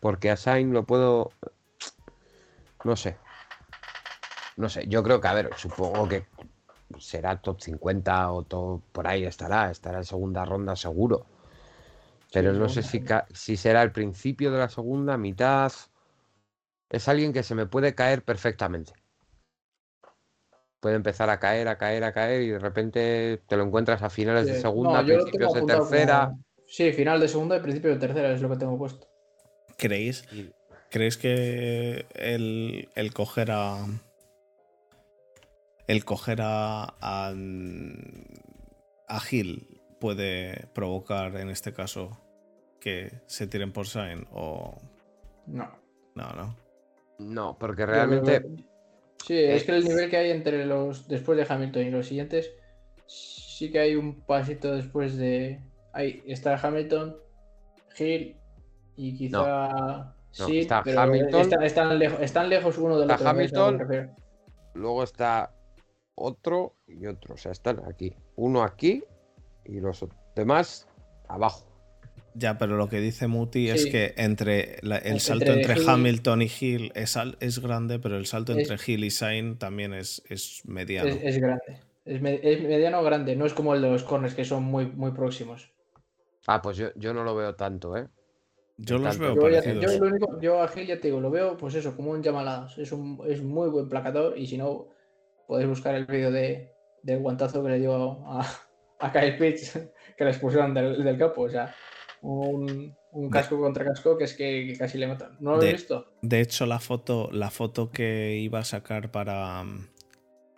porque 0.00 0.30
a 0.30 0.36
Sainz 0.38 0.72
lo 0.72 0.84
puedo 0.84 1.30
no 2.84 2.96
sé. 2.96 3.16
No 4.56 4.70
sé, 4.70 4.86
yo 4.88 5.02
creo 5.02 5.20
que, 5.20 5.28
a 5.28 5.34
ver, 5.34 5.50
supongo 5.56 6.08
que 6.08 6.24
será 6.98 7.36
top 7.36 7.60
50 7.60 8.32
o 8.32 8.44
top 8.44 8.80
por 8.92 9.06
ahí 9.06 9.24
estará, 9.24 9.70
estará 9.70 9.98
en 9.98 10.04
segunda 10.04 10.46
ronda 10.46 10.74
seguro. 10.74 11.26
Pero 12.32 12.54
no 12.54 12.70
sé 12.70 12.82
si, 12.82 13.04
si 13.34 13.58
será 13.58 13.82
el 13.82 13.92
principio 13.92 14.50
de 14.50 14.58
la 14.58 14.70
segunda, 14.70 15.18
mitad. 15.18 15.70
Es 16.88 17.08
alguien 17.08 17.34
que 17.34 17.42
se 17.42 17.54
me 17.54 17.66
puede 17.66 17.94
caer 17.94 18.22
perfectamente. 18.22 18.94
Puede 20.80 20.94
empezar 20.96 21.28
a 21.30 21.40
caer, 21.40 21.66
a 21.68 21.76
caer, 21.76 22.04
a 22.04 22.12
caer 22.12 22.42
y 22.42 22.48
de 22.50 22.58
repente 22.58 23.42
te 23.48 23.56
lo 23.56 23.64
encuentras 23.64 24.02
a 24.02 24.10
finales 24.10 24.46
de 24.46 24.60
segunda, 24.60 25.00
No, 25.02 25.06
principios 25.06 25.52
de 25.54 25.62
tercera. 25.62 26.26
como- 26.28 26.44
Sí, 26.66 26.92
final 26.92 27.18
de 27.20 27.28
segunda 27.28 27.56
y 27.56 27.60
principio 27.60 27.90
de 27.90 27.96
tercera 27.96 28.30
es 28.32 28.40
lo 28.42 28.48
que 28.50 28.56
tengo 28.56 28.76
puesto. 28.78 29.08
¿Creéis, 29.78 30.24
¿creéis 30.90 31.16
que 31.16 32.06
el, 32.14 32.88
el 32.94 33.12
coger 33.14 33.50
a. 33.50 33.78
El 35.86 36.04
coger 36.04 36.40
a. 36.42 36.94
a, 37.00 37.32
a 39.08 39.20
Gil 39.20 39.80
puede 39.98 40.66
provocar 40.74 41.36
en 41.36 41.48
este 41.48 41.72
caso 41.72 42.18
que 42.80 43.22
se 43.26 43.46
tiren 43.46 43.72
por 43.72 43.86
Sain? 43.86 44.26
O. 44.32 44.76
No. 45.46 45.70
No, 46.14 46.30
no. 46.32 46.56
No, 47.18 47.58
porque 47.58 47.82
Yo 47.82 47.86
realmente. 47.86 48.44
Sí, 49.24 49.36
es 49.36 49.64
que 49.64 49.72
el 49.76 49.84
nivel 49.84 50.10
que 50.10 50.16
hay 50.16 50.30
entre 50.30 50.64
los. 50.64 51.08
Después 51.08 51.36
de 51.38 51.46
Hamilton 51.52 51.82
y 51.82 51.90
los 51.90 52.06
siguientes. 52.06 52.50
Sí 53.06 53.70
que 53.70 53.78
hay 53.80 53.94
un 53.96 54.20
pasito 54.22 54.74
después 54.74 55.16
de. 55.16 55.60
Ahí 55.92 56.22
está 56.26 56.56
Hamilton, 56.56 57.16
Hill 57.98 58.36
y 58.96 59.16
quizá. 59.16 60.14
No, 60.38 60.46
sí, 60.46 60.60
está 60.60 60.82
pero 60.82 61.00
Hamilton. 61.00 61.40
está- 61.40 61.64
están, 61.66 61.98
lejos, 61.98 62.20
están 62.20 62.48
lejos 62.48 62.78
uno 62.78 62.98
del 62.98 63.10
otro. 63.10 63.24
¿sabes 63.24 63.52
a 63.52 63.56
lo 63.72 63.78
que 63.78 63.82
Hamilton. 63.84 64.16
Luego 64.74 65.02
está 65.02 65.52
otro 66.14 66.76
y 66.86 67.06
otro. 67.06 67.34
O 67.34 67.36
sea, 67.36 67.52
están 67.52 67.82
aquí. 67.88 68.14
Uno 68.36 68.62
aquí 68.62 69.02
y 69.64 69.80
los 69.80 70.06
demás 70.36 70.86
abajo. 71.28 71.67
Ya, 72.38 72.56
pero 72.56 72.76
lo 72.76 72.88
que 72.88 73.00
dice 73.00 73.26
Muti 73.26 73.68
es 73.68 73.86
que 73.86 74.14
entre 74.16 74.78
la- 74.82 74.98
el 74.98 75.06
Entre 75.06 75.20
salto 75.20 75.52
entre 75.52 75.74
Hill- 75.74 75.88
Hamilton 75.88 76.42
y 76.42 76.50
Hill 76.60 76.92
es, 76.94 77.18
es 77.40 77.58
grande, 77.58 77.98
pero 77.98 78.16
el 78.16 78.26
salto 78.26 78.52
Es- 78.52 78.70
entre 78.70 78.92
Hill 78.92 79.04
y 79.04 79.10
Sain 79.10 79.58
también 79.58 79.92
es, 79.92 80.22
es 80.28 80.62
mediano. 80.64 81.08
Es, 81.08 81.18
es 81.22 81.38
grande. 81.38 81.80
Es, 82.04 82.20
me- 82.22 82.40
es 82.42 82.62
mediano 82.62 83.02
grande, 83.02 83.34
no 83.34 83.44
es 83.44 83.52
como 83.54 83.74
el 83.74 83.82
de 83.82 83.90
los 83.90 84.04
corners 84.04 84.34
que 84.34 84.44
son 84.44 84.62
muy, 84.64 84.86
muy 84.86 85.10
próximos. 85.10 85.72
Ah, 86.46 86.62
pues 86.62 86.76
yo, 86.76 86.88
yo 86.94 87.12
no 87.12 87.24
lo 87.24 87.34
veo 87.34 87.54
tanto, 87.56 87.96
¿eh? 87.96 88.06
Yo 88.76 88.98
los 88.98 89.18
tanto- 89.18 89.34
veo 89.34 89.34
Yo, 89.34 89.48
ya- 89.50 89.60
parecidos. 89.62 89.92
yo 89.94 89.98
lo 89.98 90.06
único, 90.10 90.40
yo 90.40 90.62
a 90.62 90.68
Gil 90.68 90.86
ya 90.86 91.00
te 91.00 91.08
digo, 91.08 91.20
lo 91.20 91.30
veo 91.30 91.56
pues 91.56 91.74
eso, 91.74 91.96
como 91.96 92.12
un 92.12 92.22
llamaladas. 92.22 92.78
Es 92.78 92.92
un 92.92 93.20
es 93.26 93.42
muy 93.42 93.68
buen 93.68 93.88
placador 93.88 94.38
y 94.38 94.46
si 94.46 94.56
no, 94.56 94.88
podéis 95.48 95.68
buscar 95.68 95.94
el 95.96 96.06
vídeo 96.06 96.30
de, 96.30 96.70
del 97.02 97.18
guantazo 97.18 97.62
que 97.64 97.70
le 97.70 97.80
dio 97.80 97.94
a, 98.26 98.46
a 99.00 99.12
Kyle 99.12 99.36
Pitts 99.36 99.72
que 100.16 100.24
le 100.24 100.30
expulsaron 100.30 100.72
del, 100.72 101.02
del 101.02 101.18
campo. 101.18 101.42
O 101.42 101.50
sea, 101.50 101.74
un, 102.22 102.94
un 103.12 103.30
casco 103.30 103.58
contra 103.60 103.84
casco 103.84 104.16
que 104.18 104.24
es 104.24 104.34
que, 104.34 104.66
que 104.66 104.76
casi 104.78 104.98
le 104.98 105.06
matan. 105.06 105.36
¿No 105.40 105.52
lo 105.52 105.60
De- 105.60 105.68
has 105.68 105.72
visto? 105.74 106.06
De 106.22 106.40
hecho, 106.40 106.66
la 106.66 106.80
foto, 106.80 107.30
la 107.32 107.50
foto 107.50 107.90
que 107.90 108.36
iba 108.36 108.58
a 108.60 108.64
sacar 108.64 109.10
para, 109.10 109.64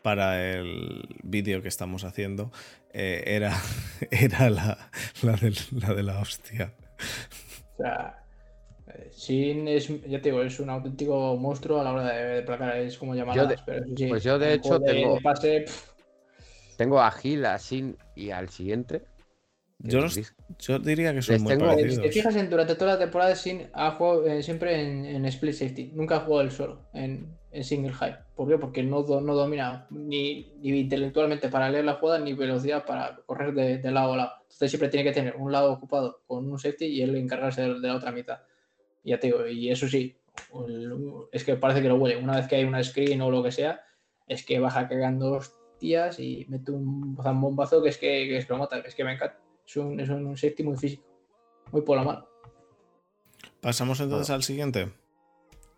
para 0.02 0.52
el 0.52 1.06
vídeo 1.22 1.60
que 1.62 1.68
estamos 1.68 2.04
haciendo 2.04 2.50
eh, 2.92 3.22
era, 3.26 3.54
era 4.10 4.50
la, 4.50 4.90
la, 5.22 5.32
de, 5.32 5.54
la 5.72 5.94
de 5.94 6.02
la 6.02 6.20
hostia. 6.20 6.74
O 7.74 7.82
sea, 7.82 8.24
eh, 8.88 9.08
Sin 9.12 9.68
es, 9.68 9.88
ya 10.08 10.20
te 10.20 10.30
digo, 10.30 10.42
es 10.42 10.58
un 10.60 10.70
auténtico 10.70 11.36
monstruo 11.36 11.80
a 11.80 11.84
la 11.84 11.92
hora 11.92 12.12
de, 12.12 12.24
de 12.36 12.42
placar, 12.42 12.76
es 12.78 12.96
como 12.98 13.14
pero 13.66 13.84
sí, 13.96 14.06
pues 14.08 14.24
yo 14.24 14.38
de 14.38 14.54
hecho 14.54 14.80
tengo- 14.80 15.18
pase, 15.22 15.64
Tengo 16.76 17.00
a 17.00 17.10
Gil, 17.10 17.44
a 17.44 17.58
Sin 17.58 17.98
y 18.16 18.30
al 18.30 18.48
siguiente. 18.48 19.02
Yo, 19.82 20.00
los- 20.00 20.18
yo 20.58 20.78
diría 20.78 21.14
que 21.14 21.22
son 21.22 21.34
Les 21.34 21.42
muy 21.42 21.52
tengo- 21.52 21.70
si 21.70 21.76
parecidos. 21.76 22.02
te 22.04 22.12
fijas 22.12 22.36
en 22.36 22.50
durante 22.50 22.74
toda 22.74 22.92
la 22.94 22.98
temporada, 22.98 23.34
Sin 23.34 23.68
ha 23.72 23.92
jugado 23.92 24.26
eh, 24.26 24.42
siempre 24.42 24.80
en, 24.80 25.06
en 25.06 25.24
split 25.26 25.54
safety. 25.54 25.90
Nunca 25.94 26.16
ha 26.16 26.20
jugado 26.20 26.42
él 26.42 26.50
solo 26.50 26.82
en, 26.92 27.34
en 27.50 27.64
single 27.64 27.92
high. 27.94 28.14
¿Por 28.36 28.48
qué? 28.48 28.58
Porque 28.58 28.82
no, 28.82 29.02
no 29.02 29.34
domina 29.34 29.86
ni, 29.90 30.52
ni 30.60 30.80
intelectualmente 30.80 31.48
para 31.48 31.70
leer 31.70 31.84
la 31.86 31.94
jugada 31.94 32.18
ni 32.20 32.34
velocidad 32.34 32.84
para 32.84 33.16
correr 33.26 33.54
de, 33.54 33.78
de 33.78 33.90
lado 33.90 34.12
a 34.12 34.16
lado. 34.16 34.32
Entonces 34.42 34.70
siempre 34.70 34.88
tiene 34.90 35.04
que 35.04 35.14
tener 35.14 35.36
un 35.36 35.50
lado 35.50 35.72
ocupado 35.72 36.20
con 36.26 36.50
un 36.50 36.58
safety 36.58 36.84
y 36.86 37.02
él 37.02 37.16
encargarse 37.16 37.62
de, 37.62 37.80
de 37.80 37.88
la 37.88 37.96
otra 37.96 38.12
mitad. 38.12 38.40
Y 39.02 39.10
ya 39.10 39.18
te 39.20 39.28
digo, 39.28 39.46
y 39.46 39.70
eso 39.70 39.88
sí, 39.88 40.16
el- 40.68 40.92
es 41.32 41.42
que 41.44 41.56
parece 41.56 41.80
que 41.80 41.88
lo 41.88 41.96
huele. 41.96 42.16
Una 42.18 42.36
vez 42.36 42.46
que 42.48 42.56
hay 42.56 42.64
una 42.64 42.82
screen 42.84 43.22
o 43.22 43.30
lo 43.30 43.42
que 43.42 43.50
sea, 43.52 43.80
es 44.28 44.44
que 44.44 44.58
baja 44.58 44.88
cagando 44.88 45.32
hostias 45.32 46.20
y 46.20 46.44
mete 46.50 46.70
un 46.72 47.16
zambombazo 47.22 47.82
que 47.82 47.88
es 47.88 47.96
que, 47.96 48.06
que 48.28 48.36
es 48.36 48.44
que 48.46 48.52
lo 48.52 48.58
mata, 48.58 48.82
que 48.82 48.88
es 48.88 48.94
que 48.94 49.04
me 49.04 49.14
encanta. 49.14 49.38
Es 49.70 49.76
un, 49.76 50.00
es 50.00 50.08
un 50.08 50.36
safety 50.36 50.64
muy 50.64 50.76
físico, 50.76 51.04
muy 51.70 51.82
por 51.82 51.96
la 51.96 52.02
mano. 52.02 52.26
Pasamos 53.60 54.00
entonces 54.00 54.30
al 54.30 54.42
siguiente. 54.42 54.88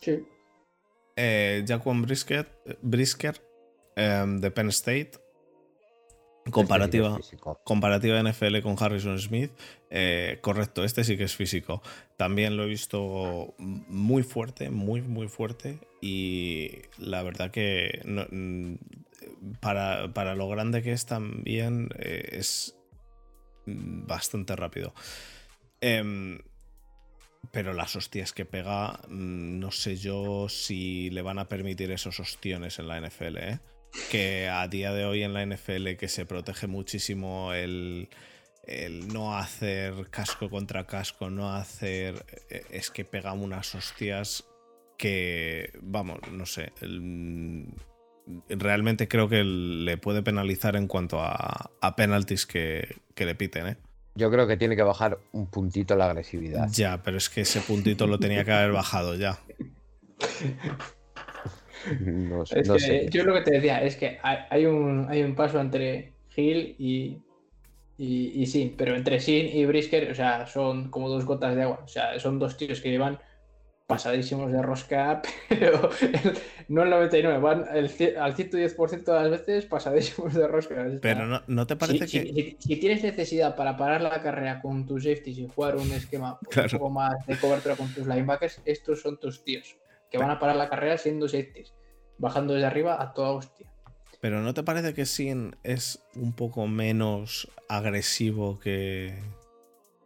Sí. 0.01 0.25
Eh, 1.17 1.63
Jaquan 1.69 2.01
Brisket, 2.01 2.49
Brisker 2.81 3.43
em, 3.97 4.39
de 4.41 4.51
Penn 4.51 4.69
State. 4.71 5.11
Comparativa, 6.51 7.19
Este 7.21 7.23
sí 7.23 7.37
es 7.37 7.43
comparativa 7.65 8.19
NFL 8.21 8.63
con 8.63 8.77
Harrison 8.79 9.19
Smith. 9.19 9.53
eh, 9.91 10.39
correcto, 10.41 10.83
este 10.85 11.05
sí 11.05 11.17
que 11.19 11.25
es 11.25 11.37
físico. 11.37 11.83
También 12.17 12.57
lo 12.57 12.63
he 12.65 12.67
visto 12.69 13.55
muy 13.59 14.23
fuerte, 14.23 14.71
muy, 14.71 15.03
muy 15.03 15.29
fuerte. 15.29 15.79
Y 16.01 16.79
la 16.99 17.23
verdad 17.23 17.51
que 17.51 18.01
no- 18.07 18.27
mm, 18.31 18.77
para, 19.61 20.13
para 20.15 20.35
lo 20.35 20.49
grande 20.49 20.83
que 20.83 20.93
es 20.93 21.05
también 21.07 21.91
eh, 21.99 22.31
es 22.33 22.77
bastante 23.67 24.57
rápido. 24.57 24.95
Em, 25.81 26.39
pero 27.51 27.73
las 27.73 27.97
hostias 27.97 28.33
que 28.33 28.45
pega, 28.45 29.01
mm, 29.09 29.59
no 29.59 29.71
sé 29.71 29.97
yo 29.97 30.49
si 30.49 31.11
le 31.11 31.23
van 31.23 31.39
a 31.39 31.49
permitir 31.49 31.91
esos 31.91 32.21
ostiones 32.21 32.79
en 32.79 32.89
la 32.89 32.99
NFL, 33.01 33.39
¿eh? 33.39 33.59
Que 34.11 34.49
a 34.49 34.67
día 34.69 34.93
de 34.93 35.05
hoy 35.05 35.23
en 35.23 35.35
la 35.35 35.43
NFL 35.43 35.97
que 35.97 36.09
se 36.09 36.25
protege 36.25 36.67
muchísimo 36.67 37.53
el, 37.53 38.09
no 39.13 39.37
hacer 39.37 40.09
casco 40.11 40.49
contra 40.49 40.87
casco, 40.87 41.29
no 41.31 41.53
hacer... 41.55 42.25
eh, 42.49 42.63
Es 42.71 42.91
que 42.91 43.05
pega 43.05 43.33
unas 43.33 43.75
hostias 43.75 44.45
que, 44.97 45.73
vamos, 45.83 46.21
no 46.31 46.47
sé, 46.47 46.73
realmente 48.49 49.09
creo 49.09 49.29
que 49.29 49.43
le 49.45 49.97
puede 49.99 50.23
penalizar 50.23 50.77
en 50.77 50.87
cuanto 50.87 51.21
a, 51.21 51.71
a 51.81 51.97
penalties 51.97 52.47
que, 52.47 52.97
que 53.15 53.27
le 53.27 53.35
piten, 53.35 53.67
¿eh? 53.67 53.77
Yo 54.15 54.31
creo 54.31 54.47
que 54.47 54.57
tiene 54.59 54.77
que 54.77 54.83
bajar 54.83 55.19
un 55.33 55.47
puntito 55.47 55.97
la 55.97 56.07
agresividad. 56.07 56.69
Ya, 56.71 57.03
pero 57.03 57.17
es 57.17 57.31
que 57.31 57.41
ese 57.43 57.61
puntito 57.61 58.07
lo 58.07 58.19
tenía 58.19 58.45
que 58.45 58.53
haber 58.53 58.73
bajado 58.73 59.15
ya. 59.15 59.39
No, 62.01 62.47
sé- 62.47 62.61
Es 62.61 62.69
no 62.69 62.75
que 62.75 62.81
sé. 62.81 63.09
yo 63.11 63.25
lo 63.25 63.35
que 63.35 63.41
te 63.41 63.51
decía 63.55 63.83
es 63.83 63.97
que 63.97 64.19
hay, 64.23 64.39
hay 64.51 64.67
un, 64.67 65.07
hay 65.09 65.23
un 65.23 65.35
paso 65.35 65.61
entre 65.61 66.13
Hill 66.37 66.77
y, 66.79 67.19
y, 67.99 68.41
y 68.43 68.47
Sin, 68.47 68.77
pero 68.77 68.95
entre 68.95 69.19
Sin 69.21 69.47
y 69.49 69.65
Brisker, 69.67 70.11
o 70.11 70.15
sea, 70.15 70.47
son 70.47 70.91
como 70.91 71.09
dos 71.09 71.25
gotas 71.25 71.57
de 71.57 71.63
agua. 71.63 71.81
O 71.85 71.89
sea, 71.89 72.19
son 72.21 72.39
dos 72.39 72.57
tíos 72.57 72.81
que 72.81 72.91
llevan 72.91 73.19
pasadísimos 73.93 74.51
de 74.53 74.63
rosca, 74.63 75.23
pero 75.49 75.91
el- 76.01 76.39
no 76.69 76.83
el 76.83 76.91
99, 76.91 77.39
van 77.39 77.65
el 77.75 77.87
al 78.19 78.35
110% 78.37 79.05
de 79.05 79.13
las 79.13 79.31
veces 79.31 79.67
pasadísimos 79.67 80.35
de 80.35 80.47
rosca. 80.49 80.87
Pero 81.01 81.27
no, 81.27 81.43
¿no 81.47 81.67
te 81.67 81.77
parece 81.77 82.07
si- 82.09 82.21
que... 82.21 82.33
si- 82.33 82.57
si 82.59 82.77
tienes 82.77 83.03
necesidad 83.03 83.57
para 83.57 83.77
parar 83.77 84.01
la 84.03 84.23
carrera 84.23 84.61
con 84.61 84.87
tus 84.87 85.05
safeties 85.05 85.39
y 85.39 85.49
jugar 85.49 85.77
un 85.77 85.91
esquema 85.93 86.39
pues, 86.41 86.55
Claro. 86.55 86.69
un 86.73 86.79
poco 86.79 86.91
más 86.91 87.27
de 87.27 87.37
cobertura 87.39 87.77
con 87.77 87.89
tus 87.93 88.07
linebackers, 88.07 88.61
estos 88.65 89.01
son 89.03 89.19
tus 89.19 89.45
tíos 89.45 89.77
que 90.11 90.19
van 90.19 90.31
a 90.31 90.39
parar 90.39 90.57
la 90.57 90.69
carrera 90.69 90.99
siendo 90.99 91.27
safeties, 91.29 91.73
bajando 92.19 92.53
desde 92.53 92.67
arriba 92.67 93.03
a 93.03 93.15
toda 93.15 93.31
hostia. 93.31 93.67
Pero 94.21 94.41
¿no 94.41 94.53
te 94.55 94.63
parece 94.63 94.95
que 94.95 95.05
Sin 95.07 95.57
es 95.65 96.05
un 96.15 96.33
poco 96.35 96.67
menos 96.69 97.51
agresivo 97.69 98.59
que... 98.61 99.19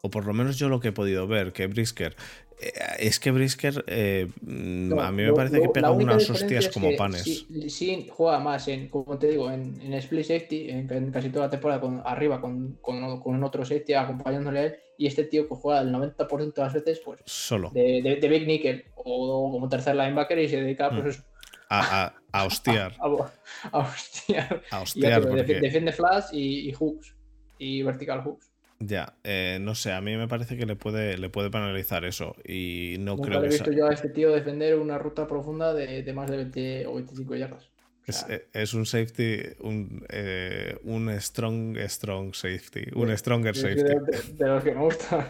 O 0.02 0.08
por 0.10 0.24
lo 0.24 0.32
menos 0.32 0.56
yo 0.58 0.68
lo 0.68 0.78
que 0.78 0.88
he 0.88 0.92
podido 0.92 1.26
ver, 1.26 1.52
que 1.52 1.66
Brisker. 1.66 2.14
Eh, 2.60 2.72
es 3.00 3.20
que 3.20 3.30
Brisker 3.30 3.84
eh, 3.86 4.28
mm, 4.40 4.88
No, 4.88 5.00
a 5.00 5.12
mí 5.12 5.22
me 5.22 5.32
parece 5.32 5.56
lo- 5.58 5.62
que 5.64 5.68
pega 5.68 5.90
unas 5.90 6.28
hostias 6.30 6.68
como 6.68 6.88
que 6.90 6.96
panes. 6.96 7.22
Si, 7.22 7.68
si 7.70 8.08
juega 8.10 8.38
más 8.38 8.66
en, 8.68 8.88
como 8.88 9.18
te 9.18 9.28
digo, 9.28 9.50
en, 9.50 9.80
en 9.82 9.92
split 9.94 10.24
safety, 10.24 10.70
en, 10.70 10.90
en 10.92 11.10
casi 11.10 11.28
toda 11.30 11.46
la 11.46 11.50
temporada 11.50 11.80
con, 11.80 12.02
arriba 12.04 12.40
con, 12.40 12.78
con, 12.80 13.20
con 13.20 13.44
otro 13.44 13.64
safety 13.64 13.92
acompañándole 13.94 14.58
a 14.58 14.64
él, 14.64 14.76
y 14.98 15.06
este 15.06 15.24
tío 15.24 15.46
que 15.46 15.54
juega 15.54 15.82
el 15.82 15.92
90% 15.92 16.54
de 16.54 16.62
las 16.62 16.72
veces, 16.72 17.00
pues 17.04 17.20
Solo. 17.26 17.70
de, 17.74 18.00
de, 18.02 18.16
de 18.16 18.28
Big 18.28 18.46
Nickel 18.46 18.84
o, 18.94 19.50
como 19.52 19.68
tercer 19.68 19.94
linebacker 19.94 20.38
y 20.38 20.48
se 20.48 20.62
dedica 20.62 20.90
Mm. 20.90 21.02
pues, 21.02 21.22
A, 21.68 22.04
a- 22.06 22.14
a 22.32 22.44
hostiar. 22.46 22.94
a, 23.00 23.32
a 23.72 23.78
hostiar. 23.78 24.62
A 24.70 24.80
hostiar 24.80 25.20
digo, 25.22 25.36
porque... 25.36 25.60
defiende 25.60 25.92
flash 25.92 26.26
y, 26.32 26.70
y 26.70 26.72
hooks. 26.72 27.14
Y 27.58 27.82
vertical 27.82 28.22
hooks. 28.22 28.45
Ya, 28.78 29.18
eh, 29.24 29.58
no 29.60 29.74
sé, 29.74 29.92
a 29.92 30.00
mí 30.02 30.16
me 30.16 30.28
parece 30.28 30.56
que 30.56 30.66
le 30.66 30.76
puede, 30.76 31.16
le 31.18 31.30
puede 31.30 31.50
penalizar 31.50 32.04
eso. 32.04 32.36
Y 32.44 32.96
no 33.00 33.16
Nunca 33.16 33.18
creo 33.18 33.40
le 33.40 33.46
he 33.46 33.48
que 33.48 33.54
visto 33.54 33.72
yo 33.72 33.86
a 33.88 33.92
este 33.94 34.10
tío 34.10 34.30
defender 34.32 34.78
una 34.78 34.98
ruta 34.98 35.26
profunda 35.26 35.72
de, 35.74 36.02
de 36.02 36.12
más 36.12 36.30
de 36.30 36.36
20 36.36 36.86
o 36.86 36.94
25 36.94 37.34
yardas. 37.36 37.72
O 38.08 38.12
Es, 38.12 38.16
sea, 38.16 38.28
eh, 38.28 38.48
es 38.52 38.72
un 38.74 38.86
safety, 38.86 39.40
un, 39.60 40.04
eh, 40.08 40.78
un 40.84 41.10
strong, 41.20 41.76
strong 41.88 42.34
safety. 42.34 42.84
Un 42.94 43.16
stronger 43.16 43.54
safety. 43.56 43.94
de, 44.38 44.46
los 44.46 44.62
que 44.62 44.74
me 44.74 44.80
gusta. 44.82 45.28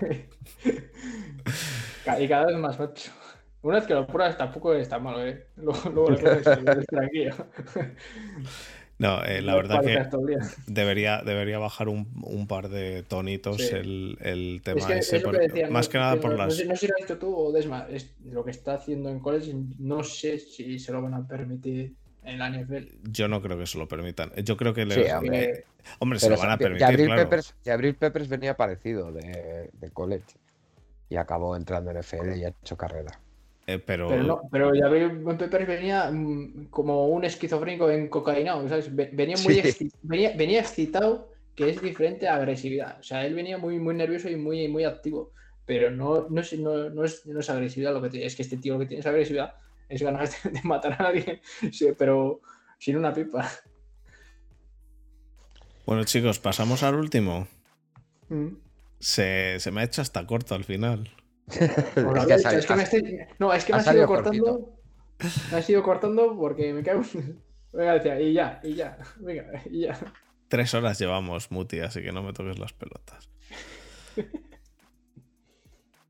y 2.20 2.28
cada 2.28 2.46
vez 2.46 2.56
más 2.56 2.78
macho. 2.78 3.12
Una 3.62 3.76
vez 3.76 3.86
que 3.86 3.94
lo 3.94 4.06
pruebas 4.06 4.36
tampoco 4.36 4.74
es 4.74 4.88
tan 4.88 5.02
malo, 5.02 5.26
¿eh? 5.26 5.48
Luego, 5.56 5.90
luego 5.90 6.12
y 6.12 6.16
eres 6.24 6.86
tranquilo. 6.86 7.34
No, 8.98 9.22
eh, 9.24 9.42
la 9.42 9.54
verdad 9.56 9.82
que 9.82 10.06
debería, 10.66 11.20
debería 11.22 11.58
bajar 11.58 11.88
un, 11.88 12.08
un 12.22 12.46
par 12.46 12.68
de 12.70 13.02
tonitos 13.02 13.58
Sí. 13.58 13.74
el, 13.74 14.18
el 14.22 14.62
tema 14.64 14.78
Es 14.80 14.86
que 14.86 14.98
ese. 14.98 15.16
es 15.18 15.22
lo 15.22 15.30
por- 15.30 15.38
que 15.40 15.48
decía, 15.48 15.68
más 15.68 15.86
no- 15.88 15.92
que 15.92 15.98
nada 15.98 16.16
por 16.16 16.30
no, 16.30 16.36
no 16.38 16.44
las. 16.46 16.56
sé, 16.56 16.64
no 16.64 16.74
sé 16.74 16.80
si 16.80 16.86
lo 16.88 16.94
has 16.98 17.04
hecho 17.04 17.18
tú 17.18 17.34
o 17.36 17.52
Desma, 17.52 17.86
es 17.90 18.14
lo 18.24 18.42
que 18.44 18.50
está 18.52 18.74
haciendo 18.74 19.10
en 19.10 19.20
college, 19.20 19.52
no 19.78 20.02
sé 20.02 20.38
si 20.38 20.78
se 20.78 20.92
lo 20.92 21.02
van 21.02 21.12
a 21.14 21.26
permitir 21.28 21.94
en 22.24 22.38
la 22.38 22.48
NFL. 22.48 22.88
Yo 23.10 23.28
no 23.28 23.42
creo 23.42 23.58
que 23.58 23.66
se 23.66 23.76
lo 23.78 23.86
permitan. 23.86 24.32
Yo 24.42 24.56
creo 24.56 24.72
que 24.72 24.86
le. 24.86 24.94
Sí, 25.04 25.10
hombre. 25.12 25.44
Eh, 25.44 25.64
hombre, 25.98 26.18
se 26.18 26.30
lo 26.30 26.38
van 26.38 26.50
a 26.52 26.56
permitir, 26.58 26.84
Abril 26.86 27.06
claro. 27.06 27.22
Peppers, 27.28 27.54
Peppers 27.98 28.28
venía 28.28 28.56
parecido 28.56 29.12
de, 29.12 29.70
de 29.72 29.90
college. 29.90 30.24
Y 31.08 31.16
acabó 31.16 31.54
entrando 31.54 31.90
en 31.92 31.98
FL 31.98 32.36
y 32.36 32.44
ha 32.44 32.48
hecho 32.48 32.76
carrera. 32.76 33.20
Eh, 33.68 33.80
pero, 33.80 34.06
Pero 34.08 34.22
no, 34.22 34.42
pero 34.50 34.70
Javier 34.72 35.20
Peppers 35.38 35.66
venía 35.66 36.08
mm, 36.12 36.66
como 36.70 37.08
un 37.08 37.24
esquizofrénico 37.24 37.90
en 37.90 38.08
cocaína, 38.08 38.56
¿sabes? 38.68 38.94
Ve- 38.94 39.10
Venía 39.12 39.36
muy 39.38 39.54
Sí. 39.60 39.90
venía, 40.02 40.32
venía 40.36 40.60
excitado, 40.60 41.32
que 41.56 41.70
es 41.70 41.82
diferente 41.82 42.28
a 42.28 42.36
agresividad. 42.36 43.00
O 43.00 43.02
sea, 43.02 43.26
él 43.26 43.34
venía 43.34 43.58
muy, 43.58 43.80
muy 43.80 43.94
nervioso 43.96 44.28
y 44.30 44.36
muy, 44.36 44.68
muy 44.68 44.84
activo. 44.84 45.32
Pero 45.64 45.90
no, 45.90 46.28
no, 46.28 46.40
es, 46.40 46.52
no, 46.56 46.90
no 46.90 47.02
es, 47.02 47.26
no 47.26 47.40
es 47.40 47.50
agresividad 47.50 47.92
lo 47.92 48.00
que 48.00 48.10
tiene. 48.10 48.26
Es 48.26 48.36
que 48.36 48.42
este 48.42 48.56
tío 48.56 48.74
lo 48.74 48.80
que 48.80 48.86
tiene 48.86 49.00
es 49.00 49.06
agresividad. 49.06 49.54
Es 49.88 50.00
ganas 50.00 50.42
de, 50.44 50.60
matar 50.62 50.92
a 51.02 51.08
alguien, 51.08 51.40
sí, 51.72 51.88
pero 51.98 52.40
sin 52.78 52.96
una 52.96 53.12
pipa. 53.12 53.50
Bueno, 55.86 56.04
chicos, 56.04 56.38
pasamos 56.38 56.84
al 56.84 56.94
último. 56.94 57.48
Mm. 58.28 58.48
Se, 59.00 59.58
se 59.58 59.70
me 59.72 59.80
ha 59.80 59.84
hecho 59.84 60.02
hasta 60.02 60.24
corto 60.26 60.54
al 60.54 60.64
final. 60.64 61.10
Lo 61.96 62.16
Es 62.16 62.26
que 62.26 62.32
ha 62.48 62.52
es 62.52 62.66
que 62.66 62.74
me 62.76 62.82
estoy- 62.82 63.18
No, 63.38 63.52
es 63.52 63.64
que 63.64 63.72
me 63.72 63.78
ha 63.78 63.80
has 63.80 63.86
ido 63.86 63.92
salido 63.92 64.06
cortando. 64.06 64.78
Me 65.50 65.58
has 65.58 65.70
ido 65.70 65.82
cortando 65.82 66.36
porque 66.36 66.72
me 66.72 66.82
cago 66.82 67.02
en... 67.14 67.40
Venga, 67.72 67.94
decía, 67.94 68.20
y 68.20 68.32
ya, 68.32 68.60
y 68.62 68.74
ya. 68.74 68.98
Venga, 69.18 69.62
y 69.70 69.80
ya. 69.82 69.98
Tres 70.48 70.72
horas 70.74 70.98
llevamos, 70.98 71.50
Muti, 71.50 71.80
así 71.80 72.02
que 72.02 72.12
no 72.12 72.22
me 72.22 72.32
toques 72.32 72.58
las 72.58 72.72
pelotas. 72.72 73.28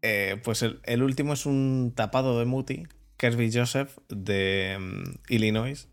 Eh, 0.02 0.40
pues 0.44 0.62
el, 0.62 0.78
el 0.84 1.02
último 1.02 1.32
es 1.32 1.46
un 1.46 1.92
tapado 1.96 2.38
de 2.38 2.44
Muti, 2.44 2.84
Kirby 3.16 3.50
Joseph 3.52 3.96
de 4.08 4.76
mm, 4.78 5.32
Illinois. 5.32 5.88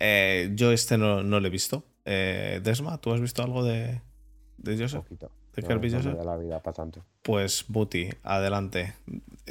Eh, 0.00 0.50
yo 0.54 0.72
este 0.72 0.96
no, 0.96 1.22
no 1.22 1.40
lo 1.40 1.46
he 1.46 1.50
visto. 1.50 1.84
Eh, 2.06 2.60
Desma, 2.62 2.98
¿tú 3.02 3.12
has 3.12 3.20
visto 3.20 3.42
algo 3.42 3.62
de, 3.62 4.00
de 4.56 4.78
Joseph. 4.78 5.02
Poquito. 5.02 5.30
¿De 5.54 5.62
No, 5.62 5.68
Kirby 5.68 5.90
no 5.90 5.96
me 5.98 6.02
Joseph? 6.02 6.16
da 6.18 6.24
la 6.24 6.36
vida 6.36 6.62
para 6.62 6.74
tanto. 6.74 7.04
Pues 7.22 7.64
Buti, 7.68 8.10
adelante. 8.22 8.94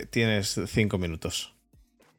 Tienes 0.09 0.59
cinco 0.67 0.97
minutos. 0.97 1.53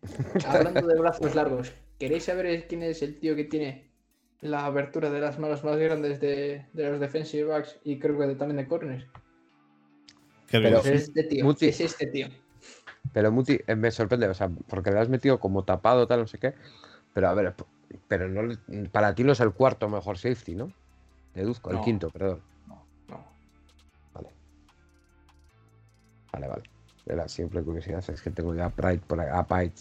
Hablando 0.47 0.87
de 0.87 0.99
brazos 1.01 1.35
largos, 1.35 1.73
¿queréis 1.99 2.25
saber 2.25 2.67
quién 2.69 2.83
es 2.83 3.03
el 3.03 3.19
tío 3.19 3.35
que 3.37 3.45
tiene 3.45 3.91
la 4.41 4.67
abertura 4.67 5.11
de 5.11 5.21
las 5.21 5.39
manos 5.39 5.65
más 5.65 5.77
grandes 5.79 6.21
de, 6.21 6.67
de 6.73 6.91
los 6.91 7.01
defensive 7.01 7.45
backs 7.45 7.79
y 7.85 7.99
creo 7.99 8.19
que 8.19 8.27
de- 8.27 8.35
también 8.37 8.57
de 8.59 8.67
corners? 8.69 9.07
Pero- 10.51 10.81
Pues 10.83 10.87
es 10.87 11.03
este 11.09 11.25
tío. 11.25 11.45
Muti. 11.45 11.67
Es 11.69 11.81
este 11.81 12.07
tío. 12.07 12.29
Pero 13.13 13.33
Muti, 13.33 13.59
eh, 13.67 13.75
me 13.77 13.91
sorprende, 13.91 14.29
o 14.29 14.35
sea, 14.35 14.49
porque 14.69 14.91
le 14.91 14.99
has 14.99 15.09
metido 15.09 15.39
como 15.41 15.65
tapado, 15.65 16.07
tal, 16.07 16.21
no 16.21 16.27
sé 16.27 16.39
qué. 16.39 16.55
Pero 17.13 17.29
a 17.29 17.35
ver, 17.35 17.55
pero 18.09 18.29
no, 18.29 18.43
le- 18.43 18.89
para 18.91 19.15
ti 19.15 19.25
no 19.25 19.33
es 19.33 19.41
el 19.41 19.53
cuarto 19.53 19.89
mejor 19.89 20.19
safety, 20.19 20.55
¿no? 20.55 20.73
Deduzco, 21.35 21.71
el 21.71 21.77
No. 21.77 21.83
quinto, 21.85 22.11
perdón. 22.11 22.41
Vale, 26.35 26.49
vale. 26.49 26.63
Era 27.07 27.29
simple 27.29 27.63
curiosidad, 27.63 28.03
es 28.11 28.21
que 28.21 28.31
tengo 28.31 28.55
ya 28.55 28.69
Pride 28.71 28.99
por 29.07 29.21
ahí, 29.21 29.29
a 29.31 29.47
Pride, 29.47 29.73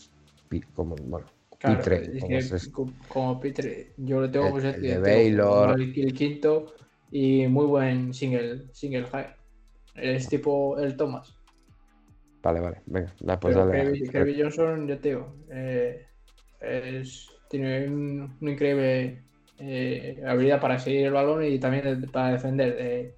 pi- 0.50 0.62
como, 0.76 0.96
bueno, 0.96 1.26
Claro, 1.58 1.78
Pitre, 1.80 2.18
es 2.18 2.22
como 2.22 2.38
es- 2.38 2.72
como 3.08 3.40
Peter, 3.40 3.94
yo 3.98 4.22
le 4.22 4.28
tengo 4.28 4.48
El- 4.48 4.52
pues 4.52 4.64
el 4.66 4.82
de 4.82 4.88
tengo 4.88 5.02
Baylor. 5.02 5.82
El, 5.82 6.00
el 6.00 6.14
quinto 6.14 6.74
y 7.10 7.48
muy 7.48 7.66
buen 7.66 8.14
single, 8.14 8.68
single 8.74 9.06
high. 9.06 9.34
Es 9.96 10.28
tipo 10.28 10.78
el 10.78 10.96
Thomas. 10.96 11.34
Vale, 12.44 12.60
vale, 12.60 12.82
venga, 12.86 13.14
da, 13.22 13.40
pues 13.40 13.56
Pero 13.56 13.66
dale. 13.66 13.82
a- 13.82 13.84
Kirby, 13.92 14.10
Kirby 14.10 14.42
Johnson, 14.42 14.88
ya 14.88 15.00
te 15.00 15.10
digo, 15.10 15.34
eh, 15.50 16.06
es- 16.60 17.30
tiene 17.50 17.88
un, 17.88 18.38
una 18.42 18.52
increíble 18.52 19.24
eh, 19.60 20.22
habilidad 20.28 20.60
para 20.60 20.78
seguir 20.78 21.06
el 21.08 21.14
balón 21.14 21.46
y 21.46 21.58
también 21.60 22.10
para 22.12 22.32
defender 22.34 22.76
eh, 22.80 23.16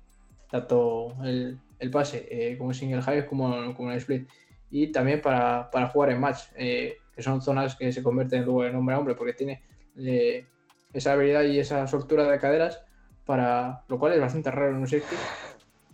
tanto 0.51 1.15
el, 1.23 1.57
el 1.79 1.91
pase 1.91 2.27
eh, 2.29 2.57
como 2.57 2.73
single 2.73 3.01
high 3.01 3.25
como, 3.25 3.73
como 3.75 3.91
el 3.91 3.97
split. 3.97 4.27
Y 4.69 4.91
también 4.91 5.21
para, 5.21 5.69
para 5.71 5.87
jugar 5.87 6.11
en 6.11 6.19
match, 6.19 6.43
eh, 6.55 6.97
que 7.15 7.21
son 7.21 7.41
zonas 7.41 7.75
que 7.75 7.91
se 7.91 8.03
convierten 8.03 8.43
luego 8.43 8.65
en 8.65 8.75
hombre 8.75 8.95
a 8.95 8.99
hombre, 8.99 9.15
porque 9.15 9.33
tiene 9.33 9.61
eh, 9.97 10.45
esa 10.93 11.13
habilidad 11.13 11.43
y 11.43 11.59
esa 11.59 11.87
soltura 11.87 12.29
de 12.29 12.39
caderas, 12.39 12.83
para 13.25 13.83
lo 13.87 13.99
cual 13.99 14.13
es 14.13 14.19
bastante 14.19 14.51
raro 14.51 14.71
en 14.71 14.77
un 14.77 14.87
safety 14.87 15.15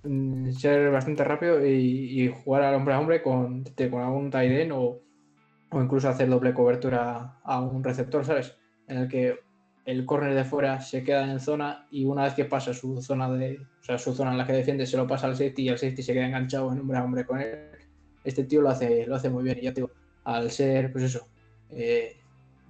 mm, 0.04 0.52
ser 0.52 0.92
bastante 0.92 1.24
rápido 1.24 1.66
y, 1.66 2.34
jugar 2.44 2.64
al 2.64 2.76
hombre 2.76 2.94
a 2.94 3.00
hombre 3.00 3.22
con, 3.22 3.64
con 3.64 4.02
algún 4.02 4.32
tight 4.32 4.52
end 4.52 4.72
o, 4.74 5.00
o 5.70 5.82
incluso 5.82 6.10
hacer 6.10 6.30
doble 6.30 6.54
cobertura 6.54 7.40
a 7.44 7.62
un 7.62 7.84
receptor, 7.84 8.26
¿sabes? 8.26 8.58
En 8.88 8.98
el 8.98 9.08
que 9.08 9.40
el 9.86 10.06
córner 10.06 10.36
de 10.36 10.44
fuera 10.44 10.80
se 10.82 11.04
queda 11.04 11.30
en 11.30 11.40
zona 11.40 11.88
y 11.92 12.06
una 12.06 12.24
vez 12.24 12.34
que 12.34 12.46
pasa 12.46 12.74
su 12.74 13.02
zona 13.02 13.30
de, 13.32 13.60
o 13.60 13.84
sea, 13.84 13.98
su 13.98 14.14
zona 14.14 14.32
en 14.32 14.38
la 14.38 14.46
que 14.46 14.54
defiende 14.54 14.86
se 14.86 14.98
lo 14.98 15.08
pasa 15.08 15.28
al 15.28 15.36
safety 15.36 15.64
y 15.64 15.70
el 15.70 15.78
safety 15.78 16.04
se 16.04 16.14
queda 16.14 16.28
enganchado 16.28 16.72
en 16.72 16.80
hombre 16.80 16.98
a 16.98 17.04
hombre 17.04 17.26
con 17.26 17.42
él. 17.42 17.70
Este 18.24 18.44
tío 18.44 18.62
lo 18.62 18.70
hace, 18.70 19.06
lo 19.08 19.16
hace 19.16 19.30
muy 19.30 19.44
bien 19.44 19.58
y 19.60 19.64
ya 19.64 19.72
digo, 19.72 19.90
al 20.24 20.52
ser, 20.52 20.92
pues 20.92 21.06
eso, 21.06 21.28
eh, 21.72 22.18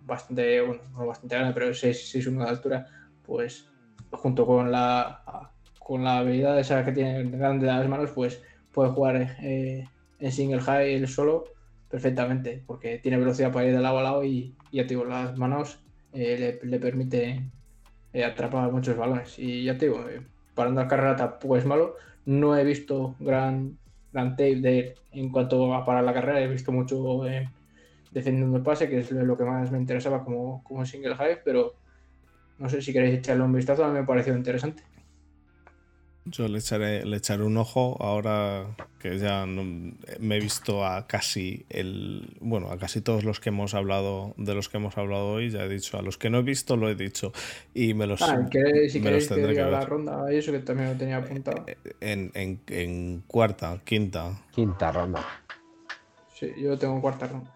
bastante, 0.06 0.62
bueno, 0.62 0.82
no 0.94 1.08
bastante 1.08 1.36
grande, 1.36 1.54
pero 1.54 1.74
6-1 1.74 2.44
de 2.44 2.50
altura, 2.50 2.88
pues 3.26 3.68
junto 4.12 4.46
con 4.46 4.72
la 4.72 5.52
con 5.80 6.04
la 6.04 6.20
habilidad 6.20 6.58
esa 6.60 6.86
que 6.86 6.92
tiene 6.92 7.24
grande 7.24 7.66
de 7.66 7.72
las 7.74 7.88
manos, 7.90 8.12
pues 8.12 8.42
puede 8.72 8.92
jugar 8.92 9.36
eh, 9.42 9.86
en 10.20 10.32
single 10.32 10.62
high 10.62 10.94
él 10.94 11.08
solo 11.08 11.46
perfectamente, 11.90 12.64
porque 12.66 13.00
tiene 13.00 13.18
velocidad 13.18 13.52
para 13.52 13.66
ir 13.68 13.74
de 13.74 13.82
lado 13.82 14.00
a 14.00 14.04
lado 14.04 14.24
y, 14.24 14.56
ya 14.72 14.84
digo, 14.84 15.04
las 15.04 15.38
manos 15.38 15.80
eh, 16.14 16.60
le, 16.62 16.70
le 16.70 16.80
permiten 16.80 17.52
eh, 18.14 18.24
atrapar 18.24 18.72
muchos 18.72 18.98
balones. 18.98 19.38
Y 19.40 19.64
ya 19.64 19.78
te 19.78 19.86
digo, 19.88 20.08
eh, 20.10 20.22
para 20.56 20.70
andar 20.70 20.88
carrera 20.88 21.16
tampoco 21.16 21.58
es 21.58 21.66
malo. 21.66 21.96
No 22.26 22.58
he 22.58 22.64
visto 22.64 23.16
gran, 23.20 23.78
gran 24.14 24.32
tape 24.32 24.58
de 24.58 24.80
él 24.80 24.94
en 25.12 25.30
cuanto 25.30 25.74
a 25.74 25.86
parar 25.86 26.04
la 26.04 26.14
carrera, 26.14 26.42
he 26.42 26.48
visto 26.48 26.72
mucho 26.72 27.22
defendiendo 28.12 28.58
el 28.58 28.64
pase, 28.64 28.90
que 28.90 29.00
es 29.00 29.12
lo 29.12 29.38
que 29.38 29.44
más 29.44 29.72
me 29.72 29.78
interesaba 29.78 30.24
como, 30.24 30.64
como 30.64 30.86
single 30.86 31.16
high, 31.16 31.40
pero 31.44 31.74
no 32.58 32.70
sé 32.70 32.82
si 32.82 32.94
queréis 32.94 33.18
echarle 33.18 33.44
un 33.44 33.54
vistazo, 33.54 33.84
a 33.84 33.88
mí 33.88 33.94
me 33.94 34.00
ha 34.00 34.06
parecido 34.06 34.38
interesante. 34.38 34.84
Yo 36.26 36.48
le 36.48 36.60
echaré, 36.60 37.04
le 37.04 37.18
echaré 37.18 37.44
un 37.44 37.58
ojo 37.58 37.98
ahora 38.00 38.68
que 39.00 39.18
ya 39.18 39.48
no- 39.48 39.64
me 40.20 40.38
he 40.38 40.40
visto 40.40 40.86
a 40.86 41.08
casi 41.08 41.66
el. 41.70 42.38
Bueno, 42.40 42.70
a 42.72 42.78
casi 42.78 43.02
todos 43.02 43.24
los 43.24 43.40
que 43.40 43.50
hemos 43.50 43.74
hablado, 43.74 44.36
de 44.38 44.54
los 44.54 44.70
que 44.70 44.78
hemos 44.78 44.96
hablado 45.00 45.30
hoy, 45.32 45.50
ya 45.50 45.64
he 45.64 45.70
dicho. 45.70 45.98
A 45.98 46.04
los 46.04 46.20
que 46.20 46.30
no 46.30 46.38
he 46.38 46.44
visto 46.44 46.78
lo 46.78 46.90
he 46.90 46.96
dicho. 46.96 47.34
Y 47.74 47.96
me 47.96 48.06
los. 48.06 48.22
Ah, 48.22 48.38
¿queréis- 48.52 48.92
si 48.92 49.00
me 49.00 49.10
los 49.10 49.24
que 49.24 49.34
tendré 49.34 49.54
que 49.56 49.60
diga 49.62 49.72
la 49.72 49.80
ver. 49.80 49.90
ronda 49.90 50.32
y 50.32 50.38
eso 50.38 50.52
que 50.52 50.60
también 50.60 50.90
lo 50.92 50.96
tenía 50.98 51.18
apuntado. 51.18 51.66
En, 52.00 52.32
en- 52.36 52.62
en 52.68 53.24
cuarta, 53.26 53.82
quinta. 53.84 54.40
Quinta 54.52 54.92
ronda. 54.92 55.26
Sí, 56.40 56.52
yo 56.56 56.70
lo 56.70 56.78
tengo 56.78 56.94
en 56.96 57.02
cuarta 57.02 57.28
ronda. 57.28 57.52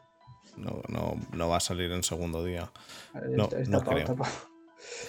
No, 0.58 0.82
no, 0.90 1.16
no 1.34 1.50
va 1.50 1.58
a 1.58 1.60
salir 1.60 1.92
en 1.92 2.02
segundo 2.02 2.44
día. 2.44 2.72
Está- 3.14 3.28
No, 3.30 3.44
está 3.44 3.60
no 3.70 3.78
tapado, 3.80 3.96
creo. 3.96 4.06
tapado. 4.08 4.32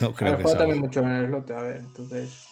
No 0.01 0.13
creo 0.15 0.31
ver, 0.33 0.37
que 0.39 0.43
juega 0.43 0.59
salga. 0.59 0.59
también 0.59 0.81
mucho 0.81 1.01
en 1.01 1.09
el 1.09 1.27
slot, 1.27 1.51
a 1.53 1.63
ver, 1.63 1.77
entonces 1.77 2.46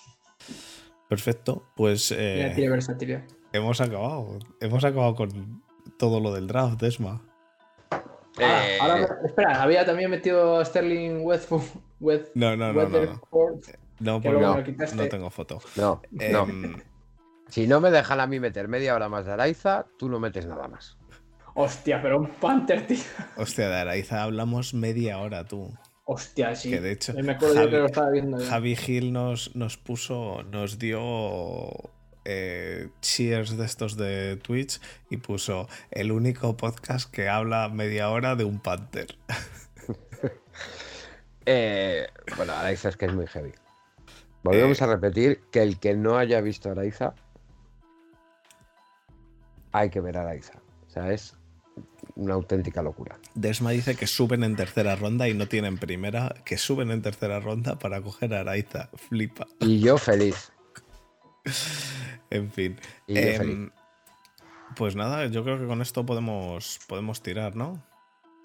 Perfecto. 1.09 1.64
Pues 1.76 2.10
eh, 2.12 2.35
tiene, 2.36 2.55
tiene 2.55 2.70
versatilidad. 2.70 3.22
hemos 3.52 3.81
acabado. 3.81 4.39
Hemos 4.60 4.85
acabado 4.85 5.14
con 5.14 5.62
todo 5.98 6.20
lo 6.20 6.32
del 6.32 6.47
draft, 6.47 6.81
Desma. 6.81 7.22
Ah, 7.90 8.02
Eh, 8.66 8.78
ahora 8.81 8.97
me- 8.97 9.26
espera, 9.28 9.62
había 9.62 9.85
también 9.86 10.10
metido 10.10 10.59
a 10.59 10.64
Sterling 10.64 11.20
Westford. 11.22 11.62
West, 12.01 12.35
No, 12.35 12.56
no, 12.56 12.72
no, 12.72 12.72
no. 12.72 12.72
No, 12.72 12.97
Weatherford, 12.98 13.55
no 14.01 14.20
que 14.20 14.31
porque 14.31 14.72
no, 14.72 15.02
no 15.05 15.09
tengo 15.09 15.31
foto. 15.31 15.60
no, 15.76 16.02
no. 16.10 16.43
Em, 16.43 16.76
Si 17.48 17.66
no 17.68 17.81
me 17.81 17.90
dejan 17.90 18.20
a 18.20 18.26
mí 18.26 18.40
meter 18.40 18.66
media 18.68 18.94
hora 18.94 19.09
más 19.09 19.24
de 19.24 19.32
Araiza, 19.32 19.86
tú 19.98 20.09
no 20.09 20.18
metes 20.18 20.47
nada 20.47 20.66
más. 20.68 20.98
Hostia, 21.55 22.02
pero 22.02 22.18
un 22.18 22.26
Panther, 22.26 22.85
tío. 22.86 22.98
hostia, 23.36 23.68
de 23.68 23.76
Araiza 23.76 24.22
hablamos 24.24 24.74
media 24.74 25.18
hora, 25.18 25.44
tú. 25.44 25.72
Hostia, 26.06 26.55
sí. 26.55 26.70
Que 26.70 26.81
de 26.81 26.93
hecho, 26.93 27.14
me 27.14 27.32
acuerdo 27.32 27.55
yo 27.55 27.60
Javi- 27.62 27.70
que 27.70 27.76
lo 27.78 27.86
estaba 27.86 28.10
viendo. 28.10 28.39
ya. 28.39 28.47
Javi 28.47 28.76
Gil 28.76 29.12
nos, 29.12 29.55
nos 29.56 29.76
puso, 29.78 30.43
nos 30.44 30.78
dio 30.78 31.70
eh, 32.26 32.89
cheers 33.01 33.56
de 33.56 33.64
estos 33.64 33.97
de 33.97 34.36
Twitch 34.36 34.81
y 35.10 35.16
puso 35.18 35.66
el 35.90 36.12
único 36.12 36.56
podcast 36.56 37.10
que 37.10 37.28
habla 37.28 37.68
media 37.70 38.10
hora 38.10 38.36
de 38.36 38.44
un 38.44 38.60
Panther. 38.60 39.16
Eh, 41.47 42.06
bueno, 42.39 42.55
Araiza 42.55 42.89
es 42.89 42.97
que 42.97 43.05
es 43.05 43.12
muy 43.12 43.26
heavy. 43.26 43.52
Volvemos 44.43 44.81
Eh. 44.81 44.85
a 44.85 44.86
repetir 44.86 45.43
que 45.52 45.62
el 45.62 45.78
que 45.78 45.94
no 45.94 46.16
haya 46.16 46.40
visto 46.40 46.70
Araiza, 46.70 47.14
hay 49.72 49.90
que 49.90 50.01
ver 50.01 50.16
Araiza. 50.16 50.55
O 50.86 50.90
sea, 50.90 51.12
es 51.12 51.36
una 52.16 52.35
auténtica 52.35 52.82
locura. 52.82 53.18
Desma 53.35 53.70
dice 53.70 53.94
que 53.97 54.06
suben 54.06 54.44
en 54.44 54.56
tercera 54.56 54.97
ronda 54.97 55.28
y 55.28 55.35
no 55.35 55.47
tienen 55.48 55.78
primera, 55.78 56.35
que 56.44 56.56
suben 56.59 56.90
en 56.90 57.02
tercera 57.02 57.40
ronda 57.40 57.78
para 57.78 58.01
coger 58.01 58.35
a 58.35 58.40
Araiza. 58.40 58.89
Flipa. 58.94 59.47
Y 59.60 59.81
yo 59.81 59.98
feliz. 59.98 60.52
En 62.31 62.51
fin. 62.51 62.76
Y 63.06 63.14
yo 63.14 63.20
Em, 63.20 63.36
feliz. 63.39 63.72
pues 64.76 64.97
nada, 64.97 65.26
yo 65.26 65.44
creo 65.44 65.59
que 65.59 65.66
con 65.66 65.82
esto 65.82 66.05
podemos, 66.05 66.81
podemos 66.89 67.22
tirar, 67.22 67.55
¿no? 67.55 67.82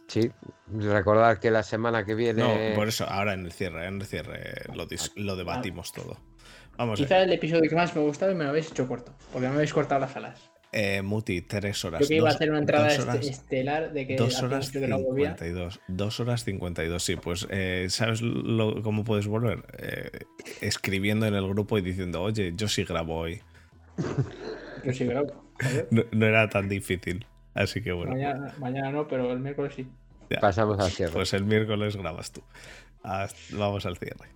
Sí, 0.07 0.31
recordar 0.75 1.39
que 1.39 1.51
la 1.51 1.63
semana 1.63 2.03
que 2.05 2.15
viene. 2.15 2.41
No, 2.71 2.75
por 2.75 2.87
eso, 2.87 3.05
ahora 3.07 3.33
en 3.33 3.45
el 3.45 3.51
cierre, 3.51 3.85
en 3.87 4.01
el 4.01 4.05
cierre 4.07 4.63
lo, 4.73 4.87
dis- 4.87 5.11
lo 5.15 5.35
debatimos 5.35 5.91
todo. 5.91 6.17
Vamos, 6.77 6.99
Quizá 6.99 7.21
el 7.21 7.31
episodio 7.33 7.69
que 7.69 7.75
más 7.75 7.93
me 7.95 8.01
ha 8.01 8.05
gustado 8.05 8.33
me 8.35 8.43
lo 8.43 8.49
habéis 8.51 8.71
hecho 8.71 8.87
corto, 8.87 9.13
porque 9.31 9.47
me 9.47 9.53
habéis 9.55 9.73
cortado 9.73 10.01
las 10.01 10.15
alas. 10.15 10.39
Eh, 10.71 11.01
Muti, 11.01 11.41
tres 11.41 11.83
horas. 11.85 12.01
Yo 12.01 12.07
que 12.07 12.15
iba 12.15 12.29
a 12.29 12.33
hacer 12.33 12.49
una 12.49 12.59
entrada 12.59 12.85
dos 12.85 12.93
este- 12.99 13.09
horas, 13.11 13.25
estelar 13.27 13.93
de 13.93 14.07
que 14.07 14.15
dos 14.15 14.41
horas 14.43 14.71
que 14.71 14.87
no 14.87 14.99
volvía. 14.99 15.29
52. 15.37 15.79
Dos 15.87 16.19
horas 16.19 16.43
52, 16.43 17.03
sí. 17.03 17.15
Pues, 17.15 17.47
eh, 17.49 17.87
¿sabes 17.89 18.21
lo- 18.21 18.81
cómo 18.83 19.03
puedes 19.03 19.27
volver? 19.27 19.63
Eh, 19.79 20.11
escribiendo 20.61 21.25
en 21.25 21.33
el 21.35 21.47
grupo 21.47 21.77
y 21.77 21.81
diciendo, 21.81 22.21
oye, 22.21 22.53
yo 22.55 22.67
sí 22.67 22.83
grabo 22.83 23.15
hoy. 23.17 23.41
Yo 24.85 24.93
sí 24.93 25.05
grabo. 25.05 25.43
No, 25.91 26.03
no 26.11 26.25
era 26.25 26.47
tan 26.49 26.69
difícil. 26.69 27.25
Así 27.53 27.81
que 27.81 27.91
bueno, 27.91 28.11
Mañana, 28.13 28.53
mañana 28.59 28.91
no, 28.91 29.07
pero 29.09 29.33
el 29.33 29.39
miércoles 29.39 29.73
sí. 29.75 29.85
ya. 30.29 30.39
Pasamos 30.39 30.79
al 30.79 30.89
cierre. 30.91 31.11
pues 31.11 31.33
el 31.33 31.43
miércoles 31.43 31.97
grabas 31.97 32.31
tú. 32.31 32.41
Hasta- 33.03 33.57
vamos 33.57 33.85
al 33.85 33.97
cierre. 33.97 34.29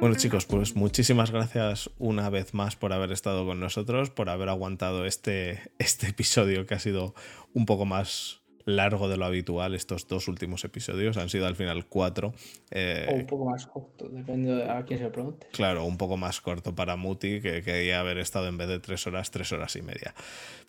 Bueno 0.00 0.14
chicos, 0.14 0.46
pues 0.46 0.76
muchísimas 0.76 1.30
gracias 1.30 1.90
una 1.98 2.30
vez 2.30 2.54
más 2.54 2.74
por 2.74 2.94
haber 2.94 3.12
estado 3.12 3.44
con 3.44 3.60
nosotros, 3.60 4.08
por 4.08 4.30
haber 4.30 4.48
aguantado 4.48 5.04
este, 5.04 5.72
este 5.78 6.06
episodio 6.08 6.64
que 6.64 6.72
ha 6.72 6.78
sido 6.78 7.14
un 7.52 7.66
poco 7.66 7.84
más 7.84 8.40
largo 8.64 9.10
de 9.10 9.18
lo 9.18 9.26
habitual 9.26 9.74
estos 9.74 10.08
dos 10.08 10.26
últimos 10.26 10.64
episodios. 10.64 11.18
Han 11.18 11.28
sido 11.28 11.46
al 11.46 11.54
final 11.54 11.84
cuatro. 11.84 12.32
Eh, 12.70 13.08
o 13.10 13.14
un 13.14 13.26
poco 13.26 13.44
más 13.44 13.66
corto, 13.66 14.08
depende 14.08 14.54
de 14.54 14.70
a 14.70 14.86
quién 14.86 15.00
se 15.00 15.04
lo 15.04 15.12
pregunte. 15.12 15.48
Claro, 15.52 15.84
un 15.84 15.98
poco 15.98 16.16
más 16.16 16.40
corto 16.40 16.74
para 16.74 16.96
Muti, 16.96 17.42
que 17.42 17.60
quería 17.60 18.00
haber 18.00 18.16
estado 18.16 18.48
en 18.48 18.56
vez 18.56 18.68
de 18.68 18.80
tres 18.80 19.06
horas, 19.06 19.30
tres 19.30 19.52
horas 19.52 19.76
y 19.76 19.82
media. 19.82 20.14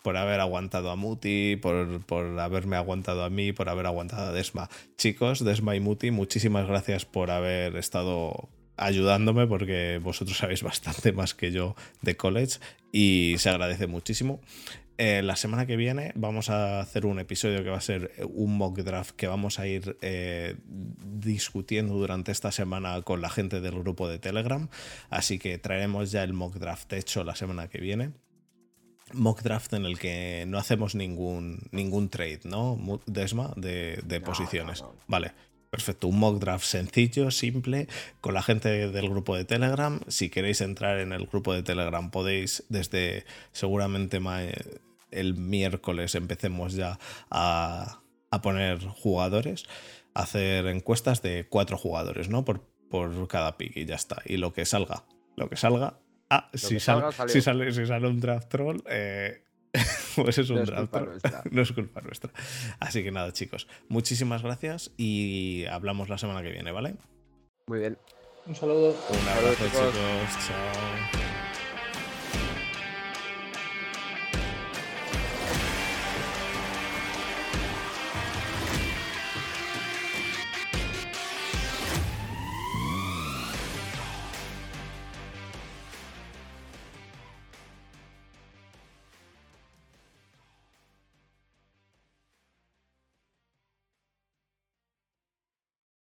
Por 0.03 0.17
haber 0.17 0.41
aguantado 0.41 0.91
a 0.91 0.97
Muti, 0.97 1.55
por, 1.55 2.05
por 2.05 2.37
haberme 2.37 2.75
aguantado 2.75 3.23
a 3.23 3.29
mí, 3.29 3.53
por 3.53 3.69
haber 3.69 3.85
aguantado 3.85 4.29
a 4.29 4.33
Desma. 4.33 4.69
Chicos, 4.97 5.45
Desma 5.45 5.75
y 5.77 5.79
Muti, 5.79 6.11
muchísimas 6.11 6.67
gracias 6.67 7.05
por 7.05 7.31
haber 7.31 7.77
estado 7.77 8.49
ayudándome 8.77 9.47
porque 9.47 9.99
vosotros 10.01 10.37
sabéis 10.37 10.63
bastante 10.63 11.11
más 11.13 11.33
que 11.33 11.51
yo 11.51 11.75
de 12.01 12.17
college 12.17 12.59
y 12.91 13.35
se 13.37 13.49
agradece 13.49 13.87
muchísimo. 13.87 14.41
Eh, 15.03 15.23
la 15.23 15.35
semana 15.35 15.65
que 15.65 15.77
viene 15.77 16.11
vamos 16.13 16.51
a 16.51 16.79
hacer 16.79 17.07
un 17.07 17.17
episodio 17.17 17.63
que 17.63 17.71
va 17.71 17.77
a 17.77 17.81
ser 17.81 18.11
un 18.31 18.55
mock 18.55 18.77
draft 18.81 19.15
que 19.15 19.25
vamos 19.25 19.57
a 19.57 19.65
ir 19.65 19.97
eh, 20.01 20.57
discutiendo 20.65 21.95
durante 21.95 22.31
esta 22.31 22.51
semana 22.51 23.01
con 23.01 23.19
la 23.19 23.29
gente 23.29 23.61
del 23.61 23.79
grupo 23.79 24.07
de 24.07 24.19
Telegram. 24.19 24.69
Así 25.09 25.39
que 25.39 25.57
traeremos 25.57 26.11
ya 26.11 26.23
el 26.23 26.33
mock 26.33 26.57
draft 26.57 26.93
hecho 26.93 27.23
la 27.23 27.35
semana 27.35 27.67
que 27.67 27.79
viene. 27.79 28.11
Mock 29.13 29.41
draft 29.41 29.73
en 29.73 29.85
el 29.85 29.97
que 29.97 30.45
no 30.47 30.59
hacemos 30.59 30.93
ningún, 30.93 31.67
ningún 31.71 32.09
trade, 32.09 32.41
¿no? 32.43 32.79
Desma, 33.07 33.53
de, 33.57 34.21
posiciones. 34.23 34.83
Vale, 35.07 35.31
Perfecto, 35.71 36.09
un 36.09 36.19
mock 36.19 36.37
draft 36.39 36.65
sencillo, 36.65 37.31
simple, 37.31 37.87
con 38.19 38.33
la 38.33 38.41
gente 38.41 38.89
del 38.89 39.09
grupo 39.09 39.37
de 39.37 39.45
Telegram. 39.45 40.01
Si 40.09 40.29
queréis 40.29 40.59
entrar 40.59 40.99
en 40.99 41.13
el 41.13 41.27
grupo 41.27 41.53
de 41.53 41.63
Telegram, 41.63 42.11
podéis 42.11 42.65
desde 42.67 43.23
seguramente 43.53 44.19
el 45.11 45.33
miércoles 45.35 46.15
empecemos 46.15 46.73
ya 46.73 46.99
a, 47.29 48.01
poner 48.43 48.79
jugadores, 48.85 49.63
hacer 50.13 50.67
encuestas 50.67 51.21
de 51.21 51.47
cuatro 51.47 51.77
jugadores, 51.77 52.27
¿no? 52.27 52.43
Por, 52.43 52.67
por 52.89 53.29
cada 53.29 53.55
pick 53.55 53.77
y 53.77 53.85
ya 53.85 53.95
está. 53.95 54.21
Y 54.25 54.35
lo 54.35 54.51
que 54.51 54.65
salga, 54.65 55.05
lo 55.37 55.49
que 55.49 55.55
salga. 55.55 55.97
Ah, 56.29 56.49
si, 56.53 56.81
sale, 56.81 57.13
si, 57.29 57.41
sale, 57.41 57.71
si 57.71 57.85
sale 57.85 58.07
un 58.09 58.19
draft 58.19 58.49
troll, 58.49 58.81
eh, 58.89 59.45
pues 60.15 60.37
es 60.37 60.49
un 60.49 60.57
no 60.57 60.65
draft. 60.65 60.93
no 61.51 61.61
es 61.61 61.71
culpa 61.71 62.01
nuestra. 62.01 62.31
Así 62.79 63.03
que 63.03 63.11
nada, 63.11 63.31
chicos. 63.31 63.67
Muchísimas 63.89 64.43
gracias 64.43 64.91
y 64.97 65.65
hablamos 65.69 66.09
la 66.09 66.17
semana 66.17 66.41
que 66.41 66.51
viene, 66.51 66.71
¿vale? 66.71 66.95
Muy 67.67 67.79
bien. 67.79 67.97
Un 68.45 68.55
saludo. 68.55 68.95
Un 69.09 69.27
abrazo, 69.27 69.65
chicos. 69.65 69.93
Chao. 70.47 71.20